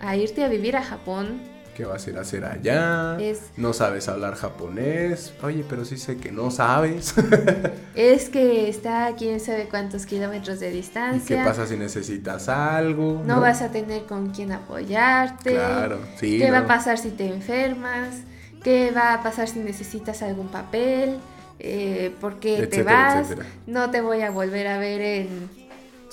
a 0.00 0.16
irte 0.16 0.44
a 0.44 0.48
vivir 0.48 0.76
a 0.76 0.82
Japón, 0.82 1.40
¿Qué 1.76 1.84
vas 1.84 2.06
a 2.06 2.10
ir 2.10 2.18
a 2.18 2.20
hacer 2.22 2.44
allá? 2.44 3.16
No 3.56 3.72
sabes 3.72 4.08
hablar 4.08 4.34
japonés. 4.34 5.32
Oye, 5.42 5.64
pero 5.68 5.84
sí 5.84 5.96
sé 5.96 6.16
que 6.16 6.32
no 6.32 6.50
sabes. 6.50 7.14
es 7.94 8.28
que 8.28 8.68
está 8.68 9.06
a 9.06 9.16
quién 9.16 9.40
sabe 9.40 9.68
cuántos 9.68 10.06
kilómetros 10.06 10.60
de 10.60 10.70
distancia. 10.70 11.38
¿Qué 11.38 11.44
pasa 11.44 11.66
si 11.66 11.76
necesitas 11.76 12.48
algo? 12.48 13.22
No, 13.24 13.40
vas 13.40 13.62
a 13.62 13.70
tener 13.70 14.04
con 14.04 14.30
quién 14.30 14.52
apoyarte. 14.52 15.52
Claro, 15.52 16.00
sí. 16.18 16.38
¿Qué 16.38 16.50
va 16.50 16.58
a 16.58 16.66
pasar 16.66 16.98
si 16.98 17.10
te 17.10 17.26
enfermas? 17.26 18.16
¿Qué 18.62 18.90
va 18.90 19.14
a 19.14 19.22
pasar 19.22 19.48
si 19.48 19.60
necesitas 19.60 20.22
algún 20.22 20.48
papel? 20.48 21.18
Eh, 21.58 22.14
¿Por 22.20 22.40
qué 22.40 22.66
te 22.66 22.82
vas? 22.82 23.28
No 23.66 23.90
te 23.90 24.00
voy 24.00 24.22
a 24.22 24.30
volver 24.30 24.66
a 24.66 24.78
ver 24.78 25.00
en 25.00 25.48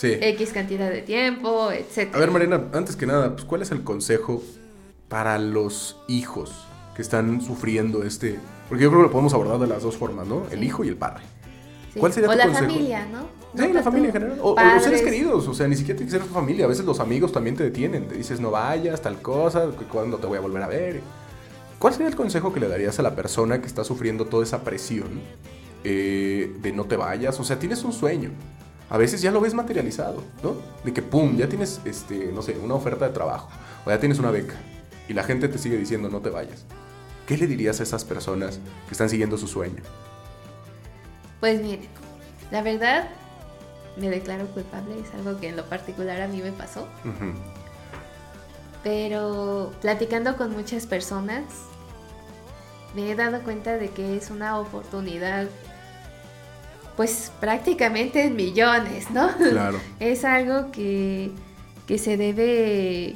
X 0.01 0.51
cantidad 0.53 0.89
de 0.89 1.01
tiempo, 1.01 1.71
etc. 1.71 2.13
A 2.13 2.19
ver, 2.19 2.31
Marina, 2.31 2.61
antes 2.73 2.95
que 2.95 3.05
nada, 3.05 3.33
pues, 3.33 3.45
¿cuál 3.45 3.61
es 3.61 3.71
el 3.71 3.83
consejo 3.83 4.43
para 5.09 5.37
los 5.39 5.97
hijos 6.07 6.67
que 6.95 7.01
están 7.01 7.41
sufriendo 7.41 8.03
este... 8.03 8.39
Porque 8.67 8.83
yo 8.83 8.89
creo 8.89 9.01
que 9.01 9.07
lo 9.07 9.11
podemos 9.11 9.33
abordar 9.33 9.59
de 9.59 9.67
las 9.67 9.83
dos 9.83 9.95
formas, 9.95 10.27
¿no? 10.27 10.43
El 10.51 10.63
hijo 10.63 10.83
y 10.83 10.89
el 10.89 10.97
padre. 10.97 11.23
¿Cuál 11.97 12.11
sería 12.11 12.29
o 12.29 12.33
la 12.33 12.49
familia, 12.49 13.05
¿no? 13.05 13.27
Sí, 13.55 13.71
la 13.71 13.81
familia 13.81 14.07
en 14.07 14.13
general. 14.13 14.39
O, 14.41 14.55
los 14.59 14.83
seres 14.83 15.01
queridos, 15.01 15.47
o 15.47 15.53
sea, 15.53 15.67
ni 15.67 15.75
siquiera 15.75 15.97
tiene 15.97 16.11
que 16.11 16.17
ser 16.17 16.27
tu 16.27 16.33
familia. 16.33 16.65
A 16.65 16.67
veces 16.67 16.85
los 16.85 16.99
amigos 16.99 17.31
también 17.31 17.55
te 17.55 17.63
detienen. 17.63 18.07
Te 18.07 18.15
dices, 18.15 18.39
no 18.39 18.51
vayas, 18.51 19.01
tal 19.01 19.21
cosa, 19.21 19.69
cuando 19.91 20.17
te 20.17 20.27
voy 20.27 20.37
a 20.37 20.41
volver 20.41 20.63
a 20.63 20.67
ver. 20.67 21.01
¿Cuál 21.79 21.93
sería 21.93 22.07
el 22.09 22.15
consejo 22.15 22.53
que 22.53 22.59
le 22.59 22.67
darías 22.67 22.99
a 22.99 23.03
la 23.03 23.15
persona 23.15 23.61
que 23.61 23.67
está 23.67 23.83
sufriendo 23.83 24.25
toda 24.25 24.43
esa 24.43 24.63
presión 24.63 25.21
eh, 25.83 26.53
de 26.61 26.71
no 26.73 26.85
te 26.85 26.97
vayas? 26.97 27.39
O 27.39 27.43
sea, 27.43 27.57
tienes 27.57 27.83
un 27.83 27.93
sueño. 27.93 28.31
A 28.89 28.97
veces 28.97 29.21
ya 29.21 29.31
lo 29.31 29.39
ves 29.39 29.53
materializado, 29.53 30.23
¿no? 30.43 30.55
De 30.83 30.93
que, 30.93 31.01
pum, 31.01 31.37
ya 31.37 31.47
tienes, 31.47 31.81
este, 31.85 32.31
no 32.33 32.41
sé, 32.41 32.57
una 32.61 32.75
oferta 32.75 33.07
de 33.07 33.13
trabajo. 33.13 33.49
O 33.85 33.89
ya 33.89 33.99
tienes 33.99 34.19
una 34.19 34.31
beca 34.31 34.55
y 35.07 35.13
la 35.13 35.23
gente 35.23 35.47
te 35.47 35.57
sigue 35.57 35.77
diciendo 35.77 36.09
no 36.09 36.21
te 36.21 36.29
vayas, 36.29 36.65
¿qué 37.25 37.37
le 37.37 37.47
dirías 37.47 37.79
a 37.79 37.83
esas 37.83 38.05
personas 38.05 38.59
que 38.87 38.91
están 38.91 39.09
siguiendo 39.09 39.37
su 39.37 39.47
sueño? 39.47 39.81
Pues 41.39 41.61
mire, 41.61 41.87
la 42.51 42.61
verdad 42.61 43.09
me 43.97 44.09
declaro 44.09 44.47
culpable, 44.47 44.99
es 44.99 45.13
algo 45.13 45.39
que 45.39 45.49
en 45.49 45.57
lo 45.57 45.65
particular 45.65 46.21
a 46.21 46.27
mí 46.27 46.41
me 46.41 46.51
pasó. 46.51 46.87
Pero 48.83 49.73
platicando 49.81 50.37
con 50.37 50.51
muchas 50.51 50.85
personas, 50.85 51.43
me 52.95 53.11
he 53.11 53.15
dado 53.15 53.41
cuenta 53.41 53.77
de 53.77 53.89
que 53.89 54.15
es 54.17 54.29
una 54.29 54.59
oportunidad, 54.59 55.47
pues 56.95 57.31
prácticamente 57.39 58.23
en 58.23 58.35
millones, 58.35 59.09
¿no? 59.11 59.35
Claro. 59.37 59.79
es 59.99 60.23
algo 60.25 60.71
que, 60.71 61.31
que 61.87 61.97
se 61.97 62.17
debe 62.17 63.15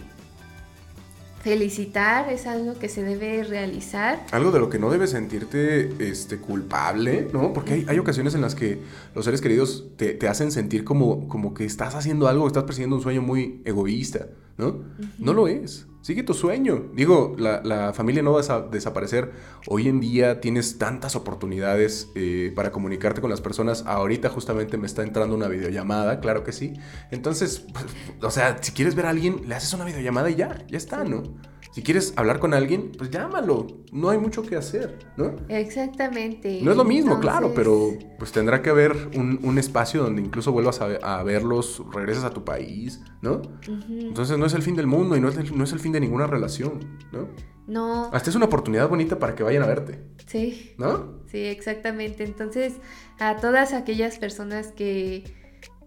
felicitar 1.41 2.31
es 2.31 2.45
algo 2.45 2.77
que 2.77 2.87
se 2.89 3.03
debe 3.03 3.43
realizar. 3.43 4.25
Algo 4.31 4.51
de 4.51 4.59
lo 4.59 4.69
que 4.69 4.79
no 4.79 4.89
debes 4.89 5.11
sentirte 5.11 5.89
este, 5.99 6.37
culpable, 6.37 7.27
¿no? 7.33 7.53
Porque 7.53 7.73
hay, 7.73 7.85
hay 7.87 7.99
ocasiones 7.99 8.35
en 8.35 8.41
las 8.41 8.55
que 8.55 8.79
los 9.15 9.25
seres 9.25 9.41
queridos 9.41 9.87
te, 9.97 10.13
te, 10.13 10.27
hacen 10.27 10.51
sentir 10.51 10.83
como, 10.83 11.27
como 11.27 11.53
que 11.53 11.65
estás 11.65 11.95
haciendo 11.95 12.27
algo, 12.27 12.47
estás 12.47 12.63
persiguiendo 12.63 12.95
un 12.95 13.01
sueño 13.01 13.21
muy 13.21 13.61
egoísta, 13.65 14.27
¿no? 14.57 14.83
No 15.17 15.33
lo 15.33 15.47
es. 15.47 15.87
Sigue 16.01 16.23
tu 16.23 16.33
sueño. 16.33 16.85
Digo, 16.93 17.35
la, 17.37 17.93
familia 17.93 18.23
no 18.23 18.33
va 18.33 18.41
a 18.41 18.61
desaparecer. 18.61 19.31
Hoy 19.67 19.87
en 19.87 19.99
día 19.99 20.41
tienes 20.41 20.79
tantas 20.79 21.15
oportunidades 21.15 22.11
eh, 22.15 22.51
para 22.55 22.71
comunicarte 22.71 23.21
con 23.21 23.29
las 23.29 23.41
personas. 23.41 23.83
Ahorita 23.85 24.29
justamente 24.29 24.77
me 24.77 24.87
está 24.87 25.03
entrando 25.03 25.35
una 25.35 25.47
videollamada, 25.47 26.19
claro 26.19 26.43
que 26.43 26.53
sí. 26.53 26.73
Entonces, 27.11 27.65
pues, 27.71 27.85
o 28.21 28.31
sea, 28.31 28.57
si 28.61 28.71
quieres 28.71 28.95
ver 28.95 29.05
a 29.05 29.09
alguien, 29.09 29.47
le 29.47 29.53
haces 29.53 29.73
una 29.73 29.85
videollamada 29.85 30.29
y 30.31 30.35
ya, 30.35 30.65
ya 30.67 30.77
está, 30.77 31.03
¿no? 31.03 31.23
Si 31.71 31.83
quieres 31.83 32.13
hablar 32.17 32.39
con 32.39 32.53
alguien, 32.53 32.91
pues 32.97 33.09
llámalo. 33.09 33.67
No 33.93 34.09
hay 34.09 34.17
mucho 34.17 34.43
que 34.43 34.57
hacer, 34.57 34.99
¿no? 35.15 35.35
Exactamente. 35.47 36.59
No 36.61 36.71
es 36.71 36.77
lo 36.77 36.83
mismo, 36.83 37.19
claro, 37.19 37.53
pero 37.55 37.93
pues 38.19 38.31
tendrá 38.31 38.61
que 38.61 38.69
haber 38.69 38.91
un, 39.15 39.57
espacio 39.57 40.03
donde 40.03 40.21
incluso 40.21 40.51
vuelvas 40.51 40.81
a, 40.81 41.23
verlos, 41.23 41.83
regresas 41.93 42.23
a 42.23 42.31
tu 42.31 42.43
país, 42.43 43.01
¿no? 43.21 43.41
Entonces 43.67 44.37
no 44.37 44.45
es 44.45 44.53
el 44.53 44.63
fin 44.63 44.75
del 44.75 44.87
mundo 44.87 45.15
y 45.15 45.21
no 45.21 45.29
es 45.29 45.37
el, 45.37 45.57
no 45.57 45.63
es 45.63 45.71
el 45.71 45.79
fin 45.79 45.91
de 45.91 45.99
ninguna 45.99 46.27
relación, 46.27 46.99
¿no? 47.11 47.29
No. 47.67 48.09
Hasta 48.11 48.29
es 48.29 48.35
una 48.35 48.45
oportunidad 48.45 48.89
bonita 48.89 49.19
para 49.19 49.35
que 49.35 49.43
vayan 49.43 49.63
a 49.63 49.67
verte. 49.67 49.99
Sí. 50.25 50.73
¿No? 50.77 51.21
Sí, 51.27 51.39
exactamente. 51.39 52.23
Entonces, 52.23 52.73
a 53.19 53.37
todas 53.37 53.73
aquellas 53.73 54.17
personas 54.17 54.67
que 54.73 55.23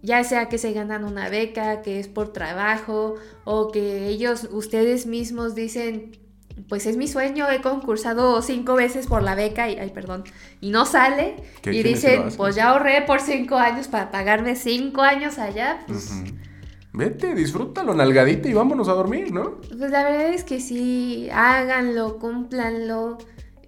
ya 0.04 0.22
sea 0.22 0.48
que 0.50 0.58
se 0.58 0.72
ganan 0.72 1.04
una 1.04 1.30
beca, 1.30 1.80
que 1.80 1.98
es 1.98 2.08
por 2.08 2.32
trabajo 2.32 3.14
o 3.44 3.72
que 3.72 4.06
ellos, 4.08 4.48
ustedes 4.52 5.06
mismos 5.06 5.54
dicen, 5.54 6.12
pues 6.68 6.86
es 6.86 6.96
mi 6.96 7.08
sueño, 7.08 7.50
he 7.50 7.62
concursado 7.62 8.40
cinco 8.42 8.74
veces 8.74 9.06
por 9.06 9.22
la 9.22 9.34
beca 9.34 9.70
y, 9.70 9.76
ay, 9.76 9.90
perdón, 9.90 10.24
y 10.60 10.70
no 10.70 10.84
sale. 10.84 11.36
Y 11.64 11.82
dicen, 11.82 12.24
pues 12.36 12.54
ya 12.54 12.68
ahorré 12.68 13.02
por 13.02 13.20
cinco 13.20 13.56
años 13.56 13.88
para 13.88 14.10
pagarme 14.10 14.56
cinco 14.56 15.00
años 15.00 15.38
allá. 15.38 15.84
Pues, 15.86 16.12
Vete, 16.92 17.34
disfrútalo, 17.34 17.92
nalgadita 17.92 18.48
y 18.48 18.52
vámonos 18.52 18.88
a 18.88 18.92
dormir, 18.92 19.32
¿no? 19.32 19.58
Pues 19.62 19.90
la 19.90 20.04
verdad 20.04 20.28
es 20.28 20.44
que 20.44 20.60
sí, 20.60 21.28
háganlo, 21.32 22.20
cúmplanlo. 22.20 23.18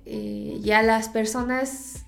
Eh, 0.04 0.60
y 0.62 0.70
a 0.70 0.82
las 0.82 1.08
personas 1.08 2.05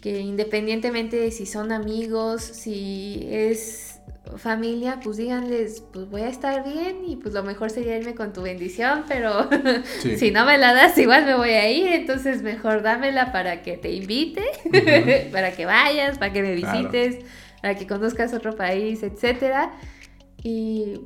que 0.00 0.20
independientemente 0.20 1.16
de 1.16 1.30
si 1.30 1.46
son 1.46 1.72
amigos, 1.72 2.42
si 2.42 3.26
es 3.30 4.00
familia, 4.36 5.00
pues 5.02 5.16
díganles, 5.16 5.82
pues 5.92 6.08
voy 6.08 6.22
a 6.22 6.28
estar 6.28 6.64
bien 6.64 7.04
y 7.06 7.16
pues 7.16 7.34
lo 7.34 7.42
mejor 7.42 7.70
sería 7.70 7.96
irme 7.96 8.14
con 8.14 8.32
tu 8.32 8.42
bendición, 8.42 9.04
pero 9.08 9.48
si 10.16 10.30
no 10.30 10.44
me 10.46 10.56
la 10.56 10.72
das, 10.72 10.96
igual 10.98 11.26
me 11.26 11.34
voy 11.34 11.50
a 11.50 11.70
ir, 11.70 11.88
entonces 11.92 12.42
mejor 12.42 12.82
dámela 12.82 13.32
para 13.32 13.62
que 13.62 13.76
te 13.76 13.90
invite, 13.90 14.42
para 15.32 15.52
que 15.52 15.66
vayas, 15.66 16.18
para 16.18 16.32
que 16.32 16.42
me 16.42 16.54
visites, 16.54 17.24
para 17.60 17.74
que 17.74 17.86
conozcas 17.86 18.32
otro 18.32 18.54
país, 18.56 19.02
etcétera. 19.02 19.72
Y 20.42 21.00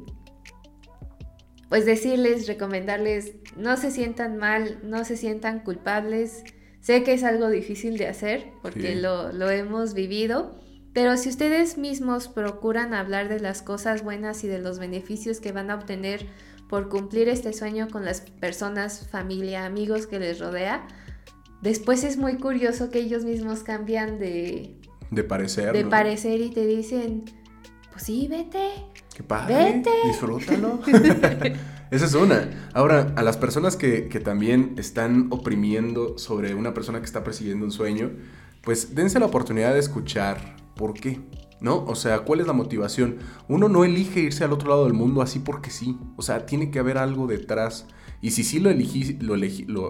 pues 1.69 1.87
decirles, 1.87 2.47
recomendarles, 2.47 3.33
no 3.57 3.77
se 3.77 3.91
sientan 3.91 4.37
mal, 4.37 4.79
no 4.83 5.05
se 5.05 5.17
sientan 5.17 5.61
culpables 5.61 6.45
Sé 6.85 7.03
que 7.03 7.15
es 7.15 7.25
algo 7.25 7.49
difícil 7.49 7.97
de 7.97 8.09
hacer 8.09 8.53
porque 8.61 8.95
lo, 8.95 9.33
lo 9.33 9.49
hemos 9.49 9.95
vivido, 9.95 10.55
pero 10.93 11.17
si 11.17 11.31
ustedes 11.31 11.79
mismos 11.79 12.29
procuran 12.29 12.93
hablar 12.93 13.31
de 13.31 13.41
las 13.41 13.63
cosas 13.63 14.05
buenas 14.05 14.45
y 14.45 14.49
de 14.49 14.59
los 14.59 14.79
beneficios 14.79 15.41
que 15.41 15.51
van 15.51 15.71
a 15.71 15.77
obtener 15.77 16.27
por 16.69 16.91
cumplir 16.91 17.31
este 17.31 17.55
sueño 17.55 17.89
con 17.91 18.05
las 18.05 18.21
personas, 18.21 19.09
familia, 19.11 19.65
amigos 19.65 20.07
que 20.07 20.19
les 20.19 20.39
rodea, 20.39 20.87
después 21.63 22.05
es 22.05 22.19
muy 22.19 22.37
curioso 22.37 22.91
que 22.91 22.99
ellos 22.99 23.25
mismos 23.25 23.63
cambian 23.63 24.19
de... 24.19 24.77
De 25.11 25.25
parecer. 25.25 25.73
De 25.73 25.87
parecer 25.87 26.43
y 26.43 26.51
te 26.51 26.67
dicen, 26.67 27.25
pues 27.93 28.03
sí, 28.03 28.29
vete. 28.29 28.73
Qué 29.17 29.23
padre. 29.23 29.73
Vete. 29.77 29.91
Disfrútalo. 30.07 30.81
Esa 31.95 32.07
es 32.07 32.15
una. 32.15 32.51
Ahora, 32.73 33.13
a 33.15 33.23
las 33.23 33.37
personas 33.37 33.77
que, 33.77 34.03
también 34.25 34.75
están 34.79 35.29
oprimiendo 35.31 36.19
sobre 36.19 36.57
una 36.57 36.75
persona 36.75 36.99
que 36.99 37.05
está 37.05 37.23
persiguiendo 37.23 37.65
un 37.65 37.71
sueño, 37.71 38.11
pues 38.65 38.97
dense 38.97 39.21
la 39.21 39.27
oportunidad 39.27 39.73
de 39.73 39.79
escuchar 39.79 40.57
por 40.75 40.95
qué. 40.95 41.21
¿No? 41.61 41.85
O 41.85 41.95
sea, 41.95 42.25
¿cuál 42.25 42.41
es 42.41 42.49
la 42.49 42.53
motivación? 42.53 43.19
Uno 43.47 43.69
no 43.69 43.85
elige 43.85 44.19
irse 44.19 44.43
al 44.43 44.53
otro 44.53 44.71
lado 44.71 44.87
del 44.87 44.93
mundo 44.93 45.23
así 45.23 45.39
porque 45.39 45.71
sí. 45.71 45.97
O 46.17 46.23
sea, 46.23 46.47
tiene 46.47 46.73
que 46.73 46.81
haber 46.81 46.99
algo 46.99 47.29
detrás. 47.29 47.87
Y 48.21 48.33
si 48.33 48.43
sí 48.43 48.59
lo, 48.59 48.71
elegí, 48.71 49.17
lo, 49.21 49.37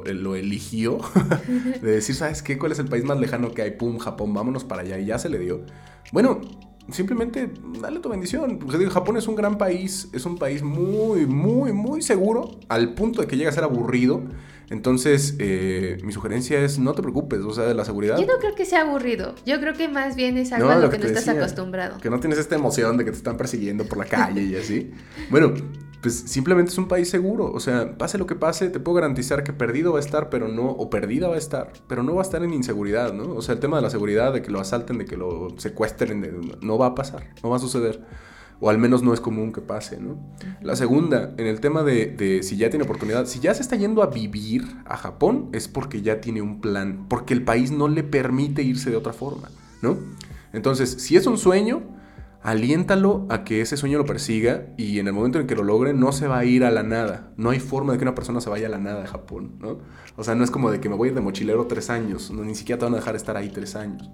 lo, 0.05 0.36
eligió, 0.36 0.98
de 1.82 1.90
decir, 1.90 2.14
¿sabes 2.16 2.42
qué? 2.42 2.59
¿Cuál 2.59 2.72
es 2.72 2.80
el 2.80 2.88
país 2.88 3.05
más 3.05 3.18
lejano 3.18 3.52
que 3.52 3.62
hay? 3.62 3.70
Pum, 3.70 3.96
Japón, 3.96 4.34
vámonos 4.34 4.62
para 4.64 4.82
allá. 4.82 4.98
Y 4.98 5.07
ya 5.07 5.18
se 5.18 5.30
le 5.30 5.38
dio. 5.38 5.64
Bueno, 6.12 6.42
simplemente 6.91 7.51
dale 7.80 8.01
tu 8.01 8.09
bendición. 8.09 8.59
Japón 8.91 9.16
es 9.16 9.26
un 9.26 9.35
gran 9.35 9.59
país, 9.59 10.09
es 10.12 10.26
un 10.26 10.37
país 10.37 10.62
muy, 10.62 11.26
muy, 11.26 11.72
muy 11.72 12.03
seguro, 12.03 12.59
al 12.68 12.95
punto 12.95 13.20
de 13.20 13.26
que 13.26 13.37
llega 13.37 13.51
a 13.51 13.53
ser 13.53 13.64
aburrido. 13.64 14.22
Entonces, 14.70 15.37
eh, 15.39 15.99
mi 16.05 16.12
sugerencia 16.12 16.59
es 16.61 16.78
no 16.78 16.95
te 16.95 17.03
preocupes, 17.03 17.41
o 17.41 17.53
sea, 17.53 17.64
de 17.64 17.74
la 17.74 17.85
seguridad. 17.85 18.18
Yo 18.18 18.26
no 18.26 18.39
creo 18.39 18.55
que 18.55 18.64
sea 18.64 18.82
aburrido. 18.82 19.35
Yo 19.45 19.61
creo 19.61 19.74
que 19.74 19.89
más 19.89 20.16
bien 20.16 20.39
es 20.39 20.53
algo 20.53 20.70
a 20.70 20.76
lo, 20.76 20.91
que, 20.91 20.99
no 20.99 21.07
estás 21.07 21.28
acostumbrado. 21.28 22.01
Que 22.01 22.11
no 22.11 22.18
tienes 22.18 22.39
esta 22.39 22.55
emoción 22.55 22.97
de 22.97 23.05
que 23.05 23.11
te 23.11 23.18
están 23.18 23.37
persiguiendo 23.37 23.85
por 23.85 23.99
la 23.99 24.07
calle 24.07 24.43
y 24.43 24.57
así. 24.57 24.91
Bueno, 25.30 25.53
pues 26.05 26.16
simplemente 26.26 26.70
es 26.70 26.76
un 26.76 26.86
país 26.86 27.09
seguro. 27.09 27.50
O 27.50 27.61
sea, 27.61 27.96
pase 27.96 28.18
lo 28.18 28.26
que 28.26 28.34
pase, 28.34 28.68
te 28.68 28.78
puedo 28.78 28.96
garantizar 28.96 29.42
que 29.42 29.55
perdido 29.55 29.94
va 29.94 30.00
a 30.00 30.02
estar, 30.02 30.28
pero 30.28 30.48
no, 30.48 30.66
o 30.66 30.90
perdida 30.90 31.28
va 31.28 31.36
a 31.36 31.38
estar, 31.38 31.72
pero 31.88 32.02
no 32.02 32.14
va 32.14 32.20
a 32.20 32.24
estar 32.26 32.44
en 32.44 32.52
inseguridad, 32.52 33.14
¿no? 33.14 33.32
O 33.34 33.40
sea, 33.40 33.55
el 33.55 33.61
tema 33.61 33.78
de 33.78 33.84
la 33.84 33.88
seguridad, 33.88 34.34
de 34.34 34.42
que 34.42 34.50
lo 34.50 34.61
asalten, 34.61 34.98
de 34.98 35.07
que 35.07 35.16
lo 35.16 35.55
secuestren, 35.57 36.59
no 36.61 36.76
va 36.76 36.88
a 36.88 36.94
pasar, 36.94 37.30
no 37.42 37.48
va 37.48 37.57
a 37.57 37.59
suceder. 37.59 38.02
O 38.61 38.68
al 38.68 38.76
menos 38.76 39.02
no 39.02 39.14
es 39.14 39.20
común 39.20 39.50
que 39.50 39.62
pase, 39.62 39.98
¿no? 39.98 40.18
La 40.61 40.76
segunda, 40.76 41.32
en 41.38 41.46
el 41.46 41.61
tema 41.61 41.82
de, 41.82 42.09
de 42.09 42.42
si 42.42 42.59
ya 42.59 42.68
tiene 42.68 42.84
oportunidad, 42.84 43.24
si 43.24 43.40
ya 43.40 43.55
se 43.55 43.62
está 43.62 43.76
yendo 43.76 44.02
a 44.02 44.09
vivir 44.09 44.76
a 44.84 44.98
Japón, 44.98 45.48
es 45.55 45.68
porque 45.68 46.02
ya 46.02 46.20
tiene 46.20 46.42
un 46.42 46.61
plan, 46.61 47.07
porque 47.09 47.32
el 47.32 47.44
país 47.44 47.70
no 47.70 47.88
le 47.88 48.02
permite 48.02 48.62
irse 48.62 48.90
de 48.90 48.96
otra 48.96 49.14
forma, 49.14 49.48
¿no? 49.80 49.96
Entonces, 50.52 50.96
si 50.98 51.16
es 51.16 51.26
un 51.26 51.38
sueño, 51.38 51.82
aliéntalo 52.45 53.26
a 53.30 53.42
que 53.42 53.62
ese 53.62 53.78
sueño 53.78 53.97
lo 53.97 54.05
persiga 54.05 54.66
y 54.76 54.99
en 54.99 55.07
el 55.07 55.14
momento 55.14 55.40
en 55.40 55.47
que 55.47 55.57
lo 55.57 55.64
logre 55.64 55.95
no 55.95 56.12
se 56.12 56.28
va 56.28 56.38
a 56.38 56.45
ir 56.45 56.62
a 56.62 56.70
la 56.70 56.82
nada. 56.82 57.32
No 57.38 57.51
hay 57.51 57.59
forma 57.59 57.92
de 57.92 57.99
que 57.99 58.05
una 58.05 58.14
persona 58.14 58.42
se 58.42 58.51
vaya 58.51 58.66
a 58.66 58.70
la 58.70 58.78
nada 58.78 59.01
de 59.01 59.07
Japón, 59.07 59.57
¿no? 59.61 59.78
O 60.16 60.22
sea, 60.22 60.34
no 60.34 60.45
es 60.45 60.51
como 60.51 60.70
de 60.70 60.78
que 60.78 60.90
me 60.90 60.95
voy 60.95 61.09
a 61.09 61.11
ir 61.11 61.14
de 61.14 61.22
mochilero 61.22 61.66
tres 61.66 61.88
años, 61.88 62.30
no, 62.30 62.45
ni 62.45 62.55
siquiera 62.55 62.78
te 62.78 62.84
van 62.84 62.92
a 62.92 62.99
dejar 62.99 63.16
estar 63.16 63.38
ahí 63.38 63.49
tres 63.49 63.74
años. 63.76 64.11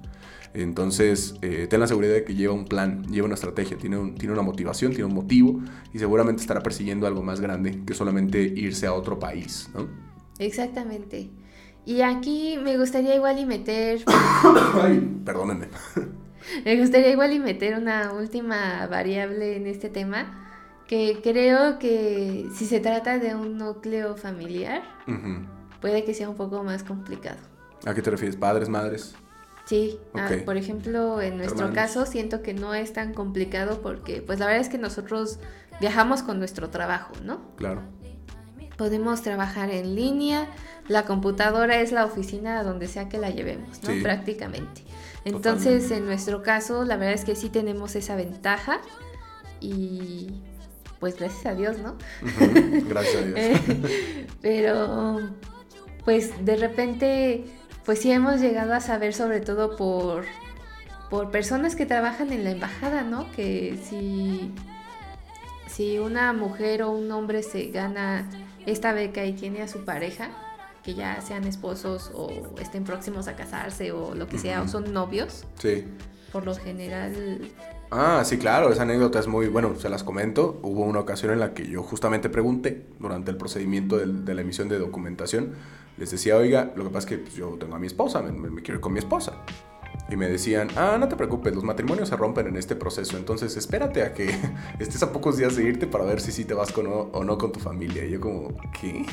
Entonces, 0.54 1.34
eh, 1.42 1.66
ten 1.68 1.80
la 1.80 1.88
seguridad 1.88 2.14
de 2.14 2.24
que 2.24 2.36
lleva 2.36 2.54
un 2.54 2.66
plan, 2.66 3.04
lleva 3.10 3.26
una 3.26 3.34
estrategia, 3.34 3.76
tiene, 3.76 4.12
tiene 4.12 4.32
una 4.32 4.42
motivación, 4.42 4.92
tiene 4.92 5.06
un 5.06 5.14
motivo 5.14 5.60
y 5.92 5.98
seguramente 5.98 6.40
estará 6.40 6.62
persiguiendo 6.62 7.08
algo 7.08 7.22
más 7.24 7.40
grande 7.40 7.82
que 7.84 7.94
solamente 7.94 8.40
irse 8.40 8.86
a 8.86 8.94
otro 8.94 9.18
país, 9.18 9.68
¿no? 9.74 9.88
Exactamente. 10.38 11.30
Y 11.84 12.02
aquí 12.02 12.58
me 12.62 12.78
gustaría 12.78 13.16
igual 13.16 13.40
y 13.40 13.46
meter... 13.46 14.04
Ay, 14.80 15.20
perdónenme. 15.24 15.66
Me 16.64 16.76
gustaría 16.76 17.10
igual 17.10 17.32
y 17.32 17.38
meter 17.38 17.78
una 17.78 18.12
última 18.12 18.86
variable 18.86 19.56
en 19.56 19.66
este 19.66 19.88
tema, 19.88 20.48
que 20.86 21.20
creo 21.22 21.78
que 21.78 22.48
si 22.54 22.66
se 22.66 22.80
trata 22.80 23.18
de 23.18 23.34
un 23.34 23.58
núcleo 23.58 24.16
familiar, 24.16 24.82
puede 25.80 26.04
que 26.04 26.14
sea 26.14 26.28
un 26.28 26.36
poco 26.36 26.64
más 26.64 26.82
complicado. 26.82 27.38
¿A 27.86 27.94
qué 27.94 28.02
te 28.02 28.10
refieres? 28.10 28.36
¿Padres, 28.36 28.68
madres? 28.68 29.14
Sí, 29.66 30.00
ah, 30.14 30.28
por 30.44 30.56
ejemplo, 30.56 31.20
en 31.20 31.36
nuestro 31.36 31.72
caso 31.72 32.04
siento 32.04 32.42
que 32.42 32.54
no 32.54 32.74
es 32.74 32.92
tan 32.92 33.14
complicado 33.14 33.80
porque 33.82 34.20
pues 34.20 34.40
la 34.40 34.46
verdad 34.46 34.62
es 34.62 34.68
que 34.68 34.78
nosotros 34.78 35.38
viajamos 35.80 36.22
con 36.22 36.40
nuestro 36.40 36.70
trabajo, 36.70 37.12
¿no? 37.22 37.40
Claro. 37.54 37.82
Podemos 38.76 39.22
trabajar 39.22 39.70
en 39.70 39.94
línea, 39.94 40.48
la 40.88 41.04
computadora 41.04 41.80
es 41.80 41.92
la 41.92 42.04
oficina 42.04 42.64
donde 42.64 42.88
sea 42.88 43.08
que 43.08 43.18
la 43.18 43.30
llevemos, 43.30 43.80
¿no? 43.84 44.02
Prácticamente. 44.02 44.82
Entonces, 45.24 45.90
en 45.90 46.06
nuestro 46.06 46.42
caso, 46.42 46.84
la 46.84 46.96
verdad 46.96 47.14
es 47.14 47.24
que 47.24 47.36
sí 47.36 47.50
tenemos 47.50 47.94
esa 47.94 48.16
ventaja 48.16 48.80
y 49.60 50.28
pues 50.98 51.16
gracias 51.18 51.46
a 51.46 51.54
Dios, 51.54 51.78
¿no? 51.78 51.96
Gracias 52.88 53.16
a 53.16 53.26
Dios. 53.26 53.38
Eh, 53.38 54.26
pero, 54.40 55.20
pues 56.04 56.44
de 56.44 56.56
repente, 56.56 57.44
pues 57.84 58.00
sí 58.00 58.10
hemos 58.12 58.40
llegado 58.40 58.74
a 58.74 58.80
saber 58.80 59.14
sobre 59.14 59.40
todo 59.40 59.76
por, 59.76 60.24
por 61.10 61.30
personas 61.30 61.76
que 61.76 61.86
trabajan 61.86 62.32
en 62.32 62.44
la 62.44 62.50
embajada, 62.50 63.02
¿no? 63.02 63.30
Que 63.32 63.78
si, 63.82 64.52
si 65.66 65.98
una 65.98 66.32
mujer 66.32 66.82
o 66.82 66.90
un 66.90 67.10
hombre 67.12 67.42
se 67.42 67.66
gana 67.66 68.28
esta 68.66 68.92
beca 68.92 69.24
y 69.24 69.32
tiene 69.32 69.62
a 69.62 69.68
su 69.68 69.84
pareja, 69.84 70.30
que 70.82 70.94
ya 70.94 71.20
sean 71.20 71.44
esposos 71.44 72.10
o 72.14 72.30
estén 72.60 72.84
próximos 72.84 73.28
a 73.28 73.36
casarse 73.36 73.92
o 73.92 74.14
lo 74.14 74.26
que 74.26 74.38
sea, 74.38 74.62
o 74.62 74.68
son 74.68 74.92
novios. 74.92 75.44
Sí. 75.58 75.84
Por 76.32 76.44
lo 76.46 76.54
general. 76.54 77.40
Ah, 77.90 78.22
sí, 78.24 78.38
claro, 78.38 78.72
esa 78.72 78.82
anécdota 78.82 79.18
es 79.18 79.26
muy, 79.26 79.48
bueno, 79.48 79.74
se 79.76 79.88
las 79.88 80.04
comento. 80.04 80.60
Hubo 80.62 80.84
una 80.84 81.00
ocasión 81.00 81.32
en 81.32 81.40
la 81.40 81.54
que 81.54 81.66
yo 81.66 81.82
justamente 81.82 82.28
pregunté, 82.28 82.86
durante 82.98 83.30
el 83.30 83.36
procedimiento 83.36 83.98
de, 83.98 84.34
la 84.34 84.40
emisión 84.40 84.68
de 84.68 84.78
documentación, 84.78 85.54
les 85.96 86.10
decía, 86.10 86.36
oiga, 86.36 86.72
lo 86.76 86.84
que 86.84 86.90
pasa 86.90 86.98
es 86.98 87.06
que 87.06 87.18
pues, 87.18 87.34
yo 87.34 87.56
tengo 87.58 87.74
a 87.74 87.78
mi 87.78 87.88
esposa, 87.88 88.22
me, 88.22 88.32
me 88.32 88.62
quiero 88.62 88.76
ir 88.76 88.80
con 88.80 88.92
mi 88.92 89.00
esposa. 89.00 89.44
Y 90.10 90.16
me 90.16 90.28
decían, 90.28 90.68
ah, 90.76 90.96
no 90.98 91.08
te 91.08 91.14
preocupes, 91.14 91.54
los 91.54 91.62
matrimonios 91.62 92.08
se 92.08 92.16
rompen 92.16 92.48
en 92.48 92.56
este 92.56 92.74
proceso, 92.74 93.16
entonces 93.16 93.56
espérate 93.56 94.02
a 94.02 94.12
que 94.12 94.28
estés 94.80 95.02
a 95.04 95.12
pocos 95.12 95.36
días 95.36 95.54
de 95.54 95.64
irte 95.64 95.86
para 95.86 96.04
ver 96.04 96.20
si 96.20 96.32
sí 96.32 96.44
te 96.44 96.54
vas 96.54 96.72
con 96.72 96.86
o, 96.88 97.24
no 97.24 97.38
con 97.38 97.52
tu 97.52 97.60
familia. 97.60 98.04
Y 98.04 98.10
yo 98.10 98.20
como, 98.20 98.48
¿qué? 98.80 99.06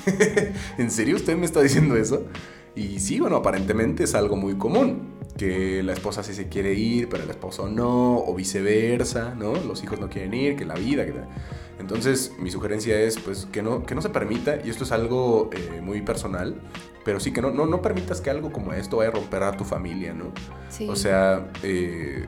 ¿En 0.78 0.90
serio 0.90 1.16
usted 1.16 1.38
me 1.38 1.46
está 1.46 1.62
diciendo 1.62 1.96
eso? 1.96 2.26
Y 2.76 3.00
sí, 3.00 3.20
bueno, 3.20 3.38
aparentemente 3.38 4.04
es 4.04 4.14
algo 4.14 4.36
muy 4.36 4.56
común, 4.56 5.16
que 5.36 5.82
la 5.84 5.94
esposa 5.94 6.24
sí 6.24 6.34
se 6.34 6.48
quiere 6.48 6.74
ir, 6.74 7.10
pero 7.10 7.24
el 7.24 7.30
esposo 7.30 7.68
no, 7.68 8.20
o 8.20 8.36
viceversa, 8.36 9.34
¿no? 9.36 9.54
Los 9.56 9.84
hijos 9.84 10.00
no 10.00 10.10
quieren 10.10 10.34
ir, 10.34 10.56
que 10.56 10.66
la 10.66 10.76
vida, 10.76 11.06
que 11.06 11.14
Entonces, 11.80 12.34
mi 12.40 12.52
sugerencia 12.52 13.00
es, 13.00 13.18
pues, 13.18 13.48
que 13.52 13.64
no, 13.64 13.84
que 13.84 13.96
no 13.96 14.02
se 14.02 14.10
permita, 14.10 14.60
y 14.64 14.70
esto 14.70 14.84
es 14.84 14.92
algo 14.92 15.50
eh, 15.54 15.82
muy 15.82 16.02
personal, 16.02 16.62
pero 17.08 17.22
sí 17.22 17.32
que 17.32 17.42
no, 17.42 17.52
no, 17.52 17.66
no 17.66 17.82
permitas 17.82 18.20
que 18.20 18.30
algo 18.30 18.52
como 18.52 18.74
esto 18.74 18.98
vaya 18.98 19.12
a 19.12 19.14
romper 19.14 19.42
a 19.44 19.56
tu 19.56 19.64
familia, 19.64 20.14
¿no? 20.14 20.34
O 20.90 20.96
sea, 20.98 21.54
eh, 21.64 22.28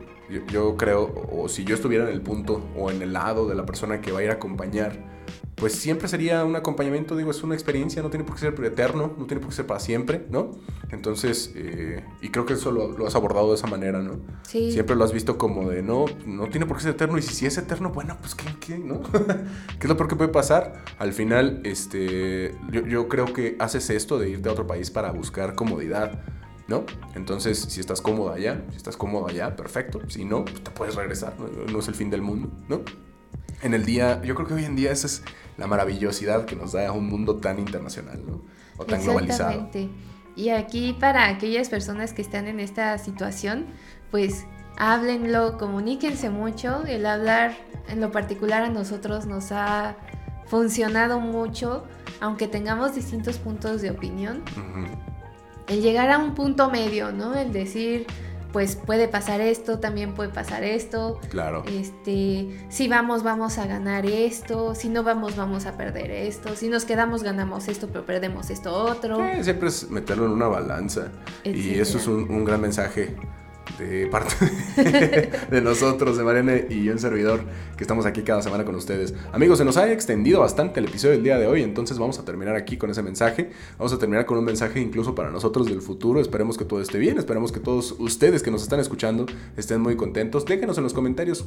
yo, 0.50 0.78
creo, 0.78 1.28
o 1.34 1.50
si 1.50 1.66
yo 1.66 1.76
estuviera 1.76 2.06
en 2.06 2.12
el 2.12 2.22
punto 2.22 2.64
o 2.78 2.90
en 2.90 3.02
el 3.02 3.12
lado 3.12 3.46
de 3.46 3.56
la 3.56 3.66
persona 3.66 4.00
que 4.00 4.14
va 4.14 4.20
a 4.20 4.24
ir 4.24 4.30
a 4.30 4.36
acompañar, 4.36 5.19
pues 5.60 5.74
siempre 5.74 6.08
sería 6.08 6.46
un 6.46 6.56
acompañamiento, 6.56 7.16
digo, 7.16 7.32
es 7.32 7.44
una 7.44 7.54
experiencia, 7.54 8.02
no 8.02 8.10
tiene 8.10 8.26
por 8.26 8.36
qué 8.36 8.42
ser 8.42 8.66
eterno, 8.66 9.14
no 9.18 9.26
tiene 9.26 9.42
por 9.42 9.50
qué 9.50 9.56
ser 9.56 9.68
para 9.68 9.80
siempre, 9.80 10.26
¿no? 10.30 10.52
Entonces, 10.92 11.52
eh, 11.56 12.04
y 12.22 12.30
creo 12.30 12.46
que 12.46 12.54
eso 12.54 12.72
lo, 12.72 13.06
has 13.06 13.16
abordado 13.16 13.50
de 13.50 13.56
esa 13.56 13.68
manera, 13.68 14.02
¿no? 14.02 14.20
Sí. 14.44 14.72
Siempre 14.72 14.96
lo 14.96 15.04
has 15.04 15.12
visto 15.12 15.38
como 15.38 15.70
de, 15.70 15.84
no, 15.84 16.06
no 16.26 16.48
tiene 16.50 16.66
por 16.66 16.78
qué 16.78 16.84
ser 16.84 16.94
eterno, 16.94 17.18
y 17.18 17.22
si, 17.22 17.34
si 17.34 17.46
es 17.46 17.58
eterno, 17.58 17.90
bueno, 17.90 18.18
pues, 18.20 18.36
¿qué, 18.36 18.46
qué 18.60 18.80
no? 18.80 19.02
¿Qué 19.80 19.84
es 19.84 19.90
lo 19.90 19.98
peor 19.98 20.10
que 20.10 20.16
puede 20.16 20.32
pasar? 20.32 20.84
Al 20.98 21.14
final, 21.14 21.62
este, 21.64 22.56
yo, 22.72 22.86
yo 22.86 23.08
creo 23.08 23.26
que 23.26 23.56
haces 23.60 23.90
esto 23.90 24.18
de 24.18 24.30
irte 24.30 24.50
a 24.50 24.54
otro 24.54 24.66
país 24.66 24.90
para 24.90 25.12
buscar 25.12 25.56
comodidad, 25.56 26.24
¿no? 26.70 26.86
Entonces, 27.16 27.60
si 27.60 27.80
estás 27.80 28.02
cómodo 28.02 28.32
allá, 28.32 28.64
si 28.70 28.78
estás 28.78 28.96
cómodo 28.96 29.28
allá, 29.28 29.56
perfecto. 29.56 30.02
Si 30.08 30.24
no, 30.24 30.46
pues 30.46 30.64
te 30.64 30.72
puedes 30.72 30.96
regresar, 30.96 31.34
¿no? 31.40 31.80
es 31.80 31.88
el 31.88 31.96
fin 31.96 32.10
del 32.10 32.22
mundo, 32.22 32.50
¿no? 32.70 32.82
En 33.62 33.74
el 33.74 33.86
día, 33.86 34.22
yo 34.24 34.36
creo 34.36 34.48
que 34.48 34.54
hoy 34.54 34.66
en 34.66 34.76
día 34.76 34.92
esa 34.92 35.08
es 35.08 35.24
la 35.58 35.68
maravillosidad 35.68 36.46
que 36.46 36.56
nos 36.56 36.72
da 36.72 36.92
un 36.92 37.08
mundo 37.08 37.36
tan 37.38 37.60
internacional, 37.60 38.22
¿no? 38.26 38.42
O 38.78 38.86
tan 38.86 39.02
globalizado. 39.04 39.70
Y 40.36 40.50
aquí 40.50 40.96
para 40.98 41.28
aquellas 41.28 41.68
personas 41.68 42.14
que 42.14 42.22
están 42.22 42.48
en 42.48 42.60
esta 42.62 42.98
situación, 42.98 43.66
pues 44.12 44.46
háblenlo, 44.78 45.58
comuníquense 45.58 46.30
mucho. 46.30 46.86
El 46.86 47.06
hablar 47.06 47.58
en 47.90 48.00
lo 48.00 48.12
particular 48.12 48.64
a 48.64 48.70
nosotros 48.70 49.26
nos 49.26 49.52
ha 49.52 49.98
funcionado 50.46 51.20
mucho, 51.20 51.84
aunque 52.22 52.48
tengamos 52.48 52.96
distintos 52.96 53.38
puntos 53.38 53.82
de 53.82 53.92
opinión 53.92 54.44
el 55.70 55.82
llegar 55.82 56.10
a 56.10 56.18
un 56.18 56.34
punto 56.34 56.70
medio, 56.70 57.12
¿no? 57.12 57.36
El 57.36 57.54
decir, 57.54 58.08
pues 58.52 58.76
puede 58.76 59.08
pasar 59.08 59.42
esto, 59.42 59.80
también 59.80 60.14
puede 60.14 60.30
pasar 60.30 60.64
esto. 60.64 61.20
Claro. 61.30 61.64
Este, 61.68 62.48
si 62.70 62.88
vamos, 62.88 63.24
vamos 63.24 63.58
a 63.58 63.68
ganar 63.68 64.06
esto, 64.06 64.76
si 64.76 64.90
no 64.90 65.04
vamos, 65.04 65.36
vamos 65.36 65.66
a 65.66 65.78
perder 65.78 66.12
esto, 66.12 66.56
si 66.56 66.70
nos 66.70 66.86
quedamos, 66.86 67.24
ganamos 67.24 67.68
esto, 67.68 67.88
pero 67.88 68.06
perdemos 68.06 68.50
esto 68.50 68.74
otro. 68.74 69.20
siempre 69.42 69.70
es 69.70 69.90
meterlo 69.90 70.26
en 70.26 70.32
una 70.32 70.48
balanza. 70.48 71.12
Y 71.44 71.80
eso 71.80 71.98
es 71.98 72.08
un 72.08 72.46
gran 72.46 72.62
mensaje 72.62 73.16
de 73.80 74.08
parte 74.08 74.36
de 75.50 75.62
nosotros, 75.62 76.18
de 76.18 76.24
Mariana 76.24 76.58
y 76.70 76.84
yo, 76.84 76.92
el 76.92 77.00
servidor, 77.00 77.42
que 77.78 77.84
estamos 77.84 78.06
aquí 78.06 78.22
cada 78.22 78.42
semana 78.42 78.66
con 78.66 78.76
ustedes. 78.76 79.14
Amigos, 79.32 79.58
se 79.58 79.66
nos 79.66 79.78
ha 79.78 79.92
extendido 79.92 80.42
bastante 80.42 80.80
el 80.80 80.88
episodio 80.88 81.14
del 81.14 81.24
día 81.24 81.38
de 81.38 81.48
hoy, 81.48 81.64
entonces 81.64 81.98
vamos 81.98 82.20
a 82.20 82.26
terminar 82.26 82.56
aquí 82.56 82.78
con 82.78 82.90
ese 82.90 83.02
mensaje. 83.02 83.52
Vamos 83.78 83.94
a 83.94 83.98
terminar 83.98 84.26
con 84.26 84.38
un 84.38 84.46
mensaje 84.46 84.80
incluso 84.82 85.16
para 85.16 85.32
nosotros 85.32 85.68
del 85.68 85.82
futuro. 85.82 86.20
Esperemos 86.20 86.58
que 86.58 86.66
todo 86.66 86.82
esté 86.82 87.00
bien, 87.00 87.18
esperemos 87.18 87.52
que 87.52 87.60
todos 87.60 87.96
ustedes 88.00 88.44
que 88.44 88.52
nos 88.52 88.64
están 88.64 88.80
escuchando 88.80 89.26
estén 89.56 89.82
muy 89.82 89.96
contentos. 89.96 90.46
Déjenos 90.46 90.78
en 90.78 90.84
los 90.84 90.94
comentarios 90.94 91.46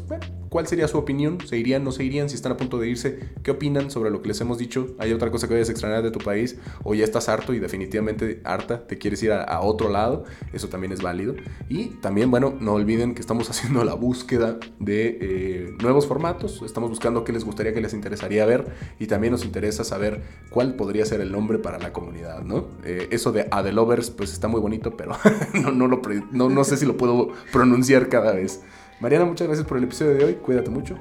cuál 0.48 0.66
sería 0.66 0.88
su 0.88 0.98
opinión, 0.98 1.38
se 1.46 1.58
irían, 1.58 1.84
no 1.84 1.92
se 1.92 2.04
irían, 2.04 2.28
si 2.28 2.36
están 2.36 2.52
a 2.52 2.56
punto 2.56 2.78
de 2.78 2.88
irse, 2.88 3.18
qué 3.42 3.50
opinan 3.50 3.90
sobre 3.90 4.10
lo 4.10 4.22
que 4.22 4.28
les 4.28 4.40
hemos 4.40 4.58
dicho. 4.58 4.94
¿Hay 4.98 5.12
otra 5.12 5.30
cosa 5.30 5.48
que 5.48 5.54
vayas 5.54 5.68
a 5.68 5.72
extrañar 5.72 6.02
de 6.02 6.10
tu 6.10 6.18
país 6.18 6.56
o 6.82 6.94
ya 6.94 7.04
estás 7.04 7.28
harto 7.28 7.52
y 7.52 7.58
definitivamente 7.58 8.40
harta, 8.44 8.86
te 8.86 8.96
quieres 8.98 9.22
ir 9.22 9.32
a 9.32 9.60
otro 9.60 9.90
lado? 9.90 10.24
Eso 10.52 10.68
también 10.68 10.92
es 10.92 11.02
válido. 11.02 11.34
Y 11.68 11.86
también 12.00 12.21
bueno, 12.30 12.54
no 12.60 12.74
olviden 12.74 13.14
que 13.14 13.20
estamos 13.20 13.50
haciendo 13.50 13.84
la 13.84 13.94
búsqueda 13.94 14.58
de 14.78 15.18
eh, 15.20 15.76
nuevos 15.82 16.06
formatos. 16.06 16.62
Estamos 16.62 16.90
buscando 16.90 17.24
qué 17.24 17.32
les 17.32 17.44
gustaría, 17.44 17.72
qué 17.72 17.80
les 17.80 17.94
interesaría 17.94 18.44
ver. 18.46 18.66
Y 18.98 19.06
también 19.06 19.32
nos 19.32 19.44
interesa 19.44 19.84
saber 19.84 20.22
cuál 20.50 20.74
podría 20.74 21.04
ser 21.06 21.20
el 21.20 21.32
nombre 21.32 21.58
para 21.58 21.78
la 21.78 21.92
comunidad, 21.92 22.42
¿no? 22.42 22.68
Eh, 22.84 23.08
eso 23.10 23.32
de 23.32 23.48
Adelovers, 23.50 24.10
pues 24.10 24.32
está 24.32 24.48
muy 24.48 24.60
bonito, 24.60 24.96
pero 24.96 25.12
no, 25.54 25.70
no, 25.72 25.86
lo, 25.88 26.02
no, 26.30 26.48
no 26.48 26.64
sé 26.64 26.76
si 26.76 26.86
lo 26.86 26.96
puedo 26.96 27.30
pronunciar 27.52 28.08
cada 28.08 28.32
vez. 28.32 28.62
Mariana, 29.00 29.24
muchas 29.24 29.48
gracias 29.48 29.66
por 29.66 29.78
el 29.78 29.84
episodio 29.84 30.14
de 30.14 30.24
hoy. 30.24 30.34
Cuídate 30.34 30.70
mucho. 30.70 30.96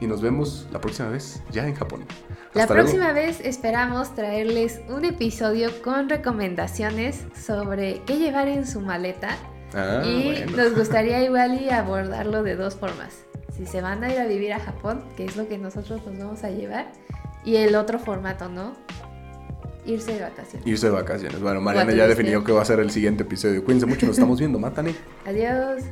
Y 0.00 0.06
nos 0.06 0.22
vemos 0.22 0.66
la 0.72 0.80
próxima 0.80 1.10
vez 1.10 1.42
ya 1.50 1.68
en 1.68 1.74
Japón. 1.74 2.06
la 2.54 2.66
próxima 2.66 3.12
vez 3.12 3.38
esperamos 3.44 4.14
traerles 4.14 4.80
un 4.88 5.04
episodio 5.04 5.70
con 5.82 6.08
recomendaciones 6.08 7.26
sobre 7.38 8.00
qué 8.06 8.16
llevar 8.16 8.48
en 8.48 8.66
su 8.66 8.80
maleta 8.80 9.36
Ah, 9.74 10.02
y 10.04 10.44
nos 10.56 10.74
gustaría 10.74 11.22
igual 11.22 11.60
y 11.60 11.70
abordarlo 11.70 12.42
de 12.42 12.56
dos 12.56 12.74
formas. 12.74 13.24
Si 13.56 13.66
se 13.66 13.80
van 13.80 14.02
a 14.02 14.12
ir 14.12 14.18
a 14.18 14.26
vivir 14.26 14.52
a 14.52 14.60
Japón, 14.60 15.02
que 15.16 15.24
es 15.24 15.36
lo 15.36 15.46
que 15.48 15.58
nosotros 15.58 16.00
nos 16.06 16.18
vamos 16.18 16.44
a 16.44 16.50
llevar, 16.50 16.92
y 17.44 17.56
el 17.56 17.74
otro 17.74 17.98
formato, 17.98 18.48
¿no? 18.48 18.74
Irse 19.86 20.14
de 20.14 20.20
vacaciones. 20.20 20.66
Irse 20.66 20.86
de 20.86 20.92
vacaciones. 20.92 21.40
Bueno, 21.40 21.60
Mariana 21.60 21.92
ya 21.92 22.06
definió 22.06 22.44
que 22.44 22.52
va 22.52 22.62
a 22.62 22.64
ser 22.64 22.80
el 22.80 22.90
siguiente 22.90 23.22
episodio. 23.22 23.64
Cuídense 23.64 23.86
mucho, 23.86 24.06
nos 24.06 24.16
estamos 24.16 24.38
viendo. 24.38 24.58
Mátane. 24.58 24.94
Adiós. 25.26 25.82